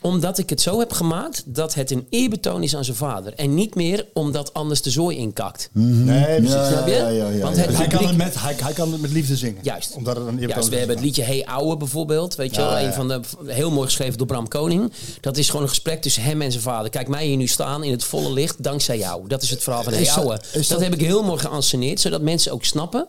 Omdat 0.00 0.38
ik 0.38 0.50
het 0.50 0.60
zo 0.60 0.78
heb 0.78 0.92
gemaakt 0.92 1.42
dat 1.46 1.74
het 1.74 1.90
een 1.90 2.06
eerbetoon 2.10 2.62
is 2.62 2.76
aan 2.76 2.84
zijn 2.84 2.96
vader. 2.96 3.34
En 3.34 3.54
niet 3.54 3.74
meer 3.74 4.06
omdat 4.14 4.54
anders 4.54 4.82
de 4.82 4.90
zooi 4.90 5.16
inkakt. 5.16 5.70
Nee, 5.72 6.36
precies. 6.36 6.54
Ja, 6.54 6.68
Snap 6.70 6.86
je? 6.86 6.92
ja, 6.94 7.08
ja, 7.08 7.28
ja, 7.28 7.42
Want 7.42 7.56
ja. 7.56 7.62
het 7.62 7.76
Hij, 7.76 7.86
kan 7.86 8.06
het 8.06 8.16
met, 8.16 8.40
hij, 8.40 8.54
hij 8.62 8.72
kan 8.72 8.92
het 8.92 9.00
met 9.00 9.10
liefde 9.10 9.36
zingen. 9.36 9.58
Juist. 9.62 9.94
Omdat 9.94 10.16
het 10.16 10.26
een 10.26 10.38
Juist, 10.38 10.68
we 10.68 10.76
hebben 10.76 10.96
het 10.96 11.04
liedje 11.04 11.22
Hey 11.22 11.46
Ouwe 11.46 11.76
bijvoorbeeld. 11.76 12.34
Weet 12.34 12.54
je 12.54 12.60
Ja, 12.60 12.68
wel, 12.68 12.78
ja. 12.78 12.86
een 12.86 12.92
van 12.92 13.08
de 13.08 13.20
heel 13.46 13.70
mooi 13.70 13.86
geschreven 13.86 14.18
door 14.18 14.26
Bram 14.26 14.48
Koning. 14.48 14.92
Dat 15.20 15.36
is 15.36 15.46
gewoon 15.46 15.62
een 15.62 15.68
gesprek 15.68 16.02
tussen 16.02 16.22
hem 16.22 16.42
en 16.42 16.50
zijn 16.50 16.62
vader. 16.62 16.90
Kijk 16.90 17.08
mij 17.08 17.26
hier 17.26 17.36
nu 17.36 17.46
staan 17.46 17.84
in 17.84 17.90
het 17.92 18.04
volle 18.04 18.32
licht 18.32 18.62
dankzij 18.62 18.98
jou. 18.98 19.28
Dat 19.28 19.42
is 19.42 19.50
het 19.50 19.62
verhaal 19.62 19.82
van 19.82 19.92
Hey 19.92 20.10
Ouwe. 20.10 20.40
dat- 20.68 20.80
heb 20.80 20.94
ik 20.94 21.00
heel 21.00 21.22
mooi 21.22 21.38
geanceneerd, 21.40 22.00
zodat 22.00 22.20
mensen 22.22 22.52
ook 22.52 22.64
snappen. 22.64 23.06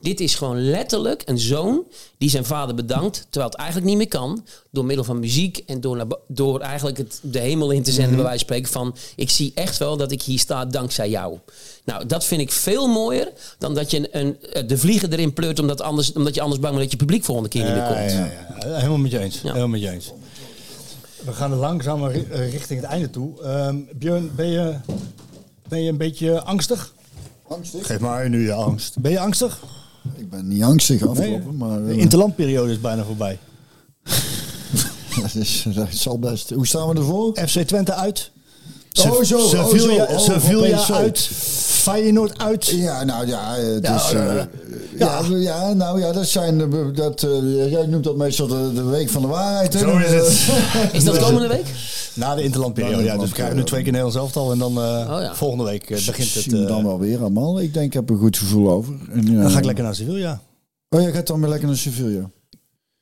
Dit 0.00 0.20
is 0.20 0.34
gewoon 0.34 0.70
letterlijk 0.70 1.22
een 1.24 1.38
zoon 1.38 1.82
die 2.18 2.30
zijn 2.30 2.44
vader 2.44 2.74
bedankt, 2.74 3.26
terwijl 3.30 3.50
het 3.50 3.58
eigenlijk 3.58 3.88
niet 3.88 3.96
meer 3.98 4.08
kan, 4.08 4.44
door 4.70 4.84
middel 4.84 5.04
van 5.04 5.18
muziek 5.18 5.62
en 5.66 5.80
door, 5.80 6.18
door 6.28 6.60
eigenlijk 6.60 6.98
het, 6.98 7.18
de 7.22 7.38
hemel 7.38 7.70
in 7.70 7.82
te 7.82 7.90
zenden, 7.92 8.12
Mhm. 8.14 8.20
bij 8.22 8.30
wijze 8.30 8.44
van 8.46 8.54
spreken, 8.56 8.72
van 8.72 8.96
ik 9.16 9.30
zie 9.30 9.52
echt 9.54 9.78
wel 9.78 9.96
dat 9.96 10.12
ik 10.12 10.22
hier 10.22 10.38
sta 10.38 10.64
dankzij 10.64 11.10
jou. 11.10 11.38
Nou, 11.84 12.06
dat 12.06 12.24
vind 12.24 12.40
ik 12.40 12.52
veel 12.52 12.86
mooier 12.88 13.28
dan 13.58 13.74
dat 13.74 13.90
je 13.90 14.08
een, 14.14 14.36
een, 14.52 14.66
de 14.66 14.78
vliegen 14.78 15.12
erin 15.12 15.32
pleurt 15.32 15.58
omdat, 15.58 15.80
anders, 15.80 16.12
omdat 16.12 16.34
je 16.34 16.40
anders 16.40 16.60
bang 16.60 16.72
bent 16.74 16.82
dat 16.90 16.92
je 16.98 17.04
publiek 17.04 17.24
volgende 17.24 17.48
keer 17.50 17.64
niet 17.64 17.72
meer 17.74 17.86
komt. 17.86 18.10
ja, 18.10 18.30
ja. 18.60 18.74
Helemaal 18.76 18.98
met 18.98 19.10
je 19.10 19.18
eens. 19.18 19.34
Ja. 19.34 19.46
Helemaal 19.48 19.68
met 19.68 19.80
je 19.80 19.90
eens. 19.90 20.12
We 21.24 21.32
gaan 21.32 21.50
er 21.50 21.56
langzaam 21.58 22.06
eh, 22.08 22.50
richting 22.52 22.80
het 22.80 22.90
einde 22.90 23.10
toe. 23.10 23.42
Ehm, 23.42 23.76
Björn, 23.94 24.30
ben 24.34 24.46
je, 24.46 24.74
ben 25.68 25.82
je 25.82 25.88
een 25.90 25.96
beetje 25.96 26.42
angstig? 26.42 26.92
Angstig? 27.48 27.86
Geef 27.86 27.98
maar 27.98 28.28
nu 28.28 28.44
je 28.44 28.52
angst. 28.52 28.98
Ben 28.98 29.10
je 29.10 29.18
angstig? 29.20 29.58
Ik 30.16 30.30
ben 30.30 30.48
niet 30.48 30.62
angstig 30.62 31.06
afgelopen, 31.06 31.56
maar... 31.56 31.84
de 31.84 31.90
eh, 31.90 31.98
interlandperiode 31.98 32.72
is 32.72 32.80
bijna 32.80 33.04
voorbij. 33.04 33.38
dat, 35.22 35.34
is, 35.34 35.66
dat 35.74 35.88
zal 35.90 36.18
best... 36.18 36.50
Hoe 36.50 36.66
staan 36.66 36.88
we 36.88 36.94
ervoor? 36.94 37.36
FC 37.48 37.58
Twente 37.60 37.94
uit. 37.94 38.30
Oh, 39.02 39.22
zo, 39.22 39.36
oh, 39.38 39.48
Sevilla. 39.48 40.04
Oh, 40.04 40.18
Sevilla 40.18 40.76
PSV. 40.76 40.90
uit. 40.90 41.28
Feyenoord 41.66 42.38
uit. 42.38 42.66
Ja, 42.66 43.04
nou 43.04 43.26
ja, 43.26 43.54
het 43.54 43.86
Ja, 43.86 43.94
is... 43.96 44.12
eh, 44.12 44.34
ja, 44.98 45.20
ja, 45.30 45.72
nou 45.72 46.00
ja, 46.00 46.12
dat 46.12 46.26
zijn... 46.26 46.70
Dat, 46.94 47.22
eh, 47.22 47.70
jij 47.70 47.86
noemt 47.86 48.04
dat 48.04 48.16
meestal 48.16 48.46
de, 48.46 48.70
de 48.74 48.82
week 48.84 49.08
van 49.10 49.22
de 49.22 49.28
waarheid. 49.28 49.72
hè? 49.72 49.78
Zo 49.78 49.96
is 49.98 50.10
het. 50.12 50.48
Is 50.92 51.04
dat 51.04 51.18
komende 51.18 51.48
week? 51.48 51.66
Na 52.14 52.34
de 52.34 52.42
interlandperiode. 52.42 53.02
Ja, 53.04 53.16
dus 53.16 53.28
we 53.28 53.34
krijgen 53.34 53.56
nu 53.56 53.64
twee 53.64 53.82
keer 53.82 53.92
Nederlands 53.92 54.16
elftal. 54.18 54.52
En 54.52 54.58
dan 54.58 54.72
eh, 54.78 55.10
Oh, 55.14 55.20
ja. 55.20 55.34
volgende 55.34 55.64
week 55.64 55.88
begint 55.88 56.34
het. 56.34 56.42
Zien 56.42 56.52
we 56.52 56.62
eh, 56.62 56.66
dan 56.68 56.84
wel 56.84 56.98
weer 56.98 57.18
allemaal. 57.20 57.60
Ik 57.60 57.74
denk, 57.74 57.86
ik 57.86 57.92
heb 57.92 58.10
een 58.10 58.18
goed 58.18 58.38
gevoel 58.38 58.70
over. 58.70 58.94
En, 59.12 59.34
dan 59.40 59.50
ga 59.50 59.58
ik 59.58 59.64
lekker 59.64 59.84
naar 59.84 59.94
Sevilla. 59.94 60.40
Oh, 60.88 61.00
jij 61.00 61.12
gaat 61.12 61.26
dan 61.26 61.40
weer 61.40 61.48
lekker 61.48 61.68
naar 61.68 61.76
Sevilla. 61.76 62.30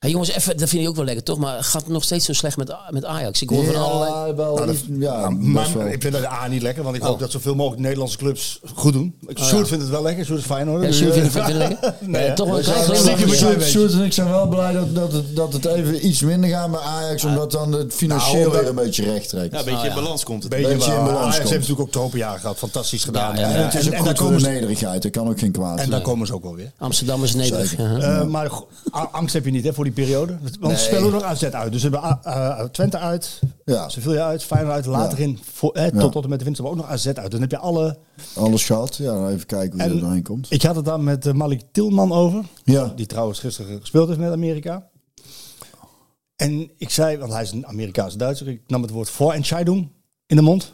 Hey 0.02 0.10
jongens, 0.10 0.30
even, 0.30 0.56
dat 0.56 0.68
vind 0.68 0.82
ik 0.82 0.88
ook 0.88 0.96
wel 0.96 1.04
lekker, 1.04 1.24
toch? 1.24 1.38
Maar 1.38 1.64
gaat 1.64 1.82
het 1.82 1.90
nog 1.90 2.04
steeds 2.04 2.24
zo 2.24 2.32
slecht 2.32 2.56
met, 2.56 2.74
met 2.90 3.04
Ajax? 3.04 3.42
Ik 3.42 3.48
hoor 3.48 3.64
van 3.64 3.74
allerlei... 3.76 4.34
wel. 4.34 4.54
Nou, 4.54 4.66
dat- 4.66 4.76
ja, 4.98 5.30
maar 5.30 5.68
wel. 5.74 5.86
ik 5.86 6.02
vind 6.02 6.12
dat 6.14 6.24
A 6.26 6.46
niet 6.48 6.62
lekker, 6.62 6.82
want 6.82 6.96
ik 6.96 7.02
Oh. 7.02 7.08
hoop 7.08 7.18
dat 7.18 7.30
zoveel 7.30 7.54
mogelijk 7.54 7.80
Nederlandse 7.82 8.16
clubs 8.18 8.60
goed 8.74 8.92
doen. 8.92 9.14
Ik 9.26 9.38
Sjoerd 9.38 9.68
vindt 9.68 9.82
het 9.82 9.92
wel 9.92 10.02
lekker, 10.02 10.24
Sjoerd 10.24 10.38
is 10.40 10.46
fijn 10.46 10.68
hoor. 10.68 10.82
Ja, 10.84 10.92
Sjoerd 10.92 11.12
vindt 11.14 11.34
het- 11.34 11.52
lekker? 11.52 11.94
Nee, 12.00 12.32
toch 12.32 12.46
wel 12.48 12.56
een 12.58 12.62
klein 12.64 13.60
Sjoerd- 13.62 13.92
en 13.92 14.02
ik 14.04 14.12
zijn 14.12 14.28
wel 14.30 14.46
blij 14.48 14.72
dat, 14.72 14.94
dat, 14.94 15.12
het, 15.12 15.36
dat 15.36 15.52
het 15.52 15.64
even 15.64 16.06
iets 16.06 16.20
minder 16.22 16.50
gaat 16.50 16.70
met 16.70 16.80
Ajax. 16.80 17.24
Omdat 17.24 17.52
dan 17.52 17.72
het 17.72 17.92
financieel 17.94 18.48
Nou, 18.50 18.52
weer 18.60 18.68
een 18.68 18.74
beetje 18.74 19.04
recht 19.04 19.28
trekt. 19.28 19.52
Ja, 19.52 19.58
een 19.58 19.64
beetje 19.64 19.80
in 19.88 19.88
ja. 19.88 19.94
balans 19.94 20.24
komt 20.24 20.42
het. 20.42 20.52
Beetje, 20.52 20.68
Beetje 20.68 20.90
in 20.92 20.96
balans 21.04 21.16
Ajax 21.18 21.36
komt. 21.36 21.48
heeft 21.48 21.60
natuurlijk 21.60 21.80
ook 21.80 21.90
tropenjaren 21.92 22.40
gehad, 22.40 22.58
fantastisch 22.58 23.04
gedaan. 23.04 23.34
Ja, 23.34 23.40
ja, 23.40 23.46
En, 23.46 23.50
ja. 23.52 23.56
En 23.58 23.64
het 23.64 23.74
is 23.74 23.86
ook 23.86 23.92
en 23.92 23.96
goed 23.98 24.06
daar 24.06 24.16
voor 24.16 24.24
komen 24.26 24.40
de 24.42 24.44
ze, 24.48 24.50
nederigheid. 24.52 25.02
Dat 25.02 25.10
kan 25.12 25.28
ook 25.28 25.38
geen 25.38 25.52
kwaad. 25.52 25.78
en 25.78 25.90
daar 25.90 26.00
komen 26.00 26.26
ze 26.26 26.34
ook 26.34 26.42
wel 26.42 26.54
weer. 26.54 26.72
Amsterdam 26.78 27.24
is 27.24 27.34
nederig. 27.34 27.76
Eh, 27.76 28.24
maar 28.24 28.50
angst 29.12 29.34
heb 29.34 29.44
je 29.44 29.50
niet 29.50 29.64
hè, 29.64 29.72
voor 29.74 29.84
die 29.84 29.91
periode. 29.92 30.36
Want 30.60 30.78
ze 30.78 30.84
spelen 30.84 31.04
ook 31.04 31.12
nog 31.12 31.22
AZ 31.22 31.42
uit. 31.42 31.72
Dus 31.72 31.82
we 31.82 31.88
hebben 31.90 32.10
A- 32.10 32.58
eh, 32.58 32.64
Twente 32.64 32.98
uit, 32.98 33.40
Ja. 33.64 33.88
Sevilla 33.88 34.26
uit, 34.26 34.44
Feyenoord 34.44 34.74
uit. 34.74 34.86
Later 34.86 35.18
Ja. 35.18 35.24
in, 35.24 35.38
voor, 35.52 35.72
eh, 35.72 35.84
Ja. 35.84 36.00
tot, 36.00 36.12
tot 36.12 36.22
en 36.24 36.28
met 36.30 36.38
de 36.38 36.44
winter, 36.44 36.62
maar 36.62 36.72
ook 36.72 36.78
nog 36.78 36.88
AZ 36.88 37.06
uit. 37.06 37.30
Dan 37.30 37.40
heb 37.40 37.50
je 37.50 37.58
alle... 37.58 37.98
Alles 38.36 38.64
gehad. 38.64 38.96
Ja, 38.96 39.12
dan 39.12 39.28
even 39.28 39.46
kijken 39.46 39.72
hoe 39.80 39.88
En- 39.88 39.94
er 39.94 40.00
doorheen 40.00 40.22
komt. 40.22 40.46
Ik 40.50 40.62
had 40.62 40.76
het 40.76 40.84
daar 40.84 41.00
met 41.00 41.26
eh, 41.26 41.32
Malik 41.32 41.62
Tilman 41.72 42.12
over. 42.12 42.44
Ja. 42.64 42.92
Die 42.96 43.06
trouwens 43.06 43.38
gisteren 43.38 43.80
gespeeld 43.80 44.08
heeft 44.08 44.20
met 44.20 44.32
Amerika. 44.32 44.88
En 46.36 46.70
ik 46.78 46.90
zei, 46.90 47.16
want 47.18 47.32
hij 47.32 47.42
is 47.42 47.50
een 47.52 47.66
Amerikaanse 47.66 48.16
Duitser. 48.16 48.48
Ik 48.48 48.60
nam 48.66 48.82
het 48.82 48.90
woord 48.90 49.10
Vorentscheidung 49.10 49.88
in 50.26 50.36
de 50.36 50.42
mond. 50.42 50.72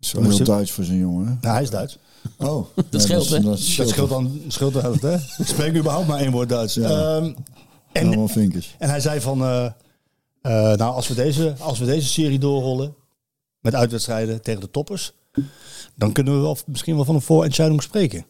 Zo 0.00 0.22
heel 0.22 0.30
je- 0.32 0.44
Duits 0.44 0.70
voor 0.70 0.84
zijn 0.84 0.98
jongen. 0.98 1.26
hè? 1.26 1.32
Nou, 1.40 1.54
hij 1.54 1.62
is 1.62 1.70
Duits. 1.70 1.98
Oh, 2.38 2.66
Dat 2.90 3.02
scheelt, 3.02 3.28
hè? 3.28 3.40
Dat 3.40 3.44
Dat 3.76 3.88
scheelt 3.88 4.08
dan 4.08 4.40
scheelt 4.48 4.72
de 4.72 4.80
helft, 4.80 5.02
hè? 5.02 5.14
Ik 5.14 5.46
spreek 5.46 5.76
überhaupt 5.76 6.06
maar 6.06 6.18
één 6.18 6.30
woord 6.30 6.48
Duits. 6.48 6.74
Ja. 6.74 6.88
Ehm, 7.16 7.32
en, 7.92 8.06
Allemaal 8.06 8.28
vinkers. 8.28 8.74
en 8.78 8.88
hij 8.88 9.00
zei 9.00 9.20
van, 9.20 9.42
eh, 9.42 9.64
eh, 9.64 9.72
nou, 10.52 10.94
als 10.94 11.08
we, 11.08 11.14
deze, 11.14 11.54
als 11.58 11.78
we 11.78 11.84
deze 11.84 12.08
serie 12.08 12.38
doorrollen 12.38 12.94
met 13.60 13.74
uitwedstrijden 13.74 14.42
tegen 14.42 14.60
de 14.60 14.70
toppers, 14.70 15.12
dan 15.94 16.12
kunnen 16.12 16.34
we 16.34 16.40
wel, 16.40 16.56
misschien 16.66 16.94
wel 16.94 17.04
van 17.04 17.14
een 17.14 17.20
Vorentscheidung 17.20 17.82
spreken. 17.82 18.26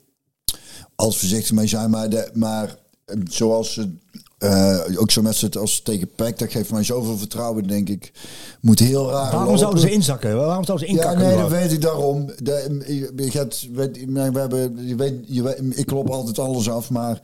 Als 0.95 1.19
voorzichtig 1.19 1.53
mee 1.53 1.67
zijn, 1.67 1.91
maar, 1.91 2.11
de, 2.11 2.31
maar 2.35 2.77
eh, 3.05 3.17
zoals 3.25 3.73
ze 3.73 3.97
eh, 4.41 4.79
ook 5.01 5.11
zo 5.11 5.23
met 5.23 5.37
z'n 5.37 5.59
als 5.59 5.81
tegen 5.81 6.11
PEC, 6.15 6.39
dat 6.39 6.51
geeft 6.51 6.71
mij 6.71 6.85
zoveel 6.85 7.17
vertrouwen, 7.19 7.67
denk 7.67 7.89
ik. 7.89 8.13
Moet 8.61 8.79
heel 8.79 9.11
raar 9.11 9.23
Waarom 9.23 9.43
lopen. 9.43 9.59
zouden 9.59 9.81
ze 9.81 9.91
inzakken? 9.91 10.37
Waarom 10.37 10.65
zouden 10.65 10.89
ze 10.89 10.95
Ja, 10.95 11.01
inkakken? 11.01 11.27
nee, 11.27 11.37
dat 11.37 11.51
weet 11.51 11.73
ik 11.73 11.81
daarom. 11.81 12.27
De, 12.43 12.83
je, 12.87 13.13
je 13.25 13.31
gaat, 13.31 13.67
weet, 13.73 14.05
we 14.07 14.39
hebben, 14.39 14.87
je 14.87 14.95
weet, 14.97 15.15
je 15.27 15.43
weet, 15.43 15.59
ik 15.79 15.87
klop 15.87 16.11
altijd 16.11 16.39
alles 16.39 16.71
af, 16.71 16.91
maar 16.91 17.21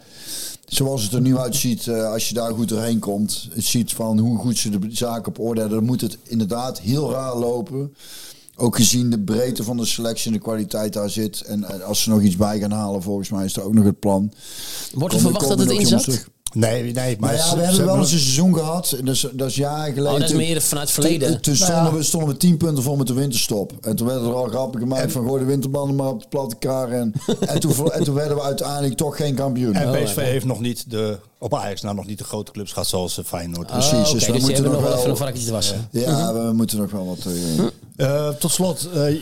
zoals 0.67 1.03
het 1.03 1.13
er 1.13 1.21
nu 1.21 1.39
uitziet, 1.39 1.87
eh, 1.87 2.13
als 2.13 2.29
je 2.29 2.35
daar 2.35 2.53
goed 2.55 2.69
doorheen 2.69 2.99
komt, 2.99 3.49
het 3.55 3.65
ziet 3.65 3.93
van 3.93 4.19
hoe 4.19 4.39
goed 4.39 4.59
ze 4.59 4.71
de 4.79 4.79
zaken 4.91 5.29
op 5.29 5.39
orde 5.41 5.61
hebben, 5.61 5.79
dan 5.79 5.87
moet 5.87 6.01
het 6.01 6.19
inderdaad 6.23 6.81
heel 6.81 7.11
raar 7.13 7.37
lopen. 7.37 7.95
Ook 8.59 8.77
gezien 8.77 9.11
de 9.11 9.19
breedte 9.21 9.65
van 9.65 9.77
de 9.77 9.85
selectie 9.85 10.27
en 10.27 10.33
de 10.33 10.43
kwaliteit 10.43 10.93
daar 10.93 11.11
zit. 11.11 11.41
En 11.41 11.65
eh, 11.65 11.81
als 11.85 12.03
ze 12.03 12.11
nog 12.11 12.23
iets 12.23 12.37
bij 12.37 12.59
gaan 12.59 12.71
halen, 12.71 13.03
volgens 13.03 13.31
mij 13.31 13.45
is 13.45 13.53
dat 13.53 13.65
ook 13.65 13.75
nog 13.75 13.85
het 13.85 13.99
plan. 14.01 14.33
Wordt 14.95 15.15
er 15.15 15.21
verwacht 15.21 15.49
dat 15.49 15.59
het 15.59 15.71
inzakt? 15.71 16.27
Nee, 16.59 16.93
nee, 16.93 17.17
maar 17.21 17.35
ja, 17.35 17.57
we 17.57 17.63
hebben 17.63 17.85
wel 17.85 17.97
eens 17.99 18.13
een 18.13 18.19
seizoen 18.19 18.55
gehad. 18.55 18.93
en 18.99 19.05
Dat 19.05 19.15
is, 19.15 19.27
dat 19.33 19.49
is 19.49 19.55
jaren 19.57 19.85
geleden. 19.95 20.05
Oh, 20.05 20.13
dat 20.13 20.23
is 20.23 20.29
Toen- 20.29 20.37
meer 20.37 20.61
vanuit 20.63 20.87
het 20.89 20.95
verleden. 21.01 21.41
toen 21.41 21.55
Nou 21.59 21.65
stonden, 21.73 21.93
ja. 21.93 21.99
we, 21.99 22.03
stonden 22.03 22.29
we 22.29 22.37
tien 22.37 22.57
punten 22.57 22.83
voor 22.83 22.97
met 22.97 23.07
de 23.07 23.13
winterstop. 23.13 23.73
En 23.81 23.97
toen 23.97 24.07
werden 24.07 24.29
er 24.29 24.35
al 24.35 24.45
grappen 24.49 24.81
gemaakt 24.81 25.13
van 25.13 25.25
gooi 25.27 25.41
de 25.41 25.47
winterbanden 25.47 25.97
maar 25.97 26.09
op 26.09 26.21
de 26.23 26.29
platte 26.29 26.57
kar. 26.57 26.91
En, 26.91 27.13
en, 27.41 27.61
toen, 27.61 27.73
ver- 27.75 27.91
en 27.91 28.05
toen 28.05 28.15
werden 28.15 28.37
we 28.37 28.43
uiteindelijk 28.43 28.97
toch 28.97 29.17
geen 29.17 29.35
kampioen. 29.35 29.75
En 29.75 29.89
Oh, 29.97 30.03
PSV 30.05 30.17
heeft 30.17 30.45
nog 30.45 30.61
niet 30.61 30.91
de, 30.91 31.19
op 31.39 31.55
Ajax 31.55 31.81
nou 31.83 31.95
nog 31.95 32.07
niet 32.07 32.19
de 32.19 32.25
grote 32.25 32.53
clubs 32.53 32.73
gehad 32.73 32.89
zoals 32.89 33.19
eh, 33.19 33.25
Feyenoord. 33.25 33.67
Oh, 33.71 33.73
precies, 33.73 33.93
oké, 33.93 34.03
dus 34.03 34.13
dus 34.13 34.27
we 34.27 34.33
die 34.33 34.41
moeten 34.43 34.65
nog 34.65 34.83
wel 34.83 34.97
even 34.97 35.11
een 35.11 35.17
varkentje 35.17 35.47
te 35.47 35.53
wassen. 35.53 35.89
ja, 35.91 36.33
we 36.35 36.53
moeten 36.53 36.79
nog 36.79 36.91
wel 36.91 37.07
wat... 37.07 37.19
eh, 37.27 37.65
Eh, 37.97 38.29
tot 38.29 38.51
slot, 38.51 38.89
eh, 38.95 39.15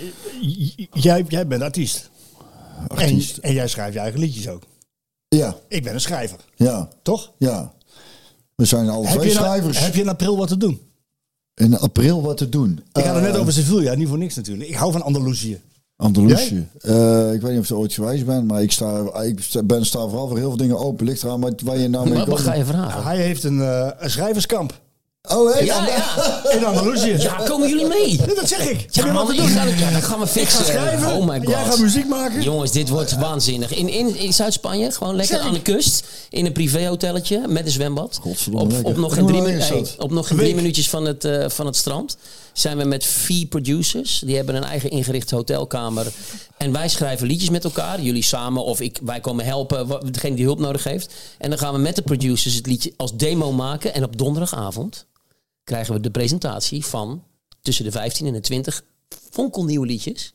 jij, 0.92 1.24
jij 1.28 1.46
bent 1.46 1.62
artiest. 1.62 2.10
artiest. 2.88 3.36
En, 3.36 3.42
en 3.48 3.54
jij 3.54 3.68
schrijft 3.68 3.94
je 3.94 3.98
eigen 4.00 4.20
liedjes 4.20 4.48
ook. 4.48 4.62
Ja, 5.36 5.56
Ik 5.68 5.82
ben 5.82 5.94
een 5.94 6.00
schrijver, 6.00 6.38
ja, 6.56 6.88
toch? 7.02 7.32
ja. 7.38 7.72
We 8.54 8.64
zijn 8.64 8.86
Heb 8.86 9.02
twee 9.04 9.16
nou- 9.18 9.30
schrijvers. 9.30 9.78
heb 9.78 9.94
je 9.94 10.00
in 10.00 10.08
april 10.08 10.36
wat 10.36 10.48
te 10.48 10.56
doen? 10.56 10.80
In 11.54 11.78
april 11.78 12.22
wat 12.22 12.36
te 12.36 12.48
doen. 12.48 12.80
Ik 12.92 13.04
had 13.04 13.14
het 13.14 13.24
net 13.24 13.34
Eh, 13.34 13.40
over 13.40 13.52
Sevilla, 13.52 13.94
niet 13.94 14.08
voor 14.08 14.18
niks 14.18 14.34
natuurlijk. 14.34 14.68
Ik 14.68 14.74
hou 14.74 14.92
van 14.92 15.02
Andalusië. 15.02 15.60
Andalusië. 15.96 16.68
Eh, 16.80 17.32
ik 17.32 17.40
weet 17.40 17.50
niet 17.50 17.60
of 17.60 17.68
je 17.68 17.76
ooit 17.76 17.92
geweest 17.92 18.26
bent, 18.26 18.46
maar 18.46 18.62
ik, 18.62 18.72
sta, 18.72 19.04
ik 19.22 19.40
ben, 19.64 19.86
sta 19.86 19.98
vooral 19.98 20.28
voor 20.28 20.36
heel 20.38 20.48
veel 20.48 20.56
dingen 20.56 20.78
open. 20.78 21.06
Ligt 21.06 21.22
eraan 21.22 21.40
wat- 21.40 21.60
waar 21.60 21.78
je 21.78 21.88
nou 21.88 22.08
mee 22.10 22.24
Wat, 22.24 22.40
ga 22.40 22.54
je 22.54 22.64
Nou, 22.64 22.72
vragen? 22.76 23.02
hij 23.04 23.16
heeft 23.16 23.44
een, 23.44 23.60
eh, 23.60 23.90
een 23.98 24.10
schrijverskamp. 24.10 24.80
Oh, 25.32 25.52
hé? 25.54 25.58
Ja, 25.58 25.86
ja. 25.86 26.42
In 26.50 26.64
Andalusië. 26.64 27.16
Ja, 27.18 27.34
komen 27.34 27.68
jullie 27.68 27.86
mee? 27.86 28.16
Ja, 28.16 28.26
dat 28.34 28.48
zeg 28.48 28.68
ik. 28.68 28.86
Ja, 28.90 29.04
man, 29.04 29.14
wat 29.14 29.26
te 29.26 29.32
ik 29.32 29.38
doen? 29.38 29.48
ga, 29.48 29.64
ja, 29.64 29.90
dat 29.90 30.02
gaan 30.04 30.18
we 30.18 30.24
Ik 30.24 30.30
fixen. 30.30 30.58
ga 30.58 30.64
schrijven. 30.64 31.16
Oh 31.16 31.26
my 31.26 31.38
god. 31.38 31.48
Jij 31.48 31.64
gaat 31.64 31.78
muziek 31.78 32.08
maken. 32.08 32.42
Jongens, 32.42 32.72
dit 32.72 32.88
wordt 32.88 33.16
waanzinnig. 33.16 33.74
In, 33.74 33.88
in, 33.88 34.16
in 34.16 34.32
Zuid-Spanje, 34.32 34.90
gewoon 34.90 35.16
lekker 35.16 35.36
Zeg 35.36 35.46
aan 35.46 35.52
de 35.52 35.62
kust. 35.62 36.04
In 36.30 36.46
een 36.46 36.52
privéhotelletje 36.52 37.42
met 37.48 37.64
een 37.64 37.70
zwembad. 37.72 38.18
Godverdomme, 38.22 38.78
Op, 38.78 38.84
op 38.84 38.96
nog 38.96 39.16
En 39.16 39.28
geen 39.28 39.44
drie, 39.44 39.98
op 39.98 40.10
nog 40.10 40.26
geen 40.26 40.36
drie 40.36 40.54
minuutjes 40.54 40.88
van 40.88 41.04
het, 41.04 41.24
eh, 41.24 41.48
van 41.48 41.66
het 41.66 41.76
strand. 41.76 42.16
Zijn 42.52 42.78
we 42.78 42.84
met 42.84 43.04
vier 43.04 43.46
producers. 43.46 44.22
Die 44.26 44.36
hebben 44.36 44.54
een 44.54 44.64
eigen 44.64 44.90
ingerichte 44.90 45.34
hotelkamer. 45.34 46.06
En 46.56 46.72
wij 46.72 46.88
schrijven 46.88 47.26
liedjes 47.26 47.50
met 47.50 47.64
elkaar. 47.64 48.00
Jullie 48.00 48.22
samen 48.22 48.64
of 48.64 48.80
ik, 48.80 48.98
wij 49.02 49.20
komen 49.20 49.44
helpen. 49.44 50.00
Degene 50.12 50.36
die 50.36 50.44
hulp 50.44 50.58
nodig 50.58 50.84
heeft. 50.84 51.12
En 51.38 51.50
dan 51.50 51.58
gaan 51.58 51.72
we 51.72 51.78
met 51.78 51.96
de 51.96 52.02
producers 52.02 52.54
het 52.54 52.66
liedje 52.66 52.92
als 52.96 53.16
demo 53.16 53.52
maken. 53.52 53.94
En 53.94 54.04
op 54.04 54.18
donderdagavond 54.18 55.06
krijgen 55.64 55.94
we 55.94 56.00
de 56.00 56.10
presentatie 56.10 56.84
van 56.84 57.24
tussen 57.62 57.84
de 57.84 57.90
15 57.90 58.26
en 58.26 58.32
de 58.32 58.40
20 58.40 58.84
fonkelnieuwe 59.30 59.86
liedjes. 59.86 60.33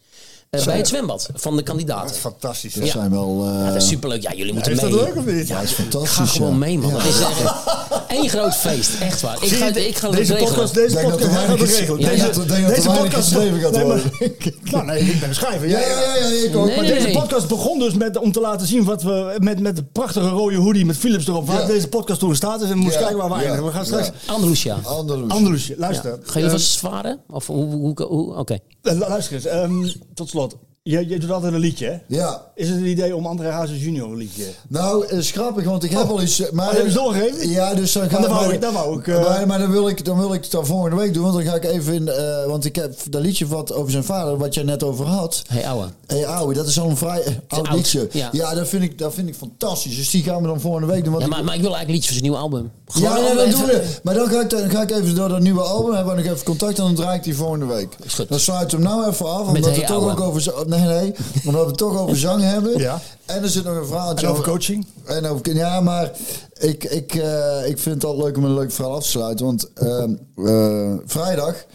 Eh, 0.49 0.63
bij 0.65 0.77
het 0.77 0.87
zwembad 0.87 1.29
van 1.33 1.55
de 1.55 1.63
kandidaten. 1.63 2.15
Fantastisch. 2.15 2.73
Dat 2.73 2.85
Ja. 2.85 2.91
zijn 2.91 3.11
wel... 3.11 3.43
eh, 3.45 3.53
Ja, 3.59 3.65
dat 3.67 3.75
is 3.81 3.87
superleuk. 3.87 4.21
Ja, 4.21 4.33
jullie 4.33 4.53
moeten 4.53 4.71
Is 4.71 4.79
dat 4.79 4.89
mee. 4.91 4.99
leuk 5.03 5.15
of 5.15 5.25
niet? 5.25 5.47
Ja, 5.47 5.55
dat 5.55 5.63
is 5.63 5.71
fantastisch. 5.71 6.11
Ga 6.11 6.25
gewoon 6.25 6.51
ja. 6.51 6.57
mee, 6.57 6.77
man. 6.79 6.89
Ja. 6.89 6.95
Dat 6.97 7.05
is 7.05 7.19
echt 7.19 7.41
één 8.17 8.29
groot 8.29 8.55
feest. 8.55 8.89
Echt 8.99 9.21
waar. 9.21 9.37
Ik 9.43 9.49
ga, 9.51 9.65
je, 9.67 9.87
ik 9.87 9.97
ga 9.97 10.09
deze 10.09 10.33
podcast, 10.35 10.73
deze 10.73 10.95
Denk 10.95 11.09
dat 11.09 11.19
podcast, 11.19 11.35
hij 11.37 11.45
gaat 11.47 11.59
het 11.59 11.67
weinig- 11.69 11.79
regelen. 11.79 12.69
Deze, 12.69 12.83
dat 12.83 12.97
podcast 12.97 13.27
geschreven 13.27 13.59
gaat 13.59 13.81
worden. 13.81 14.01
Nou, 14.71 14.85
nee, 14.85 14.99
ik 14.99 15.19
ben 15.19 15.35
schrijver. 15.35 15.67
Ja, 15.69 15.79
ja, 15.79 15.87
ja, 15.87 16.15
ja, 16.15 16.25
ik 16.47 16.55
ook. 16.55 16.75
Maar 16.75 16.85
deze 16.85 17.09
podcast 17.11 17.47
begon 17.47 17.79
dus 17.79 17.93
met, 17.93 18.17
om 18.17 18.31
te 18.31 18.39
laten 18.39 18.67
zien 18.67 18.83
wat 18.83 19.03
we 19.03 19.35
met, 19.39 19.59
met 19.59 19.75
de 19.75 19.83
prachtige 19.83 20.27
rode 20.29 20.55
hoodie 20.55 20.85
met 20.85 20.97
Philips 20.97 21.27
erop. 21.27 21.47
Waar 21.47 21.67
deze 21.67 21.87
podcast 21.87 22.19
toen 22.19 22.35
staat 22.35 22.61
is 22.61 22.69
en 22.69 22.75
we 22.75 22.81
moesten 22.81 22.99
kijken 23.01 23.17
waar 23.17 23.29
we 23.29 23.35
eindigen. 23.35 23.65
We 23.65 23.71
gaan 23.71 23.85
straks. 23.85 24.11
Andalusia. 24.25 24.77
Andalus. 24.83 25.29
Andalusië. 25.31 25.75
Luister. 25.77 26.19
Ga 26.23 26.39
je 26.39 26.45
Eh, 26.45 26.51
vast 26.51 26.71
zwaren? 26.71 27.19
Of 27.29 27.47
hoe? 27.47 27.65
hoe, 27.75 28.03
hoe 28.07 28.35
Oké. 28.35 28.57
eh, 28.81 28.97
luister 28.97 29.33
eens. 29.35 29.45
ehm, 29.45 29.87
tot 30.13 30.29
slot. 30.29 30.37
Slot 30.39 30.68
Je, 30.83 31.07
je 31.07 31.19
doet 31.19 31.31
altijd 31.31 31.53
een 31.53 31.59
liedje, 31.59 31.85
hè? 31.85 31.97
Ja. 32.17 32.41
Is 32.55 32.69
het 32.69 32.77
een 32.77 32.85
idee 32.85 33.15
om 33.15 33.25
André 33.25 33.49
Hazes 33.49 33.81
junior 33.83 34.11
een 34.11 34.17
liedje? 34.17 34.43
Nou, 34.67 35.01
het 35.01 35.11
is 35.11 35.31
grappig, 35.31 35.63
want 35.65 35.83
ik 35.83 35.91
heb 35.91 36.03
Oh. 36.03 36.09
al 36.09 36.21
iets... 36.21 36.39
eh, 36.41 36.51
Maar, 36.51 36.67
Oh, 36.69 36.73
heb 36.75 36.85
je 36.87 36.91
doorgegeven? 36.93 37.49
Ja, 37.49 37.73
dus 37.73 37.91
dan 37.91 38.09
ga 38.09 38.19
dat 38.19 38.29
wou 38.29 38.45
maar- 38.45 38.53
ik- 38.53 38.61
dat 38.61 38.73
wou 38.73 38.99
ik, 38.99 39.07
eh, 39.07 39.21
maar, 39.23 39.47
maar 39.47 39.59
dan, 39.59 39.71
wil 39.71 39.87
ik, 39.87 40.05
dan 40.05 40.17
wil 40.17 40.33
ik 40.33 40.41
het 40.41 40.51
dan 40.51 40.65
volgende 40.65 40.95
week 40.95 41.13
doen, 41.13 41.23
want 41.23 41.35
dan 41.35 41.43
ga 41.43 41.55
ik 41.55 41.63
even 41.63 41.93
in... 41.93 42.07
eh, 42.07 42.45
want 42.45 42.65
ik 42.65 42.75
heb 42.75 42.93
dat 43.09 43.21
liedje 43.21 43.47
wat 43.47 43.73
over 43.73 43.91
zijn 43.91 44.03
vader, 44.03 44.37
wat 44.37 44.53
jij 44.53 44.63
net 44.63 44.83
over 44.83 45.05
had... 45.05 45.41
Hey, 45.47 45.67
ouwe. 45.67 45.85
Hey 46.07 46.27
ouwe, 46.27 46.53
dat 46.53 46.67
is 46.67 46.79
al 46.79 46.89
een 46.89 46.97
vrij 46.97 47.23
eh, 47.23 47.33
oud 47.47 47.67
oud, 47.67 47.75
liedje. 47.77 48.07
ja. 48.11 48.29
Ja, 48.31 48.53
dat, 48.53 48.67
vind 48.67 48.83
ik, 48.83 48.97
dat 48.97 49.13
vind 49.13 49.27
ik 49.27 49.35
fantastisch. 49.35 49.95
Dus 49.95 50.09
die 50.09 50.23
gaan 50.23 50.41
we 50.41 50.47
dan 50.47 50.59
volgende 50.59 50.87
week 50.87 51.03
doen. 51.03 51.13
Want 51.13 51.23
Ja, 51.23 51.29
ik- 51.29 51.35
maar, 51.35 51.43
maar 51.45 51.55
ik 51.55 51.61
wil 51.61 51.75
eigenlijk 51.75 51.89
liedjes 52.05 52.05
voor 52.17 52.19
zijn 52.19 52.31
nieuwe 52.31 52.37
album. 52.37 52.71
ja, 52.85 52.93
Gewoon 53.09 53.21
nee, 53.23 53.31
om 53.31 53.37
dat 53.51 53.51
doen 53.51 53.65
we. 53.65 53.95
Maar 54.03 54.13
dan 54.13 54.29
ga, 54.29 54.41
ik, 54.41 54.49
dan 54.49 54.69
ga 54.69 54.81
ik 54.81 54.91
even 54.91 55.15
door 55.15 55.29
dat 55.29 55.39
nieuwe 55.39 55.61
album 55.61 55.93
hebben 55.95 56.15
we 56.15 56.21
nog 56.21 56.31
even 56.31 56.45
contact 56.45 56.77
en 56.77 56.83
dan 56.83 56.95
draai 56.95 57.17
ik 57.17 57.23
die 57.23 57.35
volgende 57.35 57.65
week. 57.65 57.95
Is 58.03 58.13
goed. 58.13 58.29
Dan 58.29 58.39
sluit 58.39 58.71
hem 58.71 58.81
nou 58.81 59.07
even 59.09 59.25
af, 59.33 59.47
omdat 59.47 59.65
Hey 59.65 59.73
het 59.73 59.87
toch 59.87 59.95
Ouwe. 59.97 60.11
ook 60.11 60.19
over, 60.19 60.53
nee, 60.69 60.81
nee, 60.81 61.15
omdat 61.45 61.61
we 61.61 61.67
het 61.67 61.77
toch 61.77 61.97
over 61.97 62.17
zang 62.17 62.41
hebben. 62.41 62.77
Ja. 62.79 62.99
En 63.25 63.43
er 63.43 63.49
zit 63.49 63.63
nog 63.63 63.75
een 63.77 63.85
verhaaltje 63.85 64.25
En 64.25 64.31
over 64.31 64.43
coaching? 64.43 64.85
En 65.05 65.25
over, 65.25 65.55
ja, 65.55 65.81
maar 65.81 66.11
ik, 66.59 66.83
ik, 66.83 67.15
eh, 67.15 67.67
ik 67.67 67.79
vind 67.79 67.95
het 67.95 68.03
altijd 68.03 68.23
leuk 68.25 68.37
om 68.37 68.43
een 68.43 68.53
leuk 68.53 68.71
verhaal 68.71 68.95
af 68.95 69.03
te 69.03 69.09
sluiten. 69.09 69.45
Want 69.45 69.73
ehm, 69.73 70.13
eh, 70.35 70.93
vrijdag 71.05 71.65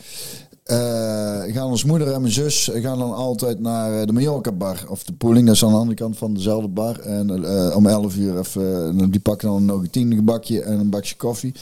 eh, 0.65 1.43
gaan 1.55 1.66
ons 1.66 1.85
moeder 1.85 2.12
en 2.12 2.21
mijn 2.21 2.33
zus 2.33 2.71
gaan 2.73 2.99
dan 2.99 3.15
altijd 3.15 3.61
naar 3.61 4.01
eh, 4.01 4.07
de 4.07 4.12
Mallorca 4.12 4.53
bar. 4.53 4.85
Of 4.89 5.05
de 5.05 5.12
pooling, 5.12 5.47
dat 5.47 5.55
is 5.55 5.65
aan 5.65 5.71
de 5.71 5.77
andere 5.77 5.97
kant 5.97 6.16
van 6.16 6.35
dezelfde 6.35 6.69
bar. 6.69 7.01
En 7.01 7.45
eh, 7.45 7.77
om 7.77 7.87
11 7.87 8.16
uur 8.16 8.39
even, 8.39 8.99
eh, 8.99 9.07
die 9.11 9.21
pakken 9.21 9.49
dan 9.49 9.65
nog 9.65 9.81
een 9.81 9.91
tien 9.91 10.25
bakje 10.25 10.62
en 10.62 10.79
een 10.79 10.91
bakje 10.91 11.16
koffie. 11.16 11.55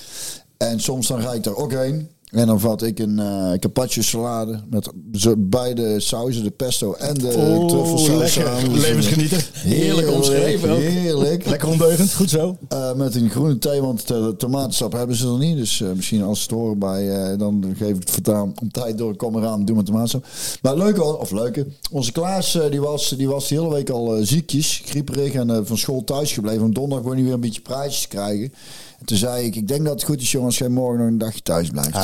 En 0.57 0.81
soms 0.81 1.07
dan 1.07 1.23
ga 1.23 1.33
ik 1.33 1.43
daar 1.43 1.57
ook 1.57 1.73
heen. 1.73 2.09
En 2.33 2.47
dan 2.47 2.61
vat 2.61 2.83
ik 2.83 2.99
een 2.99 3.19
eh 3.19 3.53
carpaccio 3.59 4.03
salade 4.03 4.61
met 4.71 4.91
beide 5.39 6.01
sauzen, 6.01 6.43
de 6.45 6.51
pesto 6.51 6.93
en 6.93 7.15
de 7.15 7.29
Oh, 7.37 7.67
truffelsaus 7.69 8.33
samen. 8.33 8.73
Levensgenieten. 8.81 9.39
Heerlijk 9.53 10.11
omschreven 10.11 10.71
ook. 10.71 10.79
Heerlijk. 10.79 11.47
Lekker 11.47 11.69
ondeugend, 11.69 12.15
goed 12.15 12.31
zo. 12.31 12.57
Eh, 12.69 12.95
met 12.95 13.15
een 13.15 13.31
groene 13.31 13.59
thee, 13.59 13.81
want 13.81 14.09
de 14.09 14.35
tomatensap 14.39 14.93
hebben 14.93 15.17
ze 15.17 15.27
er 15.27 15.39
niet. 15.39 15.57
Dus 15.57 15.81
eh, 15.81 15.89
misschien 15.93 16.23
als 16.23 16.39
ze 16.39 16.45
het 16.45 16.53
horen 16.55 16.79
bij, 16.79 17.11
eh, 17.33 17.39
dan 17.39 17.75
geef 17.77 17.89
ik 17.95 18.01
het 18.01 18.11
vertaan 18.11 18.53
om 18.61 18.71
tijd 18.71 18.99
door. 18.99 19.17
Kom 19.17 19.37
eraan, 19.37 19.65
doe 19.65 19.77
met 19.77 19.87
tomatensap. 19.87 20.27
Maar 20.63 20.77
leuk, 20.77 20.99
al- 20.99 21.15
of 21.15 21.31
leuke. 21.31 21.67
Onze 21.91 22.13
Klaas, 22.13 22.55
eh, 22.55 22.71
die, 22.71 22.81
was, 22.81 23.09
die 23.17 23.29
was 23.29 23.49
de 23.49 23.55
hele 23.55 23.71
week 23.73 23.91
al 23.91 24.17
eh, 24.17 24.25
ziekjes, 24.25 24.83
grieperig 24.85 25.33
en 25.33 25.51
eh, 25.51 25.59
van 25.65 25.79
school 25.79 26.05
thuis 26.05 26.33
gebleven. 26.33 26.63
Om 26.63 26.75
donderdag 26.75 27.01
gewoon 27.01 27.17
niet 27.17 27.25
weer 27.25 27.35
een 27.35 27.41
beetje 27.41 27.61
prijsjes 27.61 28.03
te 28.03 28.09
krijgen. 28.09 28.53
En 29.03 29.09
toen 29.09 29.17
zei 29.17 29.47
ik, 29.47 29.57
ik 29.57 29.69
denk 29.69 29.85
dat 29.85 29.95
het 29.95 30.03
goed 30.03 30.21
is 30.21 30.33
jongens, 30.33 30.59
jij 30.59 30.69
morgen 30.69 30.99
nog 30.99 31.09
een 31.09 31.19
dagje 31.19 31.43
thuis 31.43 31.69
blijft. 31.69 31.95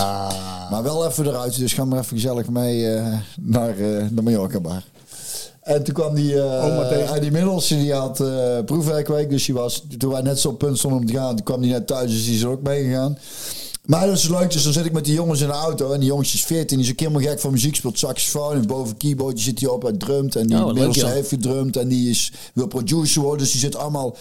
Maar 0.70 0.83
wel 0.83 1.07
even 1.07 1.27
eruit, 1.27 1.59
dus 1.59 1.73
ga 1.73 1.85
maar 1.85 1.99
even 1.99 2.16
gezellig 2.16 2.49
mee 2.49 2.87
eh, 2.93 3.19
naar 3.41 3.70
eh, 3.70 4.07
de 4.11 4.23
Mallorca 4.23 4.61
bar. 4.61 4.83
En 5.62 5.83
toen 5.83 5.95
kwam 5.95 6.15
die, 6.15 6.43
eh 6.43 7.11
hij 7.11 7.20
die 7.20 7.31
middelste, 7.31 7.77
die 7.77 7.93
had 7.93 8.20
eh 8.20 8.59
proefwerkweek. 8.65 9.31
Dus 9.31 9.45
die 9.45 9.55
was, 9.55 9.85
toen 9.99 10.12
wij 10.12 10.23
net 10.23 10.39
zo 10.39 10.49
op 10.49 10.59
punt 10.59 10.79
stonden 10.79 11.01
om 11.01 11.07
te 11.07 11.12
gaan, 11.12 11.37
toen 11.37 11.45
kwam 11.45 11.61
die 11.61 11.73
net 11.73 11.87
thuis, 11.87 12.11
dus 12.11 12.25
die 12.25 12.35
is 12.35 12.43
er 12.43 12.49
ook 12.49 12.62
meegegaan. 12.62 13.19
Maar 13.89 14.06
dat 14.06 14.16
is 14.16 14.28
leuk, 14.28 14.51
dus 14.52 14.62
dan 14.62 14.73
zit 14.73 14.85
ik 14.85 14.93
met 14.93 15.05
die 15.05 15.15
jongens 15.15 15.40
in 15.40 15.47
de 15.47 15.52
auto. 15.52 15.93
En 15.93 16.01
die 16.01 16.09
jongens 16.09 16.35
is 16.35 16.44
14, 16.44 16.77
die 16.77 16.86
is 16.86 16.93
ook 16.93 16.98
helemaal 17.01 17.20
gek 17.23 17.40
van 17.40 17.51
muziek, 17.52 17.74
speelt 17.77 17.98
saxofoon. 17.98 18.52
En 18.55 18.66
boven 18.66 18.97
keyboardje 18.97 19.44
zit 19.44 19.60
hij 19.60 19.69
op, 19.69 19.82
hij 19.82 19.93
drumt. 19.93 20.36
En 20.36 20.47
die 20.47 20.65
Oh, 20.65 20.93
heeft 21.05 21.28
gedrumd. 21.28 21.77
En 21.77 21.89
die 21.89 22.10
is, 22.10 22.32
wil 22.55 22.66
producer 22.66 23.23
worden, 23.23 23.39
dus 23.39 23.51
die 23.51 23.60
zit 23.60 23.77
allemaal... 23.77 24.16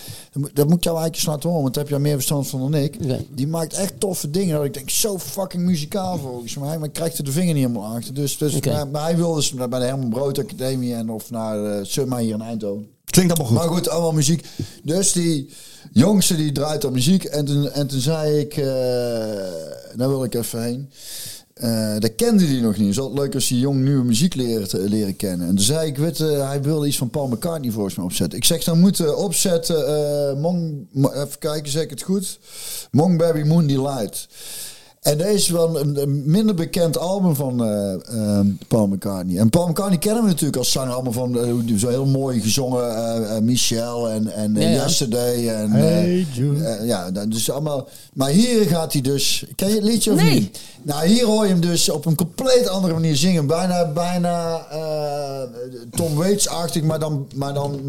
Dat 0.54 0.68
moet- 0.68 0.78
ik 0.78 0.84
jou 0.84 0.98
eigenlijk 0.98 1.16
eens 1.16 1.26
laten 1.26 1.50
horen, 1.50 1.62
want 1.62 1.74
daar 1.74 1.84
heb 1.84 1.92
jij 1.94 2.02
meer 2.02 2.14
verstand 2.14 2.48
van 2.48 2.60
dan 2.60 2.74
ik. 2.74 2.98
Die 3.36 3.48
maakt 3.48 3.74
echt 3.74 4.00
toffe 4.00 4.30
dingen. 4.30 4.56
Dat 4.56 4.66
ik 4.66 4.74
denk, 4.74 4.90
zo 4.90 5.18
fucking 5.20 5.64
muzikaal 5.64 6.18
volgens 6.18 6.56
mij. 6.58 6.78
Maar 6.78 6.90
krijgt 6.90 7.18
er 7.18 7.24
de 7.24 7.32
vinger 7.32 7.54
niet 7.54 7.66
helemaal 7.68 7.96
achter. 7.96 8.14
Dus, 8.14 8.38
dus, 8.38 8.56
Oké. 8.56 8.72
maar, 8.72 8.88
maar 8.88 9.04
hij 9.04 9.18
wil 9.18 9.34
dus 9.34 9.54
bij 9.54 9.68
de 9.68 9.86
Herman 9.86 10.10
Brood 10.10 10.40
Academie 10.40 10.94
en 10.94 11.10
of 11.10 11.32
naar 11.32 11.64
uh, 11.64 11.80
Summa 11.82 12.18
hier 12.18 12.34
in 12.34 12.42
Eindhoven. 12.42 12.88
Klinkt 13.06 13.32
allemaal 13.32 13.52
goed. 13.52 13.58
Maar 13.68 13.76
goed, 13.78 13.90
allemaal 13.90 14.14
muziek. 14.14 14.46
Dus 14.84 15.12
die 15.12 15.50
jongste 15.92 16.36
die 16.36 16.52
draait 16.52 16.86
op 16.86 16.94
muziek. 16.94 17.24
En 17.24 17.46
toen, 17.46 17.70
en 17.72 17.88
toen 17.88 18.00
zei 18.00 18.40
ik, 18.40 18.58
eh 18.58 18.66
daar 19.96 20.10
wil 20.10 20.24
ik 20.24 20.34
even 20.36 20.64
heen. 20.64 20.90
Eh 21.54 21.96
dat 22.00 22.16
kende 22.16 22.46
hij 22.46 22.60
nog 22.62 22.78
niet. 22.78 22.90
Is 22.90 23.00
altijd 23.00 23.20
leuk 23.20 23.34
als 23.34 23.48
die 23.48 23.60
jong 23.60 23.82
nieuwe 23.84 24.04
muziek 24.04 24.36
leren, 24.36 24.68
te- 24.68 24.90
leren 24.90 25.16
kennen. 25.16 25.48
En 25.48 25.56
toen 25.56 25.66
zei 25.66 25.88
ik, 25.88 25.98
weet, 25.98 26.18
je, 26.18 26.24
hij 26.26 26.62
wilde 26.62 26.88
iets 26.88 26.98
van 26.98 27.10
Paul 27.10 27.28
McCartney 27.28 27.72
volgens 27.72 27.96
mij 27.96 28.06
opzetten. 28.06 28.38
Ik 28.38 28.46
zeg, 28.46 28.64
dan 28.64 28.80
moeten 28.80 29.18
opzetten, 29.18 29.88
eh 29.88 30.34
Mong, 30.42 30.88
Mo- 30.92 31.12
even 31.12 31.40
kijken, 31.40 31.72
zeg 31.72 31.84
ik 31.84 31.90
het 31.90 32.02
goed? 32.02 32.40
Mongberry 32.92 33.48
Moon 33.48 33.68
Delight. 33.68 34.28
En 35.02 35.18
deze 35.18 35.34
is 35.34 35.50
wel 35.50 35.80
een, 35.80 36.02
een 36.02 36.24
minder 36.26 36.56
bekend 36.56 36.98
album 36.98 37.36
van 37.36 37.66
eh, 37.66 38.40
Paul 38.68 38.88
McCartney. 38.88 39.38
En 39.38 39.50
Paul 39.50 39.68
McCartney 39.68 39.98
kennen 39.98 40.24
we 40.24 40.30
natuurlijk 40.30 40.58
als 40.58 40.72
zanger 40.72 40.94
allemaal 40.94 41.12
van 41.14 41.40
eh, 41.40 41.78
zo 41.78 41.88
heel 41.88 42.06
mooi 42.06 42.42
gezongen 42.42 43.30
eh, 43.30 43.42
Michelle 43.42 44.10
en, 44.10 44.34
en 44.34 44.54
Ja, 44.56 44.62
ja. 44.70 44.76
Yesterday. 44.76 45.48
En, 45.50 45.72
Hey, 45.72 46.26
Jude. 46.34 46.80
ja, 46.84 47.12
dat 47.12 47.34
is 47.34 47.52
allemaal. 47.52 47.88
Maar 48.14 48.30
hier 48.30 48.62
gaat 48.66 48.94
hij 48.94 49.02
dus. 49.02 49.46
Ken 49.56 49.68
je 49.68 49.76
het 49.76 49.84
liedje 49.84 50.12
of 50.12 50.22
Nee. 50.22 50.34
niet? 50.34 50.60
Nou, 50.82 51.08
hier 51.08 51.26
hoor 51.26 51.44
je 51.44 51.52
hem 51.52 51.62
dus 51.62 51.90
op 51.90 52.06
een 52.06 52.16
compleet 52.16 52.68
andere 52.68 52.94
manier 52.94 53.16
zingen. 53.16 53.48
Bijna, 53.48 53.92
bijna 53.92 54.66
Tom 55.92 56.16
Waits-achtig, 56.16 56.84
maar 56.84 57.00
dan, 57.00 57.28
maar 57.36 57.54
dan 57.54 57.80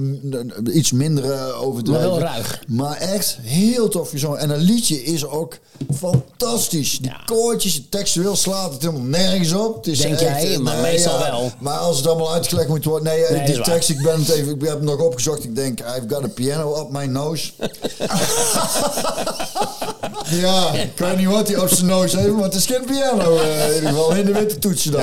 iets 0.72 0.92
minder 0.92 1.54
overdreven. 1.54 2.00
Maar 2.02 2.10
wel 2.10 2.20
ruig. 2.20 2.62
Maar 2.68 2.96
echt 2.96 3.38
heel 3.42 3.88
tof 3.88 4.10
gezongen. 4.10 4.38
En 4.38 4.50
een 4.50 4.60
liedje 4.60 5.02
is 5.04 5.26
ook 5.26 5.58
fantastisch. 5.94 6.97
Die 7.00 7.10
Ja. 7.10 7.20
koortjes, 7.26 7.82
textueel 7.90 8.36
slaat 8.36 8.72
het 8.72 8.82
helemaal 8.82 9.02
nergens 9.02 9.52
op. 9.52 9.76
Het 9.76 9.86
is 9.86 9.98
Denk 9.98 10.18
echt, 10.18 10.42
jij, 10.42 10.58
maar 10.58 10.76
meestal 10.80 11.18
wel. 11.18 11.50
Maar 11.58 11.78
als 11.78 11.96
het 11.96 12.06
allemaal 12.06 12.32
uitgelegd 12.32 12.68
moet 12.68 12.84
worden. 12.84 13.12
Nee, 13.12 13.24
Nee, 13.30 13.46
die 13.46 13.60
tekst, 13.62 13.88
ik 13.88 14.02
ben 14.02 14.18
het 14.18 14.28
even, 14.28 14.54
ik 14.54 14.60
heb 14.60 14.70
het 14.74 14.82
nog 14.82 15.00
opgezocht. 15.00 15.44
Ik 15.44 15.54
denk, 15.54 15.80
I've 15.80 16.04
got 16.08 16.24
a 16.24 16.28
piano 16.28 16.80
up 16.80 16.90
my 16.90 17.04
nose. 17.04 17.50
ja, 20.30 20.72
ik 20.72 20.92
weet 20.98 21.16
niet 21.16 21.26
wat 21.26 21.48
hij 21.48 21.56
op 21.58 21.68
zijn 21.68 21.86
nose 21.86 22.18
heeft, 22.18 22.32
maar 22.32 22.42
het 22.44 22.54
is 22.54 22.66
geen 22.66 22.84
piano. 22.86 23.36
eh, 23.36 23.68
in 23.68 23.74
ieder 23.74 23.88
geval 23.88 24.14
in 24.14 24.26
de 24.26 24.32
witte 24.32 24.58
toetsen 24.58 24.92
dan. 24.92 25.00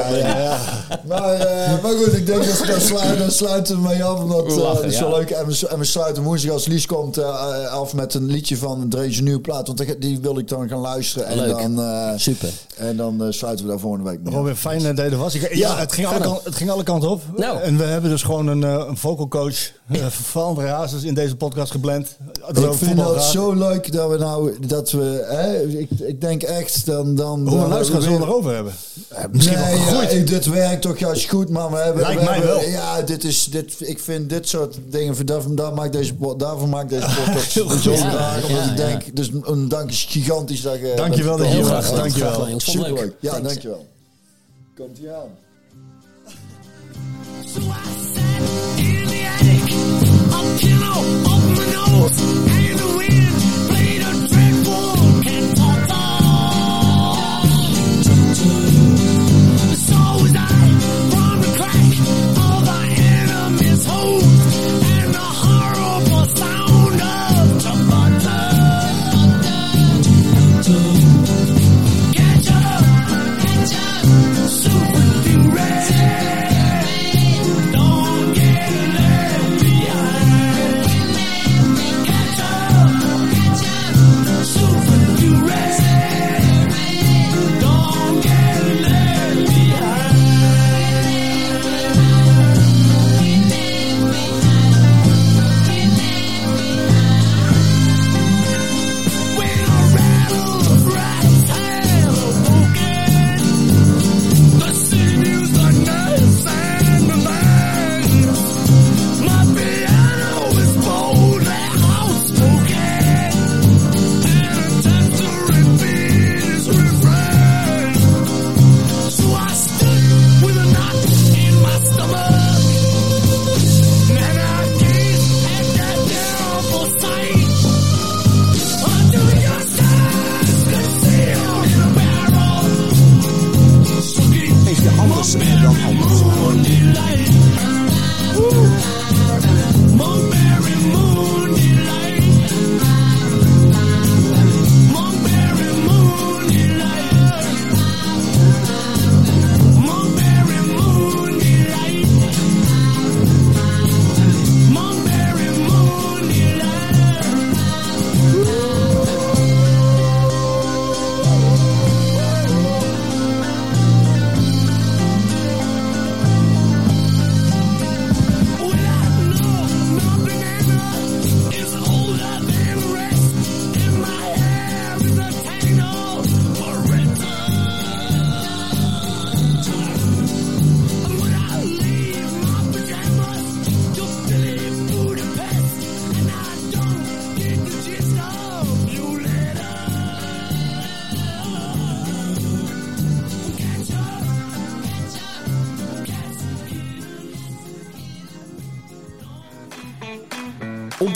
Maar, 1.08 1.34
eh, 1.34 1.82
maar 1.84 1.92
goed, 1.98 2.14
ik 2.14 2.26
denk 2.26 2.46
dat 2.46 2.60
we 2.60 2.68
daar 2.68 2.82
sluiten, 2.82 3.18
daar 3.20 3.32
sluiten 3.32 3.76
we 3.76 3.88
mee 3.88 4.04
af. 4.04 4.20
Omdat 4.20 4.46
eh, 4.48 4.56
Lachen, 4.58 4.84
het 4.84 4.94
is 4.94 5.00
wel 5.00 5.10
ja. 5.10 5.18
leuk. 5.18 5.30
En 5.30 5.48
we, 5.48 5.68
en 5.68 5.80
we 5.80 5.86
sluiten 5.86 6.24
woensdag 6.24 6.52
als 6.52 6.66
Lies 6.66 6.86
komt 6.86 7.18
eh, 7.18 7.68
af 7.72 7.94
met 7.94 8.14
een 8.14 8.26
liedje 8.26 8.58
van 8.58 8.90
Drees 8.90 9.20
nieuwe 9.22 9.40
plaat. 9.42 9.68
Want 9.68 9.78
die- 9.78 9.98
die 9.98 10.20
wil 10.22 10.38
ik 10.38 10.48
dan 10.48 10.70
gaan 10.70 10.80
luisteren. 10.80 11.28
En 11.28 11.38
Leuk. 11.38 11.50
dan, 11.58 11.80
eh, 11.86 12.12
Super. 12.16 12.50
En 12.78 12.98
dan 12.98 13.24
uh, 13.24 13.32
sluiten 13.32 13.66
we 13.66 13.72
daar 13.72 13.80
volgende 13.80 14.10
week 14.10 14.20
mee. 14.20 14.30
Gewoon 14.30 14.46
weer 14.46 14.56
fijn 14.56 14.86
eh, 14.86 14.96
dat 14.96 15.06
het 15.06 15.16
was. 15.16 15.36
Ik, 15.36 15.56
ja, 15.56 15.78
het, 15.78 15.92
ging 15.92 16.08
alle 16.08 16.20
kant, 16.20 16.44
het 16.44 16.56
ging 16.56 16.70
alle 16.70 16.84
kanten 16.84 17.10
op. 17.10 17.22
Nou. 17.36 17.62
En 17.62 17.78
we 17.78 17.84
hebben 17.84 18.10
dus 18.10 18.24
gewoon 18.24 18.48
een, 18.48 18.62
een 18.62 18.98
vocal 18.98 19.28
coach 19.28 19.72
van 20.10 20.60
Razers 20.60 21.04
in 21.04 21.14
deze 21.14 21.36
podcast 21.36 21.72
geblend. 21.72 22.18
ik 22.48 22.56
vind 22.56 22.80
het 22.80 22.96
nou 22.96 23.20
zo 23.20 23.54
leuk 23.54 23.92
dat 23.92 24.10
we 24.10 24.18
nou... 24.18 24.68
Dat 24.68 24.92
we, 24.92 25.26
hè, 25.30 25.62
ik, 25.62 25.90
ik 26.00 26.22
denk 26.22 26.44
echt 26.44 26.86
dan... 26.86 27.16
dan 27.16 27.48
Hoeveel 27.48 27.70
gaan 27.70 28.02
zullen 28.02 28.20
we 28.20 28.26
erover 28.26 28.54
hebben? 28.54 28.74
misschien 29.32 29.60
nee, 29.60 29.86
wel 29.92 30.26
dit 30.26 30.46
werkt 30.46 30.82
toch 30.82 30.98
juist 30.98 31.30
goed, 31.30 31.50
man. 31.50 31.72
We 31.72 31.78
hebben, 31.78 32.02
Lijkt 32.02 32.24
mij 32.24 32.44
wel. 32.44 32.62
Ja, 32.62 33.02
dit 33.02 33.24
is, 33.24 33.46
dit, 33.46 33.76
ik 33.80 34.00
vind 34.00 34.30
dit 34.30 34.48
soort 34.48 34.78
dingen... 34.90 35.26
Daarvoor, 35.26 35.56
daar 35.56 35.74
maakt 35.74 35.94
deze, 35.94 36.14
daarvoor 36.38 36.70
maakt 36.70 36.90
deze 36.90 37.08
podcast 37.20 37.52
zo 37.84 37.96
graag. 37.96 38.48
Omdat 38.48 38.66
ik 38.66 38.78
denk... 38.78 39.16
Dus 39.16 39.30
een 39.42 39.68
dank 39.68 39.90
is 39.90 40.06
gigantisch 40.10 40.62
dat 40.62 40.80
je... 40.80 40.94
Dankjewel 40.96 41.38
dat 41.38 41.52
je 41.52 41.64
Dag, 41.82 41.92
dankjewel. 41.92 42.48
Ik 42.48 42.62
vond 42.62 42.86
het 42.86 43.00
leuk. 43.00 43.14
Ja, 43.20 43.32
Thanks. 43.32 43.48
dankjewel. 43.48 43.88
Komt 44.76 44.98
ie 44.98 45.12
aan. 45.12 45.30
So 47.46 47.60
I 47.60 47.64
sat 48.14 48.80
in 48.80 49.06
the 49.08 49.28
attic, 49.34 49.72
a 50.34 50.42
pillow 50.58 51.00
up 51.32 51.44
my 51.58 51.66
nose. 51.74 52.55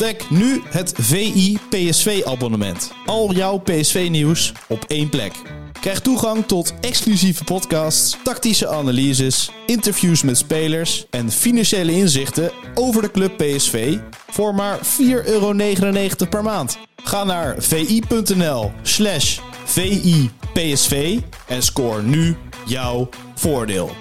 Ontdek 0.10 0.30
nu 0.30 0.62
het 0.70 0.94
VI 0.98 1.58
PSV 1.70 2.22
abonnement. 2.26 2.92
Al 3.06 3.34
jouw 3.34 3.58
PSV 3.58 4.08
nieuws 4.12 4.52
op 4.68 4.86
één 4.88 5.10
plek. 5.10 5.34
Krijg 5.80 6.02
toegang 6.02 6.46
tot 6.46 6.74
exclusieve 6.82 7.44
podcasts, 7.44 8.18
tactische 8.24 8.68
analyses, 8.68 9.52
interviews 9.66 10.24
met 10.24 10.38
spelers 10.38 11.06
en 11.10 11.32
financiële 11.32 11.92
inzichten 11.92 12.52
over 12.74 13.02
de 13.02 13.12
club 13.12 13.38
PSV 13.38 13.98
voor 14.32 14.56
maar 14.56 14.78
4,99 14.78 14.84
euro 15.26 15.54
per 16.30 16.44
maand. 16.44 16.78
Ga 17.04 17.24
naar 17.24 17.56
vi.nl/slash 17.58 19.40
VIPSV 19.66 21.20
en 21.48 21.64
scoor 21.64 22.04
nu 22.04 22.36
jouw 22.66 23.10
voordeel. 23.36 23.96